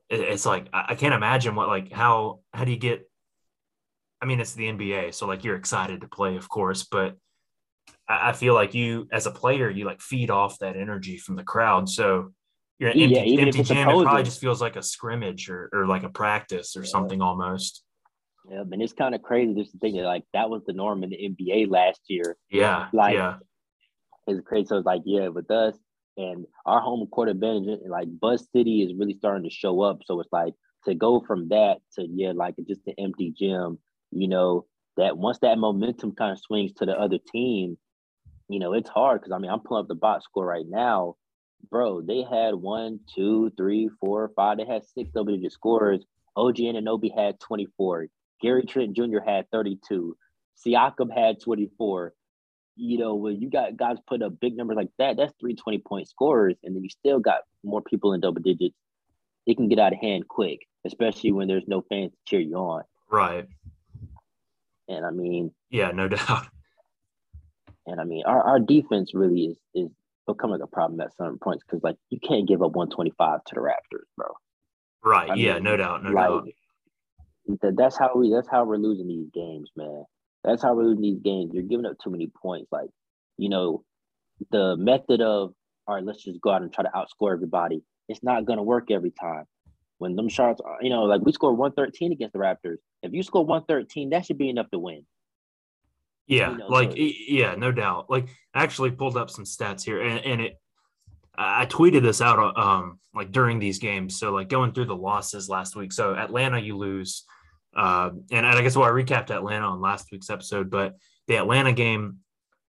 It, 0.09 0.19
it's 0.19 0.45
like 0.45 0.67
I, 0.73 0.85
I 0.89 0.95
can't 0.95 1.13
imagine 1.13 1.55
what 1.55 1.67
like 1.67 1.91
how 1.91 2.39
how 2.53 2.65
do 2.65 2.71
you 2.71 2.77
get? 2.77 3.09
I 4.21 4.25
mean, 4.25 4.39
it's 4.39 4.53
the 4.53 4.67
NBA, 4.67 5.13
so 5.13 5.27
like 5.27 5.43
you're 5.43 5.57
excited 5.57 6.01
to 6.01 6.07
play, 6.07 6.37
of 6.37 6.49
course, 6.49 6.83
but 6.83 7.15
I 8.07 8.29
I 8.29 8.33
feel 8.33 8.53
like 8.53 8.73
you, 8.73 9.07
as 9.11 9.25
a 9.25 9.31
player, 9.31 9.69
you 9.69 9.85
like 9.85 10.01
feed 10.01 10.29
off 10.29 10.59
that 10.59 10.77
energy 10.77 11.17
from 11.17 11.35
the 11.35 11.43
crowd. 11.43 11.89
So 11.89 12.31
you're 12.79 12.89
an 12.91 12.97
Yeah, 12.97 13.05
empty, 13.19 13.31
even 13.31 13.47
if 13.47 13.55
empty 13.55 13.59
it's 13.61 13.69
gym. 13.69 13.77
It 13.89 14.03
probably 14.03 14.23
just 14.23 14.41
feels 14.41 14.61
like 14.61 14.75
a 14.75 14.83
scrimmage 14.83 15.49
or, 15.49 15.69
or 15.73 15.87
like 15.87 16.03
a 16.03 16.09
practice 16.09 16.75
or 16.75 16.81
Yeah. 16.81 16.87
something 16.89 17.21
almost. 17.21 17.83
yeah, 18.49 18.61
and 18.61 18.81
it's 18.81 18.93
kind 18.93 19.15
of 19.15 19.21
crazy 19.23 19.53
just 19.55 19.71
to 19.71 19.77
think 19.79 19.95
that 19.95 20.03
like 20.03 20.23
that 20.33 20.49
was 20.49 20.61
the 20.65 20.73
norm 20.73 21.03
in 21.03 21.09
the 21.09 21.17
NBA 21.17 21.69
last 21.69 22.01
year. 22.07 22.37
Yeah, 22.49 22.89
Like- 22.93 23.15
yeah, 23.15 23.37
It's 24.27 24.41
crazy. 24.47 24.67
So 24.67 24.77
it's 24.77 24.85
like 24.85 25.01
yeah, 25.05 25.29
with 25.29 25.49
us 25.51 25.77
and 26.17 26.45
our 26.65 26.79
home 26.79 27.05
court 27.07 27.29
advantage, 27.29 27.79
like 27.87 28.07
Buzz 28.19 28.47
City 28.51 28.83
is 28.83 28.93
really 28.97 29.13
starting 29.15 29.43
to 29.43 29.49
show 29.53 29.81
up. 29.81 29.99
So 30.05 30.19
it's 30.19 30.31
like 30.31 30.53
to 30.85 30.93
go 30.95 31.19
from 31.21 31.49
that 31.49 31.77
to 31.95 32.05
yeah, 32.07 32.33
like 32.35 32.55
just 32.67 32.85
an 32.87 32.93
empty 32.99 33.31
gym. 33.37 33.79
You 34.11 34.27
know 34.27 34.65
that 34.97 35.17
once 35.17 35.39
that 35.39 35.57
momentum 35.57 36.13
kind 36.13 36.31
of 36.31 36.39
swings 36.39 36.71
to 36.73 36.85
the 36.85 36.93
other 36.99 37.17
team, 37.31 37.77
you 38.47 38.59
know 38.59 38.73
it's 38.73 38.89
hard 38.89 39.21
because 39.21 39.31
I 39.33 39.39
mean 39.39 39.49
I'm 39.51 39.59
pulling 39.61 39.81
up 39.83 39.87
the 39.87 39.95
box 39.95 40.25
score 40.25 40.45
right 40.45 40.67
now. 40.67 41.15
Bro, 41.69 42.01
they 42.01 42.21
had 42.23 42.55
one, 42.55 42.99
two, 43.13 43.51
three, 43.57 43.89
four, 43.99 44.31
five. 44.35 44.57
They 44.57 44.65
had 44.65 44.83
six 44.85 45.09
double 45.11 45.35
digit 45.35 45.51
scorers. 45.51 46.05
OG 46.35 46.57
Anunoby 46.57 47.09
had 47.15 47.39
24. 47.39 48.07
Gary 48.41 48.65
Trent 48.65 48.95
Jr. 48.95 49.19
had 49.25 49.49
32. 49.51 50.15
Siakam 50.65 51.11
had 51.13 51.41
24. 51.41 52.13
You 52.77 52.97
know, 52.97 53.15
when 53.15 53.41
you 53.41 53.49
got 53.49 53.77
guys 53.77 53.97
put 54.05 54.21
up 54.21 54.39
big 54.39 54.57
numbers 54.57 54.75
like 54.75 54.89
that, 54.99 55.15
that's 55.17 55.33
three 55.39 55.55
20 55.55 55.79
point 55.79 56.09
scorers, 56.09 56.55
and 56.63 56.75
then 56.75 56.83
you 56.83 56.89
still 56.89 57.19
got 57.19 57.41
more 57.63 57.81
people 57.81 58.13
in 58.13 58.19
double 58.19 58.41
digits. 58.41 58.75
It 59.45 59.55
can 59.55 59.69
get 59.69 59.79
out 59.79 59.93
of 59.93 59.99
hand 59.99 60.27
quick, 60.27 60.67
especially 60.85 61.31
when 61.31 61.47
there's 61.47 61.67
no 61.67 61.81
fans 61.87 62.11
to 62.11 62.17
cheer 62.25 62.41
you 62.41 62.55
on. 62.55 62.83
right. 63.09 63.47
And 64.87 65.05
I 65.05 65.09
mean, 65.11 65.51
Yeah, 65.69 65.91
no 65.91 66.07
doubt. 66.09 66.47
And 67.87 67.99
I 67.99 68.03
mean, 68.03 68.23
our, 68.25 68.41
our 68.43 68.59
defense 68.59 69.13
really 69.13 69.45
is 69.45 69.57
is 69.73 69.89
become 70.25 70.51
like 70.51 70.61
a 70.61 70.67
problem 70.67 70.99
at 71.01 71.15
certain 71.15 71.39
points 71.39 71.63
because 71.63 71.83
like 71.83 71.97
you 72.09 72.19
can't 72.19 72.47
give 72.47 72.61
up 72.61 72.71
125 72.71 73.43
to 73.45 73.55
the 73.55 73.61
Raptors, 73.61 74.05
bro. 74.17 74.27
Right. 75.03 75.29
I 75.29 75.35
yeah. 75.35 75.55
Mean, 75.55 75.63
no 75.63 75.77
doubt. 75.77 76.03
No 76.03 76.09
like, 76.11 76.27
doubt. 76.27 76.47
That, 77.61 77.75
that's 77.77 77.97
how 77.97 78.11
we. 78.15 78.31
That's 78.31 78.47
how 78.47 78.65
we're 78.65 78.77
losing 78.77 79.07
these 79.07 79.29
games, 79.33 79.69
man. 79.75 80.03
That's 80.43 80.63
how 80.63 80.73
we're 80.73 80.83
losing 80.83 81.01
these 81.01 81.19
games. 81.23 81.51
You're 81.53 81.63
giving 81.63 81.85
up 81.85 81.97
too 82.03 82.09
many 82.09 82.31
points. 82.41 82.71
Like, 82.71 82.89
you 83.37 83.49
know, 83.49 83.83
the 84.51 84.75
method 84.77 85.21
of 85.21 85.53
all 85.87 85.95
right, 85.95 86.03
let's 86.03 86.23
just 86.23 86.41
go 86.41 86.51
out 86.51 86.63
and 86.63 86.73
try 86.73 86.83
to 86.83 86.89
outscore 86.89 87.33
everybody. 87.33 87.83
It's 88.09 88.23
not 88.23 88.45
gonna 88.45 88.63
work 88.63 88.89
every 88.91 89.11
time. 89.11 89.45
When 89.97 90.15
them 90.15 90.27
shots, 90.27 90.59
uh, 90.59 90.77
you 90.81 90.89
know, 90.89 91.03
like 91.03 91.21
we 91.21 91.31
scored 91.31 91.57
113 91.57 92.11
against 92.11 92.33
the 92.33 92.39
Raptors. 92.39 92.77
If 93.01 93.13
you 93.13 93.23
score 93.23 93.45
113, 93.45 94.09
that 94.09 94.25
should 94.25 94.37
be 94.37 94.49
enough 94.49 94.69
to 94.71 94.79
win. 94.79 95.05
Yeah, 96.27 96.51
you 96.51 96.57
know, 96.57 96.67
like 96.67 96.91
so, 96.91 96.97
yeah, 96.97 97.55
no 97.55 97.71
doubt. 97.71 98.09
Like 98.09 98.27
I 98.53 98.63
actually 98.63 98.91
pulled 98.91 99.17
up 99.17 99.29
some 99.29 99.45
stats 99.45 99.83
here, 99.83 100.01
and, 100.01 100.19
and 100.25 100.41
it 100.41 100.59
I 101.37 101.65
tweeted 101.65 102.01
this 102.01 102.21
out 102.21 102.39
uh, 102.39 102.59
um 102.59 102.99
like 103.13 103.31
during 103.31 103.59
these 103.59 103.79
games. 103.79 104.19
So 104.19 104.31
like 104.31 104.49
going 104.49 104.73
through 104.73 104.85
the 104.85 104.95
losses 104.95 105.49
last 105.49 105.75
week. 105.75 105.93
So 105.93 106.15
Atlanta, 106.15 106.59
you 106.59 106.77
lose. 106.77 107.23
Uh, 107.75 108.11
and 108.31 108.45
I 108.45 108.61
guess 108.61 108.75
well, 108.75 108.87
I 108.87 108.91
recapped 108.91 109.31
Atlanta 109.31 109.65
on 109.67 109.81
last 109.81 110.07
week's 110.11 110.29
episode, 110.29 110.69
but 110.69 110.95
the 111.27 111.37
Atlanta 111.37 111.73
game, 111.73 112.19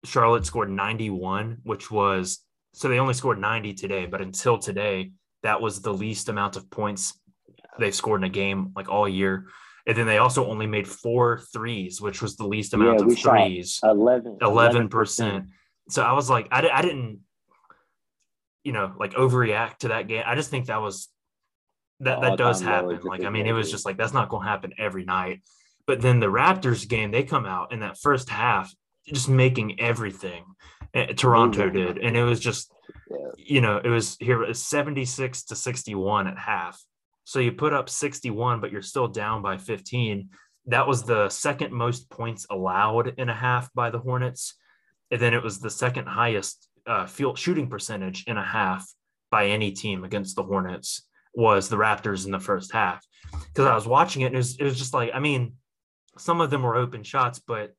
Charlotte 0.03 0.45
scored 0.45 0.69
91, 0.69 1.57
which 1.63 1.89
was 1.89 2.39
so 2.73 2.87
they 2.87 2.99
only 2.99 3.13
scored 3.13 3.39
90 3.39 3.73
today, 3.73 4.05
but 4.05 4.21
until 4.21 4.57
today, 4.57 5.11
that 5.43 5.59
was 5.59 5.81
the 5.81 5.93
least 5.93 6.29
amount 6.29 6.55
of 6.55 6.69
points 6.69 7.19
they've 7.79 7.95
scored 7.95 8.21
in 8.21 8.25
a 8.25 8.29
game 8.29 8.71
like 8.75 8.89
all 8.89 9.09
year. 9.09 9.47
And 9.87 9.97
then 9.97 10.05
they 10.05 10.19
also 10.19 10.47
only 10.47 10.67
made 10.67 10.87
four 10.87 11.39
threes, 11.53 12.01
which 12.01 12.21
was 12.21 12.35
the 12.35 12.45
least 12.45 12.73
amount 12.73 12.99
yeah, 12.99 13.05
of 13.05 13.19
threes. 13.19 13.79
11, 13.83 14.37
11%. 14.41 15.47
So 15.89 16.03
I 16.03 16.13
was 16.13 16.29
like, 16.29 16.47
I, 16.51 16.67
I 16.69 16.81
didn't, 16.81 17.19
you 18.63 18.71
know, 18.73 18.93
like 18.99 19.13
overreact 19.13 19.77
to 19.79 19.87
that 19.89 20.07
game. 20.07 20.23
I 20.25 20.35
just 20.35 20.49
think 20.49 20.67
that 20.67 20.81
was, 20.81 21.09
that, 22.01 22.21
that 22.21 22.37
does 22.37 22.61
happen. 22.61 22.99
Like, 23.03 23.23
I 23.23 23.29
mean, 23.29 23.47
it 23.47 23.53
was 23.53 23.71
just 23.71 23.85
like, 23.85 23.97
that's 23.97 24.13
not 24.13 24.29
going 24.29 24.43
to 24.43 24.49
happen 24.49 24.73
every 24.77 25.03
night. 25.03 25.41
But 25.87 26.01
then 26.01 26.19
the 26.19 26.27
Raptors 26.27 26.87
game, 26.87 27.11
they 27.11 27.23
come 27.23 27.45
out 27.45 27.71
in 27.73 27.79
that 27.79 27.97
first 27.97 28.29
half, 28.29 28.73
just 29.07 29.29
making 29.29 29.79
everything. 29.79 30.45
Eh, 30.93 31.07
Toronto 31.13 31.69
did. 31.69 31.97
And 31.97 32.15
it 32.15 32.23
was 32.23 32.39
just, 32.39 32.71
you 33.35 33.61
know, 33.61 33.81
it 33.83 33.89
was 33.89 34.15
here, 34.19 34.43
it 34.43 34.47
was 34.47 34.63
76 34.63 35.43
to 35.45 35.55
61 35.55 36.27
at 36.27 36.37
half 36.37 36.79
so 37.31 37.39
you 37.39 37.53
put 37.53 37.71
up 37.71 37.89
61, 37.89 38.59
but 38.59 38.73
you're 38.73 38.81
still 38.81 39.07
down 39.07 39.41
by 39.41 39.57
15. 39.57 40.27
That 40.65 40.85
was 40.85 41.03
the 41.03 41.29
second 41.29 41.71
most 41.71 42.09
points 42.09 42.45
allowed 42.49 43.13
in 43.17 43.29
a 43.29 43.33
half 43.33 43.73
by 43.73 43.89
the 43.89 43.99
Hornets. 43.99 44.55
And 45.11 45.21
then 45.21 45.33
it 45.33 45.41
was 45.41 45.57
the 45.57 45.69
second 45.69 46.07
highest 46.07 46.67
uh, 46.85 47.05
field 47.05 47.39
shooting 47.39 47.69
percentage 47.69 48.25
in 48.27 48.35
a 48.35 48.43
half 48.43 48.85
by 49.29 49.45
any 49.47 49.71
team 49.71 50.03
against 50.03 50.35
the 50.35 50.43
Hornets 50.43 51.07
was 51.33 51.69
the 51.69 51.77
Raptors 51.77 52.25
in 52.25 52.31
the 52.31 52.39
first 52.39 52.73
half. 52.73 53.01
Because 53.31 53.65
I 53.65 53.75
was 53.75 53.87
watching 53.87 54.23
it 54.23 54.25
and 54.25 54.35
it 54.35 54.39
was, 54.39 54.57
it 54.57 54.65
was 54.65 54.77
just 54.77 54.93
like, 54.93 55.11
I 55.13 55.19
mean, 55.19 55.53
some 56.17 56.41
of 56.41 56.49
them 56.49 56.63
were 56.63 56.75
open 56.75 57.01
shots, 57.01 57.39
but 57.39 57.69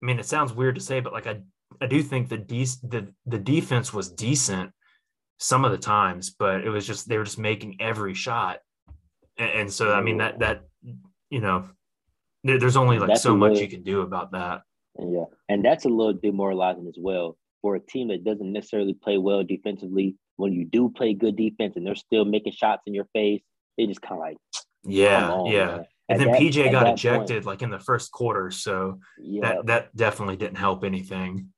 I 0.00 0.06
mean, 0.06 0.20
it 0.20 0.26
sounds 0.26 0.52
weird 0.52 0.76
to 0.76 0.80
say, 0.80 1.00
but 1.00 1.12
like 1.12 1.26
I, 1.26 1.40
I 1.80 1.86
do 1.86 2.00
think 2.00 2.28
the 2.28 2.38
de- 2.38 2.64
the 2.84 3.12
the 3.26 3.38
defense 3.38 3.92
was 3.92 4.08
decent 4.12 4.70
some 5.42 5.64
of 5.64 5.72
the 5.72 5.78
times, 5.78 6.30
but 6.30 6.64
it 6.64 6.70
was 6.70 6.86
just 6.86 7.08
they 7.08 7.18
were 7.18 7.24
just 7.24 7.38
making 7.38 7.80
every 7.80 8.14
shot, 8.14 8.60
and, 9.36 9.50
and 9.50 9.72
so 9.72 9.92
I 9.92 10.00
mean 10.00 10.18
that 10.18 10.38
that 10.38 10.64
you 11.30 11.40
know 11.40 11.68
there, 12.44 12.60
there's 12.60 12.76
only 12.76 13.00
like 13.00 13.08
that's 13.08 13.22
so 13.22 13.36
much 13.36 13.54
little, 13.54 13.64
you 13.64 13.68
can 13.68 13.82
do 13.82 14.02
about 14.02 14.32
that. 14.32 14.62
Yeah, 14.98 15.24
and 15.48 15.64
that's 15.64 15.84
a 15.84 15.88
little 15.88 16.12
demoralizing 16.12 16.86
as 16.86 16.96
well 16.96 17.36
for 17.60 17.74
a 17.74 17.80
team 17.80 18.08
that 18.08 18.24
doesn't 18.24 18.52
necessarily 18.52 18.94
play 18.94 19.18
well 19.18 19.42
defensively. 19.42 20.14
When 20.36 20.52
you 20.52 20.64
do 20.64 20.90
play 20.90 21.12
good 21.12 21.36
defense 21.36 21.74
and 21.76 21.84
they're 21.84 21.94
still 21.94 22.24
making 22.24 22.52
shots 22.52 22.82
in 22.86 22.94
your 22.94 23.08
face, 23.12 23.42
they 23.76 23.86
just 23.86 24.00
kind 24.00 24.14
of 24.14 24.20
like 24.20 24.36
yeah, 24.84 25.30
on, 25.30 25.50
yeah. 25.50 25.66
Man. 25.66 25.86
And 26.08 26.20
then 26.20 26.30
that, 26.30 26.40
PJ 26.40 26.70
got 26.70 26.88
ejected 26.88 27.28
point, 27.28 27.46
like 27.46 27.62
in 27.62 27.70
the 27.70 27.78
first 27.80 28.12
quarter, 28.12 28.52
so 28.52 29.00
yeah. 29.18 29.40
that 29.42 29.66
that 29.66 29.96
definitely 29.96 30.36
didn't 30.36 30.56
help 30.56 30.84
anything 30.84 31.51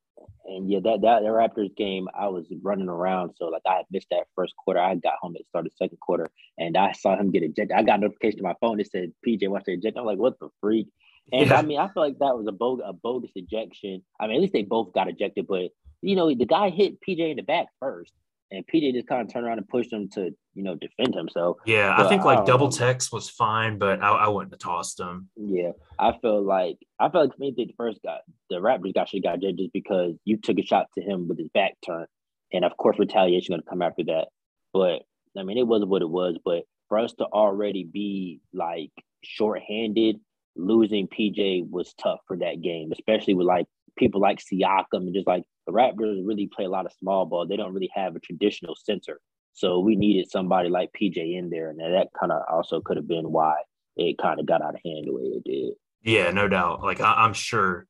and 0.54 0.70
yeah, 0.70 0.80
that 0.84 1.02
that 1.02 1.22
the 1.22 1.28
Raptors 1.28 1.74
game, 1.76 2.08
I 2.18 2.28
was 2.28 2.46
running 2.62 2.88
around, 2.88 3.32
so 3.36 3.46
like 3.46 3.62
I 3.66 3.82
missed 3.90 4.08
that 4.10 4.26
first 4.34 4.54
quarter. 4.56 4.80
I 4.80 4.94
got 4.94 5.14
home 5.20 5.34
at 5.36 5.42
the 5.42 5.48
start 5.48 5.66
of 5.66 5.72
the 5.72 5.76
second 5.76 5.98
quarter, 6.00 6.30
and 6.58 6.76
I 6.76 6.92
saw 6.92 7.16
him 7.16 7.30
get 7.30 7.42
ejected. 7.42 7.72
I 7.72 7.82
got 7.82 8.00
notification 8.00 8.40
on 8.40 8.44
my 8.44 8.54
phone 8.60 8.78
that 8.78 8.90
said 8.90 9.12
PJ 9.26 9.48
wants 9.48 9.66
to 9.66 9.72
eject. 9.72 9.96
I'm 9.98 10.04
like, 10.04 10.18
what 10.18 10.38
the 10.38 10.48
freak? 10.60 10.88
And 11.32 11.48
yeah. 11.48 11.58
I 11.58 11.62
mean, 11.62 11.78
I 11.78 11.88
feel 11.88 12.02
like 12.02 12.18
that 12.18 12.36
was 12.36 12.46
a 12.46 12.52
bogus, 12.52 12.84
a 12.86 12.92
bogus 12.92 13.30
ejection. 13.34 14.02
I 14.20 14.26
mean, 14.26 14.36
at 14.36 14.42
least 14.42 14.52
they 14.52 14.62
both 14.62 14.92
got 14.92 15.08
ejected, 15.08 15.46
but 15.46 15.70
you 16.02 16.16
know, 16.16 16.28
the 16.34 16.46
guy 16.46 16.70
hit 16.70 16.98
PJ 17.00 17.30
in 17.30 17.36
the 17.36 17.42
back 17.42 17.66
first 17.80 18.12
and 18.50 18.64
PJ 18.66 18.92
just 18.92 19.08
kind 19.08 19.22
of 19.22 19.32
turned 19.32 19.46
around 19.46 19.58
and 19.58 19.68
pushed 19.68 19.92
him 19.92 20.08
to 20.10 20.30
you 20.54 20.62
know 20.62 20.76
defend 20.76 21.14
himself. 21.14 21.58
Yeah, 21.66 21.96
but 21.96 22.06
I 22.06 22.08
think 22.08 22.24
like 22.24 22.40
I 22.40 22.44
double 22.44 22.66
know. 22.66 22.76
text 22.76 23.12
was 23.12 23.28
fine, 23.28 23.78
but 23.78 24.02
I, 24.02 24.10
I 24.10 24.28
wouldn't 24.28 24.52
have 24.52 24.60
tossed 24.60 25.00
him. 25.00 25.28
Yeah, 25.36 25.72
I 25.98 26.12
feel 26.20 26.42
like 26.42 26.78
I 26.98 27.08
felt 27.08 27.30
like 27.30 27.38
me 27.38 27.54
the 27.56 27.72
first 27.76 28.00
guy, 28.04 28.18
the 28.50 28.56
Raptors 28.56 28.94
guy 28.94 29.04
should 29.04 29.22
got 29.22 29.40
dead 29.40 29.56
just 29.58 29.72
because 29.72 30.14
you 30.24 30.36
took 30.36 30.58
a 30.58 30.62
shot 30.64 30.86
to 30.96 31.02
him 31.02 31.28
with 31.28 31.38
his 31.38 31.48
back 31.48 31.74
turned, 31.84 32.06
and 32.52 32.64
of 32.64 32.76
course 32.76 32.98
retaliation 32.98 33.52
going 33.52 33.62
to 33.62 33.68
come 33.68 33.82
after 33.82 34.04
that. 34.04 34.28
But 34.72 35.02
I 35.38 35.42
mean, 35.42 35.58
it 35.58 35.66
wasn't 35.66 35.90
what 35.90 36.02
it 36.02 36.10
was. 36.10 36.38
But 36.44 36.64
for 36.88 36.98
us 36.98 37.12
to 37.14 37.24
already 37.24 37.84
be 37.84 38.40
like 38.52 38.90
shorthanded, 39.22 40.20
losing 40.56 41.08
PJ 41.08 41.68
was 41.68 41.94
tough 41.94 42.20
for 42.26 42.36
that 42.38 42.62
game, 42.62 42.92
especially 42.92 43.34
with 43.34 43.46
like 43.46 43.66
people 43.96 44.20
like 44.20 44.40
Siakam 44.40 44.86
and 44.92 45.14
just 45.14 45.26
like 45.26 45.44
the 45.66 45.72
Raptors 45.72 46.26
really 46.26 46.46
play 46.46 46.64
a 46.64 46.70
lot 46.70 46.86
of 46.86 46.92
small 46.92 47.26
ball. 47.26 47.46
They 47.46 47.56
don't 47.56 47.72
really 47.72 47.90
have 47.94 48.16
a 48.16 48.20
traditional 48.20 48.76
center. 48.76 49.20
So 49.52 49.78
we 49.78 49.96
needed 49.96 50.30
somebody 50.30 50.68
like 50.68 50.90
PJ 50.92 51.38
in 51.38 51.48
there. 51.48 51.70
And 51.70 51.78
that 51.78 52.08
kind 52.18 52.32
of 52.32 52.42
also 52.50 52.80
could 52.80 52.96
have 52.96 53.08
been 53.08 53.30
why 53.30 53.54
it 53.96 54.18
kind 54.18 54.40
of 54.40 54.46
got 54.46 54.62
out 54.62 54.74
of 54.74 54.80
hand 54.84 55.06
the 55.06 55.12
way 55.12 55.22
it 55.22 55.44
did. 55.44 55.74
Yeah, 56.02 56.30
no 56.30 56.48
doubt. 56.48 56.82
Like 56.82 57.00
I, 57.00 57.24
am 57.24 57.32
sure, 57.32 57.86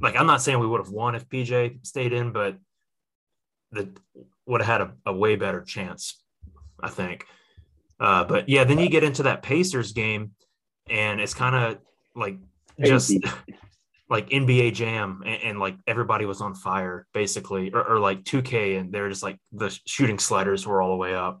like 0.00 0.16
I'm 0.16 0.26
not 0.26 0.40
saying 0.40 0.60
we 0.60 0.66
would 0.66 0.80
have 0.80 0.90
won 0.90 1.14
if 1.14 1.28
PJ 1.28 1.84
stayed 1.86 2.12
in, 2.12 2.32
but 2.32 2.56
the 3.72 3.90
would 4.46 4.62
have 4.62 4.80
had 4.80 4.80
a, 4.80 4.92
a 5.06 5.12
way 5.12 5.36
better 5.36 5.60
chance, 5.60 6.22
I 6.80 6.88
think. 6.88 7.26
Uh, 7.98 8.24
but 8.24 8.48
yeah, 8.48 8.64
then 8.64 8.78
you 8.78 8.88
get 8.88 9.04
into 9.04 9.24
that 9.24 9.42
Pacers 9.42 9.92
game, 9.92 10.30
and 10.88 11.20
it's 11.20 11.34
kind 11.34 11.54
of 11.54 11.78
like 12.16 12.38
just 12.82 13.12
like 14.10 14.28
NBA 14.28 14.74
Jam 14.74 15.22
and, 15.24 15.42
and, 15.42 15.60
like 15.60 15.76
everybody 15.86 16.26
was 16.26 16.40
on 16.40 16.54
fire 16.54 17.06
basically, 17.14 17.70
or, 17.72 17.88
or, 17.88 17.98
like 18.00 18.24
2K 18.24 18.78
and 18.78 18.92
they're 18.92 19.08
just 19.08 19.22
like 19.22 19.38
the 19.52 19.70
shooting 19.86 20.18
sliders 20.18 20.66
were 20.66 20.82
all 20.82 20.90
the 20.90 20.96
way 20.96 21.14
up. 21.14 21.40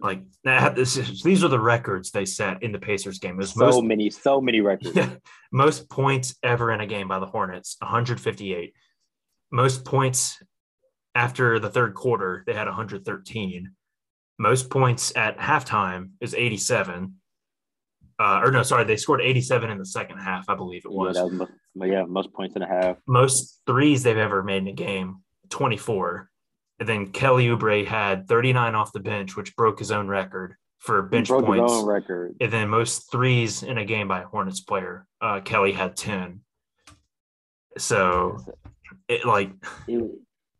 Like 0.00 0.22
that, 0.44 0.74
this 0.76 0.96
is, 0.96 1.22
these 1.22 1.44
are 1.44 1.48
the 1.48 1.60
records 1.60 2.10
they 2.10 2.24
set 2.24 2.62
in 2.62 2.72
the 2.72 2.78
Pacers 2.78 3.18
game. 3.18 3.42
So 3.42 3.60
most, 3.60 3.82
many, 3.82 4.10
so 4.10 4.40
many 4.40 4.60
records. 4.60 4.96
most 5.52 5.90
points 5.90 6.36
ever 6.42 6.72
in 6.72 6.80
a 6.80 6.86
game 6.86 7.08
by 7.08 7.18
the 7.18 7.26
Hornets, 7.26 7.76
158. 7.80 8.72
Most 9.50 9.84
points 9.84 10.40
after 11.14 11.58
the 11.58 11.70
third 11.70 11.94
quarter, 11.94 12.44
they 12.46 12.54
had 12.54 12.66
113. 12.66 13.70
Most 14.38 14.70
points 14.70 15.12
at 15.16 15.38
halftime 15.38 16.10
is 16.20 16.34
87 16.34 17.14
uh, 18.18 18.40
or 18.44 18.50
no, 18.50 18.62
sorry, 18.62 18.84
they 18.84 18.96
scored 18.96 19.20
87 19.20 19.70
in 19.70 19.78
the 19.78 19.86
second 19.86 20.18
half, 20.18 20.48
I 20.48 20.54
believe 20.54 20.84
it 20.84 20.92
was. 20.92 21.16
Yeah, 21.16 21.24
was 21.24 21.32
most, 21.32 21.52
yeah, 21.76 22.04
most 22.04 22.32
points 22.32 22.56
in 22.56 22.62
a 22.62 22.68
half. 22.68 22.96
Most 23.06 23.60
threes 23.66 24.02
they've 24.02 24.16
ever 24.16 24.42
made 24.42 24.58
in 24.58 24.68
a 24.68 24.72
game, 24.72 25.22
24. 25.50 26.30
And 26.80 26.88
then 26.88 27.08
Kelly 27.08 27.46
Oubre 27.46 27.86
had 27.86 28.28
39 28.28 28.74
off 28.74 28.92
the 28.92 29.00
bench, 29.00 29.36
which 29.36 29.56
broke 29.56 29.78
his 29.78 29.90
own 29.90 30.08
record 30.08 30.54
for 30.78 31.02
bench 31.02 31.28
points. 31.28 31.82
record. 31.84 32.36
And 32.40 32.52
then 32.52 32.68
most 32.68 33.10
threes 33.10 33.62
in 33.62 33.78
a 33.78 33.84
game 33.84 34.08
by 34.08 34.22
a 34.22 34.26
Hornets 34.26 34.60
player, 34.60 35.06
uh, 35.20 35.40
Kelly 35.40 35.72
had 35.72 35.96
10. 35.96 36.40
So, 37.78 38.38
it 39.08 39.24
like 39.24 39.50
it, 39.88 40.10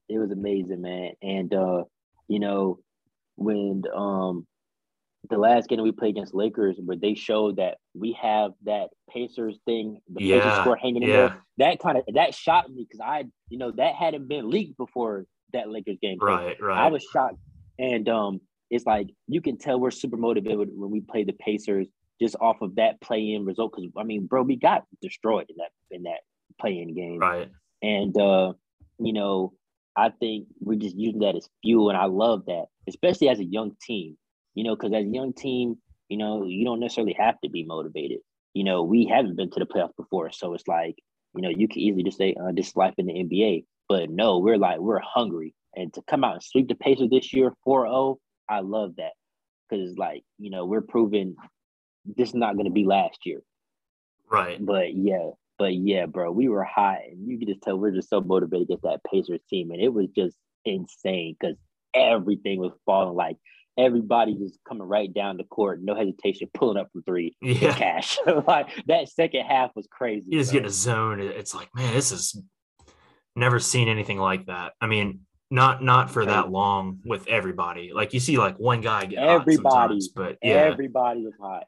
it 0.08 0.18
was 0.18 0.30
amazing, 0.30 0.80
man. 0.80 1.12
And 1.22 1.54
uh, 1.54 1.84
you 2.26 2.40
know, 2.40 2.80
when 3.36 3.82
um 3.94 4.46
the 5.28 5.38
last 5.38 5.68
game 5.68 5.82
we 5.82 5.92
played 5.92 6.16
against 6.16 6.34
Lakers, 6.34 6.76
where 6.78 6.96
they 6.96 7.14
showed 7.14 7.56
that 7.56 7.78
we 7.94 8.16
have 8.20 8.52
that 8.64 8.88
Pacers 9.10 9.58
thing, 9.64 10.00
the 10.12 10.24
yeah, 10.24 10.40
Pacers 10.40 10.60
score 10.60 10.76
hanging 10.76 11.02
in 11.02 11.08
yeah. 11.08 11.16
there. 11.16 11.44
That 11.58 11.78
kind 11.80 11.98
of 11.98 12.04
that 12.14 12.34
shocked 12.34 12.70
me 12.70 12.86
because 12.88 13.00
I, 13.00 13.24
you 13.48 13.58
know, 13.58 13.70
that 13.72 13.94
hadn't 13.94 14.28
been 14.28 14.50
leaked 14.50 14.76
before 14.76 15.26
that 15.52 15.70
Lakers 15.70 15.98
game. 16.02 16.18
Right, 16.20 16.60
right. 16.60 16.86
I 16.86 16.88
was 16.88 17.06
shocked, 17.12 17.38
and 17.78 18.08
um, 18.08 18.40
it's 18.70 18.86
like 18.86 19.08
you 19.28 19.40
can 19.40 19.58
tell 19.58 19.78
we're 19.78 19.90
super 19.90 20.16
motivated 20.16 20.70
when 20.74 20.90
we 20.90 21.00
play 21.00 21.24
the 21.24 21.32
Pacers 21.32 21.86
just 22.20 22.36
off 22.40 22.60
of 22.60 22.76
that 22.76 23.00
play-in 23.00 23.44
result. 23.44 23.72
Because 23.74 23.90
I 23.96 24.02
mean, 24.04 24.26
bro, 24.26 24.42
we 24.42 24.56
got 24.56 24.84
destroyed 25.00 25.46
in 25.48 25.56
that 25.56 25.70
in 25.90 26.02
that 26.04 26.20
play-in 26.60 26.94
game. 26.94 27.18
Right. 27.18 27.50
And 27.82 28.16
uh, 28.18 28.52
you 28.98 29.12
know, 29.12 29.52
I 29.96 30.10
think 30.10 30.48
we're 30.60 30.78
just 30.78 30.96
using 30.96 31.20
that 31.20 31.36
as 31.36 31.48
fuel, 31.62 31.88
and 31.88 31.98
I 31.98 32.06
love 32.06 32.46
that, 32.46 32.66
especially 32.88 33.28
as 33.28 33.38
a 33.38 33.44
young 33.44 33.76
team 33.80 34.16
you 34.54 34.64
know, 34.64 34.76
because 34.76 34.92
as 34.92 35.04
a 35.04 35.08
young 35.08 35.32
team, 35.32 35.76
you 36.08 36.16
know, 36.16 36.44
you 36.46 36.64
don't 36.64 36.80
necessarily 36.80 37.16
have 37.18 37.40
to 37.42 37.50
be 37.50 37.64
motivated. 37.64 38.18
You 38.52 38.64
know, 38.64 38.82
we 38.82 39.06
haven't 39.06 39.36
been 39.36 39.50
to 39.50 39.60
the 39.60 39.66
playoffs 39.66 39.96
before, 39.96 40.30
so 40.30 40.54
it's 40.54 40.68
like, 40.68 40.96
you 41.34 41.42
know, 41.42 41.48
you 41.48 41.66
can 41.66 41.80
easily 41.80 42.04
just 42.04 42.18
say 42.18 42.34
uh, 42.40 42.52
this 42.54 42.76
life 42.76 42.94
in 42.98 43.06
the 43.06 43.12
NBA, 43.12 43.64
but 43.88 44.10
no, 44.10 44.38
we're 44.38 44.58
like 44.58 44.78
we're 44.78 45.00
hungry 45.00 45.54
And 45.74 45.92
to 45.94 46.02
come 46.02 46.24
out 46.24 46.34
and 46.34 46.42
sweep 46.42 46.68
the 46.68 46.74
Pacers 46.74 47.10
this 47.10 47.32
year 47.32 47.52
4-0, 47.66 48.16
I 48.48 48.60
love 48.60 48.96
that. 48.96 49.12
Because 49.68 49.96
like, 49.98 50.22
you 50.38 50.50
know, 50.50 50.66
we're 50.66 50.82
proving 50.82 51.34
this 52.04 52.28
is 52.28 52.34
not 52.34 52.56
gonna 52.56 52.70
be 52.70 52.84
last 52.84 53.18
year. 53.24 53.40
Right. 54.30 54.64
But 54.64 54.94
yeah, 54.94 55.30
but 55.58 55.74
yeah, 55.74 56.06
bro, 56.06 56.30
we 56.30 56.48
were 56.48 56.64
hot 56.64 56.98
and 57.10 57.28
you 57.28 57.38
can 57.38 57.48
just 57.48 57.62
tell 57.62 57.78
we're 57.78 57.92
just 57.92 58.10
so 58.10 58.20
motivated 58.20 58.68
to 58.68 58.74
get 58.74 58.82
that 58.82 59.00
Pacers 59.10 59.40
team. 59.48 59.70
And 59.70 59.80
it 59.80 59.92
was 59.92 60.08
just 60.16 60.36
insane 60.64 61.36
because 61.38 61.56
everything 61.94 62.58
was 62.58 62.72
falling 62.84 63.14
like 63.14 63.36
everybody 63.78 64.34
just 64.34 64.58
coming 64.68 64.86
right 64.86 65.12
down 65.12 65.36
the 65.36 65.44
court, 65.44 65.80
no 65.82 65.94
hesitation, 65.94 66.48
pulling 66.54 66.76
up 66.78 66.90
from 66.92 67.02
three. 67.02 67.36
Yeah. 67.40 67.74
Cash. 67.76 68.18
like 68.46 68.68
that 68.86 69.08
second 69.08 69.46
half 69.46 69.70
was 69.74 69.86
crazy. 69.90 70.26
You 70.30 70.38
just 70.40 70.52
bro. 70.52 70.60
get 70.60 70.66
a 70.68 70.72
zone. 70.72 71.20
It's 71.20 71.54
like, 71.54 71.68
man, 71.74 71.92
this 71.94 72.12
is 72.12 72.40
never 73.36 73.58
seen 73.58 73.88
anything 73.88 74.18
like 74.18 74.46
that. 74.46 74.72
I 74.80 74.86
mean, 74.86 75.20
not 75.50 75.82
not 75.82 76.10
for 76.10 76.24
that 76.26 76.50
long 76.50 77.00
with 77.04 77.26
everybody. 77.28 77.92
Like 77.94 78.12
you 78.14 78.20
see, 78.20 78.38
like 78.38 78.58
one 78.58 78.80
guy 78.80 79.04
get 79.06 79.18
Everybody. 79.22 80.00
but 80.14 80.38
yeah, 80.42 80.54
Everybody 80.54 81.22
was 81.24 81.34
hot. 81.40 81.64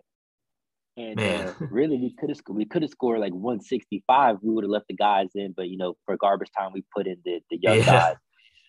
And 0.99 1.17
Man. 1.17 1.49
uh, 1.49 1.53
really, 1.71 1.99
we 1.99 2.15
could 2.19 2.31
have 2.31 2.41
we 2.49 2.65
could 2.65 2.83
have 2.83 2.91
scored 2.91 3.21
like 3.21 3.33
165. 3.33 4.39
We 4.43 4.55
would 4.55 4.65
have 4.65 4.71
left 4.71 4.87
the 4.89 4.95
guys 4.97 5.29
in, 5.35 5.53
but 5.55 5.69
you 5.69 5.77
know, 5.77 5.95
for 6.07 6.17
garbage 6.17 6.49
time, 6.59 6.73
we 6.73 6.85
put 6.95 7.07
in 7.07 7.17
the, 7.25 7.41
the 7.51 7.59
young 7.61 7.77
Yeah. 7.79 7.85
guys. 7.85 8.17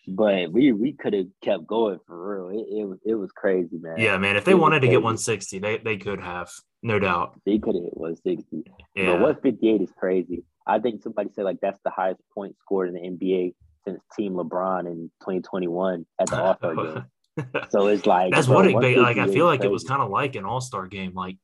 But 0.07 0.51
we 0.53 0.71
we 0.71 0.93
could 0.93 1.13
have 1.13 1.27
kept 1.43 1.67
going 1.67 1.99
for 2.07 2.49
real. 2.49 2.59
It, 2.59 2.79
it 2.79 2.85
was 2.85 2.99
it 3.05 3.15
was 3.15 3.31
crazy, 3.31 3.77
man. 3.77 3.97
yeah, 3.97 4.17
man. 4.17 4.37
If 4.37 4.45
they 4.45 4.53
It 4.53 4.59
wanted 4.59 4.79
to 4.81 4.87
get 4.87 5.03
160, 5.03 5.59
they 5.59 5.77
they 5.77 5.97
could 5.97 6.21
have, 6.21 6.49
no 6.81 6.97
doubt. 6.97 7.39
They 7.45 7.59
could 7.59 7.75
have 7.75 7.83
hit 7.83 7.97
160. 7.97 8.63
But 8.63 8.85
Yeah, 8.95 9.11
158 9.11 9.81
is 9.81 9.91
crazy. 9.97 10.43
I 10.65 10.79
think 10.79 11.03
somebody 11.03 11.29
said 11.33 11.43
like 11.43 11.59
that's 11.61 11.79
the 11.83 11.89
highest 11.89 12.21
point 12.33 12.55
scored 12.61 12.87
in 12.89 12.93
the 12.93 13.01
NBA 13.01 13.53
since 13.85 14.01
Team 14.15 14.33
LeBron 14.33 14.85
in 14.87 15.11
2021 15.21 16.05
at 16.19 16.27
the 16.27 16.41
All 16.41 16.55
Star 16.55 16.75
game. 16.75 17.05
So 17.69 17.85
it's 17.85 18.07
like 18.07 18.33
That's 18.33 18.47
bro, 18.47 18.55
what 18.55 18.65
it 18.65 18.97
like. 18.97 19.19
I 19.19 19.27
feel 19.27 19.45
like 19.45 19.63
it 19.63 19.69
was 19.69 19.83
kind 19.83 20.01
of 20.01 20.09
like 20.09 20.35
an 20.35 20.43
All 20.43 20.59
Star 20.59 20.87
game, 20.87 21.13
like 21.13 21.37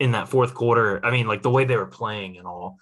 in 0.00 0.12
that 0.12 0.28
fourth 0.28 0.54
quarter. 0.54 1.04
I 1.04 1.10
mean, 1.10 1.26
like 1.26 1.42
the 1.42 1.50
way 1.50 1.64
they 1.64 1.76
were 1.76 1.86
playing 1.86 2.38
and 2.38 2.46
all 2.46 2.78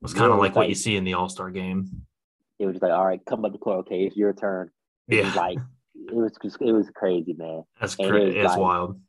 was 0.00 0.14
kind 0.14 0.32
of 0.32 0.38
was 0.38 0.48
like 0.48 0.56
what 0.56 0.68
you 0.68 0.74
see 0.74 0.96
in 0.96 1.04
the 1.04 1.14
All 1.14 1.28
Star 1.28 1.50
game. 1.50 2.06
It 2.58 2.66
was 2.66 2.74
just 2.74 2.82
like, 2.82 2.92
all 2.92 3.06
right, 3.06 3.20
come 3.26 3.44
up 3.44 3.52
the 3.52 3.58
court. 3.58 3.78
Okay, 3.80 4.04
it's 4.04 4.16
your 4.16 4.32
turn. 4.32 4.70
It 5.08 5.24
was 5.24 5.34
Yeah, 5.34 5.40
like 5.40 5.58
it 5.94 6.14
was 6.14 6.32
just- 6.42 6.60
it 6.60 6.72
was 6.72 6.90
crazy, 6.90 7.34
man. 7.34 7.64
that's 7.80 7.96
crazy. 7.96 8.36
it 8.38 8.44
it's 8.44 8.52
like- 8.52 8.58
wild. 8.60 9.00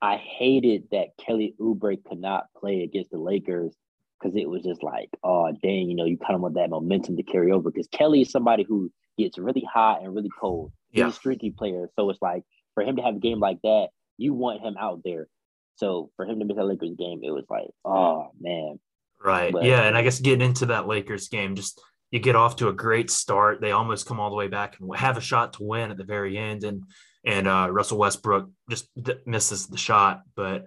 I 0.00 0.16
hated 0.16 0.88
that 0.90 1.16
Kelly 1.16 1.54
Oubre 1.60 2.02
could 2.04 2.18
not 2.20 2.46
play 2.56 2.82
against 2.82 3.12
the 3.12 3.18
Lakers 3.18 3.72
because 4.20 4.34
it 4.36 4.48
was 4.48 4.62
just 4.64 4.82
like, 4.82 5.08
oh 5.22 5.52
dang, 5.62 5.88
you 5.88 5.94
know, 5.94 6.04
you 6.04 6.18
kind 6.18 6.34
of 6.34 6.40
want 6.40 6.54
that 6.54 6.70
momentum 6.70 7.16
to 7.18 7.22
carry 7.22 7.52
over 7.52 7.70
because 7.70 7.86
Kelly 7.88 8.22
is 8.22 8.30
somebody 8.30 8.64
who 8.64 8.90
gets 9.16 9.38
really 9.38 9.62
hot 9.72 10.02
and 10.02 10.12
really 10.14 10.30
cold. 10.40 10.72
He's 10.90 11.00
Yeah. 11.00 11.08
a 11.08 11.12
streaky 11.12 11.50
player, 11.50 11.88
so 11.96 12.10
it's 12.10 12.20
like 12.20 12.42
for 12.74 12.82
him 12.82 12.96
to 12.96 13.02
have 13.02 13.16
a 13.16 13.20
game 13.20 13.38
like 13.38 13.60
that, 13.62 13.90
you 14.18 14.34
want 14.34 14.60
him 14.60 14.76
out 14.76 15.02
there. 15.04 15.28
So 15.76 16.10
for 16.16 16.24
him 16.26 16.38
to 16.40 16.44
miss 16.44 16.56
that 16.56 16.64
Lakers 16.66 16.94
game, 16.98 17.20
it 17.22 17.30
was 17.30 17.44
like, 17.48 17.68
oh 17.84 18.30
man, 18.40 18.80
Right. 19.24 19.52
But- 19.52 19.62
yeah. 19.64 19.82
And 19.82 19.96
I 19.96 20.02
guess 20.02 20.18
getting 20.18 20.44
into 20.44 20.66
that 20.66 20.88
Lakers 20.88 21.28
game, 21.28 21.54
just 21.54 21.80
you 22.12 22.20
get 22.20 22.36
off 22.36 22.56
to 22.56 22.68
a 22.68 22.72
great 22.72 23.10
start. 23.10 23.60
They 23.60 23.72
almost 23.72 24.06
come 24.06 24.20
all 24.20 24.30
the 24.30 24.36
way 24.36 24.46
back 24.46 24.76
and 24.78 24.94
have 24.96 25.16
a 25.16 25.20
shot 25.20 25.54
to 25.54 25.64
win 25.64 25.90
at 25.90 25.96
the 25.96 26.04
very 26.04 26.38
end. 26.38 26.62
And 26.62 26.84
and 27.24 27.48
uh, 27.48 27.68
Russell 27.70 27.98
Westbrook 27.98 28.50
just 28.70 28.88
misses 29.26 29.66
the 29.66 29.78
shot. 29.78 30.22
But 30.36 30.66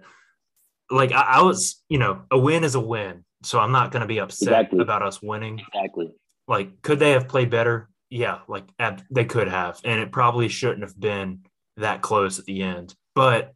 like 0.90 1.12
I, 1.12 1.20
I 1.22 1.42
was, 1.42 1.82
you 1.88 1.98
know, 1.98 2.22
a 2.30 2.38
win 2.38 2.64
is 2.64 2.74
a 2.74 2.80
win. 2.80 3.24
So 3.42 3.60
I'm 3.60 3.72
not 3.72 3.92
going 3.92 4.00
to 4.00 4.06
be 4.06 4.18
upset 4.18 4.48
Exactly. 4.48 4.80
about 4.80 5.02
us 5.02 5.22
winning. 5.22 5.60
exactly. 5.60 6.12
Like, 6.48 6.82
could 6.82 6.98
they 6.98 7.12
have 7.12 7.28
played 7.28 7.50
better? 7.50 7.88
Yeah, 8.10 8.38
like 8.48 8.64
ab- 8.78 9.02
they 9.10 9.24
could 9.24 9.48
have. 9.48 9.80
And 9.84 10.00
it 10.00 10.10
probably 10.10 10.48
shouldn't 10.48 10.82
have 10.82 10.98
been 10.98 11.40
that 11.76 12.02
close 12.02 12.38
at 12.38 12.44
the 12.46 12.62
end. 12.62 12.94
But 13.14 13.52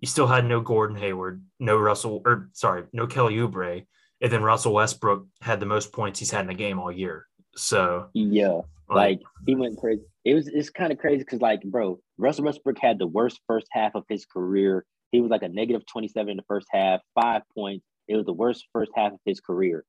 you 0.00 0.08
still 0.08 0.26
had 0.26 0.44
no 0.46 0.60
Gordon 0.60 0.96
Hayward, 0.96 1.44
no 1.60 1.76
Russell, 1.78 2.22
or 2.24 2.48
sorry, 2.52 2.84
no 2.92 3.06
Kelly 3.06 3.36
Oubre, 3.36 3.84
and 4.22 4.32
then 4.32 4.42
Russell 4.42 4.72
Westbrook 4.72 5.26
had 5.40 5.58
the 5.60 5.66
most 5.66 5.92
points 5.92 6.20
he's 6.20 6.30
had 6.30 6.44
in 6.44 6.50
a 6.50 6.54
game 6.54 6.78
all 6.78 6.92
year. 6.92 7.26
So, 7.56 8.08
Yeah, 8.14 8.60
like 8.88 9.20
he 9.46 9.56
went 9.56 9.78
crazy. 9.78 10.02
It 10.24 10.34
was 10.34 10.46
it's 10.46 10.70
kind 10.70 10.92
of 10.92 10.98
crazy 10.98 11.18
because 11.18 11.40
like, 11.40 11.62
bro, 11.64 11.98
Russell 12.16 12.44
Westbrook 12.44 12.78
had 12.80 12.98
the 12.98 13.06
worst 13.06 13.40
first 13.46 13.66
half 13.72 13.94
of 13.94 14.04
his 14.08 14.24
career. 14.24 14.86
He 15.10 15.20
was 15.20 15.30
like 15.30 15.42
a 15.42 15.48
negative 15.48 15.84
27 15.86 16.30
in 16.30 16.36
the 16.36 16.44
first 16.44 16.68
half, 16.70 17.00
five 17.20 17.42
points. 17.54 17.84
It 18.08 18.16
was 18.16 18.24
the 18.24 18.32
worst 18.32 18.66
first 18.72 18.92
half 18.94 19.12
of 19.12 19.18
his 19.26 19.40
career. 19.40 19.84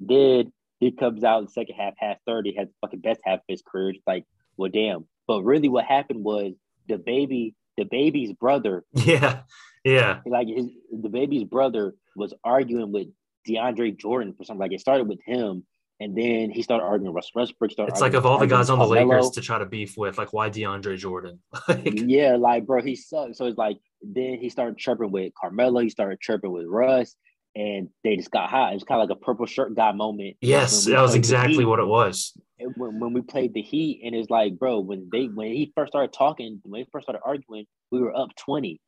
Then 0.00 0.52
he 0.80 0.90
comes 0.90 1.22
out 1.22 1.38
in 1.38 1.44
the 1.44 1.50
second 1.50 1.76
half, 1.76 1.94
half 1.98 2.16
30, 2.26 2.54
has 2.56 2.68
the 2.68 2.74
fucking 2.80 3.00
best 3.00 3.20
half 3.24 3.38
of 3.38 3.44
his 3.48 3.62
career. 3.62 3.90
It's 3.90 4.06
like, 4.06 4.24
well, 4.56 4.70
damn. 4.70 5.06
But 5.26 5.42
really 5.42 5.68
what 5.68 5.84
happened 5.84 6.24
was 6.24 6.54
the 6.88 6.98
baby, 6.98 7.54
the 7.76 7.84
baby's 7.84 8.32
brother, 8.32 8.84
yeah, 8.92 9.40
yeah, 9.84 10.20
like 10.26 10.48
his 10.48 10.66
the 10.90 11.08
baby's 11.08 11.44
brother 11.44 11.94
was 12.16 12.32
arguing 12.42 12.90
with 12.90 13.08
DeAndre 13.46 13.96
Jordan 13.96 14.34
for 14.34 14.44
something. 14.44 14.60
Like 14.60 14.72
it 14.72 14.80
started 14.80 15.08
with 15.08 15.20
him, 15.24 15.64
and 16.00 16.16
then 16.16 16.50
he 16.50 16.62
started 16.62 16.84
arguing 16.84 17.14
with 17.14 17.24
Russ 17.24 17.30
Westbrook. 17.34 17.70
Started 17.70 17.92
it's 17.92 18.00
like 18.00 18.14
of 18.14 18.26
all 18.26 18.38
the 18.38 18.46
guys 18.46 18.68
on 18.68 18.78
the 18.78 18.84
Carmelo. 18.84 19.14
Lakers 19.14 19.30
to 19.30 19.40
try 19.40 19.58
to 19.58 19.66
beef 19.66 19.96
with, 19.96 20.18
like 20.18 20.32
why 20.32 20.50
DeAndre 20.50 20.98
Jordan? 20.98 21.40
like, 21.68 21.92
yeah, 22.06 22.36
like 22.36 22.66
bro, 22.66 22.82
he 22.82 22.96
sucked. 22.96 23.36
So 23.36 23.46
it's 23.46 23.58
like 23.58 23.78
then 24.02 24.38
he 24.40 24.50
started 24.50 24.76
chirping 24.78 25.10
with 25.10 25.32
Carmelo. 25.40 25.80
He 25.80 25.90
started 25.90 26.20
chirping 26.20 26.52
with 26.52 26.66
Russ, 26.66 27.16
and 27.54 27.88
they 28.04 28.16
just 28.16 28.30
got 28.30 28.50
hot. 28.50 28.72
It 28.72 28.74
was 28.74 28.84
kind 28.84 29.00
of 29.00 29.08
like 29.08 29.16
a 29.16 29.20
purple 29.20 29.46
shirt 29.46 29.74
guy 29.74 29.92
moment. 29.92 30.36
yes, 30.42 30.84
that 30.84 31.00
was 31.00 31.14
exactly 31.14 31.64
what 31.64 31.78
it 31.78 31.86
was. 31.86 32.32
When, 32.58 33.00
when 33.00 33.12
we 33.14 33.22
played 33.22 33.54
the 33.54 33.62
Heat, 33.62 34.02
and 34.04 34.14
it's 34.14 34.30
like, 34.30 34.58
bro, 34.58 34.80
when 34.80 35.08
they 35.10 35.24
when 35.26 35.48
he 35.48 35.72
first 35.74 35.92
started 35.92 36.12
talking, 36.12 36.60
when 36.64 36.82
he 36.82 36.88
first 36.92 37.06
started 37.06 37.22
arguing, 37.24 37.64
we 37.90 38.00
were 38.00 38.14
up 38.14 38.28
twenty, 38.36 38.80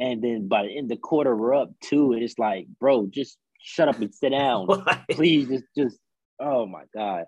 and 0.00 0.22
then 0.22 0.48
by 0.48 0.64
the 0.64 0.76
end 0.76 0.90
of 0.90 0.96
the 0.96 1.00
quarter, 1.00 1.36
we're 1.36 1.54
up 1.54 1.70
two, 1.80 2.12
and 2.12 2.22
it's 2.22 2.38
like, 2.38 2.66
bro, 2.80 3.06
just 3.06 3.38
shut 3.58 3.88
up 3.88 4.00
and 4.00 4.14
sit 4.14 4.30
down, 4.30 4.66
please. 5.10 5.48
Just, 5.48 5.64
just, 5.76 5.98
oh 6.40 6.66
my 6.66 6.84
god. 6.94 7.24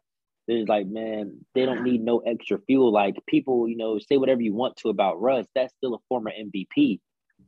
It's 0.49 0.69
like, 0.69 0.89
man, 0.89 1.39
they 1.55 1.65
don't 1.65 1.85
need 1.85 2.03
no 2.03 2.19
extra 2.21 2.59
fuel. 2.67 2.93
Like 2.93 3.15
people, 3.29 3.69
you 3.69 3.77
know, 3.77 3.99
say 4.01 4.17
whatever 4.17 4.43
you 4.43 4.53
want 4.53 4.77
to 4.79 4.89
about 4.89 5.21
Russ. 5.21 5.47
That's 5.55 5.73
still 5.75 5.95
a 5.95 5.99
former 6.09 6.33
MVP. 6.33 7.01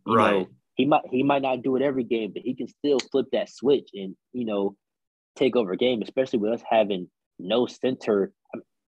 You 0.07 0.17
Right. 0.17 0.33
know, 0.33 0.49
he 0.75 0.85
might 0.87 1.03
he 1.11 1.23
might 1.23 1.43
not 1.43 1.63
do 1.63 1.75
it 1.77 1.83
every 1.83 2.05
game, 2.05 2.33
but 2.33 2.43
he 2.43 2.55
can 2.55 2.69
still 2.69 2.99
flip 3.11 3.27
that 3.33 3.49
switch 3.51 3.91
and 3.95 4.15
you 4.33 4.45
know 4.45 4.77
take 5.37 5.57
over 5.57 5.73
a 5.73 5.77
game, 5.77 6.01
especially 6.03 6.39
with 6.39 6.53
us 6.53 6.63
having 6.69 7.11
no 7.41 7.67
center. 7.67 8.33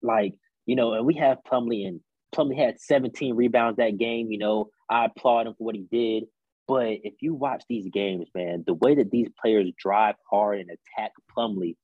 Like 0.03 0.35
you 0.67 0.77
know, 0.77 0.93
and 0.95 1.07
we 1.07 1.15
have 1.15 1.39
Plumlee, 1.51 1.87
and 1.87 2.01
Plumlee 2.35 2.57
had 2.59 2.81
17 2.81 3.35
rebounds 3.35 3.77
that 3.77 3.97
game. 3.99 4.31
You 4.31 4.39
know, 4.39 4.71
I 4.89 5.05
applaud 5.07 5.47
him 5.47 5.55
for 5.55 5.65
what 5.65 5.77
he 5.77 5.87
did. 5.91 6.25
But 6.71 6.99
if 7.03 7.15
you 7.21 7.35
watch 7.35 7.65
these 7.69 7.89
games, 7.93 8.29
man, 8.33 8.63
the 8.65 8.75
way 8.75 8.95
that 8.95 9.11
these 9.11 9.27
players 9.43 9.69
drive 9.77 10.15
hard 10.31 10.61
and 10.61 10.71
attack 10.71 11.11
Plumlee, 11.37 11.75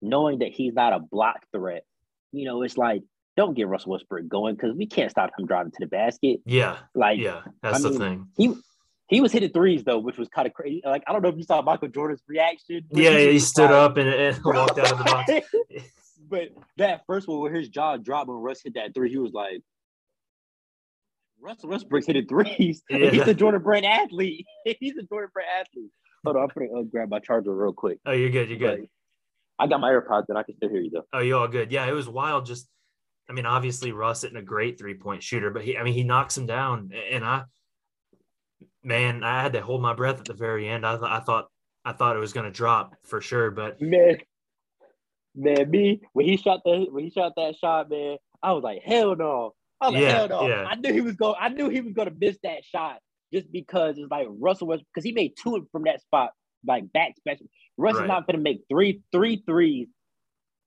knowing 0.00 0.38
that 0.38 0.52
he's 0.52 0.72
not 0.72 0.92
a 0.92 1.00
block 1.00 1.44
threat, 1.52 1.82
you 2.30 2.44
know, 2.44 2.62
it's 2.62 2.76
like 2.76 3.02
don't 3.36 3.54
get 3.54 3.66
Russell 3.66 3.90
Westbrook 3.90 4.28
going 4.28 4.54
because 4.54 4.72
we 4.76 4.86
can't 4.86 5.10
stop 5.10 5.30
him 5.36 5.46
driving 5.46 5.72
to 5.72 5.78
the 5.80 5.88
basket. 5.88 6.42
yeah, 6.46 6.76
Like 6.94 7.18
yeah, 7.18 7.42
that's 7.60 7.84
I 7.84 7.88
the 7.88 7.90
mean, 7.90 7.98
thing. 7.98 8.28
he 8.36 8.54
he 9.08 9.20
was 9.20 9.32
hitting 9.32 9.50
threes 9.50 9.82
though, 9.82 9.98
which 9.98 10.16
was 10.16 10.28
kind 10.28 10.46
of 10.46 10.54
crazy. 10.54 10.80
Like 10.84 11.02
I 11.08 11.12
don't 11.12 11.22
know 11.22 11.28
if 11.28 11.36
you 11.36 11.42
saw 11.42 11.60
Michael 11.60 11.88
Jordan's 11.88 12.22
reaction. 12.28 12.84
Yeah, 12.92 13.18
he 13.18 13.40
stood 13.40 13.64
like, 13.64 13.72
up 13.72 13.96
and, 13.96 14.08
and 14.08 14.44
walked 14.44 14.78
out 14.78 14.92
of 14.92 14.98
the 14.98 15.04
box. 15.04 15.32
but 16.30 16.50
that 16.76 17.02
first 17.08 17.26
one 17.26 17.40
where 17.40 17.52
his 17.52 17.68
jaw 17.68 17.96
dropped 17.96 18.28
when 18.28 18.36
Russ 18.36 18.62
hit 18.62 18.74
that 18.74 18.94
three, 18.94 19.10
he 19.10 19.18
was 19.18 19.32
like, 19.32 19.60
Russell 21.40 21.68
Westbrook's 21.70 22.06
hitting 22.06 22.26
threes. 22.26 22.82
Yeah. 22.90 23.10
he's 23.10 23.28
a 23.28 23.34
Jordan 23.34 23.62
Brand 23.62 23.86
athlete. 23.86 24.46
he's 24.64 24.96
a 24.96 25.02
Jordan 25.02 25.30
Brand 25.32 25.48
athlete. 25.60 25.90
Hold 26.24 26.36
on, 26.36 26.42
I'm 26.42 26.48
gonna 26.68 26.80
uh, 26.80 26.84
grab 26.84 27.08
my 27.08 27.18
charger 27.20 27.54
real 27.54 27.72
quick. 27.72 27.98
Oh, 28.06 28.12
you're 28.12 28.30
good. 28.30 28.48
You're 28.48 28.58
good. 28.58 28.88
I 29.58 29.66
got 29.66 29.80
my 29.80 29.90
AirPods 29.90 30.24
and 30.28 30.36
I 30.36 30.42
can 30.42 30.56
still 30.56 30.68
hear 30.68 30.80
you 30.80 30.90
though. 30.90 31.04
Oh, 31.12 31.20
you're 31.20 31.38
all 31.38 31.48
good. 31.48 31.70
Yeah, 31.72 31.86
it 31.86 31.92
was 31.92 32.08
wild. 32.08 32.46
Just, 32.46 32.68
I 33.28 33.32
mean, 33.32 33.46
obviously 33.46 33.92
Russ 33.92 34.24
isn't 34.24 34.36
a 34.36 34.42
great 34.42 34.78
three 34.78 34.94
point 34.94 35.22
shooter, 35.22 35.50
but 35.50 35.62
he, 35.62 35.78
I 35.78 35.82
mean, 35.82 35.94
he 35.94 36.02
knocks 36.04 36.36
him 36.36 36.46
down, 36.46 36.90
and 37.10 37.24
I, 37.24 37.44
man, 38.82 39.22
I 39.24 39.42
had 39.42 39.52
to 39.54 39.60
hold 39.62 39.82
my 39.82 39.94
breath 39.94 40.18
at 40.18 40.24
the 40.26 40.34
very 40.34 40.68
end. 40.68 40.84
I, 40.86 40.96
th- 40.96 41.10
I 41.10 41.20
thought, 41.20 41.46
I 41.84 41.92
thought 41.92 42.16
it 42.16 42.20
was 42.20 42.32
going 42.32 42.46
to 42.46 42.52
drop 42.52 42.96
for 43.04 43.20
sure, 43.20 43.50
but 43.50 43.80
Man, 43.80 44.18
man, 45.34 45.70
me 45.70 46.00
when 46.12 46.26
he 46.26 46.36
shot 46.36 46.60
that 46.64 46.86
when 46.90 47.04
he 47.04 47.10
shot 47.10 47.32
that 47.36 47.56
shot, 47.56 47.88
man, 47.88 48.16
I 48.42 48.52
was 48.52 48.64
like, 48.64 48.82
hell 48.84 49.14
no. 49.16 49.54
I 49.80 49.86
was 49.86 49.94
like, 49.94 50.02
Yeah, 50.02 50.10
hell 50.12 50.28
no. 50.28 50.48
yeah. 50.48 50.64
I 50.68 50.74
knew 50.76 50.92
he 50.92 51.00
was 51.00 51.14
going. 51.16 51.36
I 51.40 51.48
knew 51.48 51.68
he 51.68 51.80
was 51.80 51.92
going 51.92 52.08
to 52.08 52.14
miss 52.18 52.38
that 52.42 52.64
shot 52.64 52.98
just 53.32 53.50
because 53.52 53.98
it's 53.98 54.10
like 54.10 54.26
Russell 54.30 54.68
was 54.68 54.80
because 54.82 55.04
he 55.04 55.12
made 55.12 55.34
two 55.40 55.66
from 55.72 55.84
that 55.84 56.00
spot, 56.00 56.30
like 56.66 56.90
back 56.92 57.14
special. 57.16 57.46
Russ 57.76 57.96
Right. 57.96 58.04
is 58.04 58.08
not 58.08 58.26
going 58.26 58.36
to 58.36 58.42
make 58.42 58.62
three 58.70 59.02
three 59.12 59.42
threes 59.46 59.88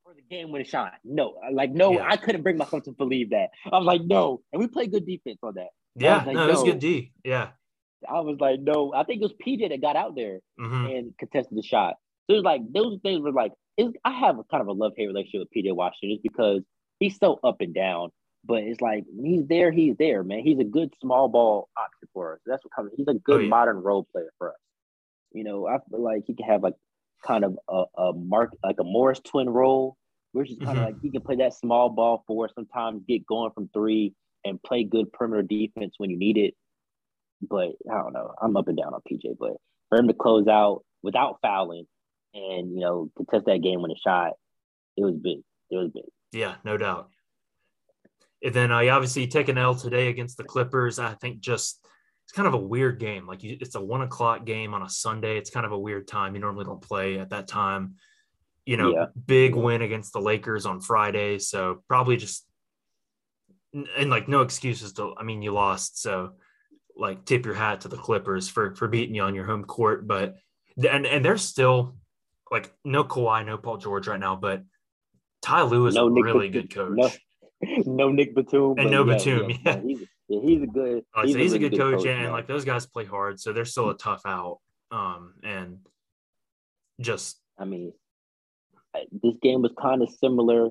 for 0.04 0.14
the 0.14 0.22
game 0.30 0.52
winning 0.52 0.68
shot. 0.68 0.94
No, 1.04 1.36
like 1.52 1.72
no, 1.72 1.94
Yeah. 1.94 2.08
I 2.08 2.18
couldn't 2.18 2.44
bring 2.44 2.58
myself 2.58 2.84
to 2.84 2.92
believe 2.92 3.32
that. 3.32 3.50
I 3.66 3.78
was 3.78 3.86
like, 3.86 4.02
no, 4.04 4.42
and 4.54 4.60
we 4.60 4.68
played 4.68 4.92
good 4.92 5.06
defense 5.06 5.40
on 5.42 5.56
that. 5.56 5.70
yeah, 5.96 6.24
like, 6.26 6.36
no, 6.36 6.46
it 6.46 6.50
was 6.52 6.64
good 6.64 6.80
D. 6.80 7.12
Yeah. 7.24 7.50
I 8.08 8.22
was 8.22 8.38
like, 8.40 8.60
no, 8.62 8.94
I 8.96 9.04
think 9.04 9.22
it 9.22 9.24
was 9.26 9.34
PJ 9.46 9.68
that 9.70 9.82
got 9.82 9.96
out 9.98 10.16
there 10.16 10.40
hmm 10.58 10.86
and 10.86 11.18
contested 11.18 11.58
the 11.58 11.64
shot. 11.64 11.96
So 12.28 12.34
it 12.34 12.38
was 12.38 12.44
like 12.46 12.62
those 12.72 13.00
things 13.02 13.22
were 13.22 13.32
like 13.32 13.52
I 14.06 14.12
have 14.12 14.38
a 14.40 14.44
kind 14.44 14.62
of 14.62 14.68
a 14.68 14.74
love 14.74 14.92
hate 14.98 15.08
relationship 15.08 15.48
with 15.54 15.66
PJ 15.66 15.74
Washington 15.76 16.16
just 16.18 16.24
because 16.24 16.62
he's 17.00 17.18
so 17.18 17.40
up 17.44 17.62
and 17.62 17.74
down. 17.74 18.10
But 18.46 18.64
it's 18.64 18.82
like 18.82 19.04
he's 19.22 19.46
there, 19.48 19.72
he's 19.72 19.96
there, 19.98 20.24
man. 20.24 20.40
He's 20.40 20.60
a 20.60 20.64
good 20.64 20.94
small 21.02 21.28
ball 21.28 21.70
option 21.78 22.08
for 22.14 22.34
us. 22.34 22.40
That's 22.46 22.64
what 22.64 22.74
comes. 22.74 22.92
He's 22.96 23.08
a 23.08 23.14
good 23.14 23.36
Oh, 23.42 23.44
yeah. 23.44 23.50
modern 23.50 23.78
role 23.78 24.08
player 24.12 24.32
for 24.38 24.50
us. 24.52 24.58
You 25.34 25.44
know, 25.44 25.68
I 25.68 25.78
feel 25.90 26.02
like 26.02 26.24
he 26.26 26.34
can 26.34 26.46
have 26.48 26.64
like 26.64 26.74
kind 27.26 27.44
of 27.44 27.58
a, 27.68 27.84
a 28.02 28.14
mark 28.14 28.52
like 28.64 28.78
a 28.80 28.84
Morris 28.84 29.20
twin 29.20 29.50
role, 29.50 29.98
which 30.32 30.50
is 30.52 30.58
kind 30.60 30.78
Mhm. 30.78 30.82
of 30.82 30.86
like 30.86 31.02
he 31.02 31.12
can 31.12 31.22
play 31.22 31.36
that 31.36 31.54
small 31.54 31.90
ball 31.90 32.24
for 32.26 32.46
us 32.46 32.52
sometimes, 32.56 33.04
get 33.08 33.26
going 33.28 33.52
from 33.52 33.70
three 33.74 34.14
and 34.46 34.62
play 34.64 34.84
good 34.86 35.12
perimeter 35.12 35.44
defense 35.44 35.96
when 35.98 36.10
you 36.10 36.18
need 36.18 36.38
it. 36.38 36.56
But 37.42 37.74
I 37.92 37.96
don't 38.02 38.14
know. 38.14 38.34
I'm 38.42 38.56
up 38.58 38.68
and 38.70 38.78
down 38.78 38.94
on 38.94 39.02
PJ, 39.10 39.38
but 39.38 39.58
for 39.90 39.98
him 39.98 40.08
to 40.08 40.14
close 40.14 40.48
out 40.48 40.84
without 41.04 41.40
fouling 41.42 41.86
and 42.34 42.74
you 42.74 42.80
know 42.80 43.10
contest 43.18 43.46
that 43.48 43.62
game 43.62 43.82
when 43.82 43.92
a 43.92 43.96
shot, 43.98 44.34
it 44.98 45.04
was 45.04 45.16
big. 45.16 45.40
It 45.70 45.76
was 45.78 45.92
big. 45.94 46.06
Yeah, 46.32 46.56
no 46.64 46.78
doubt. 46.78 47.10
And 48.44 48.54
then 48.54 48.72
I 48.72 48.90
obviously 48.90 49.28
take 49.28 49.50
an 49.50 49.58
L 49.58 49.76
today 49.76 50.08
against 50.08 50.38
the 50.38 50.44
Clippers. 50.44 50.98
I 51.00 51.14
think 51.16 51.40
just 51.42 51.86
it's 52.26 52.32
kind 52.32 52.48
of 52.48 52.54
a 52.54 52.58
weird 52.58 53.00
game. 53.00 53.28
Like 53.28 53.44
you, 53.44 53.58
it's 53.60 53.76
a 53.76 53.82
one 53.82 54.02
o'clock 54.02 54.46
game 54.46 54.74
on 54.74 54.82
a 54.82 54.90
Sunday. 54.90 55.38
It's 55.38 55.50
kind 55.50 55.66
of 55.66 55.72
a 55.72 55.80
weird 55.80 56.08
time. 56.08 56.36
You 56.36 56.42
normally 56.42 56.66
don't 56.66 56.82
play 56.82 57.20
at 57.20 57.32
that 57.32 57.48
time. 57.48 57.96
You 58.66 58.78
know, 58.78 58.92
Yeah. 58.94 59.06
big 59.26 59.56
win 59.56 59.82
against 59.82 60.14
the 60.14 60.22
Lakers 60.22 60.66
on 60.66 60.80
Friday. 60.80 61.40
So 61.40 61.84
probably 61.88 62.18
just 62.18 62.46
and, 63.74 64.10
like 64.10 64.28
no 64.28 64.42
excuses 64.42 64.94
to. 64.94 65.14
I 65.18 65.24
mean, 65.24 65.42
you 65.42 65.52
lost, 65.52 66.02
so 66.02 66.34
like 66.96 67.26
tip 67.26 67.46
your 67.46 67.56
hat 67.56 67.82
to 67.82 67.88
the 67.88 67.98
Clippers 67.98 68.48
for 68.50 68.76
for 68.76 68.88
beating 68.88 69.16
you 69.16 69.24
on 69.24 69.36
your 69.36 69.46
home 69.46 69.64
court. 69.64 70.08
But 70.08 70.36
and 70.78 71.06
and 71.06 71.24
they're 71.26 71.38
still 71.38 71.96
like 72.52 72.72
no 72.86 73.04
Kawhi, 73.04 73.46
no 73.46 73.58
Paul 73.58 73.78
George 73.78 74.08
right 74.08 74.20
now, 74.20 74.36
but 74.36 74.64
Ty 75.42 75.64
Lue 75.64 75.88
is 75.88 75.96
No 75.96 76.08
a 76.08 76.12
Nick 76.12 76.24
really 76.24 76.50
good 76.50 76.74
coach. 76.74 76.98
no- 76.98 77.10
no 77.86 78.12
Nic 78.12 78.36
Batum 78.36 78.76
And 78.78 78.92
no 78.92 79.04
Batum, 79.04 79.50
yeah. 79.50 79.76
no, 79.76 79.82
he's, 79.82 80.00
yeah, 80.28 80.42
he's 80.42 80.62
a 80.64 80.68
good. 80.68 81.04
Uh, 81.16 81.22
so 81.22 81.28
he's, 81.28 81.36
a 81.36 81.40
really 81.40 81.60
good 81.60 81.78
coach, 81.78 82.06
and 82.06 82.24
man. 82.24 82.32
like 82.32 82.48
those 82.48 82.66
guys 82.66 82.86
play 82.86 83.06
hard, 83.06 83.40
so 83.40 83.52
they're 83.52 83.66
still 83.66 83.90
a 83.90 83.98
tough 83.98 84.22
out. 84.26 84.60
Um, 84.92 85.34
and 85.44 85.80
just 87.00 87.40
I 87.58 87.66
mean, 87.66 87.94
I- 88.96 89.08
this 89.12 89.36
game 89.42 89.62
was 89.62 89.74
kind 89.80 90.02
of 90.02 90.10
similar 90.10 90.70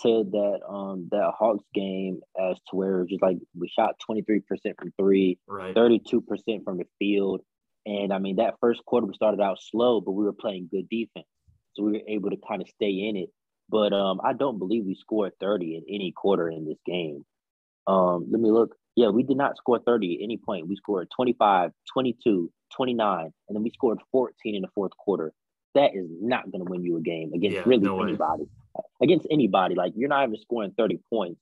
to 0.00 0.24
that 0.24 0.60
um 0.66 1.08
that 1.10 1.32
Hawks 1.38 1.64
game 1.74 2.20
as 2.40 2.56
to 2.70 2.76
where 2.76 2.96
it 2.96 3.00
was 3.00 3.08
just 3.10 3.22
like 3.22 3.36
we 3.54 3.68
shot 3.68 3.96
23% 4.08 4.42
from 4.78 4.92
three, 4.98 5.38
right, 5.46 5.74
32% 5.74 6.22
from 6.64 6.78
the 6.78 6.86
field. 6.98 7.42
And 7.84 8.12
I 8.12 8.18
mean, 8.18 8.36
that 8.36 8.54
first 8.60 8.84
quarter 8.86 9.06
we 9.06 9.14
started 9.14 9.40
out 9.40 9.58
slow, 9.60 10.00
but 10.00 10.12
we 10.12 10.24
were 10.24 10.32
playing 10.32 10.68
good 10.70 10.88
defense. 10.88 11.26
So 11.74 11.82
we 11.82 11.92
were 11.92 12.00
able 12.08 12.30
to 12.30 12.36
kind 12.48 12.62
of 12.62 12.68
stay 12.68 13.08
in 13.08 13.16
it. 13.16 13.30
But 13.72 13.94
um, 13.94 14.20
I 14.22 14.34
don't 14.34 14.58
believe 14.58 14.84
we 14.84 14.94
scored 14.94 15.32
30 15.40 15.76
in 15.76 15.84
any 15.88 16.12
quarter 16.12 16.50
in 16.50 16.66
this 16.66 16.76
game. 16.84 17.24
Um, 17.86 18.26
let 18.30 18.40
me 18.40 18.50
look. 18.50 18.76
Yeah, 18.94 19.08
we 19.08 19.22
did 19.22 19.38
not 19.38 19.56
score 19.56 19.78
30 19.78 20.18
at 20.20 20.22
any 20.22 20.36
point. 20.36 20.68
We 20.68 20.76
scored 20.76 21.08
25, 21.16 21.72
22, 21.90 22.52
29, 22.76 23.24
and 23.24 23.56
then 23.56 23.62
we 23.62 23.70
scored 23.70 23.98
14 24.12 24.54
in 24.54 24.60
the 24.60 24.68
fourth 24.74 24.92
quarter. 24.98 25.32
That 25.74 25.94
is 25.94 26.06
not 26.20 26.50
going 26.52 26.62
to 26.62 26.70
win 26.70 26.84
you 26.84 26.98
a 26.98 27.00
game 27.00 27.32
against 27.32 27.56
Yeah, 27.56 27.62
really 27.64 27.84
no 27.84 27.96
way. 27.96 28.08
anybody. 28.08 28.44
Against 29.02 29.26
anybody, 29.30 29.74
like 29.74 29.94
you're 29.96 30.10
not 30.10 30.24
even 30.28 30.36
scoring 30.40 30.74
30 30.76 31.00
points, 31.10 31.40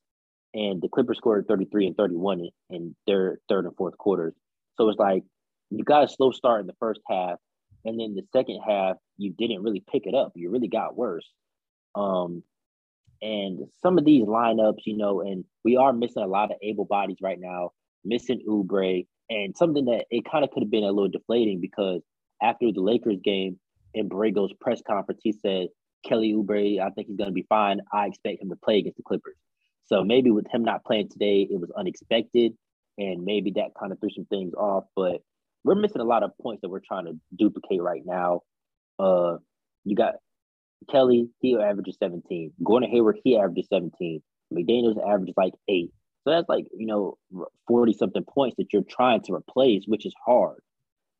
and 0.54 0.80
the 0.80 0.88
Clippers 0.88 1.16
scored 1.18 1.46
33 1.48 1.88
and 1.88 1.96
31 1.96 2.40
in, 2.40 2.50
in 2.70 2.96
their 3.08 3.40
third 3.48 3.64
and 3.66 3.76
fourth 3.76 3.98
quarters. 3.98 4.34
So 4.76 4.88
it's 4.88 4.98
like 4.98 5.24
you 5.70 5.82
got 5.82 6.04
a 6.04 6.08
slow 6.08 6.30
start 6.30 6.60
in 6.60 6.68
the 6.68 6.76
first 6.78 7.00
half, 7.08 7.38
and 7.84 7.98
then 7.98 8.14
the 8.14 8.22
second 8.32 8.60
half 8.64 8.96
you 9.18 9.32
didn't 9.36 9.62
really 9.62 9.82
pick 9.90 10.06
it 10.06 10.14
up. 10.14 10.32
You 10.36 10.50
really 10.50 10.68
got 10.68 10.96
worse. 10.96 11.28
Um, 11.94 12.42
and 13.22 13.66
some 13.82 13.98
of 13.98 14.04
these 14.04 14.24
lineups, 14.24 14.80
you 14.86 14.96
know, 14.96 15.20
and 15.20 15.44
we 15.64 15.76
are 15.76 15.92
missing 15.92 16.22
a 16.22 16.26
lot 16.26 16.50
of 16.50 16.56
able 16.62 16.84
bodies 16.84 17.18
right 17.20 17.38
now, 17.38 17.72
missing 18.04 18.42
Oubre, 18.48 19.06
and 19.28 19.56
something 19.56 19.84
that 19.84 20.06
it 20.10 20.24
kind 20.30 20.44
of 20.44 20.50
could 20.50 20.62
have 20.62 20.70
been 20.70 20.84
a 20.84 20.92
little 20.92 21.08
deflating 21.08 21.60
because 21.60 22.02
after 22.42 22.72
the 22.72 22.80
Lakers 22.80 23.18
game 23.22 23.58
in 23.94 24.08
Borrego's 24.08 24.52
press 24.60 24.80
conference, 24.86 25.20
he 25.22 25.32
said 25.32 25.68
Kelly 26.04 26.32
Oubre, 26.32 26.80
I 26.80 26.90
think 26.90 27.08
he's 27.08 27.16
going 27.16 27.28
to 27.28 27.34
be 27.34 27.46
fine. 27.48 27.80
I 27.92 28.06
expect 28.06 28.42
him 28.42 28.48
to 28.48 28.56
play 28.56 28.78
against 28.78 28.96
the 28.96 29.02
Clippers. 29.02 29.36
So 29.84 30.02
maybe 30.04 30.30
with 30.30 30.46
him 30.50 30.64
not 30.64 30.84
playing 30.84 31.08
today, 31.10 31.46
it 31.50 31.60
was 31.60 31.70
unexpected, 31.76 32.52
and 32.96 33.24
maybe 33.24 33.52
that 33.56 33.74
kind 33.78 33.92
of 33.92 34.00
threw 34.00 34.10
some 34.10 34.26
things 34.26 34.54
off. 34.54 34.84
But 34.96 35.20
we're 35.64 35.74
missing 35.74 36.00
a 36.00 36.04
lot 36.04 36.22
of 36.22 36.30
points 36.40 36.62
that 36.62 36.70
we're 36.70 36.80
trying 36.80 37.06
to 37.06 37.18
duplicate 37.36 37.82
right 37.82 38.02
now. 38.04 38.42
Uh, 38.98 39.36
you 39.84 39.96
got 39.96 40.14
Kelly, 40.88 41.28
he 41.40 41.56
averages 41.56 41.96
17. 42.02 42.52
Gordon 42.64 42.90
Hayward, 42.90 43.18
he 43.24 43.36
averages 43.36 43.66
17. 43.72 44.22
McDaniels 44.52 44.96
averages 45.06 45.34
like 45.36 45.54
eight. 45.68 45.90
So 46.24 46.30
that's 46.32 46.48
like, 46.48 46.66
you 46.76 46.86
know, 46.86 47.16
40 47.68 47.92
something 47.94 48.24
points 48.24 48.56
that 48.58 48.72
you're 48.72 48.82
trying 48.82 49.22
to 49.22 49.34
replace, 49.34 49.84
which 49.86 50.04
is 50.06 50.14
hard. 50.24 50.60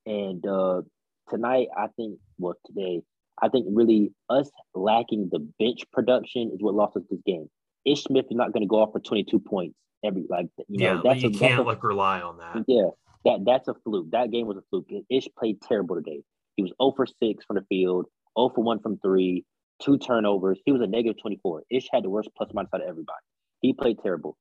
And 0.07 0.47
uh 0.47 0.83
tonight, 1.29 1.69
I 1.77 1.87
think, 1.97 2.19
well, 2.39 2.55
today, 2.67 3.03
I 3.41 3.49
think 3.49 3.67
really 3.71 4.13
us 4.29 4.51
lacking 4.75 5.29
the 5.33 5.39
bench 5.59 5.85
production 5.93 6.51
is 6.53 6.61
what 6.61 6.75
lost 6.75 6.97
us 6.97 7.03
this 7.11 7.21
game. 7.25 7.49
Ish 7.87 8.05
Smith 8.05 8.27
is 8.31 8.37
not 8.37 8.53
going 8.53 8.63
to 8.63 8.67
go 8.69 8.83
off 8.83 8.93
for 8.93 9.01
22 9.01 9.39
points 9.39 9.77
every, 10.05 10.25
like, 10.29 10.47
you 10.69 10.79
know, 10.85 10.95
yeah, 10.97 11.01
that's 11.03 11.23
you 11.23 11.31
a, 11.31 11.33
can't 11.33 11.61
a- 11.61 11.63
like 11.63 11.83
rely 11.83 12.21
on 12.21 12.37
that. 12.39 12.65
yeah, 12.67 12.89
that 13.25 13.45
that's 13.47 13.69
a 13.69 13.75
fluke. 13.85 14.11
That 14.11 14.31
game 14.31 14.47
was 14.47 14.57
a 14.59 14.63
fluke. 14.71 14.89
Ish 15.09 15.29
played 15.39 15.61
terrible 15.63 15.97
today. 15.97 16.21
He 16.57 16.63
was 16.63 16.73
0 16.83 16.93
for 16.97 17.07
6 17.07 17.45
from 17.47 17.57
the 17.57 17.63
field, 17.71 18.07
0 18.39 18.53
for 18.55 18.63
1 18.63 18.81
from 18.81 18.99
3, 18.99 19.45
two 19.83 19.99
turnovers. 19.99 20.61
He 20.65 20.73
was 20.73 20.81
a 20.81 20.87
negative 20.87 21.21
24. 21.21 21.65
Ish 21.71 21.89
had 21.93 22.05
the 22.05 22.11
worst 22.11 22.31
plus 22.37 22.51
minus 22.53 22.71
out 22.75 22.83
of 22.83 22.89
everybody. 22.89 23.21
He 23.61 23.73
played 23.73 23.99
terrible. 24.03 24.37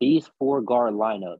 These 0.00 0.28
four 0.38 0.60
guard 0.60 0.94
lineups, 0.94 1.38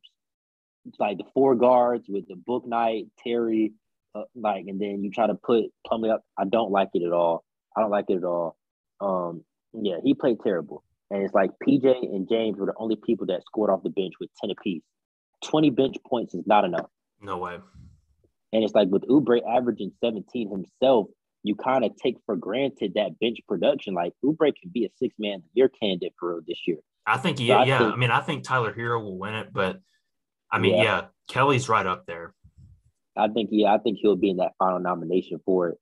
it's 0.87 0.99
like 0.99 1.19
the 1.19 1.25
four 1.35 1.55
guards 1.55 2.07
with 2.09 2.27
the 2.29 2.35
Bouknight, 2.35 3.09
Terry, 3.23 3.73
uh, 4.15 4.23
like, 4.35 4.65
and 4.69 4.81
then 4.81 5.03
you 5.03 5.11
try 5.11 5.27
to 5.27 5.35
put 5.35 5.65
Plumlee 5.87 6.13
up. 6.13 6.23
I 6.39 6.45
don't 6.45 6.71
like 6.71 6.91
it 6.95 7.03
at 7.05 7.13
all. 7.13 7.45
I 7.77 7.81
don't 7.81 7.91
like 7.91 8.07
it 8.09 8.17
at 8.17 8.25
all. 8.25 8.57
Um, 9.01 9.45
yeah, 9.73 9.97
he 10.03 10.15
played 10.15 10.39
terrible. 10.43 10.85
And 11.11 11.23
it's 11.23 11.35
like 11.35 11.51
PJ 11.67 11.85
and 11.85 12.29
James 12.29 12.59
were 12.59 12.67
the 12.67 12.75
only 12.77 12.97
people 12.97 13.27
that 13.27 13.43
scored 13.45 13.71
off 13.71 13.83
the 13.83 13.91
bench 13.91 14.15
with 14.21 14.31
10 14.41 14.51
apiece. 14.51 14.83
20 15.45 15.71
bench 15.71 15.97
points 16.07 16.35
is 16.35 16.47
not 16.47 16.65
enough. 16.65 16.89
No 17.21 17.39
way. 17.39 17.59
And 18.53 18.63
it's 18.63 18.75
like 18.75 18.89
with 18.89 19.03
Oubre 19.03 19.41
averaging 19.49 19.93
17 20.03 20.51
himself, 20.51 21.09
you 21.45 21.55
kind 21.55 21.85
of 21.85 21.95
take 21.97 22.17
for 22.27 22.35
granted 22.37 22.95
that 22.95 23.19
bench 23.21 23.39
production. 23.47 23.95
Like 23.95 24.13
Oubre 24.25 24.53
can 24.61 24.71
be 24.73 24.87
a 24.87 24.89
six 24.99 25.15
man 25.19 25.43
year 25.53 25.69
candidate 25.69 26.15
for 26.19 26.31
real 26.35 26.41
this 26.49 26.59
year. 26.67 26.79
I 27.07 27.19
think 27.19 27.37
So 27.39 27.45
yeah, 27.45 27.59
I 27.59 27.65
yeah. 27.65 27.79
think- 27.79 27.93
I 27.93 27.97
mean, 27.97 28.11
I 28.11 28.21
think 28.23 28.43
Tyler 28.45 28.73
Herro 28.75 29.01
will 29.03 29.19
win 29.19 29.35
it, 29.35 29.53
but 29.53 29.79
I 30.51 30.59
mean, 30.59 30.75
Yeah. 30.75 30.83
yeah, 30.83 31.05
Kelly's 31.29 31.69
right 31.69 31.87
up 31.87 32.07
there. 32.07 32.35
I 33.17 33.29
think, 33.29 33.51
yeah, 33.53 33.73
I 33.75 33.79
think 33.79 33.99
he'll 34.01 34.17
be 34.17 34.31
in 34.31 34.39
that 34.39 34.53
final 34.59 34.81
nomination 34.81 35.39
for 35.45 35.69
it. 35.69 35.79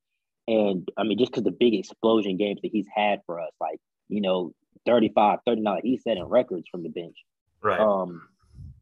And 0.49 0.89
I 0.97 1.05
mean, 1.05 1.17
just 1.19 1.31
because 1.31 1.45
the 1.45 1.53
big 1.53 1.75
explosion 1.75 2.37
games 2.37 2.61
that 2.63 2.73
he's 2.73 2.89
had 2.95 3.21
for 3.27 3.41
us, 3.41 3.53
like, 3.61 3.79
you 4.09 4.21
know, 4.21 4.53
35, 4.85 5.39
39, 5.47 5.81
he's 5.85 6.03
setting 6.03 6.25
records 6.25 6.65
from 6.69 6.83
the 6.83 6.89
bench. 6.89 7.17
Right. 7.63 7.79
Um, 7.79 8.23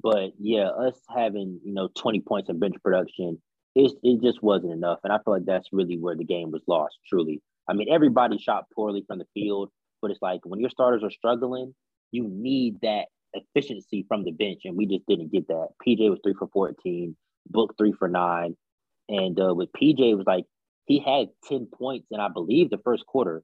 but 0.03 0.33
yeah, 0.39 0.69
us 0.69 0.99
having 1.15 1.61
you 1.63 1.75
know 1.75 1.89
20 1.95 2.21
points 2.21 2.49
of 2.49 2.59
bench 2.59 2.77
production, 2.83 3.41
it, 3.75 3.93
it 4.03 4.23
just 4.23 4.43
wasn't 4.43 4.73
enough. 4.73 4.99
And 5.05 5.13
I 5.13 5.19
feel 5.19 5.35
like 5.35 5.45
that's 5.47 5.69
really 5.73 5.99
where 5.99 6.17
the 6.17 6.25
game 6.25 6.51
was 6.51 6.63
lost, 6.67 6.99
truly. 7.09 7.43
I 7.69 7.73
mean, 7.73 7.89
everybody 7.93 8.39
shot 8.39 8.65
poorly 8.75 9.05
from 9.07 9.19
the 9.19 9.27
field, 9.35 9.71
but 10.03 10.11
it's 10.11 10.23
like 10.23 10.41
when 10.45 10.61
your 10.61 10.71
starters 10.71 11.05
are 11.05 11.11
struggling, 11.11 11.75
you 12.11 12.29
need 12.29 12.81
that 12.83 13.07
efficiency 13.33 14.05
from 14.09 14.25
the 14.25 14.33
bench. 14.33 14.63
And 14.65 14.77
we 14.77 14.87
just 14.87 15.07
didn't 15.07 15.33
get 15.33 15.49
that. 15.49 15.69
PJ 15.87 16.11
was 16.11 16.19
three 16.23 16.35
for 16.39 16.49
14, 16.53 17.17
Book 17.49 17.75
three 17.79 17.93
for 17.93 18.09
nine. 18.09 18.57
And 19.09 19.41
uh, 19.41 19.55
with 19.55 19.71
PJ, 19.73 20.01
it 20.01 20.15
was 20.15 20.27
like 20.27 20.47
he 20.87 20.99
had 20.99 21.29
10 21.49 21.69
points. 21.73 22.09
And 22.11 22.21
I 22.21 22.29
believe 22.29 22.71
the 22.71 22.81
first 22.85 23.07
quarter, 23.07 23.43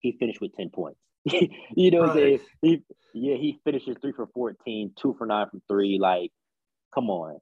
he 0.00 0.16
finished 0.18 0.40
with 0.40 0.54
10 0.56 0.70
points. 0.70 0.98
you 1.24 1.90
know 1.90 2.00
what 2.00 2.10
I'm 2.10 2.16
saying? 2.16 2.40
He, 2.62 2.82
yeah, 3.12 3.36
he 3.36 3.60
finishes 3.64 3.96
three 4.00 4.12
for 4.12 4.26
14, 4.32 4.92
two 4.96 5.14
for 5.18 5.26
nine 5.26 5.48
from 5.50 5.62
three. 5.68 5.98
Like, 5.98 6.32
come 6.94 7.10
on. 7.10 7.38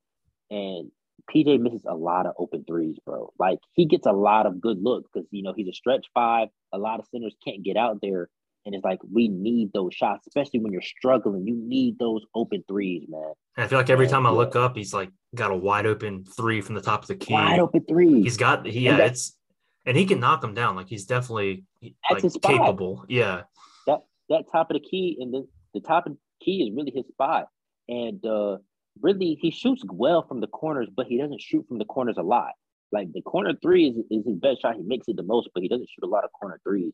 And 0.51 0.91
PJ 1.31 1.61
misses 1.61 1.85
a 1.87 1.95
lot 1.95 2.27
of 2.27 2.35
open 2.39 2.65
threes, 2.65 2.97
bro. 3.05 3.33
Like, 3.39 3.59
he 3.73 3.87
gets 3.87 4.07
a 4.07 4.13
lot 4.13 4.47
of 4.47 4.61
good 4.61 4.83
looks 4.83 5.11
because, 5.13 5.29
you 5.31 5.43
know, 5.43 5.53
he's 5.57 5.69
a 5.69 5.73
stretch 5.73 6.07
five. 6.15 6.49
A 6.73 6.79
lot 6.79 7.01
of 7.01 7.07
centers 7.07 7.35
can't 7.45 7.63
get 7.63 7.77
out 7.77 8.01
there. 8.01 8.29
And 8.65 8.75
it's 8.75 8.85
like, 8.85 8.99
we 9.11 9.29
need 9.29 9.73
those 9.73 9.95
shots, 9.95 10.27
especially 10.27 10.61
when 10.61 10.73
you're 10.73 10.83
struggling. 10.83 11.47
You 11.47 11.55
need 11.55 11.99
those 11.99 12.23
open 12.35 12.65
threes, 12.69 13.07
man. 13.09 13.33
And 13.57 13.65
I 13.65 13.69
feel 13.69 13.79
like 13.79 13.89
every 13.89 14.09
time 14.09 14.27
I 14.27 14.31
look 14.31 14.57
up, 14.57 14.77
he's 14.77 14.93
like 14.93 15.11
got 15.35 15.51
a 15.51 15.57
wide 15.57 15.87
open 15.87 16.25
three 16.25 16.61
from 16.61 16.75
the 16.75 16.81
top 16.81 17.03
of 17.03 17.09
the 17.09 17.17
key. 17.17 17.33
Wide 17.33 17.61
open 17.61 17.85
threes. 17.89 18.25
He's 18.25 18.37
got 18.37 18.67
he, 18.67 18.81
yeah, 18.81 18.99
it's 18.99 19.37
and 19.87 19.97
he 19.97 20.05
can 20.05 20.21
knock 20.21 20.43
them 20.43 20.55
down. 20.55 20.77
Like 20.77 20.89
he's 20.89 21.07
definitely 21.07 21.65
like 22.11 22.23
capable. 22.43 23.05
Yeah. 23.09 23.43
that 23.87 24.03
that 24.29 24.45
top 24.53 24.71
of 24.71 24.75
the 24.75 24.81
key 24.81 25.17
and 25.19 25.33
the, 25.33 25.49
the 25.73 25.81
top 25.81 26.07
of 26.07 26.13
the 26.13 26.19
key 26.45 26.63
is 26.63 26.71
really 26.77 26.93
his 26.95 27.07
spot. 27.09 27.49
And 27.89 28.25
uh 28.25 28.59
really 29.03 29.39
he 29.41 29.51
shoots 29.51 29.83
well 29.91 30.27
from 30.27 30.41
the 30.41 30.47
corners, 30.47 30.89
but 30.95 31.07
he 31.07 31.19
doesn't 31.19 31.41
shoot 31.41 31.67
from 31.69 31.79
the 31.79 31.85
corners 31.85 32.17
a 32.19 32.23
lot. 32.23 32.53
Like 32.93 33.13
the 33.13 33.23
corner 33.23 33.53
three 33.61 33.89
is, 33.89 33.97
is 34.11 34.27
his 34.27 34.37
best 34.37 34.63
shot. 34.63 34.77
He 34.77 34.83
makes 34.83 35.09
it 35.09 35.17
the 35.17 35.23
most, 35.23 35.51
but 35.55 35.63
he 35.63 35.69
doesn't 35.69 35.89
shoot 35.89 36.05
a 36.07 36.11
lot 36.11 36.25
of 36.25 36.31
corner 36.33 36.59
threes. 36.65 36.93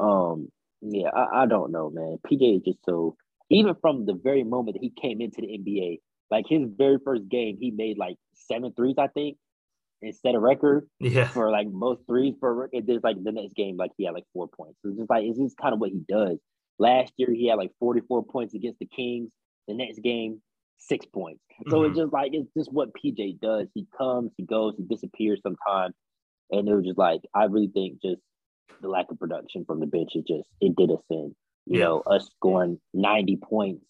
Um, 0.00 0.48
yeah, 0.80 1.08
I, 1.14 1.42
I 1.42 1.46
don't 1.46 1.70
know, 1.70 1.90
man. 1.90 2.18
PJ 2.26 2.56
is 2.56 2.62
just 2.62 2.84
so 2.84 3.16
even 3.50 3.74
from 3.80 4.06
the 4.06 4.14
very 4.14 4.42
moment 4.44 4.74
that 4.76 4.82
he 4.82 4.90
came 4.90 5.20
into 5.20 5.40
the 5.42 5.46
NBA, 5.58 6.00
like 6.30 6.46
his 6.48 6.62
very 6.76 6.98
first 7.04 7.28
game, 7.28 7.58
he 7.60 7.70
made 7.70 7.98
like 7.98 8.16
seven 8.34 8.72
threes, 8.72 8.96
I 8.98 9.08
think, 9.08 9.36
and 10.00 10.14
set 10.14 10.34
a 10.34 10.40
record 10.40 10.88
Yeah. 10.98 11.28
for 11.28 11.50
like 11.50 11.68
most 11.68 12.00
threes 12.06 12.34
for 12.40 12.68
and 12.72 12.86
then 12.86 13.00
like 13.02 13.22
the 13.22 13.32
next 13.32 13.54
game, 13.54 13.76
like 13.76 13.92
he 13.96 14.04
had 14.06 14.14
like 14.14 14.24
four 14.32 14.48
points. 14.48 14.78
So 14.82 14.88
it's 14.88 14.98
just 14.98 15.10
like 15.10 15.24
it's 15.24 15.38
just 15.38 15.56
kind 15.56 15.74
of 15.74 15.80
what 15.80 15.90
he 15.90 16.00
does. 16.08 16.38
Last 16.78 17.12
year 17.16 17.28
he 17.32 17.48
had 17.48 17.56
like 17.56 17.70
44 17.78 18.24
points 18.24 18.54
against 18.54 18.78
the 18.80 18.86
Kings. 18.86 19.30
The 19.68 19.74
next 19.74 20.00
game, 20.00 20.42
six 20.88 21.06
points. 21.06 21.40
So 21.68 21.80
Mhm. 21.80 21.88
it's 21.88 21.98
just 21.98 22.12
like 22.12 22.32
it's 22.34 22.52
just 22.56 22.72
what 22.72 22.92
PJ 22.94 23.40
does. 23.40 23.68
He 23.74 23.86
comes, 23.96 24.32
he 24.36 24.44
goes, 24.44 24.74
he 24.76 24.84
disappears 24.84 25.40
sometimes. 25.42 25.94
And 26.50 26.68
it 26.68 26.74
was 26.74 26.84
just 26.84 26.98
like 26.98 27.20
I 27.34 27.44
really 27.44 27.68
think 27.68 28.00
just 28.02 28.20
the 28.80 28.88
lack 28.88 29.10
of 29.10 29.18
production 29.18 29.64
from 29.64 29.80
the 29.80 29.86
bench 29.86 30.16
is 30.16 30.24
just 30.24 30.48
it 30.60 30.74
did 30.76 30.90
us 30.90 31.02
in. 31.10 31.34
You 31.66 31.78
Yeah. 31.78 31.84
know, 31.84 32.00
us 32.00 32.26
scoring 32.26 32.80
90 32.94 33.36
points, 33.36 33.84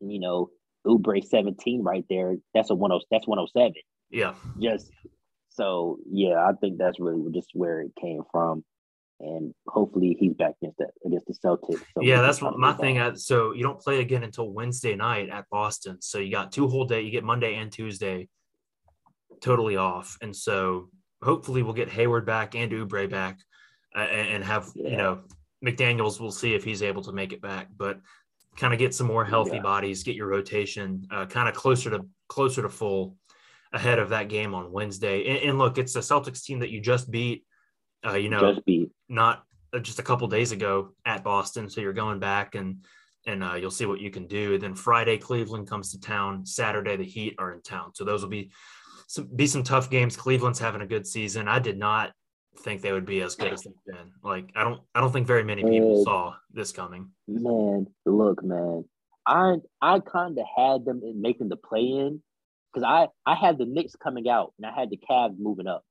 you 0.00 0.18
know, 0.18 0.50
Oubre 0.86 1.22
17 1.22 1.82
right 1.82 2.04
there. 2.08 2.36
That's 2.54 2.70
a 2.70 2.76
10 2.76 2.90
that's 3.10 3.26
107 3.26 3.74
Yeah. 4.10 4.34
just 4.58 4.90
so 5.48 5.98
yeah, 6.10 6.36
I 6.46 6.52
think 6.60 6.78
that's 6.78 6.98
really 7.00 7.30
just 7.32 7.50
where 7.54 7.80
it 7.80 7.92
came 8.00 8.22
from, 8.30 8.64
and 9.20 9.54
hopefully 9.66 10.16
he's 10.18 10.34
back 10.34 10.54
against 10.60 10.78
the 10.78 10.88
against 11.04 11.26
the 11.26 11.34
Celtics. 11.34 11.82
So 11.94 12.02
yeah, 12.02 12.20
that's 12.20 12.38
try 12.38 12.48
what 12.48 12.52
to 12.52 12.58
my 12.58 12.72
thing. 12.74 12.98
At, 12.98 13.18
so 13.18 13.52
you 13.52 13.62
don't 13.62 13.80
play 13.80 14.00
again 14.00 14.22
until 14.22 14.50
Wednesday 14.50 14.94
night 14.94 15.30
at 15.30 15.48
Boston. 15.50 16.00
So 16.00 16.18
you 16.18 16.30
got 16.30 16.52
two 16.52 16.68
whole 16.68 16.84
day. 16.84 17.02
You 17.02 17.10
get 17.10 17.24
Monday 17.24 17.56
and 17.56 17.72
Tuesday 17.72 18.28
totally 19.40 19.76
off, 19.76 20.18
and 20.20 20.34
so 20.34 20.90
hopefully 21.22 21.62
we'll 21.62 21.72
get 21.72 21.88
Hayward 21.88 22.26
back 22.26 22.54
and 22.54 22.70
Oubre 22.72 23.10
back, 23.10 23.38
uh, 23.94 24.00
and, 24.00 24.44
have 24.44 24.70
you 24.74 24.96
know 24.96 25.20
McDaniel's. 25.64 26.20
We'll 26.20 26.30
see 26.30 26.54
if 26.54 26.64
he's 26.64 26.82
able 26.82 27.02
to 27.02 27.12
make 27.12 27.32
it 27.32 27.40
back, 27.40 27.68
but 27.76 28.00
kind 28.56 28.72
of 28.72 28.78
get 28.78 28.94
some 28.94 29.06
more 29.06 29.24
healthy 29.24 29.56
Yeah. 29.56 29.62
bodies, 29.62 30.02
get 30.02 30.16
your 30.16 30.28
rotation 30.28 31.06
uh, 31.10 31.26
kind 31.26 31.48
of 31.48 31.54
closer 31.54 31.90
to 31.90 32.06
closer 32.28 32.62
to 32.62 32.68
full 32.68 33.16
ahead 33.72 33.98
of 33.98 34.10
that 34.10 34.28
game 34.28 34.54
on 34.54 34.72
Wednesday. 34.72 35.26
And, 35.26 35.50
and 35.50 35.58
look, 35.58 35.78
it's 35.78 35.96
a 35.96 36.00
Celtics 36.00 36.42
team 36.44 36.60
that 36.60 36.70
you 36.70 36.80
just 36.80 37.10
beat. 37.10 37.44
Uh, 38.06 38.14
you 38.14 38.28
know, 38.28 38.40
not 39.08 39.44
uh, 39.72 39.78
just 39.78 39.98
a 39.98 40.02
couple 40.02 40.26
days 40.28 40.52
ago 40.52 40.90
at 41.04 41.24
Boston. 41.24 41.68
So 41.68 41.80
you're 41.80 41.92
going 41.92 42.18
back 42.18 42.54
and 42.54 42.84
and 43.26 43.42
uh, 43.42 43.54
you'll 43.54 43.72
see 43.72 43.86
what 43.86 44.00
you 44.00 44.10
can 44.10 44.26
do. 44.28 44.54
And 44.54 44.62
then 44.62 44.74
Friday, 44.76 45.18
Cleveland 45.18 45.68
comes 45.68 45.90
to 45.92 46.00
town. 46.00 46.46
Saturday, 46.46 46.94
the 46.96 47.04
Heat 47.04 47.34
are 47.38 47.52
in 47.52 47.60
town. 47.62 47.92
So 47.94 48.04
those 48.04 48.22
will 48.22 48.30
be 48.30 48.50
some 49.08 49.28
be 49.34 49.46
some 49.46 49.62
tough 49.62 49.90
games. 49.90 50.16
Cleveland's 50.16 50.58
having 50.58 50.80
a 50.82 50.86
good 50.86 51.06
season. 51.06 51.48
I 51.48 51.58
did 51.58 51.78
not 51.78 52.12
think 52.60 52.80
they 52.80 52.92
would 52.92 53.04
be 53.04 53.20
as 53.20 53.34
good 53.36 53.52
as 53.52 53.62
they've 53.62 53.74
been. 53.86 54.12
Like 54.22 54.50
I 54.54 54.64
don't 54.64 54.80
I 54.94 55.00
don't 55.00 55.12
think 55.12 55.26
very 55.26 55.44
many 55.44 55.62
people 55.62 56.00
Uh, 56.00 56.04
saw 56.04 56.34
this 56.52 56.72
coming. 56.72 57.10
man. 57.28 57.86
Look, 58.04 58.42
man, 58.42 58.84
I 59.26 59.56
I 59.82 60.00
kind 60.00 60.38
of 60.38 60.46
had 60.56 60.84
them 60.84 61.02
in 61.04 61.20
making 61.20 61.48
the 61.48 61.56
play 61.56 61.82
in 61.82 62.22
because 62.72 62.84
I 62.84 63.08
I 63.30 63.34
had 63.34 63.58
the 63.58 63.66
Knicks 63.66 63.94
coming 63.96 64.28
out 64.28 64.52
and 64.56 64.66
I 64.66 64.72
had 64.78 64.90
the 64.90 64.96
Cavs 64.98 65.38
moving 65.38 65.66
up. 65.66 65.84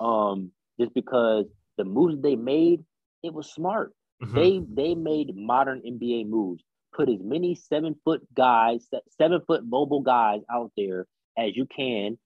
Um, 0.00 0.50
just 0.80 0.92
because 0.92 1.46
the 1.76 1.84
moves 1.84 2.20
they 2.20 2.36
made, 2.36 2.84
it 3.22 3.32
was 3.32 3.50
smart. 3.52 3.92
Mhm. 4.22 4.34
They 4.34 4.60
they 4.82 4.94
made 4.94 5.34
modern 5.36 5.80
NBA 5.84 6.26
moves. 6.28 6.62
Put 6.94 7.08
as 7.08 7.20
many 7.22 7.54
seven 7.54 7.96
foot 8.04 8.22
guys, 8.34 8.88
seven 9.18 9.40
foot 9.46 9.64
mobile 9.66 10.00
guys 10.00 10.40
out 10.50 10.70
there 10.76 11.06
as 11.36 11.56
you 11.56 11.66
can. 11.66 12.16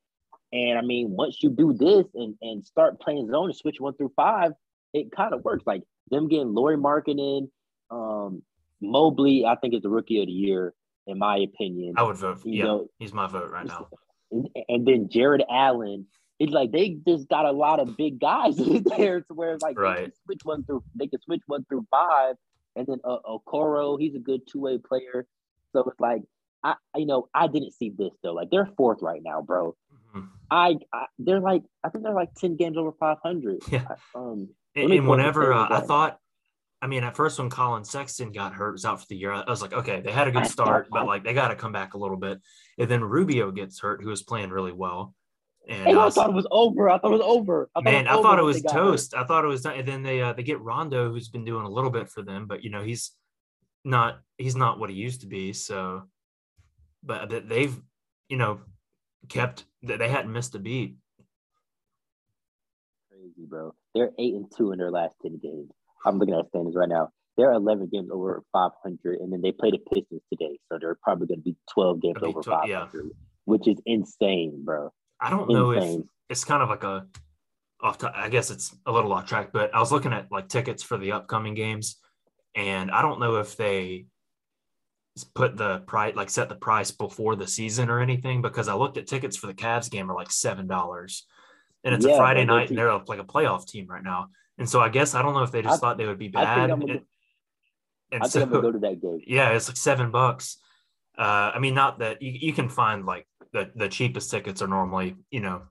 And 0.52 0.78
I 0.78 0.82
mean, 0.82 1.10
once 1.10 1.42
you 1.42 1.50
do 1.50 1.72
this 1.72 2.06
and, 2.14 2.34
and 2.42 2.64
start 2.64 3.00
playing 3.00 3.28
zone 3.30 3.46
and 3.46 3.56
switch 3.56 3.76
one 3.80 3.94
through 3.94 4.12
five, 4.16 4.52
it 4.92 5.10
kind 5.12 5.32
of 5.34 5.42
works. 5.44 5.64
Like 5.66 5.82
them 6.10 6.28
getting 6.28 6.54
Lauri 6.54 6.76
Markkanen, 6.76 7.48
um, 7.90 8.42
Mobley, 8.82 9.44
I 9.46 9.56
think 9.56 9.74
is 9.74 9.82
the 9.82 9.88
rookie 9.90 10.20
of 10.20 10.26
the 10.26 10.32
year, 10.32 10.74
in 11.06 11.18
my 11.18 11.38
opinion. 11.38 11.94
I 11.96 12.02
would 12.02 12.16
vote. 12.16 12.40
For, 12.40 12.48
You 12.48 12.54
yeah, 12.58 12.64
know, 12.64 12.88
he's 12.98 13.12
my 13.14 13.26
vote 13.26 13.50
right 13.50 13.66
now. 13.66 13.88
and 14.30 14.86
then 14.86 15.08
Jarrett 15.08 15.42
Allen. 15.50 16.06
It's 16.38 16.52
like 16.52 16.70
they 16.70 16.98
just 17.06 17.28
got 17.28 17.46
a 17.46 17.50
lot 17.50 17.80
of 17.80 17.96
big 17.96 18.20
guys 18.20 18.58
in 18.58 18.84
there 18.84 19.20
to 19.22 19.34
where 19.34 19.54
it's 19.54 19.62
like 19.62 19.76
they 19.76 20.04
can 20.04 20.12
switch 20.24 20.40
one 20.44 20.64
through 20.64 20.84
they 20.94 21.08
can 21.08 21.20
switch 21.22 21.42
one 21.46 21.64
through 21.64 21.86
five, 21.90 22.36
and 22.76 22.86
then 22.86 22.98
uh, 23.04 23.18
Okoro, 23.26 24.00
he's 24.00 24.14
a 24.14 24.20
good 24.20 24.42
two 24.50 24.60
way 24.60 24.78
player. 24.78 25.26
So 25.72 25.84
it's 25.84 26.00
like 26.00 26.22
I 26.62 26.74
you 26.96 27.06
know 27.06 27.28
I 27.34 27.48
didn't 27.48 27.72
see 27.72 27.90
this 27.90 28.12
though. 28.22 28.34
Like 28.34 28.50
they're 28.50 28.70
fourth 28.76 29.02
right 29.02 29.22
now, 29.22 29.42
bro. 29.42 29.76
Mhm. 30.14 30.28
I, 30.50 30.76
I 30.92 31.06
they're 31.18 31.40
like 31.40 31.62
I 31.84 31.88
think 31.88 32.04
they're 32.04 32.14
like 32.14 32.34
ten 32.34 32.56
games 32.56 32.76
over 32.76 32.92
five 32.92 33.18
hundred. 33.22 33.62
Yeah. 33.70 33.86
Um. 34.14 34.48
And, 34.74 34.92
and 34.92 35.04
pull 35.04 35.12
up 35.12 35.18
the 35.18 35.22
whenever 35.22 35.52
uh, 35.52 35.66
I 35.70 35.80
thought, 35.80 36.18
I 36.80 36.86
mean, 36.86 37.02
at 37.02 37.16
first 37.16 37.38
when 37.38 37.50
Collin 37.50 37.84
Sexton 37.84 38.30
got 38.30 38.54
hurt, 38.54 38.72
was 38.72 38.84
out 38.84 39.00
for 39.00 39.06
the 39.08 39.16
year, 39.16 39.32
I 39.32 39.44
was 39.48 39.60
like, 39.60 39.72
okay, 39.72 40.00
they 40.00 40.12
had 40.12 40.28
a 40.28 40.30
good 40.30 40.46
start, 40.46 40.88
but 40.92 41.06
like 41.06 41.24
they 41.24 41.34
got 41.34 41.48
to 41.48 41.56
come 41.56 41.72
back 41.72 41.94
a 41.94 41.98
little 41.98 42.16
bit. 42.16 42.40
And 42.78 42.88
then 42.88 43.02
Rubio 43.02 43.50
gets 43.50 43.80
hurt, 43.80 44.02
who 44.02 44.10
was 44.10 44.22
playing 44.22 44.50
really 44.50 44.72
well. 44.72 45.14
And 45.68 45.86
Hey, 45.86 45.94
I 45.94 46.06
I 46.06 46.10
thought 46.10 46.30
it 46.30 46.34
was 46.34 46.46
over. 46.50 46.88
I 46.88 46.98
thought 46.98 47.08
it 47.08 47.18
was 47.18 47.20
over. 47.20 47.68
I 47.74 47.82
man, 47.82 48.06
I 48.06 48.14
over 48.14 48.22
thought 48.22 48.38
it 48.38 48.42
was 48.42 48.56
they 48.56 48.62
got 48.62 48.74
hurt. 48.74 48.80
toast. 48.80 49.14
I 49.14 49.24
thought 49.24 49.44
it 49.44 49.48
was 49.48 49.62
done. 49.62 49.78
And 49.78 49.86
then 49.86 50.02
they 50.02 50.22
uh, 50.22 50.32
they 50.32 50.42
get 50.42 50.60
Rondo, 50.60 51.10
who's 51.10 51.28
been 51.28 51.44
doing 51.44 51.66
a 51.66 51.70
little 51.70 51.90
bit 51.90 52.08
for 52.08 52.22
them, 52.22 52.46
but 52.46 52.64
you 52.64 52.70
know 52.70 52.82
he's 52.82 53.12
not 53.84 54.20
he's 54.38 54.56
not 54.56 54.78
what 54.78 54.90
he 54.90 54.96
used 54.96 55.20
to 55.20 55.26
be. 55.26 55.52
So, 55.52 56.04
but 57.02 57.48
they've 57.48 57.78
you 58.28 58.38
know 58.38 58.60
kept 59.28 59.66
they 59.82 59.96
they 59.98 60.08
hadn't 60.08 60.32
missed 60.32 60.54
a 60.54 60.58
beat. 60.58 60.96
Crazy, 63.10 63.46
bro. 63.46 63.74
They're 63.94 64.12
eight 64.18 64.34
and 64.34 64.50
two 64.56 64.72
in 64.72 64.78
their 64.78 64.90
last 64.90 65.16
ten 65.22 65.38
games. 65.38 65.70
I'm 66.06 66.18
looking 66.18 66.34
at 66.34 66.48
standings 66.48 66.76
right 66.76 66.88
now. 66.88 67.10
They're 67.36 67.52
11 67.52 67.90
games 67.92 68.10
over 68.12 68.42
500, 68.52 69.20
and 69.20 69.32
then 69.32 69.40
they 69.42 69.52
play 69.52 69.70
the 69.70 69.78
Pistons 69.78 70.22
today, 70.32 70.58
so 70.68 70.78
they're 70.80 70.98
probably 71.00 71.28
going 71.28 71.38
to 71.38 71.44
be 71.44 71.56
12 71.72 72.02
games 72.02 72.18
be 72.20 72.26
over 72.26 72.42
12 72.42 72.62
500, 72.62 72.68
yeah. 72.68 73.10
which 73.44 73.68
is 73.68 73.80
insane, 73.86 74.64
bro. 74.64 74.90
I 75.20 75.30
don't 75.30 75.48
know 75.50 75.72
if 75.72 76.00
it's 76.28 76.44
kind 76.44 76.62
of 76.62 76.68
like 76.68 76.84
a 76.84 77.06
off. 77.80 77.98
To, 77.98 78.12
I 78.14 78.28
guess 78.28 78.50
it's 78.50 78.74
a 78.86 78.92
little 78.92 79.12
off 79.12 79.26
track, 79.26 79.50
but 79.52 79.74
I 79.74 79.80
was 79.80 79.90
looking 79.92 80.12
at 80.12 80.30
like 80.30 80.48
tickets 80.48 80.82
for 80.82 80.96
the 80.98 81.12
upcoming 81.12 81.54
games, 81.54 81.96
and 82.54 82.90
I 82.90 83.02
don't 83.02 83.20
know 83.20 83.36
if 83.36 83.56
they 83.56 84.06
put 85.34 85.56
the 85.56 85.80
price 85.80 86.14
like 86.14 86.30
set 86.30 86.48
the 86.48 86.54
price 86.54 86.90
before 86.92 87.34
the 87.34 87.46
season 87.46 87.90
or 87.90 88.00
anything 88.00 88.40
because 88.40 88.68
I 88.68 88.74
looked 88.74 88.96
at 88.98 89.06
tickets 89.08 89.36
for 89.36 89.48
the 89.48 89.54
Cavs 89.54 89.90
game 89.90 90.10
are 90.10 90.14
like 90.14 90.30
seven 90.30 90.66
dollars, 90.68 91.26
and 91.84 91.94
it's 91.94 92.06
Yeah, 92.06 92.14
a 92.14 92.16
Friday 92.16 92.44
night 92.44 92.68
and 92.70 92.78
they're 92.78 92.92
like 93.06 93.18
a 93.18 93.24
playoff 93.24 93.66
team 93.66 93.86
right 93.88 94.02
now, 94.04 94.28
and 94.58 94.68
so 94.68 94.80
I 94.80 94.88
guess 94.88 95.14
I 95.14 95.22
don't 95.22 95.34
know 95.34 95.42
if 95.42 95.50
they 95.50 95.62
just 95.62 95.74
I- 95.74 95.78
thought 95.78 95.98
they 95.98 96.06
would 96.06 96.18
be 96.18 96.30
I 96.36 96.44
bad. 96.44 96.54
think 96.54 96.72
I'm 96.72 96.80
gonna, 96.80 96.92
and, 96.92 97.02
and 98.12 98.22
I 98.22 98.28
think 98.28 98.44
I'm 98.46 98.52
so- 98.52 98.60
go 98.62 98.72
to 98.72 98.78
that 98.78 99.00
game. 99.00 99.20
yeah, 99.26 99.50
it's 99.50 99.68
like 99.68 99.76
seven 99.76 100.10
bucks. 100.12 100.58
Uh, 101.16 101.50
I 101.52 101.58
mean, 101.58 101.74
not 101.74 101.98
that 101.98 102.22
you, 102.22 102.30
you 102.32 102.52
can 102.52 102.68
find 102.68 103.04
like 103.04 103.26
the, 103.52 103.70
the 103.74 103.88
cheapest 103.88 104.30
tickets 104.30 104.62
are 104.62 104.68
normally, 104.68 105.16
you 105.30 105.40
know, 105.40 105.62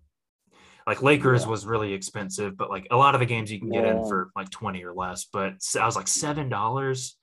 like 0.85 1.01
Lakers 1.01 1.43
Yeah. 1.43 1.49
was 1.51 1.65
really 1.65 1.93
expensive, 1.93 2.55
but 2.57 2.69
like 2.69 2.87
a 2.91 2.95
lot 2.97 3.13
of 3.15 3.19
the 3.19 3.25
games 3.25 3.51
you 3.51 3.59
can 3.59 3.71
get 3.71 3.83
in 3.85 4.03
for 4.03 4.31
like 4.35 4.49
20 4.49 4.83
or 4.83 4.93
less. 4.93 5.25
But 5.25 5.55
I 5.79 5.85
was 5.85 5.95
like 5.95 6.07
$7 6.07 7.15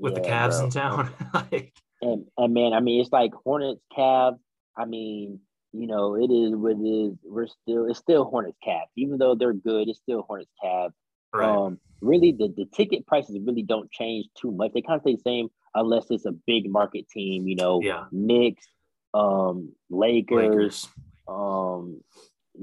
with 0.00 0.14
the 0.14 0.20
Yeah, 0.20 0.28
Cavs 0.28 0.58
bro. 0.58 0.64
in 0.64 0.70
town. 0.70 1.10
like, 1.34 1.72
And, 2.00 2.24
and 2.36 2.54
man, 2.54 2.72
I 2.72 2.80
mean, 2.80 3.00
it's 3.00 3.12
like 3.12 3.32
Hornets, 3.44 3.80
Cavs. 3.96 4.38
I 4.76 4.84
mean, 4.86 5.40
you 5.72 5.86
know, 5.86 6.16
it 6.16 6.30
is 6.30 6.54
what 6.54 6.72
it 6.72 6.84
is. 6.84 7.14
We're 7.24 7.46
still, 7.46 7.88
it's 7.88 7.98
still 8.00 8.24
Hornets, 8.24 8.58
Cavs. 8.66 8.88
Even 8.96 9.18
though 9.18 9.34
they're 9.34 9.52
good, 9.52 9.88
it's 9.88 10.00
still 10.00 10.22
Hornets, 10.22 10.50
Cavs. 10.62 10.92
right. 11.32 11.46
Um, 11.66 11.78
really, 12.00 12.32
the, 12.32 12.52
the 12.56 12.66
ticket 12.74 13.06
prices 13.06 13.38
really 13.44 13.62
don't 13.62 13.90
change 13.92 14.26
too 14.36 14.50
much. 14.50 14.72
They 14.72 14.82
kind 14.82 14.96
of 14.96 15.02
stay 15.02 15.14
the 15.14 15.22
same 15.22 15.48
unless 15.74 16.06
it's 16.10 16.26
a 16.26 16.32
big 16.46 16.68
market 16.70 17.08
team. 17.08 17.46
You 17.46 17.56
know, 17.56 17.80
Yeah. 17.82 18.04
Knicks, 18.10 18.66
um, 19.14 19.72
Lakers, 19.90 20.36
Lakers. 20.36 20.88
um, 21.28 22.00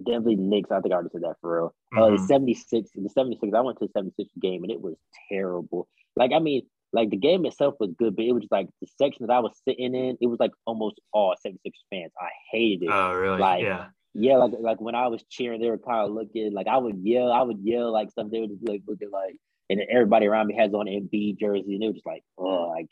definitely 0.03 0.35
Knicks. 0.35 0.71
I 0.71 0.79
think 0.81 0.91
I 0.91 0.95
already 0.95 1.09
said 1.11 1.21
that 1.21 1.35
for 1.41 1.55
real. 1.55 1.75
Uh, 1.97 2.09
the 2.11 2.17
Mhm. 2.17 2.27
76, 2.27 2.91
the 2.95 3.09
76. 3.09 3.53
I 3.53 3.61
went 3.61 3.79
to 3.79 3.85
the 3.87 3.91
76 3.91 4.29
game 4.39 4.63
and 4.63 4.71
it 4.71 4.81
was 4.81 4.95
terrible. 5.29 5.87
Like, 6.15 6.31
I 6.33 6.39
mean, 6.39 6.63
like 6.91 7.09
the 7.11 7.17
game 7.17 7.45
itself 7.45 7.75
was 7.79 7.91
good, 7.97 8.15
but 8.15 8.25
it 8.25 8.31
was 8.31 8.41
just 8.41 8.51
like 8.51 8.67
the 8.81 8.87
section 8.97 9.25
that 9.27 9.33
I 9.33 9.39
was 9.39 9.59
sitting 9.67 9.93
in, 9.93 10.17
it 10.21 10.27
was 10.27 10.39
like 10.39 10.51
almost 10.65 10.99
all 11.13 11.35
76 11.39 11.77
fans. 11.91 12.11
I 12.19 12.29
hated 12.51 12.85
it. 12.85 12.89
Oh, 12.91 13.13
really? 13.13 13.39
like, 13.39 13.63
yeah. 13.63 13.87
Yeah, 14.15 14.37
like 14.37 14.53
like 14.59 14.81
when 14.81 14.95
I 14.95 15.07
was 15.07 15.23
cheering, 15.29 15.61
they 15.61 15.69
were 15.69 15.77
kind 15.77 15.99
of 16.07 16.11
looking 16.11 16.51
like 16.51 16.67
I 16.67 16.77
would 16.79 16.97
yell, 16.97 17.31
I 17.31 17.43
would 17.43 17.59
yell 17.59 17.91
like 17.91 18.09
stuff. 18.09 18.27
They 18.31 18.39
would 18.41 18.49
just 18.49 18.65
be 18.65 18.71
like 18.71 18.81
looking 18.87 19.11
like, 19.11 19.35
and 19.69 19.79
then 19.79 19.85
everybody 19.87 20.25
around 20.25 20.47
me 20.47 20.55
has 20.55 20.73
on 20.73 20.87
Embiid 20.87 21.37
jersey, 21.39 21.73
and 21.75 21.81
they 21.83 21.87
were 21.87 21.93
just 21.93 22.07
like, 22.07 22.23
oh, 22.39 22.69
like 22.69 22.87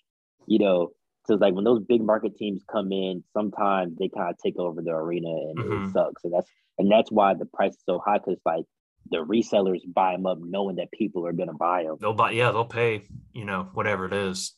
you 0.46 0.60
know. 0.60 0.92
So 1.28 1.34
it's 1.34 1.42
like 1.42 1.54
when 1.54 1.66
those 1.66 1.84
big 1.84 2.02
market 2.02 2.38
teams 2.38 2.64
come 2.72 2.92
in, 2.92 3.24
sometimes 3.34 3.98
they 3.98 4.08
kind 4.08 4.30
of 4.30 4.38
take 4.38 4.58
over 4.58 4.82
the 4.82 4.92
arena, 4.92 5.28
and 5.28 5.58
Mhm. 5.58 5.88
it 5.88 5.92
sucks. 5.92 6.24
And 6.24 6.34
that's 6.34 6.50
and 6.78 6.92
that's 6.92 7.12
why 7.12 7.34
the 7.34 7.46
price 7.46 7.74
is 7.74 7.84
so 7.86 8.00
high 8.00 8.20
because 8.20 8.40
like 8.46 8.66
the 9.10 9.18
resellers 9.18 9.82
buy 9.94 10.14
them 10.14 10.26
up 10.26 10.38
knowing 10.40 10.78
that 10.78 10.92
people 10.92 11.26
are 11.26 11.34
gonna 11.34 11.54
buy 11.54 11.84
them. 11.84 11.98
They'll 12.00 12.14
buy, 12.14 12.32
yeah, 12.32 12.52
they'll 12.52 12.66
pay, 12.66 13.04
you 13.34 13.46
know, 13.46 13.70
whatever 13.74 14.06
it 14.06 14.14
is. 14.14 14.56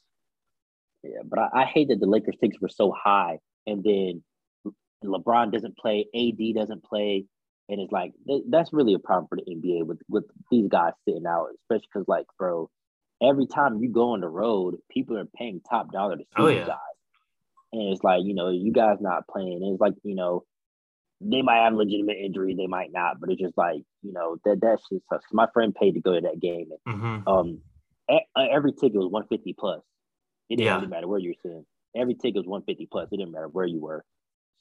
Yeah, 1.03 1.21
but 1.23 1.39
I, 1.39 1.61
I 1.61 1.65
hate 1.65 1.87
that 1.89 1.99
the 1.99 2.07
Lakers 2.07 2.35
tickets 2.39 2.61
were 2.61 2.69
so 2.69 2.91
high, 2.91 3.39
and 3.65 3.83
then 3.83 4.23
LeBron 5.03 5.51
doesn't 5.51 5.77
play, 5.77 6.07
AD 6.13 6.53
doesn't 6.53 6.83
play, 6.83 7.25
and 7.69 7.79
it's 7.79 7.91
like 7.91 8.13
th- 8.27 8.43
that's 8.49 8.73
really 8.73 8.93
a 8.93 8.99
problem 8.99 9.27
for 9.27 9.37
the 9.37 9.55
NBA 9.55 9.85
with 9.85 10.01
with 10.07 10.25
these 10.51 10.67
guys 10.67 10.93
sitting 11.07 11.25
out, 11.25 11.47
especially 11.63 11.87
because 11.93 12.07
like, 12.07 12.25
bro, 12.37 12.69
every 13.21 13.45
time 13.45 13.79
you 13.81 13.89
go 13.89 14.11
on 14.11 14.21
the 14.21 14.27
road, 14.27 14.77
people 14.89 15.17
are 15.17 15.25
paying 15.25 15.61
top 15.69 15.91
dollar 15.91 16.15
to 16.17 16.23
see 16.23 16.27
Oh, 16.37 16.47
you 16.47 16.55
yeah. 16.55 16.65
guys. 16.65 16.77
And 17.71 17.93
it's 17.93 18.03
like, 18.03 18.21
you 18.23 18.33
know, 18.33 18.49
you 18.49 18.71
guys 18.71 18.97
not 18.99 19.27
playing. 19.27 19.61
It's 19.63 19.79
like, 19.81 19.93
you 20.03 20.15
know, 20.15 20.43
they 21.21 21.41
might 21.41 21.63
have 21.63 21.73
legitimate 21.73 22.17
injury, 22.17 22.55
they 22.55 22.67
might 22.67 22.91
not, 22.93 23.19
but 23.19 23.29
it's 23.29 23.41
just 23.41 23.57
like, 23.57 23.81
you 24.01 24.13
know, 24.13 24.37
that 24.45 24.61
that 24.61 24.79
shit 24.89 25.01
sucks. 25.09 25.25
My 25.33 25.47
friend 25.53 25.75
paid 25.75 25.93
to 25.95 25.99
go 26.01 26.15
to 26.15 26.21
that 26.21 26.39
game, 26.39 26.69
and 26.87 27.01
hmm 27.01 27.27
um, 27.29 27.59
e- 28.09 28.25
every 28.37 28.71
ticket 28.71 28.95
was 28.95 29.11
one 29.11 29.27
fifty 29.27 29.53
plus. 29.57 29.81
It 30.49 30.55
didn't 30.55 30.65
Yeah. 30.65 30.75
really 30.77 30.87
matter 30.87 31.07
where 31.07 31.19
you're 31.19 31.33
sitting. 31.43 31.65
Every 31.95 32.15
ticket 32.15 32.37
was 32.37 32.47
one 32.47 32.63
fifty 32.63 32.87
plus. 32.89 33.09
It 33.11 33.17
didn't 33.17 33.33
matter 33.33 33.49
where 33.49 33.65
you 33.65 33.81
were. 33.81 34.05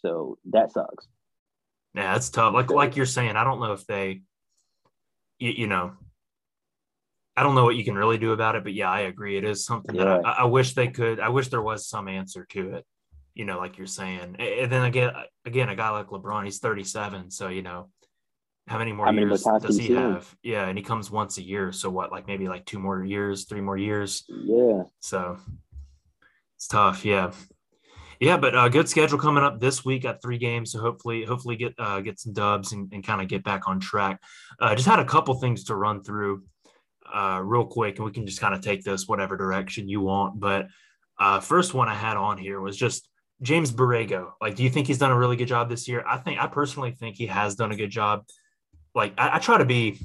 So 0.01 0.39
that 0.51 0.73
sucks. 0.73 1.07
Yeah, 1.95 2.13
that's 2.13 2.29
tough. 2.29 2.53
Like 2.55 2.71
like 2.71 2.97
you're 2.97 3.07
saying, 3.07 3.37
I 3.37 3.45
don't 3.45 3.61
know 3.61 3.73
if 3.73 3.87
they, 3.87 4.23
you, 5.39 5.51
you 5.51 5.67
know, 5.69 5.93
I 7.39 7.45
don't 7.45 7.55
know 7.55 7.63
what 7.63 7.77
you 7.77 7.85
can 7.85 7.95
really 7.95 8.19
do 8.19 8.33
about 8.33 8.57
it. 8.57 8.65
But 8.65 8.75
yeah, 8.75 8.91
I 8.91 9.01
agree. 9.01 9.37
It 9.37 9.45
is 9.45 9.65
something 9.65 9.97
that 9.97 10.09
I, 10.09 10.31
I 10.31 10.45
wish 10.45 10.75
they 10.75 10.89
could. 10.89 11.21
I 11.21 11.29
wish 11.29 11.49
there 11.49 11.63
was 11.63 11.87
some 11.87 12.09
answer 12.09 12.45
to 12.51 12.75
it. 12.75 12.85
You 13.35 13.45
know, 13.45 13.59
like 13.59 13.79
you're 13.79 13.87
saying. 13.87 14.37
And 14.41 14.73
then 14.73 14.83
again, 14.85 15.13
again, 15.45 15.69
a 15.69 15.77
guy 15.77 15.91
like 15.91 16.09
LeBron, 16.09 16.45
he's 16.45 16.59
37, 16.59 17.31
so 17.31 17.47
you 17.47 17.63
know, 17.63 17.91
how 18.67 18.79
many 18.79 18.93
more 18.93 19.07
How 19.07 19.13
many 19.13 19.27
years 19.29 19.45
does 19.63 19.79
he 19.79 19.95
him? 19.95 20.15
have? 20.15 20.37
Yeah, 20.43 20.67
and 20.67 20.77
he 20.77 20.83
comes 20.83 21.13
once 21.13 21.39
a 21.39 21.43
year. 21.43 21.71
So 21.71 21.89
what? 21.91 22.11
Like 22.11 22.27
maybe 22.27 22.49
like 22.49 22.65
two 22.67 22.81
more 22.81 23.05
years, 23.05 23.45
three 23.45 23.61
more 23.61 23.77
years. 23.77 24.25
Yeah. 24.29 24.83
So 24.99 25.39
it's 26.57 26.67
tough. 26.67 27.05
Yeah. 27.05 27.31
Yeah, 28.21 28.37
but 28.37 28.57
uh, 28.57 28.69
good 28.69 28.89
schedule 28.89 29.17
coming 29.19 29.45
up 29.45 29.61
this 29.61 29.85
week. 29.85 30.03
Got 30.03 30.21
three 30.21 30.39
games, 30.39 30.73
so 30.73 30.81
hopefully, 30.81 31.25
hopefully 31.25 31.55
get 31.55 31.75
uh, 31.79 32.01
get 32.01 32.19
some 32.19 32.33
dubs 32.33 32.73
and, 32.73 32.93
and 32.93 33.07
kind 33.07 33.23
of 33.23 33.29
get 33.29 33.45
back 33.45 33.69
on 33.69 33.79
track. 33.79 34.21
Uh, 34.59 34.75
just 34.75 34.89
had 34.89 34.99
a 34.99 35.05
couple 35.05 35.35
things 35.35 35.63
to 35.65 35.77
run 35.77 36.03
through 36.03 36.43
uh, 37.13 37.41
real 37.43 37.65
quick, 37.65 37.97
and 37.97 38.05
we 38.05 38.13
can 38.13 38.27
just 38.27 38.41
kind 38.41 38.55
of 38.55 38.61
take 38.61 38.83
this 38.83 39.09
whatever 39.09 39.37
direction 39.37 39.89
you 39.89 40.01
want. 40.01 40.39
But 40.39 40.69
uh, 41.19 41.41
first 41.41 41.75
one 41.75 41.89
I 41.89 41.95
had 41.95 42.17
on 42.17 42.39
here 42.39 42.61
was 42.61 42.77
just 42.77 43.09
James 43.43 43.73
Borrego. 43.73 44.33
Like, 44.41 44.57
do 44.57 44.63
you 44.63 44.71
think 44.71 44.87
he's 44.87 44.99
done 44.99 45.11
a 45.11 45.19
really 45.19 45.37
good 45.37 45.49
job 45.49 45.69
this 45.69 45.89
year? 45.89 46.05
I 46.07 46.19
think 46.19 46.41
I 46.41 46.47
personally 46.47 46.93
think 46.93 47.17
he 47.17 47.27
has 47.27 47.55
done 47.55 47.73
a 47.73 47.77
good 47.77 47.91
job. 47.91 48.25
Like, 48.95 49.15
I, 49.19 49.37
I 49.37 49.39
try 49.39 49.59
to 49.59 49.65
be 49.65 50.01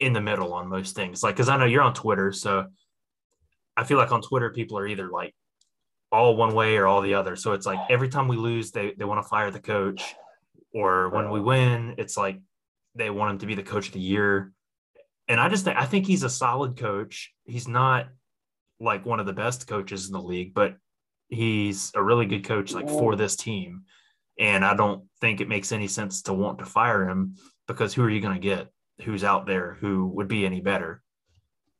in 0.00 0.12
the 0.12 0.20
middle 0.20 0.52
on 0.52 0.68
most 0.68 0.94
things. 0.94 1.22
Like, 1.22 1.36
because 1.36 1.48
I 1.48 1.56
know 1.56 1.64
you're 1.64 1.82
on 1.82 1.94
Twitter, 1.94 2.32
so 2.32 2.66
I 3.76 3.84
feel 3.84 3.98
like 3.98 4.12
on 4.12 4.22
Twitter 4.22 4.50
people 4.50 4.78
are 4.78 4.86
either 4.86 5.08
like 5.08 5.34
all 6.10 6.36
one 6.36 6.54
way 6.54 6.76
or 6.76 6.86
all 6.86 7.00
the 7.00 7.14
other. 7.14 7.36
So 7.36 7.52
it's 7.52 7.66
like 7.66 7.78
every 7.88 8.08
time 8.08 8.28
we 8.28 8.36
lose, 8.36 8.70
they 8.70 8.92
they 8.96 9.04
want 9.04 9.22
to 9.22 9.28
fire 9.28 9.50
the 9.50 9.60
coach, 9.60 10.14
or 10.74 11.08
when 11.08 11.30
we 11.30 11.40
win, 11.40 11.94
it's 11.98 12.16
like 12.16 12.40
they 12.94 13.10
want 13.10 13.32
him 13.32 13.38
to 13.38 13.46
be 13.46 13.54
the 13.54 13.62
coach 13.62 13.88
of 13.88 13.94
the 13.94 14.00
year. 14.00 14.52
And 15.28 15.40
I 15.40 15.48
just 15.48 15.64
think 15.64 15.76
I 15.76 15.84
think 15.86 16.06
he's 16.06 16.22
a 16.24 16.30
solid 16.30 16.76
coach. 16.76 17.32
He's 17.44 17.68
not 17.68 18.08
like 18.80 19.06
one 19.06 19.20
of 19.20 19.26
the 19.26 19.32
best 19.32 19.66
coaches 19.66 20.06
in 20.06 20.12
the 20.12 20.20
league, 20.20 20.54
but 20.54 20.76
he's 21.28 21.92
a 21.94 22.02
really 22.02 22.26
good 22.26 22.44
coach 22.44 22.72
like 22.74 22.88
for 22.90 23.16
this 23.16 23.36
team. 23.36 23.82
And 24.38 24.64
I 24.64 24.74
don't 24.74 25.04
think 25.20 25.40
it 25.40 25.48
makes 25.48 25.72
any 25.72 25.88
sense 25.88 26.22
to 26.22 26.32
want 26.32 26.58
to 26.58 26.64
fire 26.64 27.08
him 27.08 27.36
because 27.68 27.94
who 27.94 28.02
are 28.02 28.10
you 28.10 28.20
going 28.20 28.34
to 28.34 28.40
get 28.40 28.68
who's 29.02 29.24
out 29.24 29.46
there 29.46 29.76
who 29.80 30.06
would 30.08 30.28
be 30.28 30.44
any 30.44 30.60
better? 30.60 31.02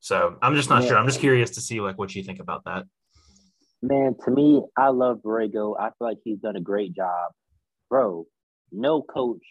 So 0.01 0.37
I'm 0.43 0.55
just 0.55 0.71
not 0.71 0.83
Yeah. 0.83 0.89
sure. 0.89 0.99
I'm 0.99 1.07
just 1.07 1.21
curious 1.21 1.51
to 1.51 1.61
see 1.61 1.81
like 1.81 1.99
what 1.99 2.15
you 2.15 2.23
think 2.23 2.41
about 2.41 2.65
that. 2.65 2.85
Man, 3.83 4.15
to 4.25 4.31
me, 4.31 4.63
I 4.77 4.89
love 4.89 5.19
Borrego. 5.25 5.75
I 5.79 5.87
feel 5.89 6.07
like 6.09 6.19
he's 6.25 6.39
done 6.39 6.57
a 6.57 6.61
great 6.61 6.95
job. 6.95 7.33
Bro, 7.91 8.27
no 8.71 9.03
coach 9.03 9.43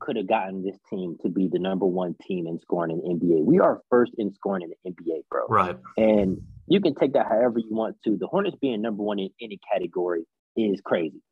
could 0.00 0.16
have 0.16 0.28
gotten 0.28 0.62
this 0.62 0.76
team 0.88 1.16
to 1.22 1.28
be 1.28 1.48
the 1.48 1.58
number 1.58 1.86
one 1.86 2.14
team 2.26 2.46
in 2.46 2.58
scoring 2.60 2.90
in 2.90 3.18
the 3.18 3.24
NBA. 3.24 3.44
We 3.44 3.60
are 3.60 3.80
first 3.90 4.12
in 4.18 4.32
scoring 4.34 4.62
in 4.62 4.70
the 4.70 4.90
NBA, 4.90 5.22
bro. 5.30 5.46
Right. 5.48 5.76
And 5.96 6.40
you 6.66 6.80
can 6.80 6.94
take 6.94 7.12
that 7.12 7.26
however 7.26 7.58
you 7.58 7.74
want 7.74 7.96
to. 8.04 8.16
The 8.16 8.26
Hornets 8.26 8.56
being 8.60 8.82
number 8.82 9.02
one 9.02 9.18
in 9.18 9.30
any 9.40 9.58
category 9.72 10.24
is 10.56 10.80
crazy. 10.80 11.22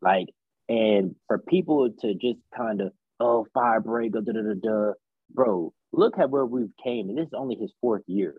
Like, 0.00 0.26
and 0.68 1.14
for 1.26 1.38
people 1.38 1.90
to 2.00 2.14
just 2.14 2.38
kind 2.56 2.80
of, 2.80 2.92
oh, 3.20 3.46
fire 3.54 3.80
Borrego, 3.80 4.24
da 4.24 4.32
da 4.32 4.42
da 4.42 4.54
da, 4.60 4.92
bro, 5.32 5.72
look 5.92 6.18
at 6.18 6.30
where 6.30 6.46
we've 6.46 6.76
came, 6.82 7.08
and 7.08 7.18
this 7.18 7.26
is 7.26 7.34
only 7.34 7.56
his 7.56 7.72
fourth 7.80 8.02
year. 8.06 8.34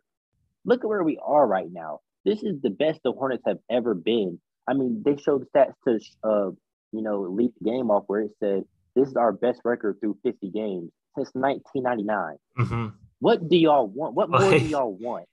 Look 0.65 0.83
at 0.83 0.87
where 0.87 1.03
we 1.03 1.19
are 1.25 1.47
right 1.47 1.71
now. 1.71 1.99
This 2.25 2.43
is 2.43 2.61
the 2.61 2.69
best 2.69 2.99
the 3.03 3.11
Hornets 3.11 3.43
have 3.47 3.59
ever 3.69 3.93
been. 3.93 4.39
I 4.67 4.73
mean, 4.73 5.01
they 5.03 5.17
showed 5.17 5.47
stats 5.55 5.73
to, 5.87 5.99
uh, 6.23 6.51
you 6.91 7.01
know, 7.01 7.21
lead 7.21 7.51
the 7.59 7.69
game 7.69 7.89
off 7.89 8.03
where 8.07 8.21
it 8.21 8.31
said 8.39 8.63
this 8.99 9.09
is 9.09 9.15
our 9.15 9.31
best 9.31 9.61
record 9.63 9.97
through 9.99 10.17
50 10.23 10.49
games 10.49 10.91
since 11.15 11.29
1999 11.33 12.37
hmm 12.57 12.87
what 13.19 13.47
do 13.47 13.57
y'all 13.57 13.87
want? 13.87 14.15
What 14.15 14.29
more 14.29 14.51
do 14.53 14.65
y'all 14.65 14.97
want? 14.99 15.25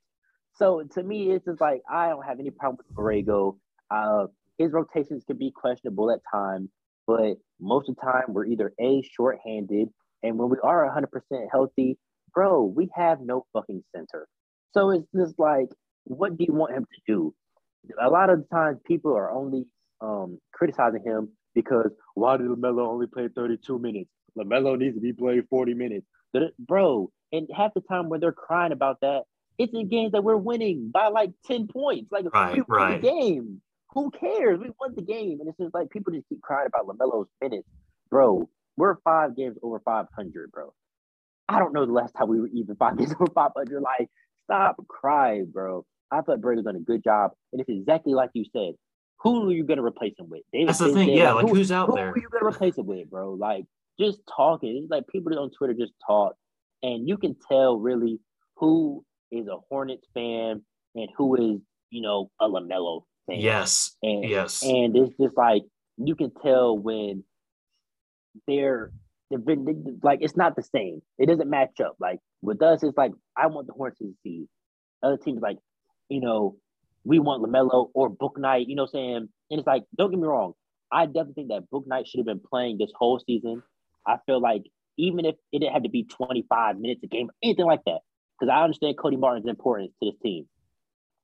So 0.57 0.83
to 0.95 1.03
me, 1.03 1.31
it's 1.31 1.45
just 1.45 1.61
like 1.61 1.83
I 1.91 2.09
don't 2.09 2.25
have 2.25 2.41
any 2.41 2.51
problem 2.51 2.79
with 2.79 2.97
Borrego. 2.97 3.57
Uh, 3.91 4.27
his 4.59 4.73
rotations 4.73 5.23
can 5.25 5.37
be 5.37 5.53
questionable 5.55 6.11
at 6.11 6.21
times, 6.33 6.71
but 7.07 7.35
most 7.61 7.89
of 7.89 7.97
the 7.97 8.03
time 8.03 8.25
we're 8.29 8.47
either 8.47 8.73
a 8.81 9.03
shorthanded, 9.03 9.89
and 10.23 10.39
when 10.39 10.49
we 10.49 10.57
are 10.63 10.85
100 10.87 11.09
percent 11.09 11.49
healthy, 11.53 11.99
bro, 12.35 12.65
we 12.65 12.89
have 12.95 13.21
no 13.21 13.47
fucking 13.53 13.83
center. 13.95 14.27
So 14.73 14.91
it's 14.91 15.07
just 15.15 15.39
like, 15.39 15.69
what 16.05 16.37
do 16.37 16.45
you 16.45 16.55
want 16.55 16.75
him 16.75 16.85
to 16.85 17.01
do? 17.07 17.35
A 18.03 18.11
lot 18.11 18.31
of 18.31 18.41
the 18.41 18.47
times, 18.49 18.79
people 18.85 19.15
are 19.15 19.31
only 19.31 19.65
um, 20.01 20.39
criticizing 20.53 21.03
him 21.05 21.29
because 21.57 21.91
why 22.15 22.37
did 22.37 22.47
LaMelo 22.47 22.87
only 22.87 23.09
play 23.09 23.29
32 23.35 23.81
minutes? 23.81 24.11
LaMelo 24.39 24.79
needs 24.79 24.95
to 24.95 25.01
be 25.01 25.13
played 25.13 25.49
40 25.51 25.75
minutes 25.75 26.07
bro. 26.59 27.11
And 27.33 27.49
half 27.55 27.75
the 27.75 27.81
time 27.81 28.09
when 28.09 28.21
they're 28.21 28.33
crying 28.33 28.73
about 28.73 29.01
that, 29.01 29.23
it's 29.59 29.73
in 29.75 29.89
games 29.89 30.13
that 30.13 30.23
we're 30.23 30.37
winning 30.37 30.91
by 30.93 31.09
like 31.09 31.31
10 31.47 31.69
points. 31.69 32.13
Like 32.13 32.27
Right, 32.33 32.55
we 32.55 32.61
won 32.61 32.67
right. 32.69 33.03
the 33.03 33.09
game. 33.09 33.61
Who 33.95 34.11
cares? 34.11 34.61
We 34.61 34.71
won 34.79 34.95
the 34.95 35.03
game. 35.03 35.39
And 35.41 35.49
it's 35.49 35.59
just 35.59 35.75
like 35.75 35.91
people 35.91 36.13
just 36.13 36.29
keep 36.29 36.43
crying 36.43 36.67
about 36.67 36.87
LaMelo's 36.87 37.29
minutes. 37.41 37.69
Bro, 38.11 38.49
we're 38.77 38.97
five 39.03 39.37
games 39.37 39.57
over 39.63 39.81
500, 39.81 40.53
bro. 40.53 40.73
I 41.49 41.59
don't 41.59 41.73
know 41.73 41.87
the 41.87 41.93
last 41.93 42.13
time 42.15 42.29
we 42.29 42.41
were 42.41 42.49
even 42.49 42.77
five 42.77 42.99
games 42.99 43.13
over 43.13 43.31
500. 43.33 43.81
Like, 43.81 44.09
stop 44.45 44.77
crying, 44.89 45.49
bro. 45.53 45.85
I 46.11 46.21
thought 46.21 46.41
Brady's 46.41 46.65
done 46.65 46.77
a 46.77 46.81
good 46.81 47.03
job. 47.03 47.33
And 47.53 47.61
it's 47.61 47.71
exactly 47.71 48.15
like 48.15 48.31
you 48.35 48.45
said. 48.53 48.75
Who 49.21 49.49
are 49.49 49.53
you 49.53 49.65
going 49.65 49.79
to 49.79 49.85
replace 49.85 50.15
him 50.19 50.29
with? 50.29 50.43
David 50.53 50.69
That's 50.69 50.79
the 50.79 50.93
thing. 50.93 51.11
Yeah. 51.11 51.33
Like 51.33 51.49
who- 51.49 51.55
who's 51.55 51.73
out 51.73 51.89
who 51.89 51.95
there? 51.97 52.09
Who 52.09 52.13
are 52.15 52.19
you 52.19 52.29
gonna 52.31 52.47
replace 52.47 52.77
it 52.79 52.85
with, 52.85 53.11
bro? 53.11 53.33
Like 53.33 53.65
just 53.99 54.21
talking. 54.35 54.77
It's 54.83 54.91
like 54.91 55.07
people 55.09 55.37
on 55.39 55.51
Twitter 55.51 55.75
just 55.75 55.93
talk, 56.07 56.35
and 56.83 57.09
you 57.09 57.17
can 57.17 57.35
tell 57.51 57.79
really 57.79 58.21
who 58.57 59.05
is 59.33 59.47
a 59.49 59.57
Hornets 59.71 60.07
fan 60.15 60.63
and 60.95 61.09
who 61.17 61.35
is 61.55 61.61
you 61.91 62.03
know 62.03 62.31
a 62.41 62.49
LaMelo 62.49 63.03
fan. 63.27 63.41
Yes. 63.41 63.97
and 64.03 64.25
Yes. 64.29 64.63
and 64.63 64.97
it's 64.97 65.17
just 65.21 65.37
like 65.37 65.63
you 65.97 66.15
can 66.15 66.31
tell 66.43 66.77
when 66.79 67.25
they're 68.47 68.93
been 69.31 69.99
like 70.03 70.21
it's 70.23 70.37
not 70.37 70.55
the 70.57 70.63
same. 70.63 71.01
It 71.19 71.27
doesn't 71.27 71.51
match 71.51 71.81
up. 71.81 71.97
Like 71.99 72.21
with 72.43 72.63
us, 72.63 72.83
it's 72.83 72.97
like 72.97 73.13
I 73.37 73.47
want 73.49 73.67
the 73.67 73.73
Hornets 73.73 73.99
to 73.99 74.15
see. 74.23 74.47
Other 75.03 75.17
teams 75.17 75.41
like, 75.43 75.59
you 76.09 76.21
know, 76.21 76.57
we 77.07 77.19
want 77.19 77.43
LaMelo 77.43 77.91
or 77.95 78.11
Bouknight. 78.11 78.67
You 78.67 78.75
know, 78.75 78.83
what 78.83 78.99
I'm 78.99 78.99
saying, 78.99 79.29
and 79.51 79.61
it's 79.61 79.67
like, 79.67 79.85
don't 79.97 80.11
get 80.11 80.19
me 80.19 80.27
wrong. 80.27 80.53
I 80.93 81.07
definitely 81.07 81.35
think 81.35 81.49
that 81.49 81.71
Bouknight 81.73 82.07
should 82.07 82.19
have 82.19 82.27
been 82.27 82.41
playing 82.41 82.79
this 82.79 82.91
whole 82.95 83.21
season. 83.25 83.63
I 84.07 84.17
feel 84.27 84.41
like 84.41 84.63
even 84.99 85.25
if 85.25 85.35
it 85.53 85.61
didn't 85.61 85.73
have 85.73 85.83
to 85.85 85.89
be 85.89 86.05
25 86.05 86.79
minutes 86.79 87.03
a 87.05 87.07
game, 87.07 87.31
anything 87.43 87.67
like 87.67 87.85
that, 87.87 88.01
because 88.39 88.53
I 88.53 88.63
understand 88.63 88.97
Cody 88.99 89.17
Martin's 89.17 89.49
importance 89.49 89.93
to 90.03 90.11
this 90.11 90.19
team. 90.23 90.47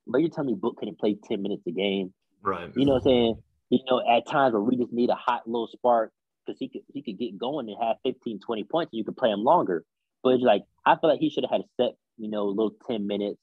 But 0.07 0.19
you're 0.19 0.31
telling 0.31 0.49
me 0.49 0.59
Book 0.61 0.77
couldn't 0.79 0.99
play 0.99 1.17
10 1.29 1.43
minutes 1.43 1.63
a 1.67 1.73
game? 1.73 2.13
right. 2.43 2.71
You 2.77 2.87
know 2.87 2.95
what 2.95 3.03
I'm 3.03 3.05
saying? 3.05 3.43
You 3.71 3.79
know, 3.89 4.03
at 4.09 4.27
times 4.27 4.53
where 4.53 4.63
we 4.63 4.77
just 4.77 4.93
need 4.93 5.11
a 5.11 5.15
hot 5.15 5.47
little 5.47 5.69
spark 5.69 6.13
because 6.45 6.59
he 6.59 6.69
could 6.69 6.83
he 6.93 7.03
could 7.03 7.19
get 7.19 7.39
going 7.39 7.69
and 7.69 7.77
have 7.81 7.97
15, 8.05 8.41
20 8.41 8.65
points 8.65 8.91
and 8.93 8.99
you 8.99 9.05
could 9.05 9.17
play 9.17 9.31
him 9.31 9.45
longer. 9.45 9.85
But 10.23 10.35
it's 10.35 10.43
like 10.43 10.63
I 10.85 10.97
feel 10.97 11.09
like 11.09 11.21
he 11.21 11.31
should 11.31 11.45
have 11.45 11.51
had 11.51 11.61
a 11.61 11.83
set, 11.83 11.95
you 12.19 12.29
know, 12.29 12.47
little 12.47 12.75
10 12.89 13.07
minutes, 13.07 13.39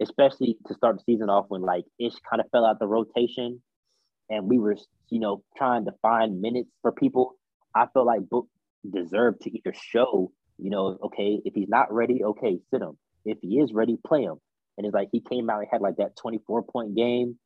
especially 0.00 0.58
to 0.66 0.74
start 0.74 0.96
the 0.96 1.02
season 1.04 1.30
off 1.30 1.46
when 1.48 1.62
like 1.62 1.84
Ish 1.98 2.14
kind 2.28 2.40
of 2.40 2.50
fell 2.50 2.64
out 2.64 2.78
the 2.78 2.86
rotation 2.86 3.62
and 4.28 4.48
we 4.48 4.58
were, 4.58 4.76
you 5.10 5.20
know, 5.20 5.42
trying 5.56 5.84
to 5.84 5.92
find 6.02 6.40
minutes 6.40 6.70
for 6.82 6.92
people. 6.92 7.36
I 7.74 7.86
felt 7.92 8.06
like 8.06 8.28
Book 8.28 8.48
deserved 8.90 9.42
to 9.42 9.50
either 9.50 9.74
show, 9.74 10.32
you 10.58 10.70
know, 10.70 10.98
okay, 11.04 11.40
if 11.44 11.54
he's 11.54 11.68
not 11.68 11.92
ready, 11.92 12.24
okay, 12.24 12.58
sit 12.70 12.82
him. 12.82 12.96
If 13.24 13.38
he 13.40 13.58
is 13.58 13.72
ready, 13.72 13.98
play 14.06 14.22
him. 14.22 14.36
And 14.76 14.86
it's 14.86 14.94
like 14.94 15.08
he 15.12 15.20
came 15.20 15.48
out 15.50 15.60
and 15.60 15.68
had 15.70 15.80
like 15.80 15.96
that 15.96 16.16
24 16.16 16.64
point 16.64 16.96
game 16.96 17.38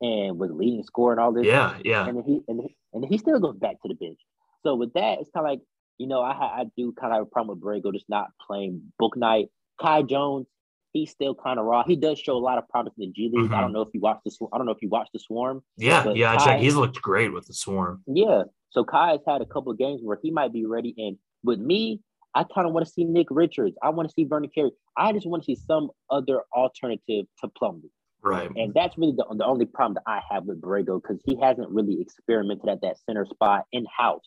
and 0.00 0.38
was 0.38 0.50
leading 0.52 0.82
score 0.84 1.12
and 1.12 1.20
all 1.20 1.32
this. 1.32 1.46
Yeah. 1.46 1.76
Yeah. 1.84 2.06
And 2.06 2.18
then 2.18 2.24
he 2.24 2.40
and 2.48 2.60
he, 2.60 2.76
and 2.92 3.04
he 3.04 3.18
still 3.18 3.40
goes 3.40 3.56
back 3.56 3.80
to 3.82 3.88
the 3.88 3.94
bench. 3.94 4.18
So 4.62 4.76
with 4.76 4.92
that, 4.94 5.18
it's 5.20 5.30
kind 5.30 5.46
of 5.46 5.50
like 5.50 5.60
you 5.98 6.06
know 6.06 6.20
I 6.20 6.32
I 6.32 6.64
do 6.76 6.92
kind 6.92 7.12
of 7.12 7.18
have 7.18 7.26
a 7.26 7.30
problem 7.30 7.58
with 7.58 7.64
Borrego 7.64 7.92
just 7.92 8.08
not 8.08 8.28
playing 8.46 8.92
Bouknight. 9.00 9.48
Kai 9.80 10.02
Jones, 10.02 10.46
he's 10.94 11.10
still 11.10 11.34
kind 11.34 11.58
of 11.58 11.66
raw. 11.66 11.84
He 11.86 11.96
does 11.96 12.18
show 12.18 12.34
a 12.36 12.38
lot 12.38 12.56
of 12.56 12.66
promise 12.68 12.94
in 12.96 13.08
the 13.08 13.12
G 13.12 13.30
League. 13.30 13.50
Mhm. 13.50 13.54
I 13.54 13.60
don't 13.60 13.72
know 13.72 13.82
if 13.82 13.88
you 13.92 14.00
watched 14.00 14.24
the 14.24 14.30
I 14.52 14.56
don't 14.56 14.64
know 14.64 14.72
if 14.72 14.80
you 14.80 14.88
watched 14.88 15.12
the 15.12 15.18
Swarm. 15.18 15.62
Yeah. 15.76 16.08
Yeah. 16.14 16.32
I 16.32 16.36
Kai- 16.36 16.44
checked. 16.44 16.62
He's 16.62 16.76
looked 16.76 17.02
great 17.02 17.32
with 17.34 17.46
the 17.46 17.52
swarm. 17.52 18.02
Yeah. 18.06 18.44
So 18.70 18.84
Kai 18.84 19.10
has 19.10 19.20
had 19.28 19.42
a 19.42 19.46
couple 19.46 19.70
of 19.72 19.78
games 19.78 20.00
where 20.02 20.18
he 20.22 20.30
might 20.30 20.52
be 20.52 20.64
ready. 20.64 20.94
And 20.96 21.18
with 21.42 21.58
me, 21.60 22.00
I 22.34 22.44
kind 22.44 22.66
of 22.66 22.72
want 22.72 22.86
to 22.86 22.92
see 22.92 23.04
Nick 23.04 23.26
Richards. 23.30 23.76
I 23.82 23.90
want 23.90 24.08
to 24.08 24.12
see 24.14 24.24
Vernon 24.24 24.50
Carey. 24.54 24.70
I 24.96 25.12
just 25.12 25.26
want 25.28 25.42
to 25.42 25.46
see 25.46 25.54
some 25.66 25.90
other 26.10 26.42
alternative 26.56 27.26
to 27.40 27.48
Plumlee. 27.60 27.90
Right. 28.22 28.50
And 28.56 28.72
that's 28.72 28.96
really 28.96 29.12
the, 29.16 29.26
the 29.36 29.44
only 29.44 29.66
problem 29.66 29.94
that 29.94 30.10
I 30.10 30.20
have 30.30 30.44
with 30.46 30.60
Borrego 30.60 31.00
because 31.02 31.20
he 31.24 31.36
hasn't 31.40 31.68
really 31.70 32.00
experimented 32.00 32.68
at 32.68 32.80
that 32.80 32.96
center 33.04 33.26
spot 33.26 33.64
in 33.72 33.84
house. 33.96 34.24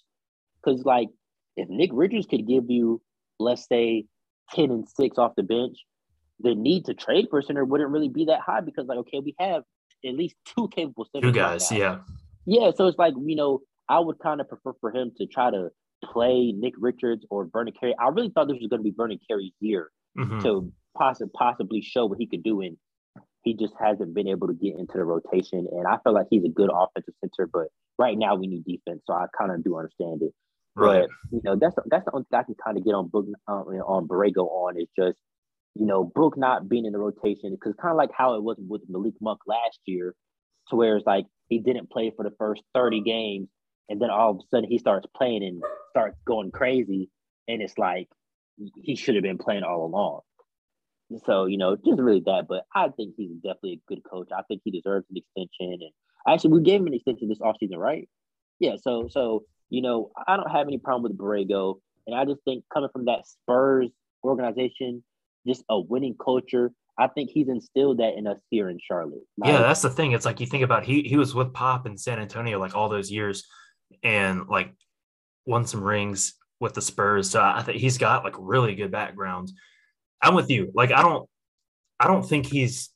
Because, 0.64 0.86
like, 0.86 1.10
if 1.58 1.68
Nick 1.70 1.90
Richards 1.94 2.28
could 2.28 2.48
give 2.48 2.70
you, 2.70 3.02
let's 3.40 3.66
say, 3.68 4.06
10 4.54 4.72
and 4.72 4.88
6 4.88 5.18
off 5.18 5.34
the 5.36 5.44
bench, 5.44 5.78
the 6.40 6.56
need 6.56 6.86
to 6.86 6.94
trade 6.94 7.28
for 7.30 7.40
a 7.40 7.44
center 7.44 7.66
wouldn't 7.66 7.90
really 7.90 8.10
be 8.10 8.26
that 8.26 8.42
high 8.42 8.62
because, 8.62 8.86
like, 8.88 9.00
okay, 9.00 9.20
we 9.20 9.36
have 9.40 9.64
at 10.06 10.14
least 10.14 10.36
two 10.46 10.68
capable 10.70 11.08
centers. 11.12 11.32
Two 11.32 11.36
guys, 11.36 11.72
right 11.72 11.80
yeah. 11.80 11.98
Yeah. 12.46 12.72
So 12.76 12.88
it's 12.88 12.98
like, 12.98 13.14
you 13.20 13.36
know, 13.36 13.62
I 13.90 14.00
would 14.00 14.20
kind 14.20 14.40
of 14.42 14.48
prefer 14.48 14.74
for 14.80 14.92
him 14.94 15.12
to 15.18 15.26
try 15.26 15.50
to 15.52 15.70
play 16.04 16.54
Nick 16.56 16.74
Richards 16.78 17.26
or 17.30 17.50
Vernon 17.52 17.74
Carey. 17.80 17.96
I 18.00 18.10
really 18.10 18.30
thought 18.30 18.48
this 18.48 18.58
was 18.60 18.68
going 18.70 18.80
to 18.80 18.84
be 18.84 18.94
Vernon 18.96 19.20
Carey's 19.28 19.54
year 19.60 19.90
Mhm. 20.18 20.42
to 20.44 20.72
possibly 20.96 21.32
possibly 21.34 21.82
show 21.82 22.06
what 22.06 22.18
he 22.20 22.28
could 22.28 22.44
do, 22.44 22.62
and 22.62 22.78
he 23.44 23.54
just 23.54 23.74
hasn't 23.80 24.14
been 24.14 24.28
able 24.28 24.48
to 24.48 24.54
get 24.54 24.76
into 24.78 24.98
the 24.98 25.04
rotation. 25.04 25.68
And 25.72 25.88
I 25.88 25.98
feel 26.04 26.14
like 26.14 26.28
he's 26.30 26.44
a 26.44 26.50
good 26.50 26.70
offensive 26.74 27.14
center, 27.22 27.48
but 27.52 27.68
right 27.98 28.18
now 28.18 28.36
we 28.36 28.48
need 28.48 28.66
defense, 28.66 29.02
so 29.06 29.14
I 29.14 29.26
kind 29.38 29.52
of 29.52 29.64
do 29.64 29.78
understand 29.78 30.22
it. 30.22 30.34
Right. 30.76 31.08
But 31.08 31.10
you 31.32 31.42
know, 31.44 31.56
that's 31.56 31.76
that's 31.88 32.06
the 32.06 32.12
only 32.14 32.26
thing 32.30 32.40
I 32.40 32.44
can 32.44 32.56
kind 32.64 32.78
of 32.78 32.86
get 32.86 32.94
on 32.94 33.08
Book 33.08 33.26
uh, 33.48 33.52
on 33.52 34.08
Borrego 34.08 34.46
on 34.48 34.80
is 34.80 34.88
just 34.98 35.18
you 35.80 35.86
know 35.86 36.04
Book 36.04 36.38
not 36.38 36.68
being 36.68 36.86
in 36.86 36.94
the 36.94 37.00
rotation 37.00 37.52
because 37.52 37.74
kind 37.82 37.92
of 37.92 37.98
like 37.98 38.12
how 38.16 38.36
it 38.36 38.44
was 38.44 38.58
with 38.60 38.82
Malik 38.90 39.14
Monk 39.22 39.40
last 39.48 39.80
year, 39.86 40.16
to 40.70 40.76
where 40.76 40.98
it's 40.98 41.06
like 41.06 41.26
he 41.50 41.60
didn't 41.60 41.90
play 41.90 42.12
for 42.16 42.24
the 42.24 42.36
first 42.38 42.64
thirty 42.74 43.02
games, 43.02 43.50
and 43.90 44.02
then 44.02 44.10
all 44.10 44.32
of 44.32 44.38
a 44.38 44.48
sudden 44.50 44.70
he 44.70 44.78
starts 44.78 45.08
playing 45.16 45.44
and 45.44 45.64
starts 45.92 46.18
going 46.26 46.52
crazy, 46.52 47.10
and 47.48 47.62
it's 47.62 47.78
like 47.78 48.08
he 48.76 48.96
should 48.96 49.16
have 49.16 49.24
been 49.24 49.38
playing 49.38 49.64
all 49.64 49.86
along. 49.86 50.22
So 51.26 51.46
you 51.46 51.58
know, 51.58 51.76
just 51.76 52.00
really 52.00 52.24
that. 52.26 52.48
But 52.50 52.66
I 52.74 52.90
think 52.90 53.14
he's 53.18 53.32
definitely 53.36 53.82
a 53.82 53.94
good 53.94 54.04
coach. 54.10 54.30
I 54.36 54.42
think 54.48 54.62
he 54.64 54.72
deserves 54.72 55.06
an 55.10 55.18
extension, 55.18 55.80
and 55.82 55.92
actually 56.28 56.54
we 56.54 56.62
gave 56.64 56.82
him 56.82 56.88
an 56.88 56.94
extension 56.94 57.30
this 57.30 57.40
offseason, 57.40 57.78
right? 57.78 58.10
Yeah. 58.60 58.76
So 58.82 59.08
so 59.10 59.44
you 59.70 59.82
know, 59.82 60.12
I 60.28 60.38
don't 60.38 60.52
have 60.52 60.68
any 60.68 60.78
problem 60.78 61.04
with 61.04 61.18
Borrego, 61.18 61.76
and 62.06 62.16
I 62.16 62.26
just 62.26 62.42
think 62.46 62.64
coming 62.74 62.90
from 62.92 63.06
that 63.06 63.28
Spurs 63.28 63.90
organization, 64.24 65.04
just 65.48 65.64
a 65.70 65.80
winning 65.80 66.16
culture. 66.24 66.72
I 67.00 67.08
think 67.08 67.30
he's 67.32 67.48
instilled 67.48 68.00
that 68.00 68.16
in 68.16 68.26
us 68.26 68.40
here 68.50 68.70
in 68.70 68.80
Charlotte. 68.86 69.22
yeah, 69.44 69.60
that's 69.60 69.82
the 69.82 69.90
thing. 69.90 70.14
It's 70.14 70.26
like 70.26 70.40
you 70.40 70.48
think 70.48 70.64
about 70.64 70.84
he 70.84 71.04
he 71.04 71.16
was 71.18 71.36
with 71.36 71.54
Pop 71.54 71.86
in 71.86 71.98
San 71.98 72.20
Antonio 72.20 72.60
like 72.60 72.76
all 72.76 72.90
those 72.90 73.12
years, 73.12 73.46
and 74.04 74.48
like 74.48 74.74
won 75.46 75.66
some 75.66 75.84
rings 75.84 76.34
with 76.60 76.74
the 76.74 76.82
Spurs. 76.82 77.30
So 77.30 77.42
I 77.42 77.62
think 77.62 77.80
he's 77.80 77.98
got 77.98 78.24
like 78.24 78.36
really 78.38 78.76
good 78.76 78.92
background. 78.92 79.52
I'm 80.22 80.34
with 80.34 80.50
you. 80.50 80.72
Like 80.74 80.92
I 80.92 81.02
don't, 81.02 81.30
I 82.00 82.08
don't 82.08 82.28
think 82.28 82.48
he's. 82.48 82.90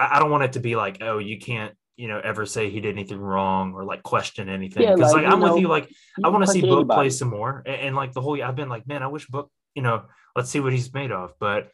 I 0.00 0.20
don't 0.20 0.30
want 0.30 0.44
it 0.44 0.52
to 0.52 0.60
be 0.60 0.76
like, 0.76 0.98
oh, 1.00 1.18
you 1.18 1.38
can't, 1.38 1.74
you 1.96 2.06
know, 2.06 2.20
ever 2.22 2.46
say 2.46 2.70
he 2.70 2.80
did 2.80 2.92
anything 2.94 3.18
wrong 3.18 3.72
or 3.74 3.84
like 3.84 4.04
question 4.04 4.48
anything. 4.48 4.84
Yeah, 4.84 4.94
Because 4.94 5.12
like, 5.12 5.24
like, 5.24 5.32
I'm 5.32 5.40
know, 5.40 5.54
with 5.54 5.60
you. 5.62 5.68
Like 5.68 5.90
I 6.22 6.28
want 6.28 6.44
to 6.44 6.50
see 6.50 6.60
Book 6.60 6.70
anybody. 6.80 6.96
play 6.96 7.10
some 7.10 7.28
more, 7.30 7.62
and, 7.66 7.80
and 7.80 7.96
like 7.96 8.12
the 8.12 8.20
whole. 8.20 8.40
I've 8.42 8.54
been 8.56 8.68
like, 8.68 8.86
man, 8.86 9.02
I 9.02 9.08
wish 9.08 9.26
Book, 9.26 9.50
you 9.78 9.82
know, 9.82 10.02
let's 10.34 10.50
see 10.50 10.58
what 10.58 10.72
he's 10.72 10.92
made 10.92 11.12
of. 11.12 11.34
But 11.38 11.70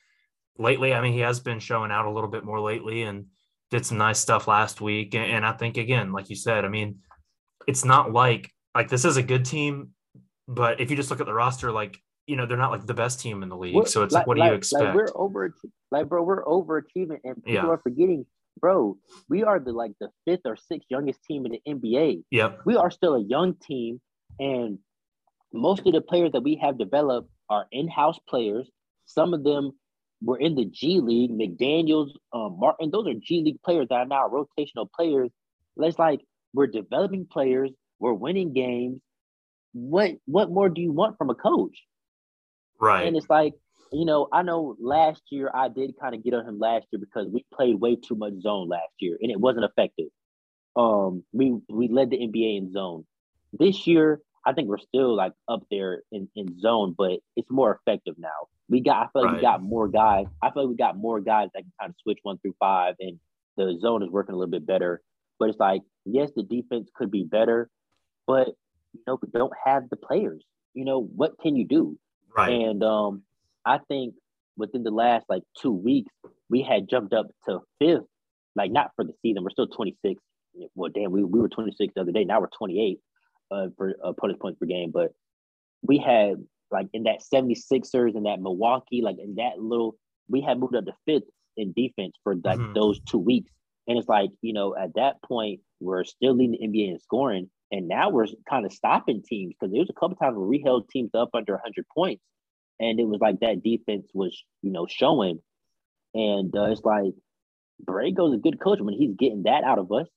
lately, 0.58 0.92
I 0.92 1.00
mean, 1.00 1.14
he 1.14 1.20
has 1.20 1.40
been 1.40 1.58
showing 1.58 1.90
out 1.90 2.04
a 2.04 2.10
little 2.10 2.28
bit 2.28 2.44
more 2.44 2.60
lately, 2.60 3.00
and 3.02 3.26
did 3.70 3.86
some 3.86 3.96
nice 3.96 4.18
stuff 4.18 4.46
last 4.46 4.82
week. 4.82 5.14
And, 5.14 5.44
I 5.44 5.52
think 5.52 5.78
again, 5.78 6.12
like 6.12 6.28
you 6.28 6.36
said, 6.36 6.66
I 6.66 6.68
mean, 6.68 6.98
it's 7.66 7.82
not 7.82 8.12
like 8.12 8.50
like 8.74 8.88
this 8.90 9.06
is 9.06 9.16
a 9.16 9.22
good 9.22 9.46
team, 9.46 9.92
but 10.46 10.80
if 10.82 10.90
you 10.90 10.96
just 10.98 11.10
look 11.10 11.20
at 11.20 11.26
the 11.26 11.32
roster, 11.32 11.72
like 11.72 11.96
you 12.26 12.36
know, 12.36 12.44
they're 12.44 12.58
not 12.58 12.70
like 12.72 12.86
the 12.86 12.92
best 12.94 13.20
team 13.20 13.42
in 13.42 13.48
the 13.48 13.56
league. 13.56 13.74
We're- 13.74 13.86
so 13.88 14.02
it's 14.02 14.12
like, 14.14 14.26
what 14.26 14.36
do 14.36 14.44
you 14.44 14.52
expect? 14.52 14.84
Like 14.84 14.94
we're 14.94 15.08
over, 15.14 15.54
like 15.90 16.08
bro, 16.10 16.22
we're 16.22 16.44
overachieving, 16.44 17.20
and 17.24 17.36
people 17.36 17.52
Yeah. 17.54 17.66
are 17.66 17.78
forgetting, 17.78 18.26
bro. 18.60 18.98
We 19.30 19.44
are 19.44 19.58
the 19.58 19.72
like 19.72 19.92
the 19.98 20.10
fifth 20.26 20.42
or 20.44 20.56
sixth 20.56 20.88
youngest 20.90 21.20
team 21.24 21.46
in 21.46 21.52
the 21.52 21.62
NBA. 21.66 22.24
yep. 22.30 22.60
We 22.66 22.76
are 22.76 22.90
still 22.90 23.14
a 23.14 23.22
young 23.22 23.54
team, 23.54 23.98
and 24.38 24.78
most 25.54 25.86
of 25.86 25.92
the 25.94 26.00
players 26.02 26.32
that 26.32 26.42
we 26.42 26.56
have 26.56 26.76
developed 26.78 27.30
are 27.48 27.66
in-house 27.72 28.18
players. 28.28 28.68
Some 29.06 29.34
of 29.34 29.44
them 29.44 29.72
were 30.22 30.38
in 30.38 30.54
the 30.54 30.64
G 30.64 31.00
League. 31.00 31.30
McDaniels, 31.30 32.10
um, 32.32 32.56
Martin, 32.58 32.90
those 32.90 33.06
are 33.06 33.14
G 33.14 33.42
League 33.44 33.62
players 33.62 33.88
that 33.90 33.96
are 33.96 34.06
now 34.06 34.28
rotational 34.28 34.88
players. 34.90 35.30
It's 35.76 35.98
like 35.98 36.20
we're 36.52 36.66
developing 36.68 37.26
players. 37.30 37.70
We're 37.98 38.12
winning 38.12 38.52
games. 38.52 39.00
What 39.72 40.12
what 40.26 40.50
more 40.50 40.68
do 40.68 40.80
you 40.80 40.92
want 40.92 41.18
from 41.18 41.30
a 41.30 41.34
coach? 41.34 41.82
Right. 42.80 43.06
And 43.06 43.16
it's 43.16 43.28
like, 43.28 43.54
you 43.92 44.04
know, 44.04 44.28
I 44.32 44.42
know 44.42 44.76
last 44.80 45.22
year 45.30 45.50
I 45.52 45.68
did 45.68 45.94
kind 46.00 46.14
of 46.14 46.22
get 46.22 46.34
on 46.34 46.46
him 46.46 46.58
last 46.58 46.86
year 46.92 47.00
because 47.00 47.28
we 47.32 47.44
played 47.52 47.80
way 47.80 47.96
too 47.96 48.14
much 48.14 48.34
zone 48.40 48.68
last 48.68 48.92
year 49.00 49.16
and 49.20 49.30
it 49.30 49.40
wasn't 49.40 49.64
effective. 49.64 50.08
Um, 50.76 51.24
we 51.32 51.56
we 51.68 51.88
led 51.88 52.10
the 52.10 52.18
NBA 52.18 52.58
in 52.58 52.72
zone. 52.72 53.04
This 53.52 53.86
year, 53.86 54.20
I 54.46 54.52
think 54.52 54.68
we're 54.68 54.78
still 54.78 55.16
like 55.16 55.32
up 55.48 55.62
there 55.70 56.02
in, 56.12 56.28
in 56.36 56.60
zone, 56.60 56.94
but 56.96 57.12
it's 57.36 57.50
more 57.50 57.80
effective 57.86 58.14
now. 58.18 58.48
We 58.68 58.80
got 58.80 58.96
I 58.96 59.06
feel 59.12 59.22
like 59.22 59.32
Right. 59.32 59.36
we 59.36 59.42
got 59.42 59.62
more 59.62 59.88
guys. 59.88 60.26
I 60.42 60.50
feel 60.50 60.64
like 60.64 60.70
we 60.70 60.76
got 60.76 60.96
more 60.96 61.20
guys 61.20 61.48
that 61.54 61.62
can 61.62 61.72
kind 61.80 61.90
of 61.90 61.96
switch 62.02 62.18
one 62.22 62.38
through 62.38 62.54
five 62.60 62.94
and 63.00 63.18
the 63.56 63.78
zone 63.80 64.02
is 64.02 64.10
working 64.10 64.34
a 64.34 64.38
little 64.38 64.50
bit 64.50 64.66
better. 64.66 65.00
But 65.38 65.48
it's 65.50 65.58
like, 65.58 65.82
yes, 66.04 66.30
the 66.36 66.42
defense 66.42 66.88
could 66.94 67.10
be 67.10 67.24
better, 67.24 67.68
but 68.26 68.48
you 68.92 69.00
know, 69.06 69.18
we 69.20 69.28
don't 69.32 69.52
have 69.64 69.88
the 69.90 69.96
players. 69.96 70.42
You 70.74 70.84
know, 70.84 71.00
what 71.02 71.38
can 71.40 71.56
you 71.56 71.66
do? 71.66 71.98
right. 72.36 72.50
And 72.52 72.82
um, 72.84 73.22
I 73.64 73.78
think 73.88 74.14
within 74.56 74.82
the 74.82 74.90
last 74.90 75.24
like 75.28 75.42
two 75.60 75.72
weeks, 75.72 76.12
we 76.48 76.62
had 76.62 76.88
jumped 76.88 77.12
up 77.12 77.26
to 77.48 77.60
fifth. 77.78 78.04
Like 78.56 78.70
not 78.70 78.90
for 78.94 79.04
the 79.04 79.12
season, 79.22 79.42
we're 79.42 79.50
still 79.50 79.66
26. 79.66 80.20
Well, 80.76 80.90
damn, 80.94 81.10
we, 81.10 81.24
we 81.24 81.40
were 81.40 81.48
26 81.48 81.92
the 81.94 82.00
other 82.02 82.12
day. 82.12 82.24
Now 82.24 82.40
we're 82.40 82.48
28 82.56 83.00
uh, 83.54 83.68
for 83.76 83.94
opponent 84.02 84.40
points 84.40 84.58
per 84.58 84.66
game. 84.66 84.90
But 84.90 85.12
we 85.82 85.98
had 85.98 86.44
like 86.70 86.88
in 86.92 87.04
that 87.04 87.20
76ers 87.32 88.16
and 88.16 88.26
that 88.26 88.40
Milwaukee, 88.40 89.02
like 89.02 89.16
in 89.18 89.36
that 89.36 89.58
little, 89.58 89.96
we 90.28 90.40
had 90.40 90.58
moved 90.58 90.74
up 90.74 90.86
to 90.86 90.94
fifth 91.06 91.28
in 91.56 91.72
defense 91.72 92.14
for 92.24 92.34
like 92.34 92.58
Mhm. 92.58 92.74
those 92.74 93.00
two 93.00 93.18
weeks. 93.18 93.50
And 93.86 93.98
it's 93.98 94.08
like, 94.08 94.30
you 94.40 94.52
know, 94.52 94.74
at 94.76 94.94
that 94.94 95.22
point, 95.22 95.60
we're 95.80 96.04
still 96.04 96.34
leading 96.34 96.52
the 96.52 96.64
NBA 96.66 96.88
in 96.90 96.98
scoring. 96.98 97.50
And 97.70 97.86
now 97.88 98.08
we're 98.10 98.26
kind 98.48 98.64
of 98.66 98.72
stopping 98.72 99.22
teams 99.22 99.54
because 99.54 99.70
there 99.72 99.80
was 99.80 99.90
a 99.90 100.00
couple 100.00 100.16
times 100.16 100.36
where 100.36 100.46
we 100.46 100.60
held 100.64 100.88
teams 100.88 101.10
up 101.14 101.30
under 101.34 101.54
100 101.54 101.86
points. 101.94 102.22
And 102.80 102.98
it 102.98 103.04
was 103.06 103.20
like 103.20 103.40
that 103.40 103.62
defense 103.62 104.08
was, 104.14 104.42
you 104.62 104.70
know, 104.72 104.86
showing. 104.86 105.40
And 106.14 106.54
uh, 106.56 106.70
it's 106.72 106.84
like, 106.84 107.12
Borrego's 107.84 108.34
a 108.34 108.38
good 108.38 108.60
coach 108.60 108.80
when 108.80 108.94
he's 108.94 109.14
getting 109.16 109.42
that 109.44 109.64
out 109.64 109.78
of 109.78 109.92
us. 109.92 110.08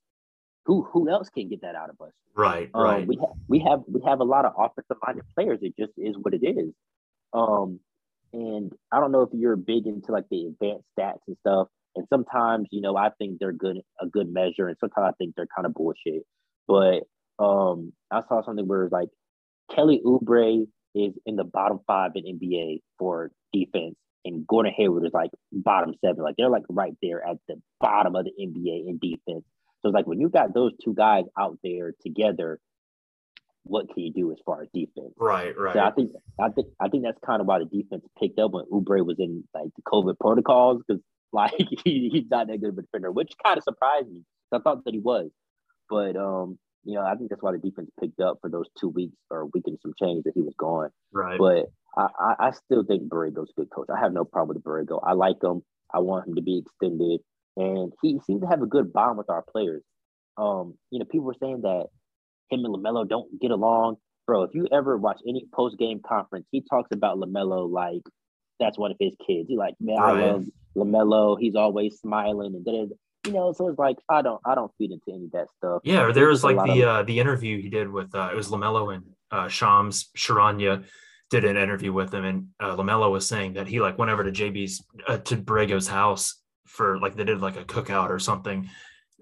Who 0.67 0.83
who 0.83 1.09
else 1.09 1.29
can 1.29 1.49
get 1.49 1.61
that 1.61 1.75
out 1.75 1.89
of 1.89 1.99
us? 2.01 2.13
right. 2.35 2.69
Um, 2.73 2.83
Right. 2.83 3.07
we 3.07 3.15
have 3.15 3.35
we 3.47 3.59
have 3.59 3.79
we 3.87 4.01
have 4.05 4.19
a 4.19 4.23
lot 4.25 4.45
of 4.45 4.53
offensive 4.57 4.97
minded 5.05 5.23
players. 5.35 5.59
It 5.61 5.73
just 5.79 5.93
is 5.97 6.15
what 6.21 6.33
it 6.33 6.45
is. 6.45 6.73
Um, 7.33 7.79
and 8.33 8.71
I 8.91 8.99
don't 8.99 9.11
know 9.11 9.21
if 9.21 9.29
you're 9.33 9.55
big 9.55 9.87
into 9.87 10.11
like 10.11 10.25
the 10.29 10.45
advanced 10.47 10.85
stats 10.97 11.19
and 11.27 11.37
stuff. 11.39 11.67
And 11.95 12.05
sometimes, 12.09 12.67
you 12.71 12.81
know, 12.81 12.95
I 12.95 13.09
think 13.17 13.39
they're 13.39 13.53
good 13.53 13.77
a 13.99 14.05
good 14.07 14.31
measure, 14.31 14.67
and 14.67 14.77
sometimes 14.79 15.13
I 15.13 15.15
think 15.17 15.35
they're 15.35 15.47
kind 15.55 15.65
of 15.65 15.73
bullshit. 15.73 16.23
But 16.67 17.03
um, 17.39 17.93
I 18.11 18.21
saw 18.27 18.43
something 18.43 18.67
where 18.67 18.83
it's 18.83 18.93
like 18.93 19.09
Kelly 19.73 20.01
Oubre 20.05 20.67
is 20.93 21.13
in 21.25 21.35
the 21.37 21.43
bottom 21.43 21.79
five 21.87 22.11
in 22.15 22.37
NBA 22.37 22.81
for 22.99 23.31
defense, 23.53 23.95
and 24.25 24.45
Gordon 24.45 24.73
Hayward 24.77 25.05
is 25.05 25.13
like 25.13 25.31
bottom 25.51 25.93
seven. 26.03 26.23
Like 26.23 26.35
they're 26.37 26.49
like 26.49 26.65
right 26.69 26.93
there 27.01 27.25
at 27.25 27.37
the 27.47 27.55
bottom 27.79 28.15
of 28.15 28.25
the 28.25 28.31
NBA 28.31 28.89
in 28.89 28.99
defense. 29.01 29.45
So 29.81 29.89
it's 29.89 29.93
like 29.93 30.07
when 30.07 30.19
you 30.19 30.29
got 30.29 30.53
those 30.53 30.71
two 30.83 30.93
guys 30.93 31.23
out 31.37 31.57
there 31.63 31.93
together, 32.01 32.59
what 33.63 33.87
can 33.93 34.03
you 34.03 34.13
do 34.13 34.31
as 34.31 34.37
far 34.45 34.61
as 34.61 34.69
defense? 34.73 35.13
right. 35.19 35.57
Right. 35.57 35.73
So 35.73 35.79
I 35.79 35.91
think 35.91 36.11
I 36.39 36.49
think 36.49 36.67
I 36.79 36.87
think 36.89 37.03
that's 37.03 37.19
kind 37.25 37.41
of 37.41 37.47
why 37.47 37.59
the 37.59 37.65
defense 37.65 38.03
picked 38.19 38.39
up 38.39 38.51
when 38.51 38.65
Oubre 38.65 39.05
was 39.05 39.17
in 39.19 39.43
like 39.53 39.69
the 39.75 39.81
COVID 39.83 40.17
protocols 40.19 40.81
because 40.87 41.01
like 41.33 41.51
he, 41.83 42.09
he's 42.11 42.29
not 42.31 42.47
that 42.47 42.61
good 42.61 42.69
of 42.69 42.77
a 42.77 42.81
defender, 42.81 43.11
which 43.11 43.33
kind 43.43 43.57
of 43.57 43.63
surprised 43.63 44.09
me. 44.09 44.23
I 44.53 44.59
thought 44.59 44.85
that 44.85 44.93
he 44.93 44.99
was, 44.99 45.29
but 45.89 46.15
um, 46.15 46.57
you 46.85 46.95
know, 46.95 47.01
I 47.01 47.15
think 47.15 47.29
that's 47.29 47.41
why 47.41 47.51
the 47.51 47.57
defense 47.57 47.89
picked 47.99 48.21
up 48.21 48.37
for 48.39 48.49
those 48.49 48.67
two 48.79 48.87
weeks 48.87 49.17
or 49.29 49.45
week 49.53 49.65
and 49.67 49.77
some 49.81 49.93
change 50.01 50.23
that 50.23 50.31
he 50.33 50.41
was 50.41 50.55
gone. 50.57 50.89
right. 51.11 51.37
But 51.37 51.65
I, 51.97 52.07
I, 52.17 52.47
I 52.47 52.51
still 52.51 52.85
think 52.85 53.09
Borrego's 53.09 53.49
a 53.49 53.61
good 53.61 53.69
coach. 53.69 53.87
I 53.93 53.99
have 53.99 54.13
no 54.13 54.23
problem 54.23 54.55
with 54.55 54.63
Borrego. 54.63 55.01
I 55.05 55.13
like 55.13 55.43
him. 55.43 55.63
I 55.93 55.99
want 55.99 56.27
him 56.27 56.35
to 56.35 56.41
be 56.41 56.59
extended, 56.59 57.19
and 57.57 57.91
he 58.01 58.19
seems 58.25 58.41
to 58.41 58.47
have 58.47 58.61
a 58.61 58.67
good 58.67 58.93
bond 58.93 59.17
with 59.17 59.29
our 59.29 59.41
players. 59.41 59.83
Um, 60.37 60.75
you 60.91 60.99
know, 60.99 61.05
people 61.05 61.25
were 61.25 61.35
saying 61.41 61.61
that 61.61 61.87
him 62.49 62.63
and 62.63 62.75
LaMelo 62.75 63.07
don't 63.07 63.39
get 63.41 63.51
along, 63.51 63.97
bro. 64.25 64.43
If 64.43 64.51
you 64.53 64.67
ever 64.71 64.95
watch 64.97 65.19
any 65.27 65.45
post 65.53 65.77
game 65.77 65.99
conference, 66.07 66.45
he 66.51 66.61
talks 66.61 66.89
about 66.91 67.17
LaMelo 67.17 67.69
like 67.69 68.03
that's 68.59 68.77
one 68.77 68.91
of 68.91 68.97
his 68.99 69.13
kids. 69.25 69.49
He 69.49 69.57
like, 69.57 69.75
man, 69.79 69.97
Right. 69.97 70.23
I 70.23 70.31
love 70.31 70.45
LaMelo. 70.77 71.37
He's 71.39 71.55
always 71.55 71.97
smiling 71.99 72.55
and 72.55 72.63
da-da-da." 72.63 72.95
you 73.25 73.33
know. 73.33 73.51
So 73.53 73.67
it's 73.69 73.79
like 73.79 73.97
I 74.09 74.21
don't, 74.21 74.41
I 74.45 74.55
don't 74.55 74.71
feed 74.77 74.91
into 74.91 75.11
any 75.13 75.25
of 75.25 75.31
that 75.31 75.47
stuff. 75.57 75.81
Yeah, 75.83 76.03
or 76.03 76.13
there 76.13 76.27
was 76.27 76.43
like 76.43 76.57
the 76.57 76.83
of- 76.83 76.87
uh, 76.87 77.03
the 77.03 77.19
interview 77.19 77.61
he 77.61 77.69
did 77.69 77.91
with 77.91 78.13
uh, 78.15 78.29
it 78.31 78.35
was 78.35 78.49
LaMelo 78.49 78.93
and 78.95 79.03
uh, 79.31 79.47
Shams 79.47 80.09
Charania, 80.15 80.85
did 81.29 81.43
an 81.43 81.57
interview 81.57 81.91
with 81.91 82.13
him, 82.13 82.23
and 82.23 82.47
uh, 82.59 82.75
LaMelo 82.75 83.11
was 83.11 83.27
saying 83.27 83.53
that 83.53 83.67
he 83.67 83.79
like 83.81 83.97
went 83.97 84.11
over 84.11 84.23
to 84.23 84.31
JB's 84.31 84.83
uh, 85.07 85.17
to 85.17 85.37
Borrego's 85.37 85.87
house 85.87 86.35
for 86.67 86.99
like 86.99 87.15
they 87.15 87.23
did 87.23 87.41
like 87.41 87.57
a 87.57 87.65
cookout 87.65 88.09
or 88.09 88.19
something. 88.19 88.69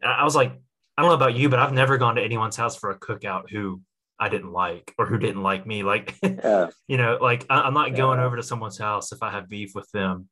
And 0.02 0.12
I 0.12 0.24
was 0.24 0.36
like, 0.36 0.60
I 0.98 1.02
don't 1.02 1.10
know 1.10 1.16
about 1.16 1.36
you, 1.36 1.50
but 1.50 1.60
I've 1.60 1.74
never 1.74 1.98
gone 1.98 2.16
to 2.16 2.22
anyone's 2.22 2.56
house 2.56 2.76
for 2.76 2.92
a 2.92 3.00
cookout 3.00 3.50
who 3.50 3.82
I 4.20 4.30
didn't 4.30 4.52
like 4.52 4.94
or 4.98 5.06
who 5.06 5.18
didn't 5.18 5.44
like 5.44 5.68
me. 5.68 5.84
Like, 5.84 6.16
yeah. 6.24 6.70
you 6.88 6.98
know, 6.98 7.18
like 7.22 7.46
I, 7.50 7.68
am 7.68 7.74
not 7.74 7.92
yeah. 7.92 7.98
going 7.98 8.20
over 8.20 8.36
to 8.38 8.44
someone's 8.44 8.78
house 8.78 9.12
if 9.12 9.22
I 9.22 9.32
have 9.32 9.50
beef 9.50 9.76
with 9.76 9.90
them 9.92 10.30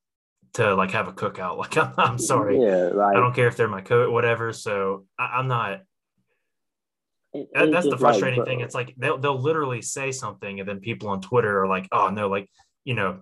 to 0.53 0.73
like 0.75 0.91
have 0.91 1.07
a 1.07 1.13
cookout. 1.13 1.57
Like, 1.63 1.77
I'm, 1.77 1.93
I'm 1.97 2.17
sorry. 2.17 2.61
Yeah, 2.61 2.89
like, 2.93 3.15
I 3.15 3.19
don't 3.19 3.35
care 3.35 3.47
if 3.47 3.57
they're 3.57 3.67
my 3.67 3.81
coat, 3.81 4.11
whatever. 4.11 4.53
So 4.53 5.05
I, 5.19 5.39
am 5.39 5.47
not. 5.47 5.81
It, 7.33 7.49
that's 7.53 7.89
the 7.89 7.97
frustrating 7.97 8.39
like, 8.39 8.47
thing. 8.47 8.61
Uh, 8.61 8.65
it's 8.65 8.75
like 8.75 8.93
they'll 8.97 9.17
they'll 9.17 9.39
literally 9.39 9.81
say 9.81 10.11
something, 10.11 10.59
and 10.59 10.69
then 10.69 10.79
people 10.79 11.09
on 11.09 11.19
Twitter 11.19 11.63
are 11.63 11.67
like, 11.67 11.87
"Oh 11.91 12.09
no, 12.09 12.27
like 12.27 12.47
you 12.85 12.93
know, 12.93 13.21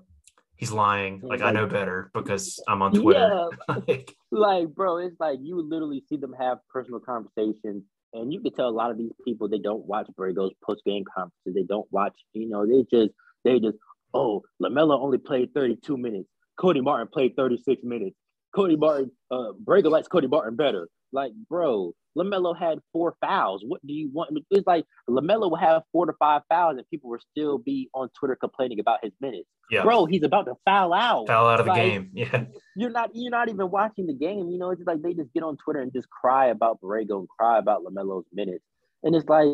he's 0.62 0.72
lying. 0.72 1.20
Like, 1.22 1.42
I 1.42 1.52
know 1.52 1.68
better 1.68 2.10
because 2.14 2.64
I'm 2.70 2.82
on 2.82 2.94
Twitter." 2.94 3.50
Yeah, 3.68 3.76
like, 3.88 4.16
like, 4.32 4.68
bro, 4.70 4.98
it's 4.98 5.20
like 5.20 5.40
you 5.42 5.62
literally 5.62 6.04
see 6.08 6.16
them 6.16 6.34
have 6.40 6.60
personal 6.72 7.02
conversations 7.02 7.84
and 8.14 8.34
you 8.34 8.42
can 8.42 8.54
tell 8.54 8.68
a 8.68 8.70
lot 8.70 8.92
of 8.92 8.98
these 8.98 9.12
people 9.26 9.48
they 9.48 9.58
don't 9.58 9.86
watch 9.86 10.08
Borrego's 10.18 10.54
post 10.64 10.84
game 10.86 11.04
conferences. 11.06 11.54
They 11.54 11.64
don't 11.64 11.88
watch, 11.92 12.14
you 12.34 12.50
know, 12.50 12.66
they 12.66 12.86
just 12.92 13.12
they 13.44 13.60
just 13.60 13.78
oh 14.14 14.44
LaMelo 14.62 15.00
only 15.00 15.18
played 15.18 15.54
32 15.54 15.98
minutes. 15.98 16.28
Cody 16.58 16.82
Martin 16.82 17.08
played 17.12 17.36
36 17.36 17.84
minutes. 17.84 18.16
Cody 18.54 18.76
Martin, 18.76 19.12
uh, 19.32 19.54
Borrego 19.64 19.90
likes 19.90 20.08
Cody 20.08 20.28
Martin 20.28 20.56
better. 20.56 20.90
Like, 21.14 21.32
bro, 21.50 21.94
LaMelo 22.18 22.58
had 22.58 22.80
four 22.92 23.16
fouls. 23.22 23.64
What 23.66 23.86
do 23.86 23.94
you 23.94 24.10
want? 24.12 24.38
It's 24.50 24.68
like 24.68 24.86
LaMelo 25.10 25.50
will 25.50 25.58
have 25.58 25.84
four 25.92 26.06
to 26.06 26.14
five 26.20 26.42
fouls 26.50 26.78
and 26.78 26.90
people 26.90 27.10
will 27.10 27.20
still 27.32 27.58
be 27.58 27.90
on 27.94 28.10
Twitter 28.18 28.36
complaining 28.36 28.80
about 28.80 29.00
his 29.04 29.14
minutes. 29.22 29.48
Yeah. 29.70 29.84
Bro, 29.84 30.08
he's 30.08 30.24
about 30.24 30.46
to 30.46 30.56
foul 30.66 30.94
out. 30.94 31.28
Foul 31.28 31.48
out 31.48 31.60
of 31.60 31.68
like, 31.68 31.82
the 31.82 31.90
game. 31.90 32.12
Yeah. 32.14 32.44
You're 32.76 32.90
not 32.90 33.12
you're 33.14 33.32
not 33.32 33.50
even 33.50 33.70
watching 33.72 34.08
the 34.08 34.14
game. 34.14 34.50
You 34.50 34.58
know, 34.58 34.72
it's 34.72 34.82
like 34.86 35.02
they 35.02 35.14
just 35.14 35.34
get 35.34 35.44
on 35.44 35.58
Twitter 35.58 35.80
and 35.80 35.94
just 35.94 36.10
cry 36.10 36.48
about 36.48 36.82
Borrego 36.82 37.20
and 37.20 37.30
cry 37.30 37.58
about 37.58 37.84
LaMelo's 37.84 38.26
minutes. 38.34 38.64
And 39.04 39.16
it's 39.16 39.28
like, 39.28 39.48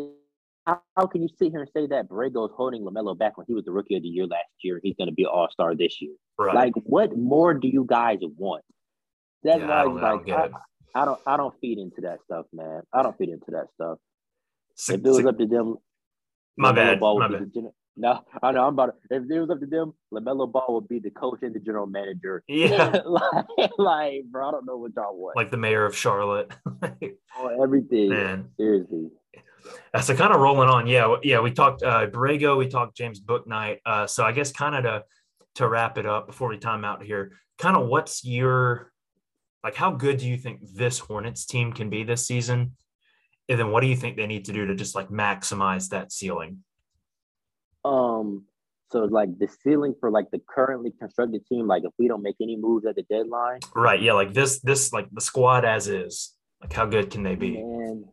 how, 0.66 0.82
how 0.98 1.06
can 1.06 1.22
you 1.22 1.30
sit 1.40 1.52
here 1.52 1.62
and 1.62 1.70
say 1.74 1.88
that 1.88 2.10
Borrego 2.10 2.50
is 2.50 2.54
holding 2.56 2.84
LaMelo 2.84 3.18
back 3.18 3.38
when 3.38 3.46
he 3.48 3.54
was 3.54 3.64
the 3.64 3.72
rookie 3.72 3.96
of 3.96 4.02
the 4.02 4.10
year 4.10 4.26
last 4.26 4.50
year? 4.64 4.80
He's 4.84 4.96
going 4.96 5.10
to 5.10 5.16
be 5.16 5.24
an 5.24 5.30
all 5.32 5.48
star 5.52 5.76
this 5.76 6.02
year. 6.02 6.14
Right. 6.38 6.54
Like, 6.54 6.74
what 6.84 7.16
more 7.18 7.54
do 7.54 7.68
you 7.68 7.86
guys 7.88 8.20
want? 8.38 8.64
That's 9.44 9.60
yeah, 9.60 9.86
why 9.86 10.18
it's 10.18 10.28
like, 10.28 10.52
I 10.96 11.06
don't 11.06 11.20
I 11.26 11.38
don't 11.38 11.54
feed 11.60 11.78
into 11.78 12.02
that 12.02 12.20
stuff, 12.26 12.46
man. 12.54 12.82
I 12.94 13.04
don't 13.04 13.18
feed 13.18 13.30
into 13.30 13.52
that 13.52 13.68
stuff. 13.76 13.98
if 14.90 14.96
it 14.96 15.04
was 15.04 15.26
up 15.26 15.38
to 15.38 15.46
them, 15.46 15.78
my 16.58 16.72
bad. 16.72 17.00
My 17.00 17.28
bad. 17.28 17.54
Gen- 17.54 17.72
no, 18.00 18.24
I 18.44 18.52
know 18.52 18.68
I'm 18.68 18.74
about. 18.74 18.96
To, 19.10 19.16
if 19.16 19.30
it 19.30 19.40
was 19.40 19.50
up 19.50 19.60
to 19.60 19.66
them, 19.66 19.94
LaMelo 20.14 20.52
Ball 20.52 20.66
would 20.70 20.88
be 20.88 21.00
the 21.00 21.10
coach 21.10 21.40
and 21.42 21.54
the 21.54 21.60
general 21.60 21.88
manager. 21.88 22.44
Yeah, 22.48 23.00
like, 23.06 23.72
like, 23.78 24.24
bro, 24.30 24.50
I 24.50 24.52
don't 24.52 24.66
know 24.66 24.78
what 24.78 24.92
y'all 24.96 25.18
want. 25.18 25.36
Like 25.36 25.50
the 25.50 25.58
mayor 25.58 25.84
of 25.84 25.98
Charlotte. 25.98 26.52
oh, 26.84 27.64
everything. 27.64 28.10
Man, 28.10 28.50
seriously. 28.58 29.10
So 30.02 30.16
kind 30.16 30.34
of 30.34 30.40
rolling 30.40 30.70
on. 30.70 30.88
Yeah, 30.88 31.16
yeah. 31.24 31.40
We 31.40 31.52
talked 31.52 31.82
uh 31.84 32.08
Borrego. 32.08 32.58
We 32.58 32.68
talked 32.68 32.96
James 32.96 33.20
Bouknight. 33.20 33.80
Uh, 33.86 34.06
so 34.06 34.24
I 34.24 34.32
guess 34.32 34.52
kind 34.52 34.76
of 34.76 34.84
to 34.84 35.04
to 35.56 35.68
wrap 35.68 35.98
it 35.98 36.06
up 36.06 36.28
before 36.28 36.50
we 36.50 36.58
time 36.58 36.86
out 36.86 37.04
here. 37.04 37.32
Kind 37.58 37.76
of 37.76 37.88
what's 37.88 38.24
your 38.24 38.92
like 39.64 39.76
how 39.76 39.92
good 39.92 40.18
do 40.18 40.28
you 40.28 40.38
think 40.38 40.60
this 40.62 41.00
Hornets 41.00 41.46
team 41.46 41.74
can 41.74 41.90
be 41.90 42.04
this 42.04 42.26
season? 42.26 42.74
And 43.50 43.60
then 43.60 43.72
what 43.72 43.82
do 43.82 43.88
you 43.88 43.96
think 43.96 44.18
they 44.18 44.28
need 44.28 44.46
to 44.46 44.54
do 44.54 44.66
to 44.66 44.76
just 44.76 44.96
like 44.96 45.10
maximize 45.10 45.90
that 45.90 46.12
ceiling? 46.12 46.64
Um, 47.86 48.46
so 48.92 49.00
like 49.06 49.38
the 49.40 49.48
ceiling 49.64 49.96
for 50.00 50.12
like 50.12 50.30
the 50.32 50.42
currently 50.48 50.94
constructed 51.00 51.46
team, 51.48 51.68
like 51.68 51.84
if 51.84 51.92
we 51.98 52.08
don't 52.08 52.24
make 52.24 52.36
any 52.42 52.58
moves 52.58 52.86
at 52.86 52.96
the 52.96 53.04
deadline. 53.04 53.60
Right. 53.76 54.02
Yeah. 54.02 54.14
Like 54.14 54.34
this, 54.34 54.60
this, 54.60 54.92
like 54.94 55.08
the 55.12 55.22
squad 55.22 55.66
as 55.66 55.88
is, 55.88 56.34
like 56.62 56.74
how 56.74 56.86
good 56.86 57.10
can 57.10 57.24
they 57.24 57.36
be? 57.36 57.62
Man, 57.64 58.06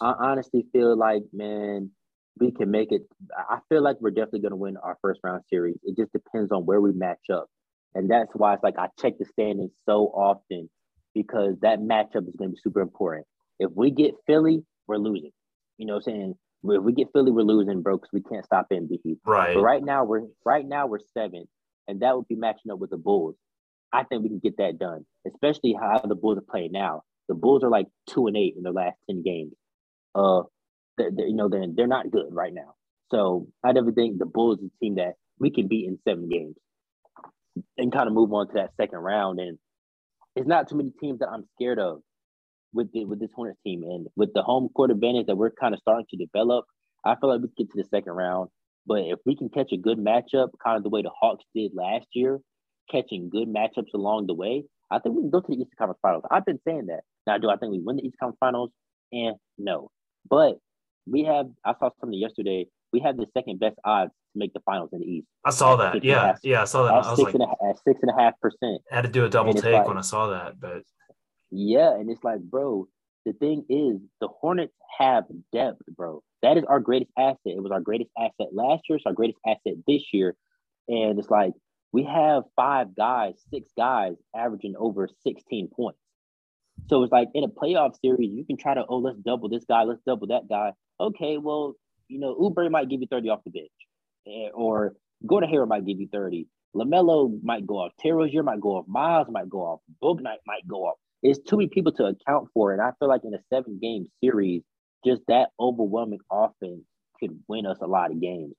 I 0.00 0.14
honestly 0.18 0.66
feel 0.72 0.96
like, 0.96 1.22
man, 1.32 1.90
we 2.38 2.52
can 2.52 2.70
make 2.70 2.92
it. 2.92 3.02
I 3.36 3.58
feel 3.68 3.82
like 3.82 4.00
we're 4.00 4.10
definitely 4.10 4.40
going 4.40 4.50
to 4.50 4.56
win 4.56 4.76
our 4.76 4.96
first 5.02 5.20
round 5.24 5.42
series. 5.48 5.78
It 5.82 5.96
just 5.96 6.12
depends 6.12 6.52
on 6.52 6.66
where 6.66 6.80
we 6.80 6.92
match 6.92 7.30
up. 7.32 7.48
And 7.94 8.08
that's 8.10 8.30
why 8.34 8.54
it's 8.54 8.62
like 8.62 8.78
I 8.78 8.88
check 9.00 9.18
the 9.18 9.24
standings 9.24 9.72
so 9.86 10.06
often 10.06 10.70
because 11.18 11.56
that 11.62 11.80
matchup 11.80 12.28
is 12.28 12.36
going 12.38 12.50
to 12.50 12.54
be 12.54 12.60
super 12.62 12.80
important. 12.80 13.26
If 13.58 13.72
we 13.74 13.90
get 13.90 14.12
Philly, 14.24 14.62
we're 14.86 14.98
losing. 14.98 15.32
You 15.76 15.86
know 15.86 15.94
what 15.94 16.06
I'm 16.06 16.14
saying? 16.14 16.34
If 16.62 16.82
we 16.82 16.92
get 16.92 17.08
Philly, 17.12 17.32
we're 17.32 17.42
losing, 17.42 17.82
bro, 17.82 17.96
because 17.96 18.10
we 18.12 18.22
can't 18.22 18.44
stop 18.44 18.68
Embiid. 18.72 19.18
Right. 19.26 19.54
But 19.54 19.62
right 19.62 19.82
now, 19.82 20.04
we're 20.04 20.22
right 20.44 20.64
now 20.64 20.86
we're 20.86 21.00
seventh, 21.12 21.48
and 21.88 22.00
that 22.02 22.14
would 22.14 22.28
be 22.28 22.36
matching 22.36 22.70
up 22.70 22.78
with 22.78 22.90
the 22.90 22.96
Bulls. 22.96 23.34
I 23.92 24.04
think 24.04 24.22
we 24.22 24.28
can 24.28 24.38
get 24.38 24.58
that 24.58 24.78
done, 24.78 25.04
especially 25.26 25.74
how 25.78 25.98
the 25.98 26.14
Bulls 26.14 26.38
are 26.38 26.48
playing 26.48 26.70
now. 26.72 27.02
The 27.28 27.34
Bulls 27.34 27.64
are 27.64 27.70
like 27.70 27.86
two 28.08 28.28
and 28.28 28.36
eight 28.36 28.54
in 28.56 28.62
their 28.62 28.72
last 28.72 28.96
ten 29.10 29.22
games. 29.24 29.54
Uh, 30.14 30.42
they're, 30.96 31.10
they're, 31.12 31.26
you 31.26 31.34
know 31.34 31.48
they're 31.48 31.66
they're 31.74 31.88
not 31.88 32.10
good 32.12 32.26
right 32.30 32.54
now. 32.54 32.74
So 33.10 33.48
I 33.64 33.72
never 33.72 33.90
think 33.90 34.18
the 34.18 34.26
Bulls 34.26 34.58
is 34.60 34.66
a 34.66 34.84
team 34.84 34.96
that 34.96 35.14
we 35.40 35.50
can 35.50 35.66
beat 35.66 35.88
in 35.88 35.98
seven 36.06 36.28
games, 36.28 36.54
and 37.76 37.92
kind 37.92 38.06
of 38.06 38.14
move 38.14 38.32
on 38.32 38.46
to 38.48 38.54
that 38.54 38.70
second 38.76 38.98
round. 38.98 39.40
And 39.40 39.58
it's 40.38 40.48
not 40.48 40.68
too 40.68 40.76
many 40.76 40.92
teams 41.00 41.18
that 41.18 41.28
I'm 41.28 41.44
scared 41.54 41.78
of 41.80 42.00
with 42.72 42.92
the, 42.92 43.04
with 43.04 43.18
this 43.18 43.30
Hornets 43.34 43.58
team, 43.66 43.82
and 43.82 44.06
with 44.16 44.30
the 44.34 44.42
home 44.42 44.68
court 44.74 44.90
advantage 44.90 45.26
that 45.26 45.36
we're 45.36 45.50
kind 45.50 45.74
of 45.74 45.80
starting 45.80 46.06
to 46.10 46.16
develop, 46.16 46.64
I 47.04 47.16
feel 47.16 47.30
like 47.30 47.40
we 47.40 47.48
get 47.56 47.70
to 47.72 47.82
the 47.82 47.88
second 47.88 48.12
round. 48.12 48.50
But 48.86 49.00
if 49.00 49.18
we 49.26 49.36
can 49.36 49.48
catch 49.48 49.72
a 49.72 49.76
good 49.76 49.98
matchup, 49.98 50.50
kind 50.64 50.76
of 50.76 50.82
the 50.82 50.90
way 50.90 51.02
the 51.02 51.10
Hawks 51.20 51.44
did 51.54 51.72
last 51.74 52.06
year, 52.12 52.38
catching 52.90 53.28
good 53.30 53.48
matchups 53.48 53.92
along 53.94 54.26
the 54.26 54.34
way, 54.34 54.64
I 54.90 54.98
think 54.98 55.16
we 55.16 55.22
can 55.22 55.30
go 55.30 55.40
to 55.40 55.46
the 55.48 55.54
Eastern 55.54 55.76
Conference 55.76 55.98
Finals. 56.00 56.24
I've 56.30 56.46
been 56.46 56.60
saying 56.66 56.86
that. 56.86 57.00
Now, 57.26 57.38
do 57.38 57.50
I 57.50 57.56
think 57.56 57.72
we 57.72 57.80
win 57.82 57.96
the 57.96 58.02
Eastern 58.02 58.18
Conference 58.20 58.38
Finals? 58.40 58.70
And 59.12 59.36
no, 59.58 59.90
but 60.28 60.58
we 61.10 61.24
have. 61.24 61.46
I 61.64 61.72
saw 61.78 61.90
something 62.00 62.18
yesterday. 62.18 62.66
We 62.92 63.00
have 63.00 63.16
the 63.16 63.26
second 63.34 63.58
best 63.58 63.76
odds 63.84 64.12
to 64.32 64.38
make 64.38 64.52
the 64.52 64.60
finals 64.60 64.90
in 64.92 65.00
the 65.00 65.06
East. 65.06 65.28
I 65.44 65.50
saw 65.50 65.76
that. 65.76 66.04
Yeah, 66.04 66.26
half, 66.26 66.38
yeah, 66.42 66.62
I 66.62 66.64
saw 66.64 66.84
that. 66.84 66.92
I 66.92 66.98
was 66.98 67.16
six 67.16 67.20
like, 67.24 67.34
and 67.34 67.42
a, 67.42 67.68
at 67.68 67.76
six 67.84 68.00
and 68.02 68.10
a 68.10 68.20
half 68.20 68.34
percent. 68.40 68.82
I 68.90 68.96
had 68.96 69.04
to 69.04 69.10
do 69.10 69.24
a 69.24 69.28
double 69.28 69.54
take 69.54 69.74
like, 69.74 69.88
when 69.88 69.98
I 69.98 70.02
saw 70.02 70.28
that, 70.28 70.60
but 70.60 70.82
yeah, 71.50 71.94
and 71.94 72.10
it's 72.10 72.22
like, 72.22 72.40
bro, 72.40 72.88
the 73.24 73.32
thing 73.32 73.64
is, 73.68 74.00
the 74.20 74.28
Hornets 74.28 74.74
have 74.98 75.24
depth, 75.52 75.82
bro. 75.96 76.22
That 76.42 76.56
is 76.56 76.64
our 76.64 76.80
greatest 76.80 77.10
asset. 77.18 77.38
It 77.44 77.62
was 77.62 77.72
our 77.72 77.80
greatest 77.80 78.10
asset 78.18 78.48
last 78.52 78.82
year. 78.88 78.96
It's 78.96 79.06
our 79.06 79.12
greatest 79.12 79.38
asset 79.46 79.74
this 79.86 80.02
year, 80.12 80.36
and 80.88 81.18
it's 81.18 81.30
like 81.30 81.52
we 81.92 82.04
have 82.04 82.44
five 82.54 82.94
guys, 82.94 83.34
six 83.50 83.70
guys 83.76 84.14
averaging 84.36 84.74
over 84.78 85.08
16 85.24 85.68
points. 85.68 85.98
So 86.86 87.02
it's 87.02 87.12
like 87.12 87.28
in 87.34 87.44
a 87.44 87.48
playoff 87.48 87.98
series, 88.00 88.30
you 88.32 88.44
can 88.44 88.56
try 88.56 88.74
to, 88.74 88.84
oh, 88.88 88.98
let's 88.98 89.18
double 89.18 89.48
this 89.48 89.64
guy, 89.68 89.82
let's 89.82 90.00
double 90.06 90.28
that 90.28 90.48
guy. 90.48 90.72
Okay, 91.00 91.38
well, 91.38 91.74
you 92.08 92.18
know, 92.18 92.34
Oubre 92.34 92.70
might 92.70 92.88
give 92.88 93.00
you 93.00 93.06
30 93.10 93.28
off 93.30 93.44
the 93.44 93.50
bench, 93.50 93.70
eh, 94.28 94.50
go 95.26 95.40
to 95.40 95.46
Hayward 95.46 95.68
might 95.68 95.86
give 95.86 96.00
you 96.00 96.08
30. 96.12 96.46
LaMelo 96.76 97.42
might 97.42 97.66
go 97.66 97.78
off. 97.78 97.92
Terry 97.98 98.30
might 98.42 98.60
go 98.60 98.76
off. 98.76 98.86
Miles 98.86 99.28
might 99.30 99.48
go 99.48 99.60
off. 99.60 99.80
Bouknight 100.02 100.38
might 100.46 100.66
go 100.66 100.84
off. 100.84 100.96
It's 101.22 101.38
too 101.40 101.56
many 101.56 101.68
people 101.68 101.92
to 101.92 102.04
account 102.06 102.48
for. 102.54 102.72
And 102.72 102.80
I 102.80 102.92
feel 102.98 103.08
like 103.08 103.22
in 103.24 103.34
a 103.34 103.40
seven 103.50 103.78
game 103.80 104.06
series, 104.22 104.62
just 105.04 105.22
that 105.28 105.50
overwhelming 105.58 106.20
offense 106.30 106.82
could 107.18 107.38
win 107.48 107.66
us 107.66 107.78
a 107.80 107.86
lot 107.86 108.10
of 108.10 108.20
games. 108.20 108.54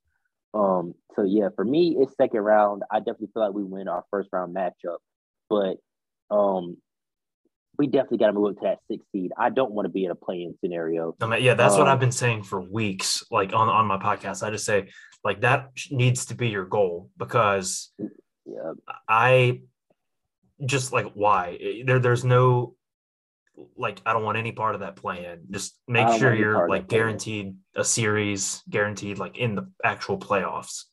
Um, 0.53 0.95
so 1.15 1.23
yeah, 1.23 1.49
for 1.55 1.63
me, 1.63 1.97
it's 1.99 2.15
second 2.17 2.41
round. 2.41 2.83
I 2.91 2.99
definitely 2.99 3.29
feel 3.33 3.43
like 3.43 3.53
we 3.53 3.63
win 3.63 3.87
our 3.87 4.03
first 4.09 4.29
round 4.33 4.55
matchup. 4.55 4.97
But 5.49 5.77
um, 6.35 6.77
we 7.79 7.87
definitely 7.87 8.17
got 8.17 8.27
to 8.27 8.33
move 8.33 8.51
up 8.51 8.57
to 8.57 8.63
that 8.63 8.79
six 8.91 9.03
seed. 9.13 9.31
I 9.37 9.49
don't 9.49 9.71
want 9.71 9.85
to 9.85 9.89
be 9.89 10.03
in 10.03 10.11
a 10.11 10.15
play-in 10.15 10.53
scenario. 10.61 11.15
I 11.21 11.27
mean, 11.27 11.41
yeah, 11.41 11.53
that's 11.53 11.75
um, 11.75 11.79
what 11.79 11.87
I've 11.87 11.99
been 11.99 12.11
saying 12.11 12.43
for 12.43 12.59
weeks. 12.59 13.23
Like 13.31 13.53
on 13.53 13.69
on 13.69 13.87
my 13.87 13.97
podcast, 13.97 14.45
I 14.45 14.51
just 14.51 14.65
say 14.65 14.89
like 15.23 15.41
that 15.41 15.69
needs 15.89 16.25
to 16.25 16.35
be 16.35 16.49
your 16.49 16.65
goal 16.65 17.09
because 17.17 17.91
yeah. 18.45 18.73
I 19.07 19.61
just 20.65 20.91
like 20.91 21.13
why 21.13 21.57
there 21.85 21.99
there's 21.99 22.25
no 22.25 22.75
like 23.77 24.01
I 24.05 24.11
don't 24.11 24.23
want 24.23 24.37
any 24.37 24.51
part 24.51 24.75
of 24.75 24.81
that 24.81 24.97
plan. 24.97 25.43
Just 25.49 25.79
make 25.87 26.19
sure 26.19 26.35
you're 26.35 26.67
like 26.67 26.89
guaranteed 26.89 27.55
a 27.75 27.85
series, 27.85 28.61
guaranteed 28.69 29.19
like 29.19 29.37
in 29.37 29.55
the 29.55 29.71
actual 29.85 30.17
playoffs. 30.17 30.83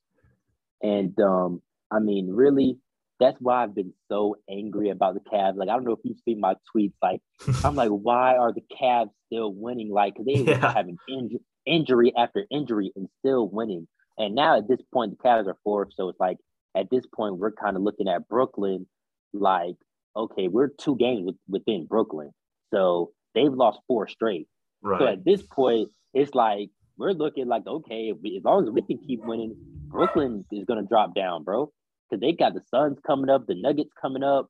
And 0.82 1.18
um, 1.20 1.62
I 1.90 1.98
mean, 1.98 2.28
really, 2.28 2.78
that's 3.18 3.36
why 3.40 3.62
I've 3.62 3.74
been 3.74 3.92
so 4.08 4.36
angry 4.50 4.90
about 4.90 5.14
the 5.14 5.20
Cavs. 5.20 5.56
Like, 5.56 5.68
I 5.68 5.72
don't 5.72 5.84
know 5.84 5.92
if 5.92 6.00
you've 6.04 6.20
seen 6.24 6.40
my 6.40 6.54
tweets. 6.74 6.92
Like, 7.02 7.20
I'm 7.64 7.74
like, 7.74 7.90
why 7.90 8.36
are 8.36 8.52
the 8.52 8.62
Cavs 8.80 9.10
still 9.26 9.52
winning? 9.52 9.90
Like, 9.90 10.14
they 10.24 10.40
yeah. 10.40 10.72
having 10.72 10.98
inj- 11.08 11.40
injury 11.64 12.12
after 12.16 12.46
injury 12.50 12.92
and 12.96 13.08
still 13.20 13.48
winning. 13.48 13.88
And 14.18 14.34
now 14.34 14.58
at 14.58 14.68
this 14.68 14.80
point, 14.92 15.16
the 15.16 15.28
Cavs 15.28 15.46
are 15.46 15.56
fourth. 15.64 15.88
So 15.96 16.08
it's 16.08 16.20
like, 16.20 16.38
at 16.76 16.90
this 16.90 17.04
point, 17.06 17.38
we're 17.38 17.52
kind 17.52 17.76
of 17.76 17.82
looking 17.82 18.08
at 18.08 18.28
Brooklyn 18.28 18.86
like, 19.32 19.76
okay, 20.14 20.48
we're 20.48 20.68
two 20.68 20.96
games 20.96 21.24
with, 21.24 21.36
within 21.48 21.86
Brooklyn. 21.86 22.32
So 22.72 23.12
they've 23.34 23.52
lost 23.52 23.80
four 23.86 24.08
straight. 24.08 24.48
Right. 24.82 25.00
So 25.00 25.06
at 25.06 25.24
this 25.24 25.42
point, 25.42 25.88
it's 26.12 26.34
like, 26.34 26.70
we're 26.98 27.12
looking 27.12 27.46
like, 27.46 27.66
okay, 27.66 28.12
we, 28.12 28.36
as 28.38 28.44
long 28.44 28.66
as 28.66 28.70
we 28.70 28.82
can 28.82 28.98
keep 28.98 29.20
winning, 29.24 29.54
Brooklyn 29.88 30.44
is 30.50 30.64
gonna 30.64 30.82
drop 30.82 31.14
down, 31.14 31.44
bro, 31.44 31.70
because 32.08 32.20
they 32.20 32.32
got 32.32 32.54
the 32.54 32.62
Suns 32.70 32.98
coming 33.06 33.30
up, 33.30 33.46
the 33.46 33.54
Nuggets 33.54 33.90
coming 34.00 34.22
up. 34.22 34.48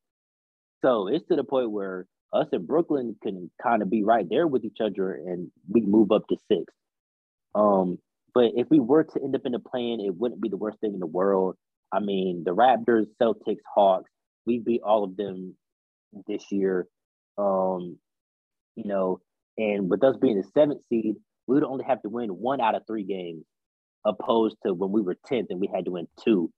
So 0.82 1.08
it's 1.08 1.26
to 1.28 1.36
the 1.36 1.44
point 1.44 1.70
where 1.70 2.06
us 2.32 2.46
and 2.52 2.66
Brooklyn 2.66 3.16
can 3.22 3.50
kind 3.62 3.82
of 3.82 3.90
be 3.90 4.02
right 4.02 4.26
there 4.28 4.46
with 4.46 4.64
each 4.64 4.78
other, 4.80 5.12
and 5.12 5.50
we 5.68 5.80
move 5.80 6.12
up 6.12 6.26
to 6.28 6.36
six. 6.48 6.64
Um, 7.54 7.98
but 8.34 8.52
if 8.54 8.68
we 8.70 8.80
were 8.80 9.04
to 9.04 9.22
end 9.22 9.34
up 9.34 9.42
in 9.46 9.52
the 9.52 9.58
play-in, 9.58 10.00
it 10.00 10.14
wouldn't 10.14 10.42
be 10.42 10.48
the 10.48 10.58
worst 10.58 10.78
thing 10.80 10.92
in 10.92 11.00
the 11.00 11.06
world. 11.06 11.56
I 11.92 12.00
mean, 12.00 12.42
the 12.44 12.54
Raptors, 12.54 13.06
Celtics, 13.20 13.62
Hawks, 13.74 14.10
we 14.44 14.58
beat 14.58 14.82
all 14.84 15.04
of 15.04 15.16
them 15.16 15.56
this 16.26 16.44
year. 16.50 16.86
Um, 17.38 17.98
you 18.74 18.84
know, 18.84 19.20
and 19.56 19.88
with 19.88 20.04
us 20.04 20.16
being 20.20 20.36
the 20.36 20.48
seventh 20.52 20.82
seed, 20.88 21.16
we 21.46 21.54
would 21.54 21.64
only 21.64 21.84
have 21.84 22.02
to 22.02 22.08
win 22.08 22.28
one 22.30 22.60
out 22.60 22.74
of 22.74 22.82
three 22.86 23.04
games, 23.04 23.44
opposed 24.04 24.56
to 24.66 24.74
when 24.74 24.92
we 24.92 25.00
were 25.00 25.16
tenth 25.26 25.46
and 25.50 25.60
we 25.60 25.70
had 25.72 25.86
to 25.86 25.92
win 25.92 26.08
two. 26.22 26.50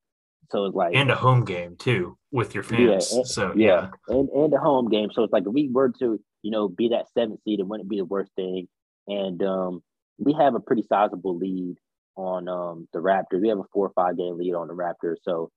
So 0.50 0.64
it's 0.64 0.74
like 0.74 0.94
and 0.94 1.10
a 1.10 1.14
home 1.14 1.44
game 1.44 1.76
too 1.76 2.16
with 2.30 2.54
your 2.54 2.62
fans. 2.62 3.10
Yeah, 3.12 3.18
and, 3.18 3.26
so 3.26 3.52
yeah, 3.54 3.88
yeah. 4.08 4.16
and 4.16 4.28
and 4.30 4.54
a 4.54 4.58
home 4.58 4.88
game. 4.88 5.10
So 5.12 5.22
it's 5.22 5.32
like 5.32 5.44
if 5.46 5.52
we 5.52 5.68
were 5.70 5.90
to 5.98 6.18
you 6.42 6.50
know 6.50 6.68
be 6.68 6.88
that 6.88 7.06
seventh 7.12 7.40
seed, 7.44 7.60
it 7.60 7.66
wouldn't 7.66 7.88
be 7.88 7.98
the 7.98 8.04
worst 8.04 8.32
thing. 8.34 8.68
And 9.06 9.42
um, 9.42 9.82
we 10.18 10.34
have 10.34 10.54
a 10.54 10.60
pretty 10.60 10.84
sizable 10.88 11.36
lead 11.36 11.76
on 12.16 12.48
um, 12.48 12.88
the 12.92 12.98
Raptors. 12.98 13.40
We 13.40 13.48
have 13.48 13.58
a 13.58 13.64
four 13.72 13.86
or 13.86 13.92
five 13.94 14.16
game 14.16 14.38
lead 14.38 14.54
on 14.54 14.68
the 14.68 14.74
Raptors. 14.74 15.16
So 15.22 15.50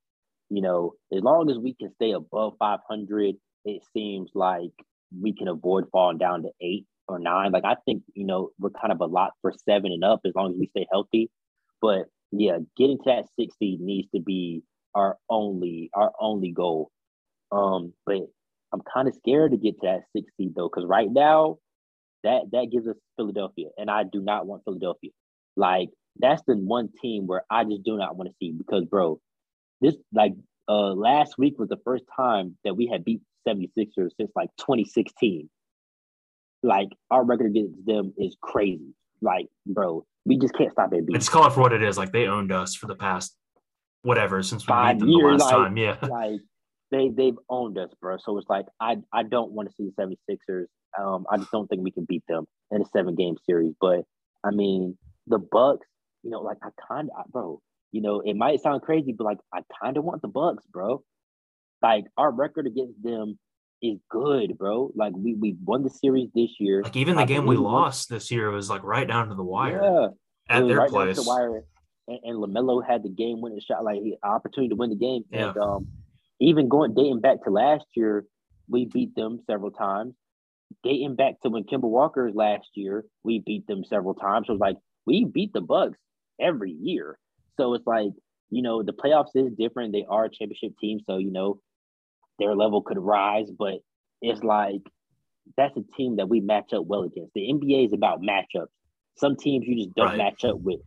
you 0.50 0.62
know, 0.62 0.94
as 1.16 1.24
long 1.24 1.50
as 1.50 1.58
we 1.58 1.74
can 1.74 1.94
stay 1.94 2.12
above 2.12 2.54
500, 2.60 3.36
it 3.64 3.82
seems 3.94 4.30
like 4.36 4.72
we 5.18 5.34
can 5.34 5.48
avoid 5.48 5.86
falling 5.92 6.18
down 6.18 6.44
to 6.44 6.50
eight 6.62 6.86
or 7.08 7.20
nine. 7.20 7.52
Like 7.52 7.66
I 7.66 7.76
think 7.86 8.04
you 8.14 8.26
know 8.26 8.50
we're 8.60 8.70
kind 8.70 8.92
of 8.92 9.00
a 9.00 9.06
lot 9.06 9.32
for 9.42 9.54
seven 9.66 9.92
and 9.92 10.04
up 10.04 10.22
as 10.26 10.34
long 10.36 10.52
as 10.52 10.60
we 10.60 10.68
stay 10.68 10.86
healthy. 10.92 11.30
But 11.82 12.06
yeah, 12.32 12.58
getting 12.78 12.98
to 12.98 13.04
that 13.06 13.26
six 13.40 13.56
seed 13.58 13.80
needs 13.80 14.10
to 14.16 14.22
be 14.22 14.64
our 14.96 15.18
only 15.30 15.90
our 15.94 16.12
only 16.20 16.52
goal. 16.52 16.92
Um, 17.52 17.94
but 18.06 18.28
I'm 18.74 18.82
kind 18.94 19.08
of 19.08 19.16
scared 19.16 19.52
to 19.52 19.58
get 19.58 19.80
to 19.82 19.88
that 19.88 20.02
six 20.16 20.32
seed 20.38 20.54
though, 20.56 20.70
because 20.70 20.88
right 20.88 21.10
now 21.12 21.58
that 22.24 22.44
that 22.52 22.70
gives 22.72 22.88
us 22.88 22.96
Philadelphia, 23.18 23.68
and 23.78 23.90
I 23.90 24.04
do 24.04 24.22
not 24.22 24.46
want 24.46 24.64
Philadelphia. 24.64 25.12
Like 25.56 25.90
that's 26.20 26.42
the 26.48 26.56
one 26.56 26.90
team 27.02 27.28
where 27.28 27.44
I 27.50 27.64
just 27.64 27.84
do 27.84 27.98
not 27.98 28.16
want 28.16 28.30
to 28.30 28.36
see 28.40 28.52
because, 28.52 28.86
bro, 28.86 29.20
this 29.82 29.96
like 30.14 30.34
uh 30.68 30.94
last 30.94 31.38
week 31.38 31.58
was 31.58 31.70
the 31.70 31.80
first 31.84 32.04
time 32.16 32.58
that 32.64 32.76
we 32.76 32.88
had 32.88 33.04
beat 33.04 33.22
76ers 33.48 34.12
since 34.18 34.32
like 34.36 34.50
2016. 34.60 35.50
Like 36.64 36.90
our 37.10 37.26
record 37.26 37.48
against 37.48 37.86
them 37.86 38.14
is 38.18 38.36
crazy. 38.42 38.94
Like, 39.22 39.48
bro, 39.66 40.06
we 40.26 40.38
just 40.38 40.54
can't 40.54 40.72
stop 40.72 40.94
it. 40.94 41.06
It's 41.10 41.30
called 41.30 41.54
for 41.54 41.62
what 41.62 41.74
it 41.74 41.82
is. 41.82 41.98
Like 41.98 42.12
they 42.12 42.28
owned 42.28 42.52
us 42.52 42.76
for 42.76 42.88
the 42.88 42.96
past 42.96 43.36
whatever 44.04 44.42
since 44.44 44.68
we 44.68 44.74
beat 44.74 45.00
them 45.00 45.10
years, 45.10 45.40
the 45.40 45.46
last 45.46 45.52
like, 45.52 45.52
time. 45.52 45.78
Yeah. 45.78 45.98
Like 46.10 46.40
they 46.92 47.10
they've 47.10 47.38
owned 47.50 47.78
us, 47.78 47.90
bro. 48.02 48.18
So 48.18 48.38
it's 48.38 48.50
like 48.50 48.66
I 48.80 48.98
I 49.14 49.24
don't 49.24 49.52
want 49.52 49.70
to 49.70 49.76
see 49.76 49.90
the 49.96 50.16
76ers. 50.50 50.66
Um, 51.00 51.26
I 51.32 51.38
just 51.38 51.52
don't 51.52 51.68
think 51.68 51.84
we 51.84 51.92
can 51.92 52.06
beat 52.06 52.24
them 52.28 52.46
in 52.70 52.82
a 52.82 52.86
seven 52.86 53.16
game 53.16 53.36
series. 53.46 53.74
But 53.80 54.02
I 54.44 54.52
mean, 54.52 54.98
the 55.28 55.40
Bucks, 55.40 55.88
you 56.24 56.32
know, 56.32 56.42
like 56.42 56.58
I 56.62 56.70
kind 56.88 57.10
of, 57.18 57.32
bro, 57.32 57.62
you 57.92 58.02
know, 58.02 58.22
it 58.22 58.36
might 58.36 58.62
sound 58.62 58.82
crazy, 58.82 59.14
but 59.18 59.24
like 59.24 59.40
I 59.54 59.62
kind 59.82 59.98
of 59.98 60.04
want 60.04 60.22
the 60.22 60.28
Bucks, 60.28 60.66
bro. 60.72 61.04
Like 61.82 62.06
our 62.18 62.32
record 62.32 62.68
against 62.68 63.02
them 63.02 63.40
is 63.82 63.98
good, 64.10 64.58
bro. 64.58 64.92
Like 64.96 65.14
we 65.16 65.34
we 65.36 65.56
won 65.64 65.84
the 65.84 65.90
series 65.90 66.30
this 66.36 66.52
year. 66.60 66.84
Like 66.84 66.96
even 66.96 67.16
the 67.16 67.24
I 67.24 67.26
game 67.26 67.46
we 67.46 67.58
lost 67.58 68.10
this 68.10 68.32
year 68.32 68.52
was 68.52 68.70
like 68.70 68.84
right 68.84 69.08
down 69.08 69.30
to 69.30 69.36
the 69.36 69.44
wire. 69.44 69.82
Yeah, 69.82 70.08
at 70.50 70.68
their 70.68 70.78
right 70.78 70.90
place. 70.90 71.16
the 71.16 71.24
wire. 71.24 71.64
And, 72.08 72.20
and 72.24 72.38
LaMelo 72.38 72.86
had 72.86 73.04
the 73.04 73.10
game 73.10 73.42
winning 73.42 73.60
shot, 73.60 73.84
like 73.84 74.02
opportunity 74.24 74.70
to 74.70 74.76
win 74.76 74.90
the 74.90 74.96
game. 74.96 75.24
Yeah. 75.32 75.50
And 75.50 75.58
um, 75.58 75.88
even 76.40 76.70
going 76.70 76.94
dating 76.94 77.22
back 77.22 77.44
to 77.44 77.50
last 77.50 77.86
year, 77.94 78.26
we 78.68 78.86
beat 78.86 79.16
them 79.16 79.40
several 79.48 79.72
times. 79.72 80.14
Dating 80.84 81.16
back 81.16 81.42
to 81.42 81.50
when 81.50 81.64
Kemba 81.64 81.84
Walker's 81.84 82.34
last 82.34 82.70
year, 82.76 83.06
we 83.24 83.40
beat 83.40 83.68
them 83.68 83.84
several 83.84 84.14
times. 84.14 84.48
So 84.48 84.54
it's 84.54 84.62
like 84.62 84.78
we 85.06 85.26
beat 85.26 85.54
the 85.54 85.62
Bucks 85.62 86.00
every 86.40 86.72
year. 86.72 87.20
So 87.58 87.74
it's 87.74 87.86
like, 87.86 88.12
you 88.50 88.62
know, 88.62 88.82
the 88.82 88.94
playoffs 88.94 89.36
is 89.36 89.54
different. 89.58 89.94
They 89.94 90.06
are 90.10 90.26
a 90.26 90.30
championship 90.30 90.78
team. 90.80 91.00
So, 91.06 91.18
you 91.18 91.32
know, 91.32 91.60
their 92.40 92.56
level 92.56 92.82
could 92.82 92.98
rise, 92.98 93.50
but 93.52 93.76
it's 94.22 94.44
like 94.44 94.82
that's 95.58 95.76
a 95.78 95.84
team 95.98 96.18
that 96.18 96.30
we 96.30 96.40
match 96.40 96.74
up 96.74 96.86
well 96.86 97.04
against. 97.04 97.34
The 97.34 97.42
NBA 97.42 97.88
is 97.88 97.94
about 97.94 98.22
matchups. 98.22 98.68
Some 99.18 99.36
teams 99.36 99.66
you 99.68 99.76
just 99.76 99.96
don't 99.96 100.08
right. 100.08 100.18
match 100.18 100.44
up 100.46 100.60
with. 100.60 100.80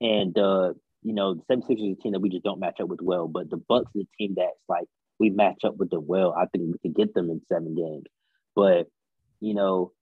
And 0.00 0.36
uh, 0.38 0.72
you 1.02 1.14
know, 1.14 1.34
the 1.34 1.54
76ers 1.54 1.92
is 1.92 1.96
a 1.98 2.02
team 2.02 2.12
that 2.12 2.20
we 2.20 2.28
just 2.28 2.44
don't 2.44 2.60
match 2.60 2.80
up 2.80 2.88
with 2.88 3.00
well. 3.02 3.28
But 3.28 3.50
the 3.50 3.56
Bucks 3.56 3.90
is 3.94 4.04
a 4.04 4.16
team 4.16 4.34
that's 4.36 4.50
like 4.68 4.86
we 5.18 5.30
match 5.30 5.64
up 5.64 5.76
with 5.76 5.90
them 5.90 6.06
well. 6.06 6.34
I 6.36 6.46
think 6.46 6.64
we 6.72 6.78
could 6.78 6.96
get 6.96 7.14
them 7.14 7.30
in 7.30 7.40
seven 7.48 7.74
games. 7.74 8.06
But, 8.54 8.86
you 9.40 9.54
know, 9.54 9.92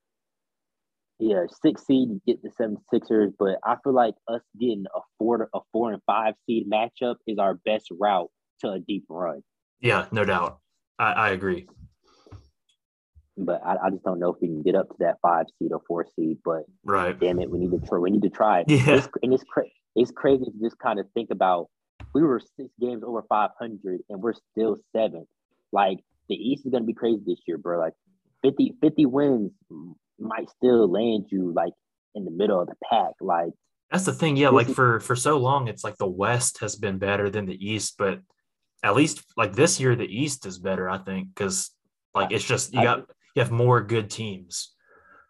yeah, 1.18 1.44
six 1.62 1.84
seed 1.84 2.20
get 2.26 2.42
the 2.42 2.50
76ers, 2.50 3.32
but 3.38 3.58
I 3.64 3.74
feel 3.82 3.92
like 3.92 4.14
us 4.28 4.40
getting 4.58 4.84
a 4.94 5.00
four 5.18 5.48
a 5.52 5.58
four 5.72 5.92
and 5.92 6.02
five 6.06 6.34
seed 6.46 6.70
matchup 6.70 7.16
is 7.26 7.38
our 7.38 7.54
best 7.54 7.88
route 7.90 8.30
to 8.60 8.70
a 8.70 8.78
deep 8.78 9.04
run. 9.08 9.42
Yeah, 9.80 10.06
no 10.12 10.24
doubt. 10.24 10.60
I, 10.98 11.12
I 11.12 11.30
agree. 11.30 11.66
But 13.36 13.60
I, 13.64 13.76
I, 13.86 13.90
just 13.90 14.02
don't 14.02 14.18
know 14.18 14.32
if 14.32 14.40
we 14.40 14.48
can 14.48 14.62
get 14.62 14.74
up 14.74 14.88
to 14.88 14.96
that 15.00 15.18
five 15.22 15.46
seed 15.58 15.70
or 15.72 15.80
four 15.86 16.06
seed. 16.16 16.38
But 16.44 16.62
right, 16.84 17.18
damn 17.18 17.38
it, 17.40 17.50
we 17.50 17.58
need 17.58 17.70
to 17.70 17.86
try. 17.86 17.98
We 17.98 18.10
need 18.10 18.22
to 18.22 18.30
try. 18.30 18.64
Yeah, 18.66 18.96
it's, 18.96 19.08
and 19.22 19.32
it's 19.32 19.44
cra- 19.44 19.64
it's 19.94 20.10
crazy 20.10 20.44
to 20.44 20.52
just 20.60 20.78
kind 20.78 20.98
of 20.98 21.06
think 21.14 21.30
about. 21.30 21.68
We 22.14 22.22
were 22.22 22.40
six 22.40 22.70
games 22.80 23.02
over 23.04 23.22
five 23.28 23.50
hundred, 23.58 24.00
and 24.08 24.22
we're 24.22 24.34
still 24.52 24.76
seventh. 24.94 25.28
Like 25.72 25.98
the 26.28 26.34
East 26.34 26.66
is 26.66 26.72
gonna 26.72 26.84
be 26.84 26.94
crazy 26.94 27.22
this 27.26 27.40
year, 27.46 27.58
bro. 27.58 27.78
Like 27.78 27.94
50, 28.42 28.74
50 28.80 29.06
wins 29.06 29.52
might 30.18 30.48
still 30.50 30.90
land 30.90 31.26
you 31.30 31.52
like 31.52 31.72
in 32.14 32.24
the 32.24 32.30
middle 32.30 32.60
of 32.60 32.68
the 32.68 32.74
pack. 32.90 33.12
Like 33.20 33.52
that's 33.90 34.04
the 34.04 34.12
thing, 34.12 34.36
yeah. 34.36 34.50
Like 34.50 34.68
for 34.68 35.00
for 35.00 35.16
so 35.16 35.38
long, 35.38 35.68
it's 35.68 35.84
like 35.84 35.96
the 35.96 36.06
West 36.06 36.58
has 36.58 36.76
been 36.76 36.98
better 36.98 37.30
than 37.30 37.46
the 37.46 37.66
East, 37.66 37.94
but 37.98 38.20
at 38.82 38.94
least 38.94 39.24
like 39.36 39.54
this 39.54 39.80
year, 39.80 39.96
the 39.96 40.06
East 40.06 40.46
is 40.46 40.58
better, 40.58 40.88
I 40.88 40.98
think, 40.98 41.28
because 41.34 41.70
like 42.14 42.32
it's 42.32 42.44
just 42.44 42.74
you 42.74 42.82
got 42.82 43.06
you 43.34 43.42
have 43.42 43.50
more 43.50 43.82
good 43.82 44.10
teams. 44.10 44.74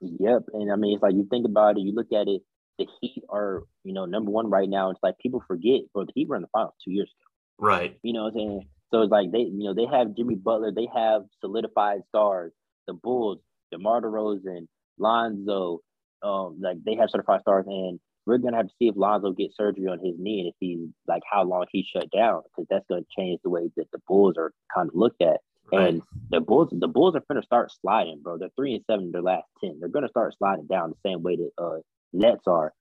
Yep, 0.01 0.43
and 0.55 0.72
I 0.72 0.76
mean 0.76 0.94
it's 0.94 1.02
like 1.02 1.14
you 1.14 1.26
think 1.30 1.47
about 1.47 1.76
it, 1.76 1.82
you 1.82 1.93
look 1.93 2.12
at 2.12 2.28
it. 2.28 2.43
The 2.78 2.86
Heat 3.00 3.24
are 3.28 3.64
you 3.84 3.92
know 3.92 4.05
number 4.05 4.30
one 4.30 4.50
right 4.50 4.68
now. 4.68 4.90
It's 4.90 5.00
like 5.02 5.18
people 5.18 5.42
forget, 5.46 5.80
bro. 5.92 6.05
The 6.05 6.12
Heat 6.14 6.28
were 6.28 6.36
in 6.36 6.42
the 6.42 6.48
finals 6.52 6.74
two 6.84 6.92
years 6.92 7.10
ago. 7.10 7.66
Right. 7.66 7.98
You 8.02 8.12
know 8.12 8.24
what 8.24 8.34
I'm 8.34 8.38
saying? 8.38 8.68
So 8.90 9.02
it's 9.02 9.10
like 9.10 9.32
they 9.32 9.40
you 9.40 9.64
know 9.64 9.74
they 9.74 9.86
have 9.86 10.16
Jimmy 10.16 10.36
Butler, 10.36 10.72
they 10.72 10.88
have 10.94 11.22
solidified 11.40 12.00
stars. 12.09 12.52
The 12.86 12.94
Bulls, 12.94 13.38
DeMar 13.70 14.00
DeRozan, 14.00 14.66
Lonzo, 14.98 15.80
um, 16.22 16.59
like 16.60 16.82
they 16.84 16.94
have 16.94 17.10
certified 17.10 17.42
stars, 17.42 17.66
and 17.66 18.00
we're 18.26 18.38
gonna 18.38 18.56
have 18.56 18.68
to 18.68 18.74
see 18.78 18.88
if 18.88 18.96
Lonzo 18.96 19.32
gets 19.32 19.56
surgery 19.56 19.86
on 19.86 19.98
his 19.98 20.14
knee 20.18 20.40
and 20.40 20.48
if 20.48 20.55
he's 20.60 20.88
like 21.06 21.22
how 21.30 21.44
long 21.44 21.66
he 21.70 21.82
shut 21.82 22.10
down 22.10 22.42
because 22.44 22.66
that's 22.70 22.84
gonna 22.88 23.02
change 23.16 23.40
the 23.42 23.50
way 23.50 23.70
that 23.76 23.90
the 23.90 24.00
Bulls 24.06 24.34
are 24.36 24.52
kind 24.74 24.88
of 24.88 24.94
looked 24.94 25.22
at. 25.22 25.40
Right. 25.72 25.88
And 25.88 26.02
the 26.30 26.40
Bulls, 26.40 26.68
the 26.72 26.88
Bulls 26.88 27.14
are 27.14 27.22
gonna 27.28 27.42
start 27.42 27.72
sliding, 27.80 28.20
bro. 28.22 28.38
They're 28.38 28.50
three 28.56 28.74
and 28.74 28.84
seven 28.86 29.06
in 29.06 29.12
their 29.12 29.22
last 29.22 29.46
ten. 29.62 29.78
They're 29.80 29.88
gonna 29.88 30.09
start 30.09 30.34
sliding 30.38 30.66
down 30.66 30.90
the 30.90 31.09
same 31.09 31.22
way 31.22 31.36
that 31.36 31.50
uh, 31.62 31.78
Nets 32.12 32.44
are. 32.47 32.72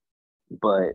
But 0.50 0.94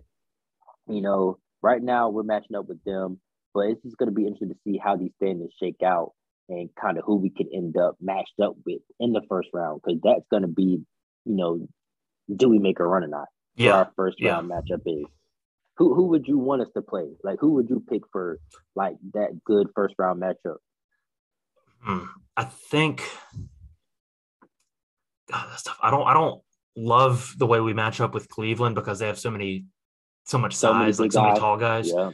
you 0.88 1.02
know, 1.02 1.40
right 1.62 1.82
now 1.82 2.10
we're 2.10 2.24
matching 2.24 2.56
up 2.56 2.68
with 2.68 2.84
them. 2.84 3.20
But 3.54 3.68
it's 3.68 3.84
just 3.84 3.98
gonna 3.98 4.12
be 4.12 4.24
interesting 4.24 4.50
to 4.50 4.56
see 4.64 4.80
how 4.84 4.96
these 4.96 5.12
standings 5.18 5.54
shake 5.62 5.84
out 5.84 6.14
and 6.50 6.70
kind 6.80 6.98
of 6.98 7.06
who 7.06 7.16
we 7.16 7.30
could 7.30 7.48
end 7.54 7.78
up 7.78 7.96
matched 8.02 8.40
up 8.42 8.56
with 8.66 8.82
in 9.00 9.14
the 9.14 9.22
first 9.30 9.50
round 9.54 9.82
because 9.84 10.00
that's 10.04 10.26
gonna 10.32 10.48
be, 10.48 10.82
you 11.26 11.36
know, 11.36 11.68
do 12.36 12.50
we 12.50 12.60
make 12.60 12.80
a 12.80 12.84
run 12.84 13.04
or 13.04 13.08
not? 13.08 13.28
yeah. 13.56 13.74
our 13.74 13.92
first 13.96 14.18
round 14.24 14.50
yeah. 14.50 14.56
matchup 14.56 14.82
is. 14.86 15.06
Who 15.78 15.96
who 15.96 16.08
would 16.08 16.28
you 16.28 16.38
want 16.38 16.62
us 16.62 16.68
to 16.76 16.82
play? 16.82 17.08
Like 17.24 17.40
who 17.40 17.54
would 17.54 17.70
you 17.70 17.84
pick 17.90 18.04
for 18.12 18.40
like 18.76 18.96
that 19.14 19.44
good 19.44 19.68
first 19.76 19.96
round 19.98 20.22
matchup? 20.22 20.58
Hmm. 21.80 22.06
I 22.38 22.44
think 22.44 23.04
God, 25.32 25.48
that's 25.50 25.64
tough. 25.64 25.80
I 25.82 25.90
don't 25.90 26.08
I 26.08 26.14
don't 26.14 26.42
love 26.76 27.34
the 27.38 27.46
way 27.46 27.60
we 27.60 27.74
match 27.74 28.02
up 28.02 28.14
with 28.14 28.30
Cleveland 28.30 28.76
because 28.76 29.00
they 29.00 29.08
have 29.08 29.20
so 29.20 29.32
many 29.32 29.66
so 30.26 30.38
much 30.38 30.56
so 30.56 30.72
size, 30.72 31.00
like 31.00 31.12
so 31.12 31.24
many 31.24 31.40
tall 31.40 31.58
guys. 31.58 31.90
Yeah. 31.90 32.12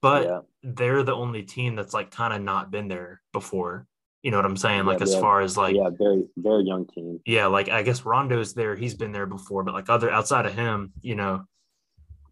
But 0.00 0.24
yeah. 0.24 0.40
they're 0.62 1.02
the 1.04 1.14
only 1.14 1.42
team 1.42 1.76
that's 1.76 1.94
like 1.94 2.10
kind 2.10 2.32
of 2.32 2.42
not 2.42 2.70
been 2.70 2.88
there 2.88 3.20
before. 3.32 3.86
You 4.22 4.30
know 4.30 4.36
what 4.36 4.46
I'm 4.46 4.56
saying? 4.56 4.84
Like 4.84 5.00
as 5.00 5.14
far 5.16 5.40
as 5.40 5.56
like 5.56 5.74
yeah, 5.74 5.90
very 5.90 6.24
very 6.36 6.64
young 6.64 6.86
team. 6.86 7.20
Yeah, 7.26 7.46
like 7.46 7.68
I 7.68 7.82
guess 7.82 8.04
Rondo's 8.04 8.54
there. 8.54 8.76
He's 8.76 8.94
been 8.94 9.10
there 9.10 9.26
before, 9.26 9.64
but 9.64 9.74
like 9.74 9.90
other 9.90 10.10
outside 10.10 10.46
of 10.46 10.54
him, 10.54 10.92
you 11.00 11.16
know, 11.16 11.44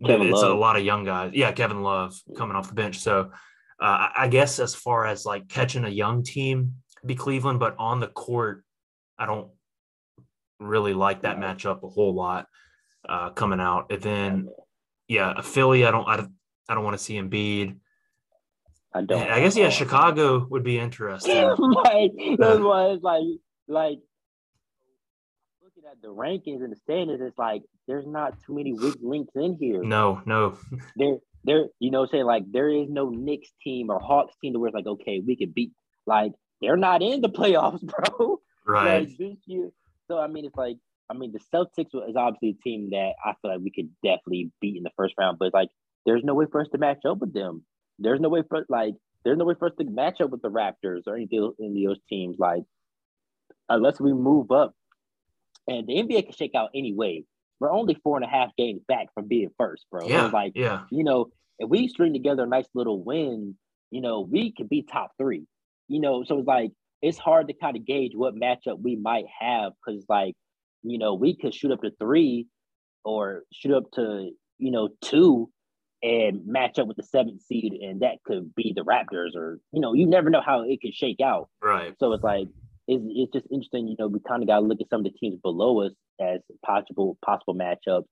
Kevin 0.04 0.28
it's 0.28 0.40
Love. 0.40 0.52
a 0.52 0.54
lot 0.54 0.76
of 0.76 0.84
young 0.84 1.04
guys. 1.04 1.32
Yeah, 1.34 1.50
Kevin 1.50 1.82
Love 1.82 2.14
coming 2.36 2.56
off 2.56 2.68
the 2.68 2.74
bench. 2.74 3.00
So 3.00 3.32
uh, 3.80 4.08
I 4.16 4.28
guess 4.28 4.60
as 4.60 4.74
far 4.74 5.06
as 5.06 5.26
like 5.26 5.48
catching 5.48 5.84
a 5.84 5.88
young 5.88 6.22
team, 6.22 6.74
be 7.04 7.16
Cleveland, 7.16 7.58
but 7.58 7.74
on 7.78 7.98
the 7.98 8.08
court, 8.08 8.64
I 9.18 9.26
don't 9.26 9.50
really 10.60 10.94
like 10.94 11.22
that 11.22 11.38
matchup 11.38 11.82
a 11.82 11.88
whole 11.88 12.14
lot 12.14 12.46
uh, 13.08 13.30
coming 13.30 13.60
out. 13.60 13.90
And 13.90 14.02
then 14.02 14.48
yeah, 15.08 15.40
Philly, 15.40 15.84
I 15.84 15.90
don't 15.90 16.06
I, 16.06 16.26
I 16.68 16.74
don't 16.74 16.84
want 16.84 16.96
to 16.98 17.02
see 17.02 17.14
Embiid. 17.14 17.76
I 18.92 19.02
don't. 19.02 19.30
I 19.30 19.40
guess 19.40 19.56
yeah, 19.56 19.70
Chicago 19.70 20.46
would 20.50 20.64
be 20.64 20.78
interesting. 20.78 21.34
like 21.58 22.12
that's 22.38 22.60
why 22.60 22.86
it's 22.90 23.02
like 23.02 23.22
like 23.68 23.98
looking 25.62 25.84
at 25.90 26.02
the 26.02 26.08
rankings 26.08 26.62
and 26.62 26.72
the 26.72 26.76
standings, 26.76 27.20
it's 27.20 27.38
like 27.38 27.62
there's 27.86 28.06
not 28.06 28.34
too 28.44 28.54
many 28.54 28.72
weak 28.72 28.96
links 29.02 29.32
in 29.34 29.56
here. 29.58 29.82
No, 29.82 30.22
no. 30.24 30.58
There, 30.96 31.16
there, 31.44 31.64
you 31.78 31.90
know, 31.90 32.06
saying 32.06 32.24
like 32.24 32.44
there 32.50 32.68
is 32.68 32.88
no 32.88 33.08
Knicks 33.08 33.50
team 33.62 33.90
or 33.90 33.98
Hawks 33.98 34.34
team 34.40 34.52
to 34.52 34.58
where 34.58 34.68
it's 34.68 34.74
like, 34.74 34.86
okay, 34.86 35.20
we 35.24 35.36
could 35.36 35.54
beat. 35.54 35.72
Like 36.06 36.32
they're 36.60 36.76
not 36.76 37.02
in 37.02 37.20
the 37.20 37.28
playoffs, 37.28 37.82
bro. 38.18 38.40
Right. 38.66 39.08
Like, 39.08 39.18
this 39.18 39.38
year. 39.46 39.70
So 40.10 40.18
I 40.18 40.26
mean, 40.26 40.44
it's 40.44 40.56
like 40.56 40.76
I 41.10 41.14
mean, 41.14 41.32
the 41.32 41.40
Celtics 41.52 42.08
is 42.08 42.16
obviously 42.16 42.50
a 42.50 42.62
team 42.62 42.90
that 42.90 43.14
I 43.24 43.34
feel 43.42 43.50
like 43.52 43.60
we 43.60 43.70
could 43.70 43.90
definitely 44.02 44.52
beat 44.60 44.76
in 44.76 44.84
the 44.84 44.92
first 44.96 45.14
round, 45.18 45.38
but 45.38 45.52
like, 45.52 45.68
there's 46.06 46.22
no 46.22 46.34
way 46.34 46.46
for 46.50 46.60
us 46.60 46.68
to 46.72 46.78
match 46.78 47.04
up 47.04 47.18
with 47.18 47.34
them. 47.34 47.64
There's 47.98 48.20
no 48.20 48.28
way 48.28 48.42
for 48.48 48.64
like, 48.68 48.94
there's 49.24 49.36
no 49.36 49.44
way 49.44 49.54
for 49.58 49.66
us 49.66 49.74
to 49.78 49.84
match 49.84 50.20
up 50.20 50.30
with 50.30 50.40
the 50.40 50.50
Raptors 50.50 51.02
or 51.06 51.16
any 51.16 51.28
of 51.36 51.54
those 51.58 51.98
teams. 52.08 52.36
Like, 52.38 52.62
unless 53.68 54.00
we 54.00 54.12
move 54.12 54.52
up, 54.52 54.74
and 55.66 55.86
the 55.86 55.94
NBA 55.94 56.24
can 56.24 56.32
shake 56.32 56.54
out 56.54 56.70
anyway. 56.74 57.24
We're 57.58 57.72
only 57.72 57.94
four 58.02 58.16
and 58.16 58.24
a 58.24 58.28
half 58.28 58.56
games 58.56 58.80
back 58.88 59.08
from 59.12 59.28
being 59.28 59.50
first, 59.58 59.84
bro. 59.90 60.08
Yeah, 60.08 60.30
so 60.30 60.36
like, 60.36 60.52
yeah. 60.54 60.84
you 60.90 61.04
know, 61.04 61.26
if 61.58 61.68
we 61.68 61.88
string 61.88 62.14
together 62.14 62.44
a 62.44 62.48
nice 62.48 62.68
little 62.72 63.02
win, 63.02 63.56
you 63.90 64.00
know, 64.00 64.20
we 64.20 64.52
could 64.52 64.68
be 64.68 64.82
top 64.82 65.12
three. 65.18 65.44
You 65.88 66.00
know, 66.00 66.24
so 66.24 66.38
it's 66.38 66.46
like 66.46 66.70
it's 67.02 67.18
hard 67.18 67.48
to 67.48 67.54
kind 67.54 67.76
of 67.76 67.86
gauge 67.86 68.12
what 68.14 68.34
matchup 68.34 68.80
we 68.82 68.96
might 68.96 69.26
have 69.40 69.72
because 69.84 70.04
like 70.08 70.34
you 70.82 70.98
know, 70.98 71.14
we 71.14 71.36
could 71.36 71.54
shoot 71.54 71.72
up 71.72 71.82
to 71.82 71.90
three 71.98 72.46
or 73.04 73.44
shoot 73.52 73.74
up 73.74 73.90
to, 73.92 74.30
you 74.58 74.70
know, 74.70 74.88
two 75.00 75.50
and 76.02 76.46
match 76.46 76.78
up 76.78 76.86
with 76.86 76.96
the 76.96 77.02
seventh 77.02 77.42
seed, 77.42 77.74
and 77.74 78.00
that 78.00 78.22
could 78.24 78.54
be 78.54 78.72
the 78.74 78.84
Raptors, 78.84 79.36
or 79.36 79.60
you 79.72 79.80
know, 79.80 79.92
you 79.92 80.06
never 80.06 80.30
know 80.30 80.40
how 80.40 80.62
it 80.62 80.80
could 80.80 80.94
shake 80.94 81.20
out. 81.20 81.48
Right. 81.62 81.94
So 81.98 82.12
it's 82.12 82.24
like 82.24 82.48
it's, 82.88 83.04
it's 83.06 83.32
just 83.32 83.46
interesting. 83.52 83.88
You 83.88 83.96
know, 83.98 84.08
we 84.08 84.20
kind 84.26 84.42
of 84.42 84.48
got 84.48 84.60
to 84.60 84.66
look 84.66 84.80
at 84.80 84.88
some 84.88 85.00
of 85.00 85.04
the 85.04 85.18
teams 85.18 85.38
below 85.42 85.82
us 85.82 85.92
as 86.18 86.40
possible 86.64 87.18
possible 87.24 87.54
matchups, 87.54 88.06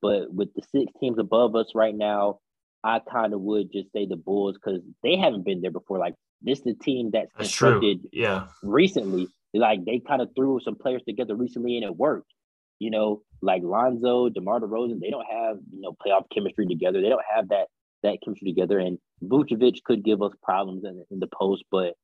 but 0.00 0.32
with 0.32 0.54
the 0.54 0.62
six 0.72 0.92
teams 1.00 1.18
above 1.18 1.54
us 1.54 1.72
right 1.74 1.94
now, 1.94 2.38
I 2.82 3.00
kind 3.00 3.34
of 3.34 3.40
would 3.42 3.70
just 3.72 3.92
say 3.92 4.06
the 4.06 4.16
Bulls 4.16 4.54
because 4.54 4.80
they 5.02 5.16
haven't 5.16 5.44
been 5.44 5.60
there 5.60 5.70
before. 5.70 5.98
Like 5.98 6.14
this 6.42 6.58
is 6.58 6.64
the 6.64 6.74
team 6.74 7.10
that's, 7.12 7.30
That's 7.36 7.48
constructed 7.48 8.00
true. 8.00 8.10
Yeah. 8.12 8.46
recently. 8.62 9.28
Like 9.54 9.84
they 9.84 10.00
kind 10.06 10.20
of 10.20 10.30
threw 10.36 10.58
some 10.64 10.74
players 10.76 11.02
together 11.06 11.34
recently 11.36 11.76
and 11.76 11.84
it 11.84 11.96
worked. 11.96 12.32
You 12.80 12.90
know, 12.90 13.22
like 13.40 13.62
Lonzo, 13.62 14.28
DeMar 14.28 14.60
DeRozan, 14.60 15.00
they 15.00 15.10
don't 15.10 15.26
have, 15.30 15.56
you 15.72 15.80
know, 15.80 15.94
playoff 16.04 16.24
chemistry 16.34 16.66
together. 16.66 17.00
They 17.00 17.08
don't 17.08 17.22
have 17.34 17.48
that 17.50 17.66
that 18.02 18.18
chemistry 18.24 18.52
together. 18.52 18.78
And 18.78 18.98
Vucevic 19.22 19.82
could 19.84 20.04
give 20.04 20.20
us 20.22 20.32
problems 20.42 20.84
in, 20.84 21.02
in 21.10 21.20
the 21.20 21.28
post, 21.32 21.64
but 21.70 21.94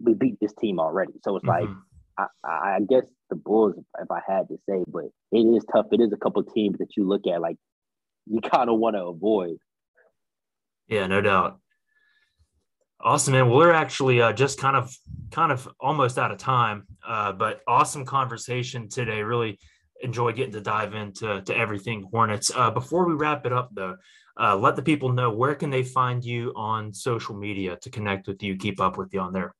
we 0.00 0.14
beat 0.14 0.38
this 0.40 0.54
team 0.60 0.78
already. 0.78 1.12
So 1.24 1.36
it's 1.36 1.44
like 1.44 1.64
Mhm. 1.68 1.80
I, 2.16 2.26
I 2.44 2.78
guess 2.88 3.02
the 3.28 3.34
Bulls, 3.36 3.74
if 4.00 4.10
I 4.10 4.20
had 4.26 4.46
to 4.48 4.56
say, 4.68 4.84
but 4.86 5.06
it 5.32 5.38
is 5.40 5.64
tough. 5.74 5.86
It 5.90 6.00
is 6.00 6.12
a 6.12 6.16
couple 6.16 6.42
teams 6.44 6.78
that 6.78 6.96
you 6.96 7.06
look 7.06 7.26
at 7.26 7.40
like 7.40 7.56
you 8.26 8.40
kind 8.40 8.70
of 8.70 8.78
want 8.78 8.94
to 8.96 9.02
avoid. 9.02 9.56
Yeah, 10.88 11.06
no 11.08 11.20
doubt. 11.20 11.58
Awesome, 13.04 13.34
man. 13.34 13.50
Well, 13.50 13.58
we're 13.58 13.70
actually 13.70 14.22
uh, 14.22 14.32
just 14.32 14.58
kind 14.58 14.76
of, 14.76 14.96
kind 15.30 15.52
of 15.52 15.68
almost 15.78 16.18
out 16.18 16.30
of 16.30 16.38
time, 16.38 16.86
uh, 17.06 17.32
but 17.32 17.60
awesome 17.68 18.06
conversation 18.06 18.88
today. 18.88 19.22
Really 19.22 19.58
enjoyed 20.00 20.36
getting 20.36 20.54
to 20.54 20.62
dive 20.62 20.94
into 20.94 21.42
to 21.42 21.54
everything 21.54 22.08
Hornets. 22.10 22.50
Uh, 22.54 22.70
before 22.70 23.06
we 23.06 23.12
wrap 23.12 23.44
it 23.44 23.52
up, 23.52 23.68
though, 23.74 23.96
uh, 24.40 24.56
let 24.56 24.74
the 24.74 24.80
people 24.80 25.12
know 25.12 25.30
where 25.30 25.54
can 25.54 25.68
they 25.68 25.82
find 25.82 26.24
you 26.24 26.50
on 26.56 26.94
social 26.94 27.36
media 27.36 27.76
to 27.82 27.90
connect 27.90 28.26
with 28.26 28.42
you, 28.42 28.56
keep 28.56 28.80
up 28.80 28.96
with 28.96 29.12
you 29.12 29.20
on 29.20 29.34
there. 29.34 29.54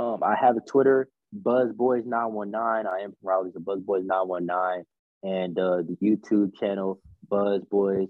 Um, 0.00 0.24
I 0.24 0.34
have 0.34 0.56
a 0.56 0.60
Twitter, 0.60 1.08
BuzzBoys919. 1.40 2.86
I 2.86 2.98
am 3.02 3.10
from 3.10 3.16
Raleigh, 3.22 3.50
so 3.54 3.60
BuzzBoys919, 3.60 4.82
and 5.22 5.56
uh, 5.56 5.76
the 5.76 5.96
YouTube 6.02 6.58
channel, 6.58 7.00
BuzzBoys 7.30 8.08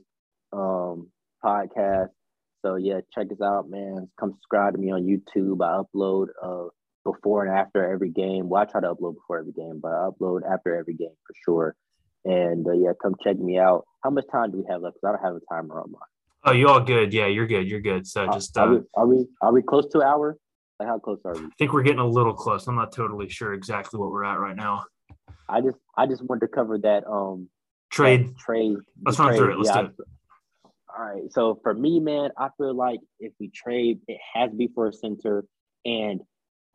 um, 0.54 1.08
Podcast. 1.44 2.08
So 2.64 2.76
yeah, 2.76 3.00
check 3.14 3.28
us 3.30 3.40
out, 3.42 3.70
man. 3.70 4.08
Come 4.18 4.32
subscribe 4.32 4.74
to 4.74 4.80
me 4.80 4.90
on 4.90 5.02
YouTube. 5.04 5.62
I 5.62 5.82
upload 5.82 6.26
uh, 6.42 6.68
before 7.04 7.44
and 7.44 7.56
after 7.56 7.90
every 7.90 8.10
game. 8.10 8.48
Well, 8.48 8.62
I 8.62 8.64
try 8.64 8.80
to 8.80 8.94
upload 8.94 9.14
before 9.14 9.38
every 9.38 9.52
game, 9.52 9.80
but 9.82 9.92
I 9.92 10.08
upload 10.08 10.40
after 10.50 10.76
every 10.76 10.94
game 10.94 11.14
for 11.26 11.34
sure. 11.44 11.76
And 12.24 12.66
uh, 12.66 12.72
yeah, 12.72 12.92
come 13.00 13.14
check 13.22 13.38
me 13.38 13.58
out. 13.58 13.84
How 14.02 14.10
much 14.10 14.24
time 14.30 14.50
do 14.50 14.58
we 14.58 14.64
have 14.68 14.82
left? 14.82 14.96
Because 15.00 15.08
I 15.08 15.16
don't 15.22 15.32
have 15.32 15.42
a 15.42 15.54
timer 15.54 15.80
on 15.80 15.92
mine. 15.92 16.00
Oh, 16.44 16.52
you 16.52 16.68
all 16.68 16.80
good? 16.80 17.12
Yeah, 17.12 17.26
you're 17.26 17.46
good. 17.46 17.68
You're 17.68 17.80
good. 17.80 18.06
So 18.06 18.26
just, 18.32 18.56
uh, 18.56 18.62
are, 18.62 18.70
we, 18.70 18.80
are 18.94 19.06
we 19.06 19.26
are 19.42 19.52
we 19.52 19.62
close 19.62 19.86
to 19.92 20.00
an 20.00 20.06
hour? 20.06 20.36
Like 20.78 20.88
how 20.88 20.98
close 20.98 21.18
are 21.24 21.34
we? 21.34 21.40
I 21.40 21.48
think 21.58 21.72
we're 21.72 21.82
getting 21.82 21.98
a 21.98 22.06
little 22.06 22.34
close. 22.34 22.66
I'm 22.66 22.76
not 22.76 22.92
totally 22.92 23.28
sure 23.28 23.52
exactly 23.54 23.98
what 23.98 24.10
we're 24.10 24.24
at 24.24 24.38
right 24.38 24.56
now. 24.56 24.84
I 25.48 25.60
just 25.60 25.76
I 25.96 26.06
just 26.06 26.22
wanted 26.24 26.40
to 26.42 26.48
cover 26.48 26.78
that 26.78 27.06
um 27.06 27.48
Trade. 27.90 28.28
that 28.28 28.38
trade. 28.38 28.76
Let's 29.04 29.18
run 29.18 29.34
through 29.36 29.52
it. 29.52 29.58
Let's 29.58 29.68
Yeah, 29.74 29.82
do 29.82 29.88
it. 29.88 29.94
I- 30.00 30.04
All 30.96 31.04
right. 31.04 31.32
So 31.32 31.60
for 31.62 31.74
me, 31.74 32.00
man, 32.00 32.30
I 32.38 32.48
feel 32.56 32.74
like 32.74 33.00
if 33.20 33.32
we 33.38 33.50
trade, 33.50 34.00
it 34.08 34.18
has 34.34 34.50
to 34.50 34.56
be 34.56 34.68
for 34.74 34.88
a 34.88 34.92
center. 34.92 35.44
And 35.84 36.20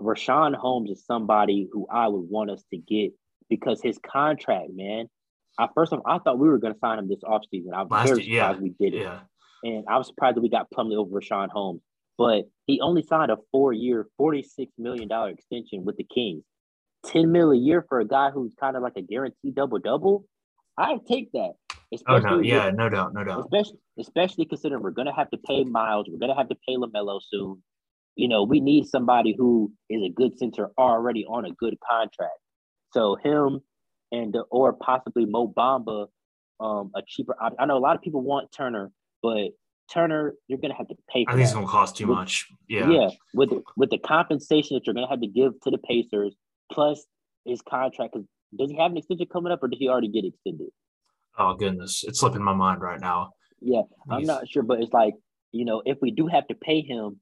Richaun 0.01 0.55
Holmes 0.55 0.91
is 0.91 1.05
somebody 1.05 1.67
who 1.71 1.87
I 1.91 2.07
would 2.07 2.29
want 2.29 2.51
us 2.51 2.63
to 2.71 2.77
get 2.77 3.11
because 3.49 3.81
his 3.81 3.99
contract, 4.05 4.69
man. 4.73 5.07
I 5.59 5.67
first 5.75 5.93
of 5.93 5.99
all, 5.99 6.11
I 6.11 6.19
thought 6.19 6.39
we 6.39 6.47
were 6.49 6.57
going 6.57 6.73
to 6.73 6.79
sign 6.79 6.99
him 6.99 7.07
this 7.07 7.21
offseason. 7.23 7.73
I 7.73 7.83
was 7.83 7.91
Last 7.91 8.07
very 8.09 8.23
year, 8.23 8.35
yeah. 8.37 8.47
surprised 8.49 8.61
we 8.63 8.69
did 8.79 8.95
it. 8.95 9.01
Yeah. 9.01 9.19
And 9.63 9.85
I 9.87 9.97
was 9.97 10.07
surprised 10.07 10.37
that 10.37 10.41
we 10.41 10.49
got 10.49 10.69
Plumlee 10.71 10.97
over 10.97 11.19
Richaun 11.19 11.49
Holmes. 11.49 11.81
But 12.17 12.45
he 12.67 12.79
only 12.81 13.01
signed 13.01 13.31
a 13.31 13.37
four-year, 13.51 14.07
$46 14.19 14.67
million 14.77 15.09
extension 15.29 15.83
with 15.83 15.97
the 15.97 16.03
Kings. 16.03 16.43
10 17.07 17.31
mil 17.31 17.51
a 17.51 17.57
year 17.57 17.85
for 17.89 17.99
a 17.99 18.07
guy 18.07 18.29
who's 18.29 18.53
kind 18.59 18.77
of 18.77 18.83
like 18.83 18.93
a 18.95 19.01
guaranteed 19.01 19.55
double-double. 19.55 20.25
I 20.77 20.97
take 21.07 21.31
that. 21.33 21.53
Oh 22.07 22.17
no. 22.19 22.39
Yeah. 22.39 22.69
No 22.71 22.89
doubt. 22.89 23.13
No 23.13 23.23
doubt. 23.23 23.41
especially 23.41 23.77
especially 23.99 24.45
considering 24.45 24.81
we're 24.81 24.91
gonna 24.91 25.15
have 25.15 25.29
to 25.31 25.37
pay 25.37 25.63
Miles, 25.63 26.07
we're 26.09 26.17
gonna 26.19 26.35
have 26.35 26.49
to 26.49 26.55
pay 26.67 26.75
LaMelo 26.75 27.19
soon. 27.21 27.61
You 28.15 28.27
know, 28.27 28.43
we 28.43 28.59
need 28.59 28.85
somebody 28.87 29.33
who 29.37 29.71
is 29.89 30.03
a 30.03 30.09
good 30.09 30.37
center 30.37 30.71
already 30.77 31.25
on 31.25 31.45
a 31.45 31.51
good 31.51 31.75
contract. 31.89 32.37
So 32.93 33.15
him 33.23 33.61
and 34.11 34.35
or 34.51 34.73
possibly 34.73 35.25
Mo 35.25 35.47
Bamba, 35.55 36.07
um, 36.59 36.91
a 36.95 37.01
cheaper. 37.07 37.35
op- 37.41 37.55
I 37.59 37.65
know 37.65 37.77
a 37.77 37.79
lot 37.79 37.95
of 37.95 38.01
people 38.01 38.21
want 38.21 38.51
Turner, 38.51 38.91
but 39.23 39.49
Turner, 39.91 40.35
you're 40.47 40.59
gonna 40.59 40.75
have 40.75 40.87
to 40.89 40.95
pay. 41.09 41.25
For 41.25 41.31
I 41.31 41.33
think 41.33 41.43
it's 41.45 41.53
gonna 41.53 41.67
cost 41.67 41.97
too 41.97 42.07
With- 42.07 42.17
much. 42.17 42.47
Yeah. 42.69 42.89
yeah, 42.89 43.09
with 43.33 43.49
the, 43.49 43.63
with 43.77 43.89
the 43.89 43.97
compensation 43.97 44.75
that 44.75 44.85
you're 44.85 44.93
gonna 44.93 45.09
have 45.09 45.21
to 45.21 45.27
give 45.27 45.59
to 45.61 45.71
the 45.71 45.77
Pacers, 45.79 46.35
plus 46.71 47.05
his 47.45 47.61
contract. 47.61 48.15
does 48.57 48.69
he 48.69 48.77
have 48.77 48.91
an 48.91 48.97
extension 48.97 49.25
coming 49.33 49.51
up, 49.51 49.61
or 49.63 49.67
did 49.67 49.79
he 49.79 49.89
already 49.89 50.07
get 50.07 50.23
extended? 50.25 50.69
Oh 51.37 51.55
goodness, 51.55 52.03
it's 52.07 52.19
slipping 52.19 52.43
my 52.43 52.53
mind 52.53 52.81
right 52.81 52.99
now. 52.99 53.31
Yeah, 53.61 53.81
I'm 54.09 54.19
He's- 54.19 54.27
not 54.27 54.47
sure, 54.47 54.63
but 54.63 54.81
it's 54.81 54.93
like 54.93 55.13
you 55.51 55.65
know, 55.65 55.81
if 55.85 55.99
we 56.01 56.09
do 56.11 56.25
have 56.27 56.47
to 56.47 56.55
pay 56.55 56.81
him, 56.81 57.19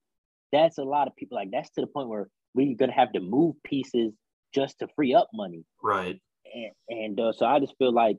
that's 0.54 0.78
a 0.78 0.84
lot 0.84 1.08
of 1.08 1.16
people. 1.16 1.38
Like 1.38 1.50
that's 1.52 1.70
to 1.72 1.82
the 1.82 1.88
point 1.88 2.08
where 2.10 2.30
we're 2.54 2.76
gonna 2.78 2.94
have 2.94 3.12
to 3.14 3.20
move 3.20 3.56
pieces 3.64 4.14
just 4.54 4.80
to 4.80 4.88
free 4.96 5.14
up 5.14 5.30
money. 5.34 5.64
Right. 5.84 6.20
And, 6.54 6.72
and 6.90 7.20
uh, 7.20 7.32
so 7.34 7.46
I 7.46 7.60
just 7.60 7.74
feel 7.78 7.94
like 7.94 8.18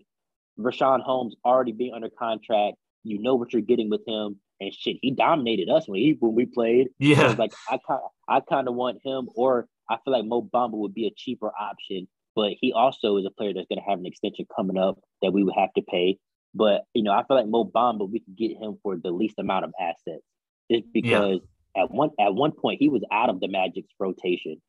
Richaun 0.59 1.03
Holmes 1.03 1.35
already 1.45 1.73
being 1.73 1.93
under 1.95 2.09
contract, 2.11 2.77
you 3.05 3.21
know 3.21 3.35
what 3.35 3.53
you're 3.53 3.63
getting 3.63 3.91
with 3.91 4.07
him, 4.07 4.39
and 4.61 4.73
shit, 4.73 4.97
he 5.03 5.11
dominated 5.11 5.69
us 5.69 5.89
when 5.89 6.01
he 6.01 6.17
when 6.21 6.35
we 6.35 6.47
played. 6.47 6.89
Yeah. 6.99 7.31
it's 7.31 7.39
like 7.39 7.53
I 7.71 7.79
kind 7.87 8.01
I 8.29 8.41
kind 8.41 8.69
of 8.69 8.75
want 8.75 8.99
him, 9.05 9.29
or 9.35 9.67
I 9.91 9.97
feel 10.05 10.13
like 10.13 10.25
Mo 10.25 10.43
Bamba 10.43 10.73
would 10.75 10.95
be 10.95 11.07
a 11.07 11.13
cheaper 11.17 11.51
option, 11.59 12.07
but 12.35 12.53
he 12.61 12.73
also 12.73 13.17
is 13.17 13.27
a 13.27 13.31
player 13.31 13.53
that's 13.55 13.69
going 13.69 13.79
to 13.79 13.89
have 13.89 13.99
an 13.99 14.07
extension 14.07 14.47
coming 14.55 14.79
up 14.79 14.99
that 15.21 15.33
we 15.33 15.45
would 15.45 15.55
have 15.57 15.73
to 15.75 15.83
pay. 15.83 16.19
But 16.55 16.83
you 16.95 17.03
know, 17.03 17.13
I 17.13 17.25
feel 17.25 17.37
like 17.37 17.47
Mo 17.47 17.65
Bamba, 17.65 18.11
we 18.11 18.21
could 18.21 18.37
get 18.37 18.57
him 18.57 18.79
for 18.83 18.97
the 18.97 19.11
least 19.11 19.39
amount 19.39 19.65
of 19.65 19.73
assets, 19.81 20.25
just 20.71 20.85
because 20.93 21.41
at 21.77 21.91
one 21.91 22.11
at 22.21 22.35
one 22.35 22.53
point 22.53 22.81
he 22.81 22.89
was 22.89 23.03
out 23.11 23.31
of 23.31 23.41
the 23.41 23.49
Magic's 23.49 23.93
rotation. 23.99 24.61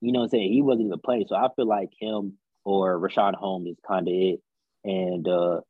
You 0.00 0.12
know 0.12 0.20
what 0.20 0.24
I'm 0.24 0.30
saying? 0.30 0.52
He 0.52 0.62
wasn't 0.62 0.86
even 0.86 0.98
playing, 1.02 1.26
so 1.28 1.36
I 1.36 1.48
feel 1.56 1.66
like 1.66 1.90
him 1.98 2.34
or 2.64 2.98
Richaun 2.98 3.34
Holmes 3.34 3.68
is 3.68 3.76
kind 3.86 4.08
of 4.08 4.14
it. 4.14 4.40
And 4.84 5.26
uh 5.26 5.60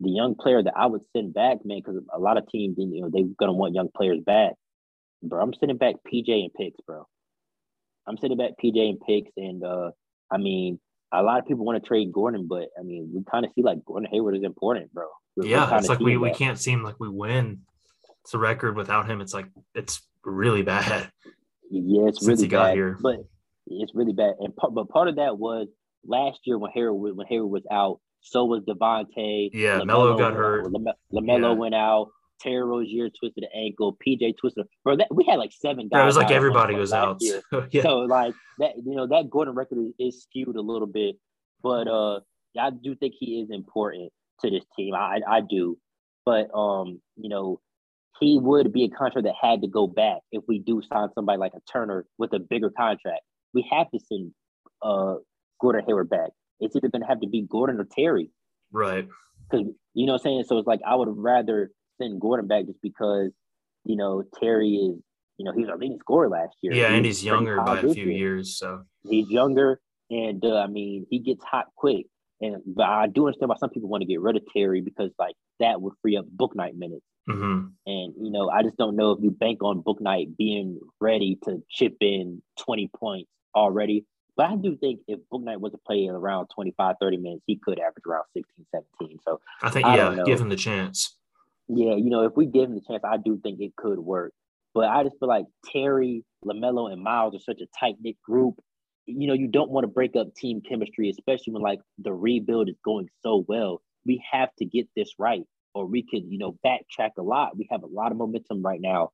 the 0.00 0.10
young 0.10 0.34
player 0.34 0.62
that 0.62 0.72
I 0.76 0.86
would 0.86 1.02
send 1.14 1.32
back, 1.32 1.58
man, 1.64 1.78
because 1.78 2.02
a 2.12 2.18
lot 2.18 2.36
of 2.36 2.48
teams, 2.48 2.74
you 2.78 3.02
know, 3.02 3.10
they're 3.12 3.24
gonna 3.38 3.52
want 3.52 3.74
young 3.74 3.88
players 3.94 4.20
back. 4.24 4.54
Bro, 5.22 5.40
I'm 5.40 5.54
sending 5.54 5.78
back 5.78 5.96
PJ 6.12 6.28
and 6.28 6.52
picks, 6.52 6.80
bro. 6.86 7.06
I'm 8.06 8.18
sending 8.18 8.38
back 8.38 8.52
PJ 8.62 8.76
and 8.88 9.00
picks, 9.00 9.30
and 9.36 9.62
uh, 9.62 9.92
I 10.30 10.38
mean, 10.38 10.80
a 11.12 11.22
lot 11.22 11.38
of 11.38 11.46
people 11.46 11.64
want 11.64 11.82
to 11.82 11.86
trade 11.86 12.12
Gordon, 12.12 12.46
but 12.48 12.68
I 12.78 12.82
mean, 12.82 13.10
we 13.14 13.22
kind 13.30 13.44
of 13.44 13.52
see 13.54 13.62
like 13.62 13.84
Gordon 13.84 14.08
Hayward 14.12 14.36
is 14.36 14.42
important, 14.44 14.92
bro. 14.92 15.04
We're- 15.36 15.48
we're 15.48 15.56
Yeah. 15.56 15.78
It's 15.78 15.88
like 15.88 16.00
we, 16.00 16.16
we 16.16 16.30
can't 16.32 16.58
seem 16.58 16.82
like 16.82 16.96
we 16.98 17.08
win. 17.08 17.60
It's 18.24 18.34
a 18.34 18.38
record 18.38 18.76
without 18.76 19.08
him. 19.10 19.20
It's 19.20 19.34
like 19.34 19.46
it's 19.74 20.00
really 20.24 20.62
bad. 20.62 21.10
Yeah, 21.70 22.08
it's 22.08 22.18
since 22.20 22.28
really 22.28 22.42
he 22.42 22.48
got 22.48 22.64
bad, 22.68 22.74
here. 22.74 22.98
but 23.00 23.16
it's 23.66 23.94
really 23.94 24.12
bad. 24.12 24.34
And 24.40 24.54
part, 24.54 24.74
but 24.74 24.88
part 24.90 25.08
of 25.08 25.16
that 25.16 25.38
was 25.38 25.68
last 26.06 26.40
year 26.44 26.58
when 26.58 26.70
Hayward 26.72 27.16
when 27.16 27.26
Hayward 27.26 27.50
was 27.50 27.62
out, 27.70 28.00
so 28.20 28.44
was 28.44 28.62
Devontae. 28.64 29.50
Yeah, 29.52 29.82
Melo 29.84 30.16
got 30.18 30.34
hurt. 30.34 30.66
LaMelo 30.66 31.40
Yeah. 31.40 31.52
went 31.52 31.74
out. 31.74 32.08
Terry 32.42 32.62
Rozier 32.62 33.08
twisted 33.08 33.44
the 33.44 33.56
ankle, 33.56 33.96
PJ 34.06 34.36
twisted. 34.38 34.66
Bro, 34.84 34.96
that 34.96 35.08
we 35.14 35.24
had 35.24 35.36
like 35.36 35.52
seven 35.52 35.88
guys. 35.88 35.98
Yeah, 35.98 36.02
it 36.02 36.06
was 36.06 36.16
like 36.16 36.30
everybody 36.30 36.74
was 36.74 36.92
out. 36.92 37.20
yeah. 37.70 37.82
So 37.82 37.98
like 37.98 38.34
that, 38.58 38.72
you 38.76 38.94
know, 38.94 39.06
that 39.06 39.30
Gordon 39.30 39.54
record 39.54 39.78
is, 39.78 39.92
is 39.98 40.22
skewed 40.22 40.56
a 40.56 40.60
little 40.60 40.86
bit, 40.86 41.16
but 41.62 41.88
uh, 41.88 42.20
I 42.58 42.70
do 42.70 42.94
think 42.94 43.14
he 43.18 43.40
is 43.40 43.50
important 43.50 44.12
to 44.40 44.50
this 44.50 44.64
team. 44.76 44.94
I 44.94 45.20
I 45.26 45.40
do, 45.40 45.78
but 46.24 46.50
um, 46.54 47.00
you 47.16 47.28
know, 47.28 47.60
he 48.20 48.38
would 48.38 48.72
be 48.72 48.84
a 48.84 48.88
contract 48.88 49.24
that 49.26 49.34
had 49.40 49.62
to 49.62 49.68
go 49.68 49.86
back 49.86 50.18
if 50.32 50.42
we 50.48 50.58
do 50.58 50.82
sign 50.82 51.08
somebody 51.14 51.38
like 51.38 51.52
a 51.54 51.60
Turner 51.72 52.06
with 52.18 52.32
a 52.32 52.38
bigger 52.38 52.70
contract. 52.70 53.22
We 53.54 53.66
have 53.70 53.90
to 53.90 54.00
send 54.00 54.32
uh 54.82 55.16
Gordon 55.60 55.84
Hayward 55.86 56.10
back. 56.10 56.30
It's 56.60 56.76
either 56.76 56.88
going 56.88 57.02
to 57.02 57.08
have 57.08 57.20
to 57.20 57.26
be 57.28 57.42
Gordon 57.48 57.80
or 57.80 57.84
Terry 57.84 58.30
right. 58.72 59.08
because 59.50 59.66
you 59.94 60.06
know 60.06 60.12
what 60.12 60.20
I'm 60.20 60.24
saying. 60.24 60.44
So 60.46 60.58
it's 60.58 60.66
like 60.66 60.80
I 60.86 60.94
would 60.94 61.08
rather 61.10 61.70
send 62.02 62.20
Gordon 62.20 62.46
back 62.46 62.66
just 62.66 62.80
because 62.82 63.30
you 63.84 63.96
know 63.96 64.22
Terry 64.40 64.74
is 64.74 64.96
you 65.38 65.44
know 65.44 65.52
he's 65.52 65.62
was 65.62 65.70
our 65.70 65.78
leading 65.78 65.98
scorer 65.98 66.28
last 66.28 66.56
year. 66.60 66.72
Yeah, 66.74 66.90
He 66.90 66.96
and 66.96 67.06
he's 67.06 67.24
younger 67.24 67.60
by 67.60 67.78
a 67.78 67.82
few 67.82 68.04
year. 68.04 68.10
years. 68.10 68.56
So 68.56 68.82
He's 69.08 69.28
younger, 69.30 69.80
and 70.10 70.44
uh, 70.44 70.56
I 70.58 70.66
mean 70.66 71.06
he 71.10 71.18
gets 71.18 71.44
hot 71.44 71.66
quick. 71.76 72.06
And 72.40 72.56
but 72.66 72.86
I 72.86 73.06
do 73.06 73.26
understand 73.26 73.48
why 73.50 73.56
some 73.56 73.70
people 73.70 73.88
want 73.88 74.02
to 74.02 74.06
get 74.06 74.20
rid 74.20 74.36
of 74.36 74.42
Terry 74.52 74.80
because 74.80 75.10
like 75.18 75.36
that 75.60 75.80
would 75.80 75.94
free 76.02 76.16
up 76.16 76.26
Bouknight 76.36 76.74
minutes. 76.76 77.04
mhm. 77.28 77.70
And 77.86 78.14
you 78.20 78.30
know, 78.30 78.50
I 78.50 78.62
just 78.62 78.76
don't 78.76 78.96
know 78.96 79.12
if 79.12 79.22
you 79.22 79.30
bank 79.30 79.62
on 79.62 79.82
Bouknight 79.82 80.36
being 80.36 80.80
ready 81.00 81.38
to 81.44 81.62
chip 81.70 81.96
in 82.00 82.42
20 82.58 82.90
points 82.96 83.30
already. 83.54 84.04
But 84.36 84.46
I 84.46 84.56
do 84.56 84.76
think 84.76 85.00
if 85.06 85.20
Bouknight 85.32 85.60
was 85.60 85.72
to 85.72 85.78
play 85.86 86.08
around 86.08 86.48
25, 86.54 86.96
30 87.00 87.16
minutes, 87.18 87.42
he 87.46 87.56
could 87.62 87.78
average 87.78 88.04
around 88.08 88.24
16, 88.34 88.64
17. 88.98 89.18
So 89.24 89.40
I 89.62 89.68
think 89.70 89.84
I 89.86 89.96
yeah, 89.96 90.22
give 90.24 90.40
him 90.40 90.48
the 90.48 90.56
chance. 90.56 91.16
Yeah, 91.76 91.94
you 91.94 92.10
know, 92.10 92.24
if 92.24 92.32
we 92.36 92.46
give 92.46 92.64
him 92.64 92.74
the 92.74 92.82
chance, 92.86 93.02
I 93.04 93.16
do 93.16 93.40
think 93.42 93.60
it 93.60 93.74
could 93.76 93.98
work. 93.98 94.32
But 94.74 94.88
I 94.88 95.02
just 95.04 95.16
feel 95.18 95.28
like 95.28 95.46
Terry, 95.70 96.24
LaMelo, 96.44 96.92
and 96.92 97.02
Miles 97.02 97.34
are 97.34 97.40
such 97.40 97.60
a 97.60 97.66
tight 97.78 97.96
knit 98.00 98.16
group. 98.22 98.54
You 99.06 99.26
know, 99.26 99.34
you 99.34 99.48
don't 99.48 99.70
want 99.70 99.84
to 99.84 99.88
break 99.88 100.16
up 100.16 100.34
team 100.34 100.62
chemistry, 100.66 101.10
especially 101.10 101.52
when 101.52 101.62
like 101.62 101.80
the 101.98 102.12
rebuild 102.12 102.68
is 102.68 102.76
going 102.84 103.08
so 103.22 103.44
well. 103.48 103.82
We 104.06 104.24
have 104.30 104.48
to 104.58 104.64
get 104.64 104.88
this 104.96 105.14
right, 105.18 105.42
or 105.74 105.86
we 105.86 106.02
could, 106.02 106.24
you 106.28 106.38
know, 106.38 106.56
backtrack 106.64 107.10
a 107.18 107.22
lot. 107.22 107.56
We 107.56 107.68
have 107.70 107.82
a 107.82 107.86
lot 107.86 108.12
of 108.12 108.18
momentum 108.18 108.62
right 108.62 108.80
now. 108.80 109.10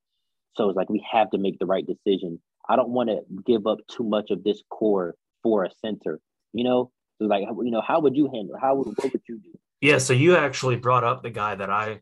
So 0.57 0.69
it's 0.69 0.77
like 0.77 0.91
we 0.91 1.05
have 1.11 1.31
to 1.31 1.39
make 1.39 1.59
the 1.59 1.67
right 1.67 1.85
decision. 1.87 2.41
I 2.69 2.77
don't 2.77 2.91
want 2.91 3.09
to 3.09 3.21
give 3.47 3.67
up 3.67 3.79
too 3.89 4.05
much 4.05 4.31
of 4.31 4.45
this 4.45 4.63
core 4.71 5.15
for 5.43 5.65
a 5.65 5.71
center. 5.81 6.21
You 6.53 6.65
know, 6.65 6.91
so 7.19 7.27
like 7.27 7.43
you 7.43 7.71
know, 7.71 7.83
how 7.87 8.01
would 8.01 8.17
you 8.17 8.31
handle? 8.33 8.57
How 8.61 8.75
would 8.77 8.89
what 8.89 9.13
would 9.13 9.23
you 9.29 9.39
do? 9.39 9.59
Yeah, 9.81 9.99
so 9.99 10.13
you 10.13 10.37
actually 10.37 10.77
brought 10.77 11.05
up 11.05 11.23
the 11.23 11.31
guy 11.31 11.55
that 11.55 11.71
I 11.71 12.01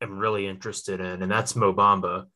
am 0.00 0.18
really 0.18 0.46
interested 0.46 1.00
in, 1.00 1.22
and 1.22 1.30
that's 1.30 1.56
Mo 1.56 1.72
Bamba, 1.72 2.26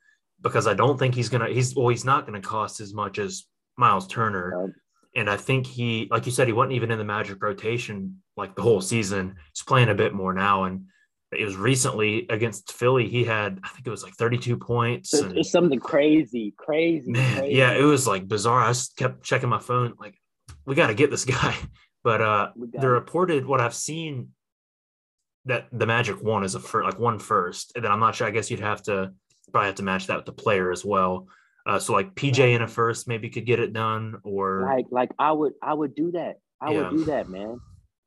because 0.40 0.66
I 0.66 0.74
don't 0.74 0.98
think 0.98 1.14
he's 1.14 1.28
gonna 1.28 1.48
he's 1.48 1.74
well, 1.74 1.88
he's 1.88 2.04
not 2.04 2.26
gonna 2.26 2.40
cost 2.40 2.80
as 2.80 2.94
much 2.94 3.18
as 3.18 3.44
Miles 3.76 4.06
Turner. 4.06 4.72
And 5.14 5.28
I 5.28 5.36
think 5.36 5.66
he, 5.66 6.08
like 6.10 6.24
you 6.24 6.32
said, 6.32 6.46
he 6.46 6.54
wasn't 6.54 6.72
even 6.72 6.90
in 6.90 6.98
the 6.98 7.04
Magic 7.04 7.42
rotation 7.42 8.22
like 8.36 8.54
the 8.56 8.62
whole 8.62 8.80
season. 8.80 9.34
He's 9.52 9.62
playing 9.62 9.90
a 9.90 9.94
bit 9.94 10.14
more 10.14 10.32
now. 10.32 10.64
And 10.64 10.86
it 11.32 11.44
was 11.44 11.54
recently 11.54 12.26
against 12.30 12.72
Philly, 12.72 13.08
he 13.08 13.24
had, 13.24 13.60
I 13.62 13.68
think 13.68 13.86
it 13.86 13.90
was 13.90 14.02
like 14.02 14.14
32 14.14 14.56
points. 14.56 15.12
It's, 15.12 15.22
And 15.22 15.36
it's 15.36 15.50
something 15.50 15.78
crazy, 15.78 16.54
crazy, 16.56 17.10
Man, 17.10 17.38
crazy. 17.40 17.54
yeah, 17.54 17.72
it 17.72 17.82
was 17.82 18.06
like 18.06 18.26
bizarre. 18.26 18.60
I 18.62 18.68
just 18.68 18.96
kept 18.96 19.22
checking 19.22 19.50
my 19.50 19.58
phone, 19.58 19.92
like, 20.00 20.14
we 20.64 20.74
got 20.74 20.86
to 20.86 20.94
get 20.94 21.10
this 21.10 21.24
guy. 21.24 21.54
But 22.04 22.20
uh, 22.20 22.50
the 22.56 22.88
reported 22.88 23.46
what 23.46 23.60
I've 23.60 23.76
seen 23.76 24.30
that 25.46 25.66
the 25.72 25.86
Magic 25.86 26.22
one 26.22 26.44
is 26.44 26.54
a 26.54 26.60
fir- 26.60 26.84
like 26.84 26.98
one 26.98 27.18
first, 27.18 27.72
and 27.74 27.84
then 27.84 27.90
I'm 27.92 28.00
not 28.00 28.14
sure. 28.14 28.26
I 28.26 28.30
guess 28.30 28.50
you'd 28.50 28.60
have 28.60 28.82
to 28.84 29.12
probably 29.50 29.66
have 29.66 29.74
to 29.76 29.82
match 29.82 30.06
that 30.06 30.16
with 30.16 30.26
the 30.26 30.32
player 30.32 30.70
as 30.70 30.84
well. 30.84 31.26
Uh, 31.66 31.78
so 31.78 31.92
like 31.92 32.14
PJ 32.14 32.54
in 32.54 32.62
a 32.62 32.68
first 32.68 33.06
maybe 33.08 33.28
could 33.28 33.46
get 33.46 33.60
it 33.60 33.72
done, 33.72 34.16
or 34.24 34.62
like 34.64 34.86
like 34.90 35.10
I 35.18 35.32
would 35.32 35.52
I 35.62 35.74
would 35.74 35.94
do 35.94 36.12
that. 36.12 36.36
I 36.60 36.72
Yeah. 36.72 36.82
would 36.82 36.90
do 36.98 37.04
that, 37.06 37.28
man. 37.28 37.60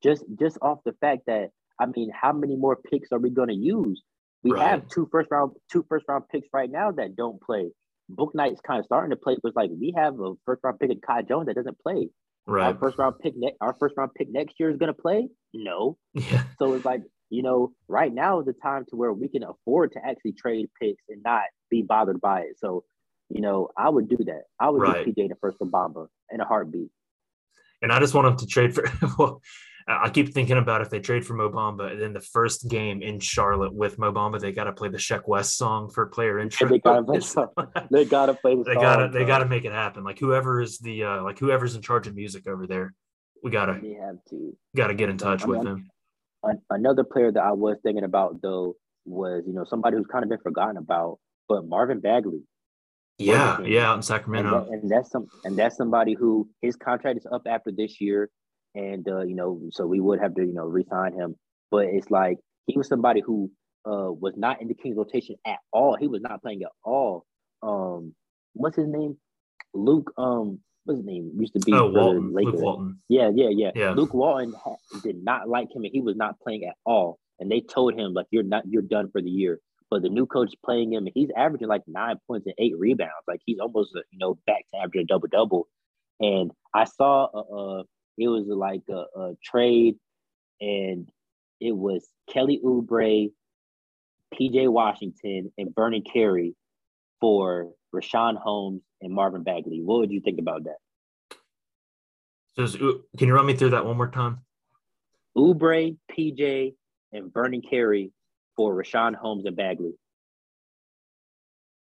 Just 0.03 0.23
just 0.39 0.57
off 0.61 0.79
the 0.85 0.93
fact 1.01 1.23
that 1.27 1.49
I 1.79 1.85
mean, 1.87 2.09
how 2.13 2.31
many 2.33 2.55
more 2.55 2.75
picks 2.77 3.11
are 3.11 3.19
we 3.19 3.29
gonna 3.29 3.53
use? 3.53 4.01
We 4.43 4.51
Right. 4.51 4.69
have 4.69 4.87
two 4.87 5.07
first 5.11 5.29
round 5.31 5.53
two 5.71 5.85
first 5.89 6.05
round 6.07 6.25
picks 6.31 6.47
right 6.53 6.69
now 6.69 6.91
that 6.91 7.15
don't 7.15 7.41
play. 7.41 7.71
Bouknight's 8.09 8.61
kind 8.61 8.79
of 8.79 8.85
starting 8.85 9.09
to 9.09 9.15
play, 9.15 9.35
but 9.41 9.49
it's 9.49 9.55
like 9.57 9.71
we 9.71 9.93
have 9.97 10.19
a 10.19 10.33
first 10.45 10.63
round 10.63 10.79
pick 10.79 10.91
of 10.91 11.01
Kai 11.01 11.23
Jones 11.23 11.47
that 11.47 11.55
doesn't 11.55 11.79
play. 11.79 12.09
Our 12.47 12.53
right? 12.53 12.79
first 12.79 12.97
round 12.99 13.15
pick 13.19 13.33
ne- 13.35 13.55
our 13.59 13.73
first 13.79 13.95
round 13.97 14.11
pick 14.13 14.29
next 14.29 14.59
year 14.59 14.69
is 14.69 14.77
gonna 14.77 14.93
play? 14.93 15.27
No. 15.53 15.97
Yeah, 16.13 16.43
So 16.59 16.73
it's 16.75 16.85
like, 16.85 17.01
you 17.29 17.41
know, 17.43 17.73
right 17.87 18.13
now 18.13 18.39
is 18.39 18.45
the 18.45 18.53
time 18.53 18.85
to 18.89 18.95
where 18.95 19.11
we 19.13 19.27
can 19.27 19.43
afford 19.43 19.91
to 19.93 19.99
actually 20.05 20.33
trade 20.33 20.67
picks 20.81 21.03
and 21.09 21.21
not 21.23 21.43
be 21.69 21.81
bothered 21.81 22.21
by 22.21 22.41
it. 22.41 22.57
So, 22.59 22.83
you 23.29 23.41
know, 23.41 23.69
I 23.77 23.89
would 23.89 24.07
do 24.07 24.17
that. 24.25 24.43
I 24.59 24.69
would 24.69 24.81
Right. 24.81 25.05
do 25.05 25.11
PJ 25.13 25.29
the 25.29 25.35
first 25.41 25.57
for 25.57 25.65
Bamba 25.67 26.07
in 26.31 26.39
a 26.41 26.45
heartbeat. 26.45 26.89
and 27.81 27.91
I 27.91 27.99
just 27.99 28.13
want 28.13 28.25
them 28.27 28.37
to 28.37 28.47
trade 28.47 28.73
for. 28.73 28.83
Well, 29.19 29.41
I 29.87 30.09
keep 30.09 30.33
thinking 30.33 30.57
about 30.57 30.81
if 30.81 30.89
they 30.89 30.99
trade 30.99 31.23
for 31.27 31.35
Mo 31.35 31.49
Bamba, 31.51 31.91
and 31.91 32.01
then 32.01 32.13
the 32.13 32.19
first 32.19 32.67
game 32.67 33.03
in 33.03 33.19
Charlotte 33.19 33.71
with 33.73 33.99
Mo 33.99 34.11
Bamba, 34.11 34.39
they 34.39 34.51
got 34.51 34.63
to 34.63 34.73
play 34.73 34.89
the 34.89 34.97
Sheck 34.97 35.27
Wes 35.27 35.53
song 35.53 35.89
for 35.91 36.07
player 36.07 36.39
intro. 36.39 36.67
they 36.67 36.79
gotta 36.79 37.03
play 37.11 37.19
some- 37.19 37.49
They 37.91 38.05
gotta 38.05 38.33
play 38.33 38.55
the 38.55 38.63
they 38.67 38.73
gotta 38.73 39.09
they 39.09 39.25
gotta 39.25 39.45
make 39.45 39.63
it 39.65 39.71
happen. 39.73 40.03
Like 40.03 40.17
whoever 40.17 40.59
is 40.61 40.79
the 40.79 41.03
uh 41.03 41.23
like 41.23 41.37
whoever's 41.37 41.75
in 41.75 41.83
charge 41.83 42.07
of 42.07 42.15
music 42.15 42.47
over 42.47 42.65
there, 42.65 42.95
we 43.43 43.51
gotta 43.51 43.77
We 43.79 43.93
have 43.93 44.17
to. 44.29 44.57
gotta 44.75 44.95
get 44.95 45.09
in 45.09 45.17
touch 45.19 45.43
I 45.43 45.45
mean, 45.45 45.57
with 45.59 45.67
I'm- 45.67 45.77
him. 45.77 45.89
An- 46.45 46.61
another 46.69 47.03
player 47.03 47.31
that 47.31 47.43
I 47.43 47.51
was 47.51 47.77
thinking 47.83 48.03
about 48.03 48.41
though 48.41 48.75
was, 49.05 49.43
you 49.47 49.53
know, 49.53 49.65
somebody 49.65 49.97
who's 49.97 50.07
kind 50.07 50.23
of 50.23 50.29
been 50.29 50.39
forgotten 50.39 50.77
about, 50.77 51.19
but 51.49 51.67
Marvin 51.67 51.99
Bagley. 51.99 52.41
Yeah, 53.17 53.61
yeah, 53.61 53.87
out 53.89 53.93
in 53.93 53.95
And, 53.97 54.05
Sacramento. 54.05 54.65
that, 54.65 54.71
and 54.73 54.91
that's 54.91 55.09
some 55.11 55.27
and 55.45 55.57
that's 55.57 55.77
somebody 55.77 56.13
who 56.15 56.49
his 56.61 56.75
contract 56.75 57.17
is 57.19 57.27
up 57.31 57.43
after 57.47 57.71
this 57.71 58.01
year, 58.01 58.29
and 58.75 59.07
uh, 59.07 59.21
you 59.21 59.35
know, 59.35 59.61
so 59.71 59.85
we 59.87 60.01
would 60.01 60.19
have 60.19 60.35
to 60.35 60.41
you 60.43 60.53
know 60.53 60.65
resign 60.65 61.13
him. 61.13 61.35
But 61.71 61.85
it's 61.85 62.11
like 62.11 62.39
he 62.67 62.77
was 62.77 62.87
somebody 62.89 63.21
who 63.21 63.49
uh 63.85 64.11
was 64.11 64.33
not 64.35 64.61
in 64.61 64.67
the 64.67 64.73
Kings 64.73 64.97
rotation 64.97 65.35
at 65.47 65.59
all. 65.71 65.95
He 65.97 66.07
was 66.07 66.21
not 66.21 66.41
playing 66.41 66.63
at 66.63 66.71
all. 66.83 67.25
Um, 67.63 68.13
what's 68.53 68.75
his 68.75 68.87
name? 68.87 69.17
Luke. 69.73 70.11
Um, 70.17 70.59
what's 70.85 70.99
his 70.99 71.05
name? 71.05 71.31
Used 71.37 71.53
to 71.53 71.59
be 71.59 71.73
oh, 71.73 71.91
the 71.91 71.99
Walton, 71.99 72.33
Luke 72.33 72.45
Lakers. 72.45 72.61
Walton. 72.61 72.99
Yeah, 73.09 73.29
yeah, 73.33 73.49
yeah. 73.51 73.71
Yeah. 73.75 73.91
Luke 73.91 74.13
Walton 74.13 74.53
ha- 74.53 74.75
did 75.03 75.23
not 75.23 75.49
like 75.49 75.75
him, 75.75 75.83
and 75.83 75.91
he 75.91 76.01
was 76.01 76.15
not 76.15 76.39
playing 76.39 76.65
at 76.65 76.75
all. 76.85 77.19
And 77.39 77.51
they 77.51 77.61
told 77.61 77.95
him 77.95 78.13
like, 78.13 78.27
"You're 78.31 78.43
not, 78.43 78.63
you're 78.67 78.81
done 78.81 79.09
for 79.11 79.21
the 79.21 79.29
year." 79.29 79.59
But 79.89 80.01
the 80.01 80.09
new 80.09 80.25
coach 80.25 80.49
is 80.49 80.55
playing 80.63 80.93
him, 80.93 81.05
and 81.05 81.11
he's 81.13 81.29
averaging 81.35 81.67
like 81.67 81.83
nine 81.87 82.17
points 82.27 82.47
and 82.47 82.55
eight 82.57 82.77
rebounds. 82.77 83.13
Like 83.27 83.41
he's 83.45 83.59
almost, 83.59 83.91
uh, 83.95 84.01
you 84.11 84.19
know, 84.19 84.39
back 84.47 84.65
to 84.73 84.79
averaging 84.79 85.01
a 85.01 85.05
double 85.05 85.27
double. 85.31 85.67
And 86.19 86.51
I 86.73 86.85
saw, 86.85 87.27
a, 87.33 87.79
uh 87.79 87.83
it 88.17 88.29
was 88.29 88.45
like 88.47 88.83
a, 88.89 89.19
a 89.19 89.33
trade, 89.43 89.95
and 90.61 91.09
it 91.59 91.75
was 91.75 92.07
Kelly 92.29 92.61
Oubre, 92.63 93.31
P.J. 94.33 94.67
Washington, 94.69 95.51
and 95.57 95.75
Vernon 95.75 96.01
Carey 96.01 96.55
for 97.25 97.71
Richaun 97.91 98.37
Holmes 98.37 98.83
and 99.01 99.11
Marvin 99.11 99.41
Bagley. 99.41 99.81
What 99.81 99.97
would 99.97 100.11
you 100.11 100.21
think 100.21 100.37
about 100.37 100.65
that? 100.65 100.77
Just, 102.55 102.77
can 102.77 103.27
you 103.27 103.33
run 103.33 103.47
me 103.47 103.55
through 103.55 103.71
that 103.71 103.83
one 103.83 103.97
more 103.97 104.11
time? 104.11 104.41
Oubre, 105.35 105.97
PJ, 106.15 106.75
and 107.13 107.33
Vernon 107.33 107.63
Carey 107.67 108.11
for 108.55 108.75
Richaun 108.75 109.15
Holmes 109.15 109.47
and 109.47 109.55
Bagley. 109.55 109.93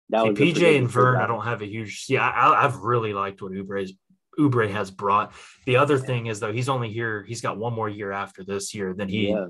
That 0.09 0.23
See, 0.23 0.29
was 0.29 0.39
PJ 0.39 0.79
and 0.79 0.89
Vern, 0.89 1.17
I 1.17 1.27
don't 1.27 1.45
have 1.45 1.61
a 1.61 1.67
huge. 1.67 2.07
Yeah, 2.09 2.27
I, 2.27 2.65
I've 2.65 2.77
really 2.77 3.13
liked 3.13 3.43
what 3.43 3.51
Oubre's 3.51 3.93
Oubre 4.39 4.67
has 4.71 4.89
brought. 4.89 5.33
The 5.67 5.75
other 5.77 5.99
thing 5.99 6.25
is 6.25 6.39
though, 6.39 6.51
he's 6.51 6.69
only 6.69 6.91
here. 6.91 7.23
He's 7.23 7.41
got 7.41 7.59
one 7.59 7.75
more 7.75 7.87
year 7.87 8.11
after 8.11 8.43
this 8.43 8.73
year. 8.73 8.95
Then 8.97 9.09
he 9.09 9.29
Yeah. 9.29 9.45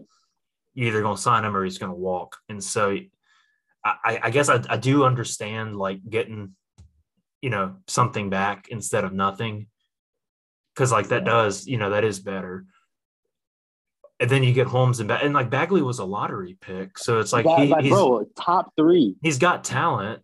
either 0.76 1.02
going 1.02 1.16
to 1.16 1.22
sign 1.22 1.46
him 1.46 1.56
or 1.56 1.64
he's 1.64 1.78
going 1.78 1.94
to 1.94 1.98
walk. 1.98 2.36
And 2.50 2.62
so, 2.62 2.98
I, 3.84 4.20
I 4.24 4.30
guess 4.30 4.50
I, 4.50 4.62
I 4.70 4.78
do 4.78 5.06
understand 5.06 5.78
like 5.78 6.00
getting, 6.10 6.56
you 7.42 7.50
know, 7.50 7.78
something 7.88 8.30
back 8.30 8.68
instead 8.70 9.06
of 9.06 9.14
nothing, 9.14 9.68
because 10.76 10.92
like 10.92 11.08
that 11.10 11.24
does, 11.24 11.66
you 11.66 11.78
know, 11.78 11.92
that 11.92 12.04
is 12.04 12.20
better. 12.20 12.66
And 14.20 14.30
then 14.30 14.44
you 14.44 14.52
get 14.52 14.68
Holmes 14.68 15.00
and 15.00 15.08
ba- 15.08 15.22
and 15.24 15.34
like 15.34 15.50
Bagley 15.50 15.82
was 15.82 16.00
a 16.00 16.06
lottery 16.06 16.58
pick, 16.60 16.98
so 16.98 17.20
it's 17.20 17.32
like, 17.32 17.46
he, 17.46 17.68
like, 17.68 17.84
he's 17.84 17.94
bro, 17.94 18.26
top 18.38 18.74
three. 18.76 19.16
he's 19.24 19.38
got 19.40 19.64
talent. 19.64 20.22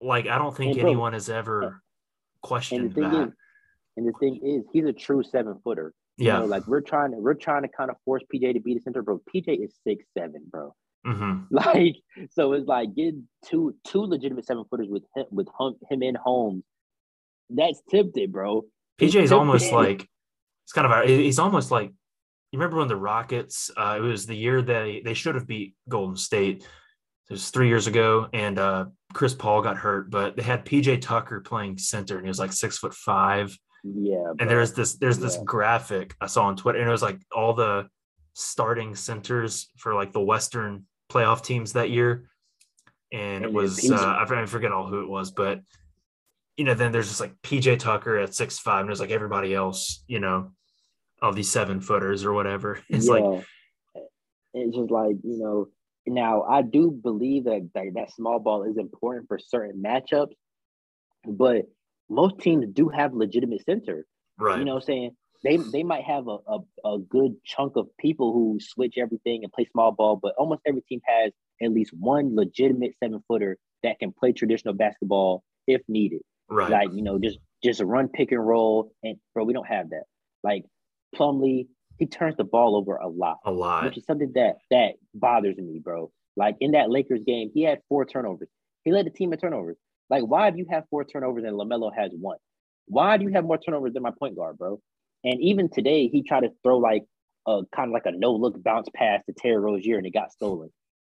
Like 0.00 0.28
I 0.28 0.38
don't 0.38 0.56
think 0.56 0.72
And 0.72 0.80
bro- 0.80 0.90
anyone 0.90 1.12
has 1.12 1.28
ever 1.28 1.82
questioned 2.42 2.94
thing 2.94 3.10
that. 3.10 3.28
is, 3.28 3.34
and 3.96 4.06
the 4.06 4.12
thing 4.20 4.38
is, 4.44 4.64
he's 4.72 4.84
a 4.84 4.92
true 4.92 5.24
seven 5.24 5.58
footer. 5.64 5.92
You 6.18 6.26
yeah. 6.28 6.38
know, 6.38 6.44
like 6.44 6.68
we're 6.68 6.82
trying 6.82 7.10
to 7.12 7.16
we're 7.16 7.34
trying 7.34 7.62
to 7.62 7.68
kind 7.68 7.90
of 7.90 7.96
force 8.04 8.22
PJ 8.32 8.52
to 8.52 8.60
be 8.60 8.74
the 8.74 8.80
center, 8.80 9.02
bro. 9.02 9.20
PJ 9.34 9.64
is 9.64 9.74
six 9.84 10.04
seven, 10.16 10.42
bro. 10.48 10.72
Hmm 11.04 11.40
Like, 11.50 11.96
so 12.30 12.52
it's 12.52 12.66
like 12.66 12.94
getting 12.94 13.28
two 13.44 13.74
two 13.84 14.02
legitimate 14.02 14.46
seven 14.46 14.64
footers 14.70 14.88
with 14.88 15.04
him 15.16 15.26
with 15.30 15.48
hum, 15.58 15.76
him 15.90 16.02
in 16.02 16.14
Holmes. 16.14 16.64
That's 17.50 17.82
tempted, 17.90 18.32
bro. 18.32 18.64
It's 18.98 19.14
PJ 19.14 19.22
is 19.22 19.32
almost 19.32 19.64
tempting. 19.70 19.78
like 19.78 20.08
it's 20.64 20.72
kind 20.72 20.86
of 20.86 21.08
he's 21.08 21.38
almost 21.38 21.70
like 21.70 21.90
you 22.52 22.58
remember 22.58 22.76
when 22.78 22.88
the 22.88 22.96
Rockets 22.96 23.70
uh, 23.76 23.96
it 23.98 24.00
was 24.02 24.26
the 24.26 24.36
year 24.36 24.62
they 24.62 25.02
they 25.04 25.14
should 25.14 25.34
have 25.34 25.46
beat 25.46 25.74
Golden 25.88 26.16
State 26.16 26.66
it 27.30 27.32
was 27.32 27.50
three 27.50 27.68
years 27.68 27.86
ago, 27.86 28.28
and 28.32 28.58
uh, 28.58 28.86
Chris 29.14 29.32
Paul 29.32 29.62
got 29.62 29.76
hurt, 29.76 30.10
but 30.10 30.36
they 30.36 30.42
had 30.42 30.66
PJ 30.66 31.00
Tucker 31.00 31.40
playing 31.40 31.78
center, 31.78 32.16
and 32.16 32.26
he 32.26 32.28
was 32.28 32.38
like 32.38 32.52
six 32.52 32.78
foot 32.78 32.92
five. 32.92 33.56
Yeah. 33.84 34.32
And 34.38 34.50
there's 34.50 34.72
this 34.74 34.94
there's 34.96 35.18
this 35.18 35.36
Yeah. 35.36 35.44
graphic 35.44 36.14
I 36.20 36.26
saw 36.26 36.44
on 36.44 36.56
Twitter, 36.56 36.78
and 36.80 36.88
it 36.88 36.92
was 36.92 37.02
like 37.02 37.20
all 37.34 37.54
the 37.54 37.88
starting 38.34 38.94
centers 38.94 39.68
for 39.78 39.94
like 39.94 40.12
the 40.12 40.20
Western 40.20 40.84
playoff 41.12 41.44
teams 41.44 41.74
that 41.74 41.90
year, 41.90 42.28
and 43.12 43.44
it 43.44 43.52
was 43.52 43.90
uh, 43.90 44.16
I 44.18 44.46
forget- 44.46 44.72
all 44.72 44.86
who 44.86 45.02
it 45.02 45.08
was, 45.08 45.30
but 45.30 45.60
you 46.56 46.64
know 46.64 46.74
then 46.74 46.92
there's 46.92 47.08
just 47.08 47.20
like 47.20 47.34
PJ 47.42 47.78
Tucker 47.78 48.18
at 48.18 48.34
six 48.34 48.58
five, 48.58 48.80
and 48.80 48.88
there's 48.88 49.00
like 49.00 49.10
everybody 49.10 49.54
else, 49.54 50.04
you 50.06 50.20
know, 50.20 50.52
all 51.20 51.32
these 51.32 51.50
seven 51.50 51.80
footers 51.80 52.24
or 52.24 52.32
whatever. 52.32 52.80
It's 52.88 53.08
like 53.08 53.24
it's 54.54 54.76
just 54.76 54.90
like 54.90 55.16
you 55.22 55.38
know. 55.38 55.68
Now 56.04 56.42
I 56.42 56.62
do 56.62 56.90
believe 56.90 57.44
that, 57.44 57.70
that 57.74 57.84
that 57.94 58.12
small 58.12 58.40
ball 58.40 58.64
is 58.64 58.76
important 58.76 59.28
for 59.28 59.38
certain 59.38 59.80
matchups, 59.80 60.34
but 61.24 61.66
most 62.10 62.40
teams 62.40 62.66
do 62.72 62.88
have 62.88 63.14
legitimate 63.14 63.64
center. 63.64 64.04
right, 64.36 64.58
You 64.58 64.64
know 64.64 64.74
what 64.74 64.82
I'm 64.82 64.86
saying? 64.86 65.16
They 65.44 65.56
they 65.56 65.82
might 65.82 66.04
have 66.04 66.28
a, 66.28 66.38
a, 66.46 66.58
a 66.94 66.98
good 66.98 67.34
chunk 67.44 67.76
of 67.76 67.88
people 67.98 68.32
who 68.32 68.58
switch 68.60 68.94
everything 68.98 69.42
and 69.42 69.52
play 69.52 69.66
small 69.72 69.92
ball, 69.92 70.16
but 70.22 70.34
almost 70.38 70.62
every 70.66 70.82
team 70.82 71.00
has 71.06 71.32
at 71.62 71.72
least 71.72 71.92
one 71.92 72.34
legitimate 72.36 72.92
seven 73.02 73.22
footer 73.28 73.58
that 73.82 73.98
can 73.98 74.12
play 74.12 74.32
traditional 74.32 74.74
basketball 74.74 75.42
if 75.66 75.80
needed. 75.88 76.20
right, 76.48 76.70
Like, 76.70 76.90
you 76.94 77.02
know, 77.02 77.18
just 77.18 77.38
just 77.62 77.80
a 77.80 77.86
run 77.86 78.08
pick 78.08 78.30
and 78.32 78.46
roll. 78.46 78.92
And 79.02 79.16
bro, 79.34 79.44
we 79.44 79.52
don't 79.52 79.66
have 79.66 79.90
that. 79.90 80.04
Like 80.44 80.64
Plumlee, 81.14 81.66
he 81.98 82.06
turns 82.06 82.36
the 82.36 82.44
ball 82.44 82.76
over 82.76 82.96
a 82.96 83.08
lot, 83.08 83.38
a 83.44 83.50
lot. 83.50 83.84
which 83.84 83.96
is 83.98 84.04
something 84.04 84.32
that 84.34 84.56
that 84.70 84.94
bothers 85.14 85.56
me, 85.56 85.80
bro. 85.82 86.10
Like 86.36 86.56
in 86.60 86.72
that 86.72 86.90
Lakers 86.90 87.22
game, 87.26 87.50
he 87.52 87.62
had 87.62 87.80
four 87.88 88.04
turnovers. 88.04 88.48
He 88.84 88.92
led 88.92 89.06
the 89.06 89.10
team 89.10 89.32
in 89.32 89.38
turnovers. 89.38 89.76
Like, 90.10 90.22
why 90.24 90.50
do 90.50 90.58
you 90.58 90.66
have 90.70 90.84
four 90.90 91.04
turnovers 91.04 91.44
and 91.44 91.54
LaMelo 91.54 91.90
has 91.96 92.10
one? 92.18 92.38
Why 92.86 93.16
do 93.16 93.24
you 93.24 93.32
have 93.32 93.44
more 93.44 93.58
turnovers 93.58 93.92
than 93.92 94.02
my 94.02 94.10
point 94.18 94.36
guard, 94.36 94.58
bro? 94.58 94.80
And 95.24 95.40
even 95.40 95.68
today, 95.70 96.08
he 96.08 96.22
tried 96.22 96.40
to 96.40 96.50
throw 96.62 96.78
like 96.78 97.04
a 97.46 97.62
kind 97.74 97.88
of 97.88 97.92
like 97.92 98.06
a 98.06 98.12
no 98.12 98.32
look 98.34 98.62
bounce 98.62 98.88
pass 98.94 99.22
to 99.26 99.32
Terry 99.32 99.56
Rozier 99.58 99.96
and 99.98 100.06
it 100.06 100.12
got 100.12 100.32
stolen. 100.32 100.70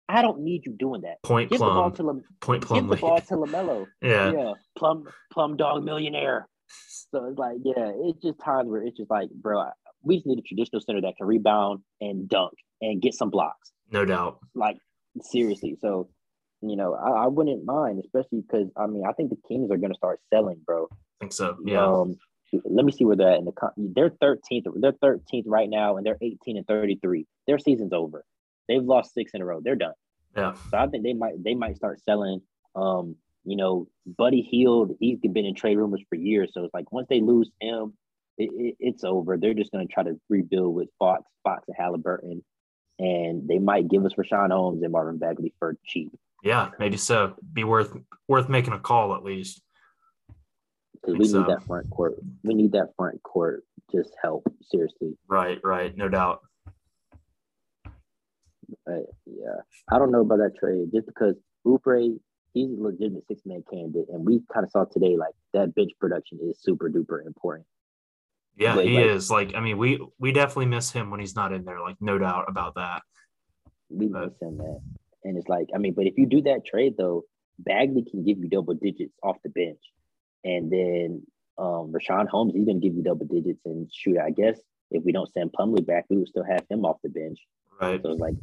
I 0.07 0.21
don't 0.23 0.41
need 0.41 0.65
you 0.65 0.73
doing 0.73 1.01
that. 1.01 1.21
Point 1.23 1.49
Give 1.51 1.59
the 1.59 1.65
ball 1.65 1.91
plum, 1.91 1.95
to 1.95 2.03
Lam- 2.03 2.23
point 2.41 2.67
give 2.67 2.87
the 2.87 2.95
ball 2.95 3.19
to 3.21 3.33
LaMelo. 3.35 3.85
Yeah, 4.01 4.31
Yeah, 4.31 4.53
plum 4.77 5.05
plum 5.31 5.55
dog 5.57 5.83
millionaire. 5.83 6.47
So 7.11 7.25
it's 7.25 7.37
like, 7.37 7.57
yeah, 7.63 7.91
it's 7.95 8.19
just 8.21 8.39
times 8.43 8.69
where 8.69 8.81
it's 8.83 8.97
just 8.97 9.09
like, 9.11 9.29
bro, 9.31 9.59
I- 9.59 9.71
we 10.01 10.15
just 10.15 10.25
need 10.27 10.39
a 10.39 10.41
traditional 10.41 10.81
center 10.81 11.01
that 11.01 11.15
can 11.17 11.27
rebound 11.27 11.81
and 12.01 12.27
dunk 12.29 12.53
and 12.81 13.01
get 13.01 13.13
some 13.13 13.29
blocks. 13.29 13.71
no 13.91 14.05
doubt. 14.05 14.39
Like 14.55 14.77
seriously. 15.21 15.77
So, 15.81 16.09
you 16.61 16.75
know, 16.75 16.93
I, 16.95 17.25
I 17.25 17.27
wouldn't 17.27 17.65
mind, 17.65 17.99
especially 18.03 18.41
because 18.41 18.69
I 18.77 18.87
mean, 18.87 19.03
I 19.07 19.11
think 19.13 19.29
the 19.29 19.37
Kings 19.47 19.69
are 19.71 19.77
gonna 19.77 19.95
start 19.95 20.19
selling, 20.33 20.61
bro. 20.65 20.87
I 20.91 20.95
think 21.19 21.33
so. 21.33 21.57
Yeah, 21.63 21.85
Um, 21.85 22.15
let 22.51 22.85
me 22.85 22.91
see 22.91 23.05
where 23.05 23.15
they're 23.15 23.31
at 23.31 23.39
in 23.39 23.45
the 23.45 23.51
con- 23.51 23.71
they're 23.77 24.09
13th. 24.09 24.65
They're 24.75 24.91
13th 24.91 25.43
right 25.45 25.69
now, 25.69 25.97
and 25.97 26.05
they're 26.05 26.17
18 26.21 26.57
and 26.57 26.67
33. 26.67 27.25
Their 27.47 27.59
season's 27.59 27.93
over. 27.93 28.25
They've 28.67 28.83
lost 28.83 29.13
six 29.13 29.31
in 29.33 29.41
a 29.41 29.45
row. 29.45 29.61
They're 29.63 29.75
done. 29.75 29.93
yeah, 30.35 30.53
So 30.69 30.77
I 30.77 30.87
think 30.87 31.03
they 31.03 31.13
might 31.13 31.43
they 31.43 31.55
might 31.55 31.75
start 31.75 32.01
selling. 32.03 32.41
Um, 32.75 33.15
you 33.45 33.55
know, 33.55 33.87
Buddy 34.05 34.41
Hield, 34.41 34.95
he's 34.99 35.19
been 35.19 35.45
in 35.45 35.55
trade 35.55 35.77
rumors 35.77 36.03
for 36.09 36.15
years. 36.15 36.51
So 36.53 36.63
it's 36.65 36.73
like 36.73 36.91
once 36.91 37.07
they 37.09 37.21
lose 37.21 37.49
him, 37.59 37.93
it, 38.37 38.49
it, 38.53 38.75
it's 38.79 39.03
over. 39.03 39.37
They're 39.37 39.53
just 39.53 39.71
gonna 39.71 39.87
try 39.87 40.03
to 40.03 40.19
rebuild 40.29 40.75
with 40.75 40.89
Fox, 40.99 41.23
Fox 41.43 41.63
and 41.67 41.77
Halliburton, 41.77 42.43
and 42.99 43.47
they 43.47 43.59
might 43.59 43.87
give 43.87 44.05
us 44.05 44.13
Richaun 44.13 44.51
Holmes 44.51 44.83
and 44.83 44.91
Marvin 44.91 45.17
Bagley 45.17 45.53
for 45.59 45.75
cheap 45.85 46.11
yeah. 46.43 46.69
Maybe 46.79 46.97
so. 46.97 47.35
Be 47.53 47.63
worth 47.63 47.95
worth 48.27 48.49
making 48.49 48.73
a 48.73 48.79
call 48.79 49.15
at 49.15 49.23
least. 49.23 49.61
Because 51.01 51.17
we 51.17 51.25
Think 51.25 51.37
need 51.37 51.45
so. 51.47 51.51
that 51.55 51.63
front 51.65 51.89
court. 51.89 52.15
We 52.43 52.53
need 52.53 52.71
that 52.73 52.89
front 52.95 53.21
court 53.23 53.63
just 53.91 54.11
help 54.21 54.43
seriously. 54.71 55.17
Right, 55.27 55.59
right. 55.63 55.95
No 55.95 56.09
doubt. 56.09 56.41
But 58.85 59.05
yeah, 59.25 59.61
I 59.91 59.97
don't 59.97 60.11
know 60.11 60.21
about 60.21 60.37
that 60.37 60.55
trade 60.59 60.89
just 60.93 61.07
because 61.07 61.35
Oubre, 61.65 62.17
he's 62.53 62.69
a 62.77 62.81
legitimate 62.81 63.25
six 63.27 63.41
man 63.45 63.63
candidate, 63.71 64.05
and 64.09 64.25
we 64.25 64.41
kind 64.53 64.63
of 64.63 64.71
saw 64.71 64.85
today 64.85 65.17
like 65.17 65.33
that 65.53 65.73
bench 65.75 65.91
production 65.99 66.39
is 66.43 66.59
super 66.61 66.89
duper 66.89 67.25
important. 67.25 67.65
Yeah, 68.57 68.79
he 68.81 68.95
like- 68.97 69.05
is. 69.05 69.31
Like, 69.31 69.55
I 69.55 69.59
mean, 69.59 69.77
we 69.77 70.05
we 70.19 70.31
definitely 70.31 70.67
miss 70.67 70.91
him 70.91 71.09
when 71.09 71.19
he's 71.19 71.35
not 71.35 71.51
in 71.53 71.65
there. 71.65 71.79
Like, 71.81 71.95
no 71.99 72.17
doubt 72.17 72.45
about 72.47 72.75
that. 72.75 73.01
We 73.89 74.07
Right. 74.07 74.25
miss 74.25 74.39
him, 74.39 74.57
man. 74.57 74.79
And 75.23 75.37
it's 75.37 75.47
like, 75.49 75.67
I 75.73 75.79
mean, 75.79 75.93
but 75.93 76.05
if 76.05 76.17
you 76.17 76.25
do 76.27 76.41
that 76.43 76.65
trade 76.65 76.95
though, 76.97 77.23
Bagley 77.57 78.03
can 78.09 78.23
give 78.23 78.37
you 78.37 78.47
double 78.49 78.73
digits 78.75 79.13
off 79.23 79.37
the 79.43 79.49
bench, 79.49 79.79
and 80.43 80.71
then 80.71 81.21
um 81.57 81.91
Richaun 81.93 82.27
Holmes, 82.27 82.53
he's 82.55 82.65
gonna 82.65 82.79
give 82.79 82.95
you 82.95 83.03
double 83.03 83.25
digits. 83.25 83.61
And 83.65 83.91
shoot, 83.93 84.17
I 84.17 84.29
guess 84.31 84.59
if 84.91 85.03
we 85.03 85.11
don't 85.11 85.31
send 85.31 85.51
Plumlee 85.51 85.85
back, 85.85 86.05
we 86.09 86.17
would 86.17 86.27
still 86.27 86.43
have 86.43 86.65
him 86.69 86.85
off 86.85 86.97
the 87.03 87.09
bench. 87.09 87.39
Right. 87.81 88.01
So 88.01 88.11
it's 88.11 88.19
like, 88.21 88.35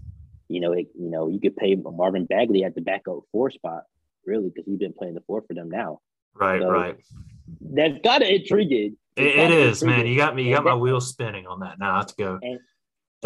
you 0.48 0.60
know, 0.60 0.72
it, 0.72 0.86
you 0.98 1.10
know, 1.10 1.28
you 1.28 1.40
could 1.40 1.56
pay 1.56 1.74
Marvin 1.74 2.24
Bagley 2.26 2.62
at 2.64 2.74
the 2.74 2.80
backup 2.80 3.20
four 3.32 3.50
spot, 3.50 3.82
really, 4.24 4.48
because 4.50 4.64
he's 4.66 4.78
been 4.78 4.92
playing 4.92 5.14
the 5.14 5.22
four 5.26 5.42
for 5.46 5.54
them 5.54 5.68
now. 5.70 6.00
Right, 6.34 6.60
So, 6.62 6.70
right. 6.70 6.96
That's 7.60 7.98
kind 8.04 8.22
of 8.22 8.28
intriguing. 8.28 8.96
It, 9.16 9.22
It's 9.26 9.82
it 9.82 9.86
kinda 9.86 9.96
man. 9.96 10.06
You 10.06 10.16
got 10.16 10.34
me. 10.36 10.44
You 10.44 10.50
got 10.50 10.58
And 10.58 10.64
my 10.66 10.70
that- 10.72 10.78
wheels 10.78 11.08
spinning 11.08 11.46
on 11.46 11.60
that. 11.60 11.78
Now 11.78 11.94
I 11.94 11.96
have 11.98 12.06
to 12.08 12.14
go 12.16 12.38
And- 12.42 12.60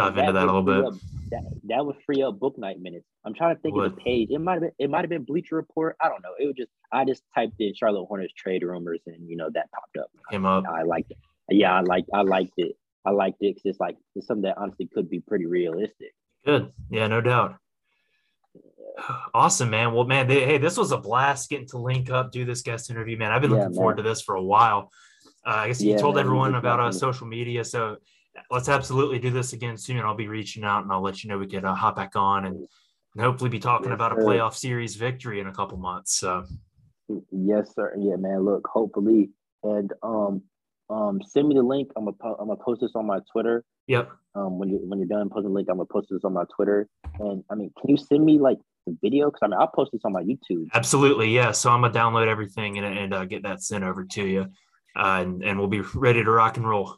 dive 0.06 0.18
into 0.18 0.32
that 0.32 0.48
a 0.48 0.52
would 0.52 0.64
little 0.64 0.64
free 0.64 0.74
bit. 0.82 0.84
up- 0.86 1.00
that, 1.30 1.42
that 1.68 1.86
would 1.86 1.96
free 2.04 2.22
up 2.24 2.38
Bouknight 2.40 2.80
minutes. 2.80 3.06
I'm 3.24 3.34
trying 3.34 3.54
to 3.54 3.62
think 3.62 3.74
of 3.76 3.82
Would. 3.82 3.92
the 3.96 4.00
page. 4.00 4.30
It 4.32 4.40
might 4.40 4.54
have 4.54 4.60
been 4.62 4.72
it 4.78 4.90
might 4.90 5.02
have 5.02 5.10
been 5.10 5.22
Bleacher 5.24 5.54
Report. 5.56 5.96
I 6.00 6.08
don't 6.08 6.22
know. 6.22 6.32
It 6.40 6.46
was 6.46 6.56
just 6.56 6.70
I 6.92 7.04
just 7.04 7.22
typed 7.34 7.54
in 7.60 7.72
Charlotte 7.74 8.06
Hornets 8.06 8.32
trade 8.34 8.62
rumors 8.64 9.00
and 9.06 9.28
you 9.28 9.36
know 9.36 9.48
that 9.54 9.70
popped 9.70 9.96
up. 9.96 10.10
Came 10.30 10.44
up. 10.44 10.64
I 10.68 10.82
liked 10.82 11.12
it. 11.12 11.18
Yeah, 11.48 11.72
I 11.74 11.80
like 11.82 12.06
I 12.12 12.22
liked 12.22 12.54
it. 12.56 12.76
I 13.06 13.10
liked 13.10 13.38
it 13.42 13.54
because 13.54 13.62
it's 13.70 13.78
like 13.80 13.96
it's 14.16 14.26
something 14.26 14.42
that 14.42 14.58
honestly 14.58 14.88
could 14.92 15.08
be 15.08 15.20
pretty 15.20 15.46
realistic. 15.46 16.14
Good. 16.44 16.72
Yeah, 16.90 17.06
no 17.06 17.20
doubt. 17.20 17.56
Awesome, 19.32 19.70
man. 19.70 19.94
Well, 19.94 20.04
man, 20.04 20.26
they, 20.26 20.44
hey, 20.44 20.58
this 20.58 20.76
was 20.76 20.90
a 20.92 20.98
blast 20.98 21.48
getting 21.48 21.68
to 21.68 21.78
link 21.78 22.10
up, 22.10 22.32
do 22.32 22.44
this 22.44 22.62
guest 22.62 22.90
interview, 22.90 23.16
man. 23.16 23.30
I've 23.32 23.40
been 23.40 23.50
Yeah, 23.52 23.58
looking 23.58 23.74
forward 23.74 23.96
to 23.98 24.02
this 24.02 24.20
for 24.20 24.34
a 24.34 24.42
while. 24.42 24.90
Uh, 25.46 25.50
I 25.50 25.66
guess 25.68 25.80
you 25.80 25.92
Yeah, 25.92 25.98
told 25.98 26.16
man, 26.16 26.24
everyone 26.24 26.54
about 26.56 26.80
uh, 26.80 26.92
social 26.92 27.26
media, 27.26 27.64
so 27.64 27.96
let's 28.50 28.68
absolutely 28.68 29.18
do 29.18 29.30
this 29.30 29.52
again 29.52 29.76
soon. 29.76 30.00
I'll 30.00 30.14
be 30.14 30.28
reaching 30.28 30.64
out 30.64 30.82
and 30.82 30.92
I'll 30.92 31.02
let 31.02 31.22
you 31.22 31.28
know 31.30 31.38
we 31.38 31.46
could 31.46 31.64
uh, 31.64 31.74
hop 31.74 31.96
back 31.96 32.16
on 32.16 32.46
and, 32.46 32.56
and 32.56 33.24
hopefully 33.24 33.50
be 33.50 33.58
talking 33.58 33.88
Yes, 33.88 33.94
about 33.94 34.12
a 34.12 34.16
playoff 34.16 34.54
series 34.54 34.96
victory 34.96 35.40
in 35.40 35.46
a 35.46 35.52
couple 35.52 35.78
months. 35.78 36.14
So 36.16 36.44
Yes, 37.32 37.74
sir. 37.74 37.94
Yeah, 37.98 38.16
man. 38.16 38.44
Look, 38.44 38.66
hopefully, 38.72 39.30
and 39.62 39.92
um, 40.02 40.42
um, 40.88 41.20
send 41.26 41.48
me 41.48 41.54
the 41.56 41.62
link. 41.62 41.90
I'm 41.96 42.04
gonna 42.04 42.16
po- 42.20 42.36
I'm 42.38 42.46
gonna 42.48 42.60
post 42.62 42.80
this 42.82 42.92
on 42.94 43.06
my 43.06 43.18
Twitter. 43.32 43.64
yep, 43.88 44.10
Um, 44.36 44.58
when 44.58 44.68
you 44.68 44.78
when 44.84 45.00
you're 45.00 45.08
done 45.08 45.28
posting 45.28 45.48
the 45.48 45.54
link, 45.54 45.68
I'm 45.68 45.76
gonna 45.78 45.86
post 45.86 46.08
this 46.10 46.24
on 46.24 46.34
my 46.34 46.44
Twitter. 46.54 46.88
And 47.18 47.42
I 47.50 47.56
mean, 47.56 47.72
can 47.80 47.90
you 47.90 47.96
send 47.96 48.24
me 48.24 48.38
like 48.38 48.58
the 48.86 48.96
video? 49.02 49.26
Because 49.26 49.40
I 49.42 49.48
mean, 49.48 49.58
I'll 49.60 49.66
post 49.66 49.90
this 49.92 50.02
on 50.04 50.12
my 50.12 50.22
YouTube. 50.22 50.68
absolutely, 50.72 51.30
yeah. 51.30 51.50
So 51.50 51.70
I'm 51.70 51.80
gonna 51.80 51.92
download 51.92 52.28
everything 52.28 52.78
and, 52.78 52.86
and 52.86 53.12
uh, 53.12 53.24
get 53.24 53.42
that 53.42 53.60
sent 53.60 53.82
over 53.82 54.04
to 54.04 54.24
you, 54.24 54.42
uh, 54.96 55.18
and 55.22 55.42
and 55.42 55.58
we'll 55.58 55.68
be 55.68 55.80
ready 55.94 56.22
to 56.22 56.30
rock 56.30 56.58
and 56.58 56.68
roll. 56.68 56.96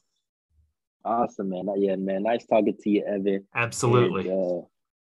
Awesome, 1.04 1.50
man. 1.50 1.68
Yeah, 1.76 1.96
man. 1.96 2.22
Nice 2.22 2.46
talking 2.46 2.76
to 2.80 2.90
you, 2.90 3.04
Evan. 3.04 3.46
Absolutely. 3.54 4.28
And, 4.28 4.62
uh, 4.62 4.62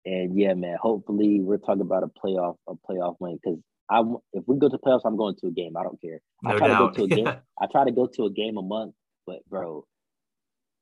and 0.05 0.39
yeah, 0.39 0.53
man. 0.53 0.77
Hopefully, 0.81 1.39
we're 1.41 1.57
talking 1.57 1.81
about 1.81 2.03
a 2.03 2.07
playoff 2.07 2.55
a 2.67 2.73
playoff 2.73 3.15
win 3.19 3.39
because 3.41 3.59
I 3.89 4.03
if 4.33 4.43
we 4.47 4.57
go 4.57 4.69
to 4.69 4.77
playoffs, 4.77 5.01
I'm 5.05 5.17
going 5.17 5.35
to 5.41 5.47
a 5.47 5.51
game. 5.51 5.75
I 5.77 5.83
don't 5.83 5.99
care. 5.99 6.19
I 6.45 6.51
no 6.51 6.57
try 6.57 6.67
doubt. 6.67 6.93
to 6.93 7.01
go 7.01 7.07
to 7.07 7.13
a 7.13 7.15
game. 7.15 7.27
I 7.61 7.65
try 7.71 7.85
to 7.85 7.91
go 7.91 8.05
to 8.05 8.25
a 8.25 8.31
game 8.31 8.57
a 8.57 8.61
month, 8.61 8.93
but 9.25 9.39
bro, 9.49 9.85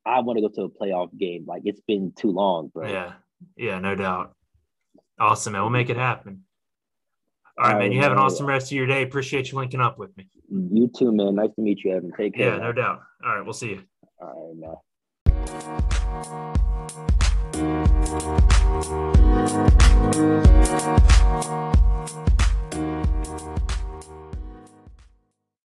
I 0.06 0.20
want 0.20 0.38
to 0.38 0.42
go 0.42 0.50
to 0.50 0.62
a 0.64 0.70
playoff 0.70 1.18
game. 1.18 1.46
Like 1.48 1.62
it's 1.66 1.82
been 1.88 2.14
too 2.18 2.32
long, 2.32 2.70
bro. 2.74 2.88
Yeah, 2.88 3.14
yeah, 3.56 3.80
no 3.80 3.96
doubt. 3.96 4.34
Awesome, 5.20 5.54
man. 5.54 5.62
We'll 5.62 5.72
make 5.72 5.90
it 5.90 5.98
happen. 5.98 6.44
All 7.58 7.66
right, 7.66 7.74
All 7.74 7.80
man. 7.80 7.92
You 7.92 8.02
have 8.02 8.12
an 8.12 8.20
awesome 8.20 8.46
rest 8.46 8.72
of 8.72 8.76
your 8.76 8.88
day. 8.88 9.04
Appreciate 9.04 9.52
you 9.52 9.58
linking 9.58 9.82
up 9.82 9.98
with 9.98 10.16
me. 10.18 10.28
You 10.50 10.92
too, 10.96 11.12
man. 11.12 11.36
Nice 11.36 11.56
to 11.56 11.62
meet 11.62 11.84
you, 11.84 11.96
Evan. 11.96 12.12
Take 12.16 12.36
care. 12.36 12.48
Yeah, 12.48 12.52
man. 12.52 12.62
no 12.62 12.72
doubt. 12.74 13.02
All 13.26 13.36
right, 13.36 13.44
we'll 13.44 13.54
see 13.54 13.70
you. 13.70 13.84
All 14.22 14.50
right, 14.50 14.60
man. 14.60 14.76
Thank 16.24 16.58
you. 21.46 21.67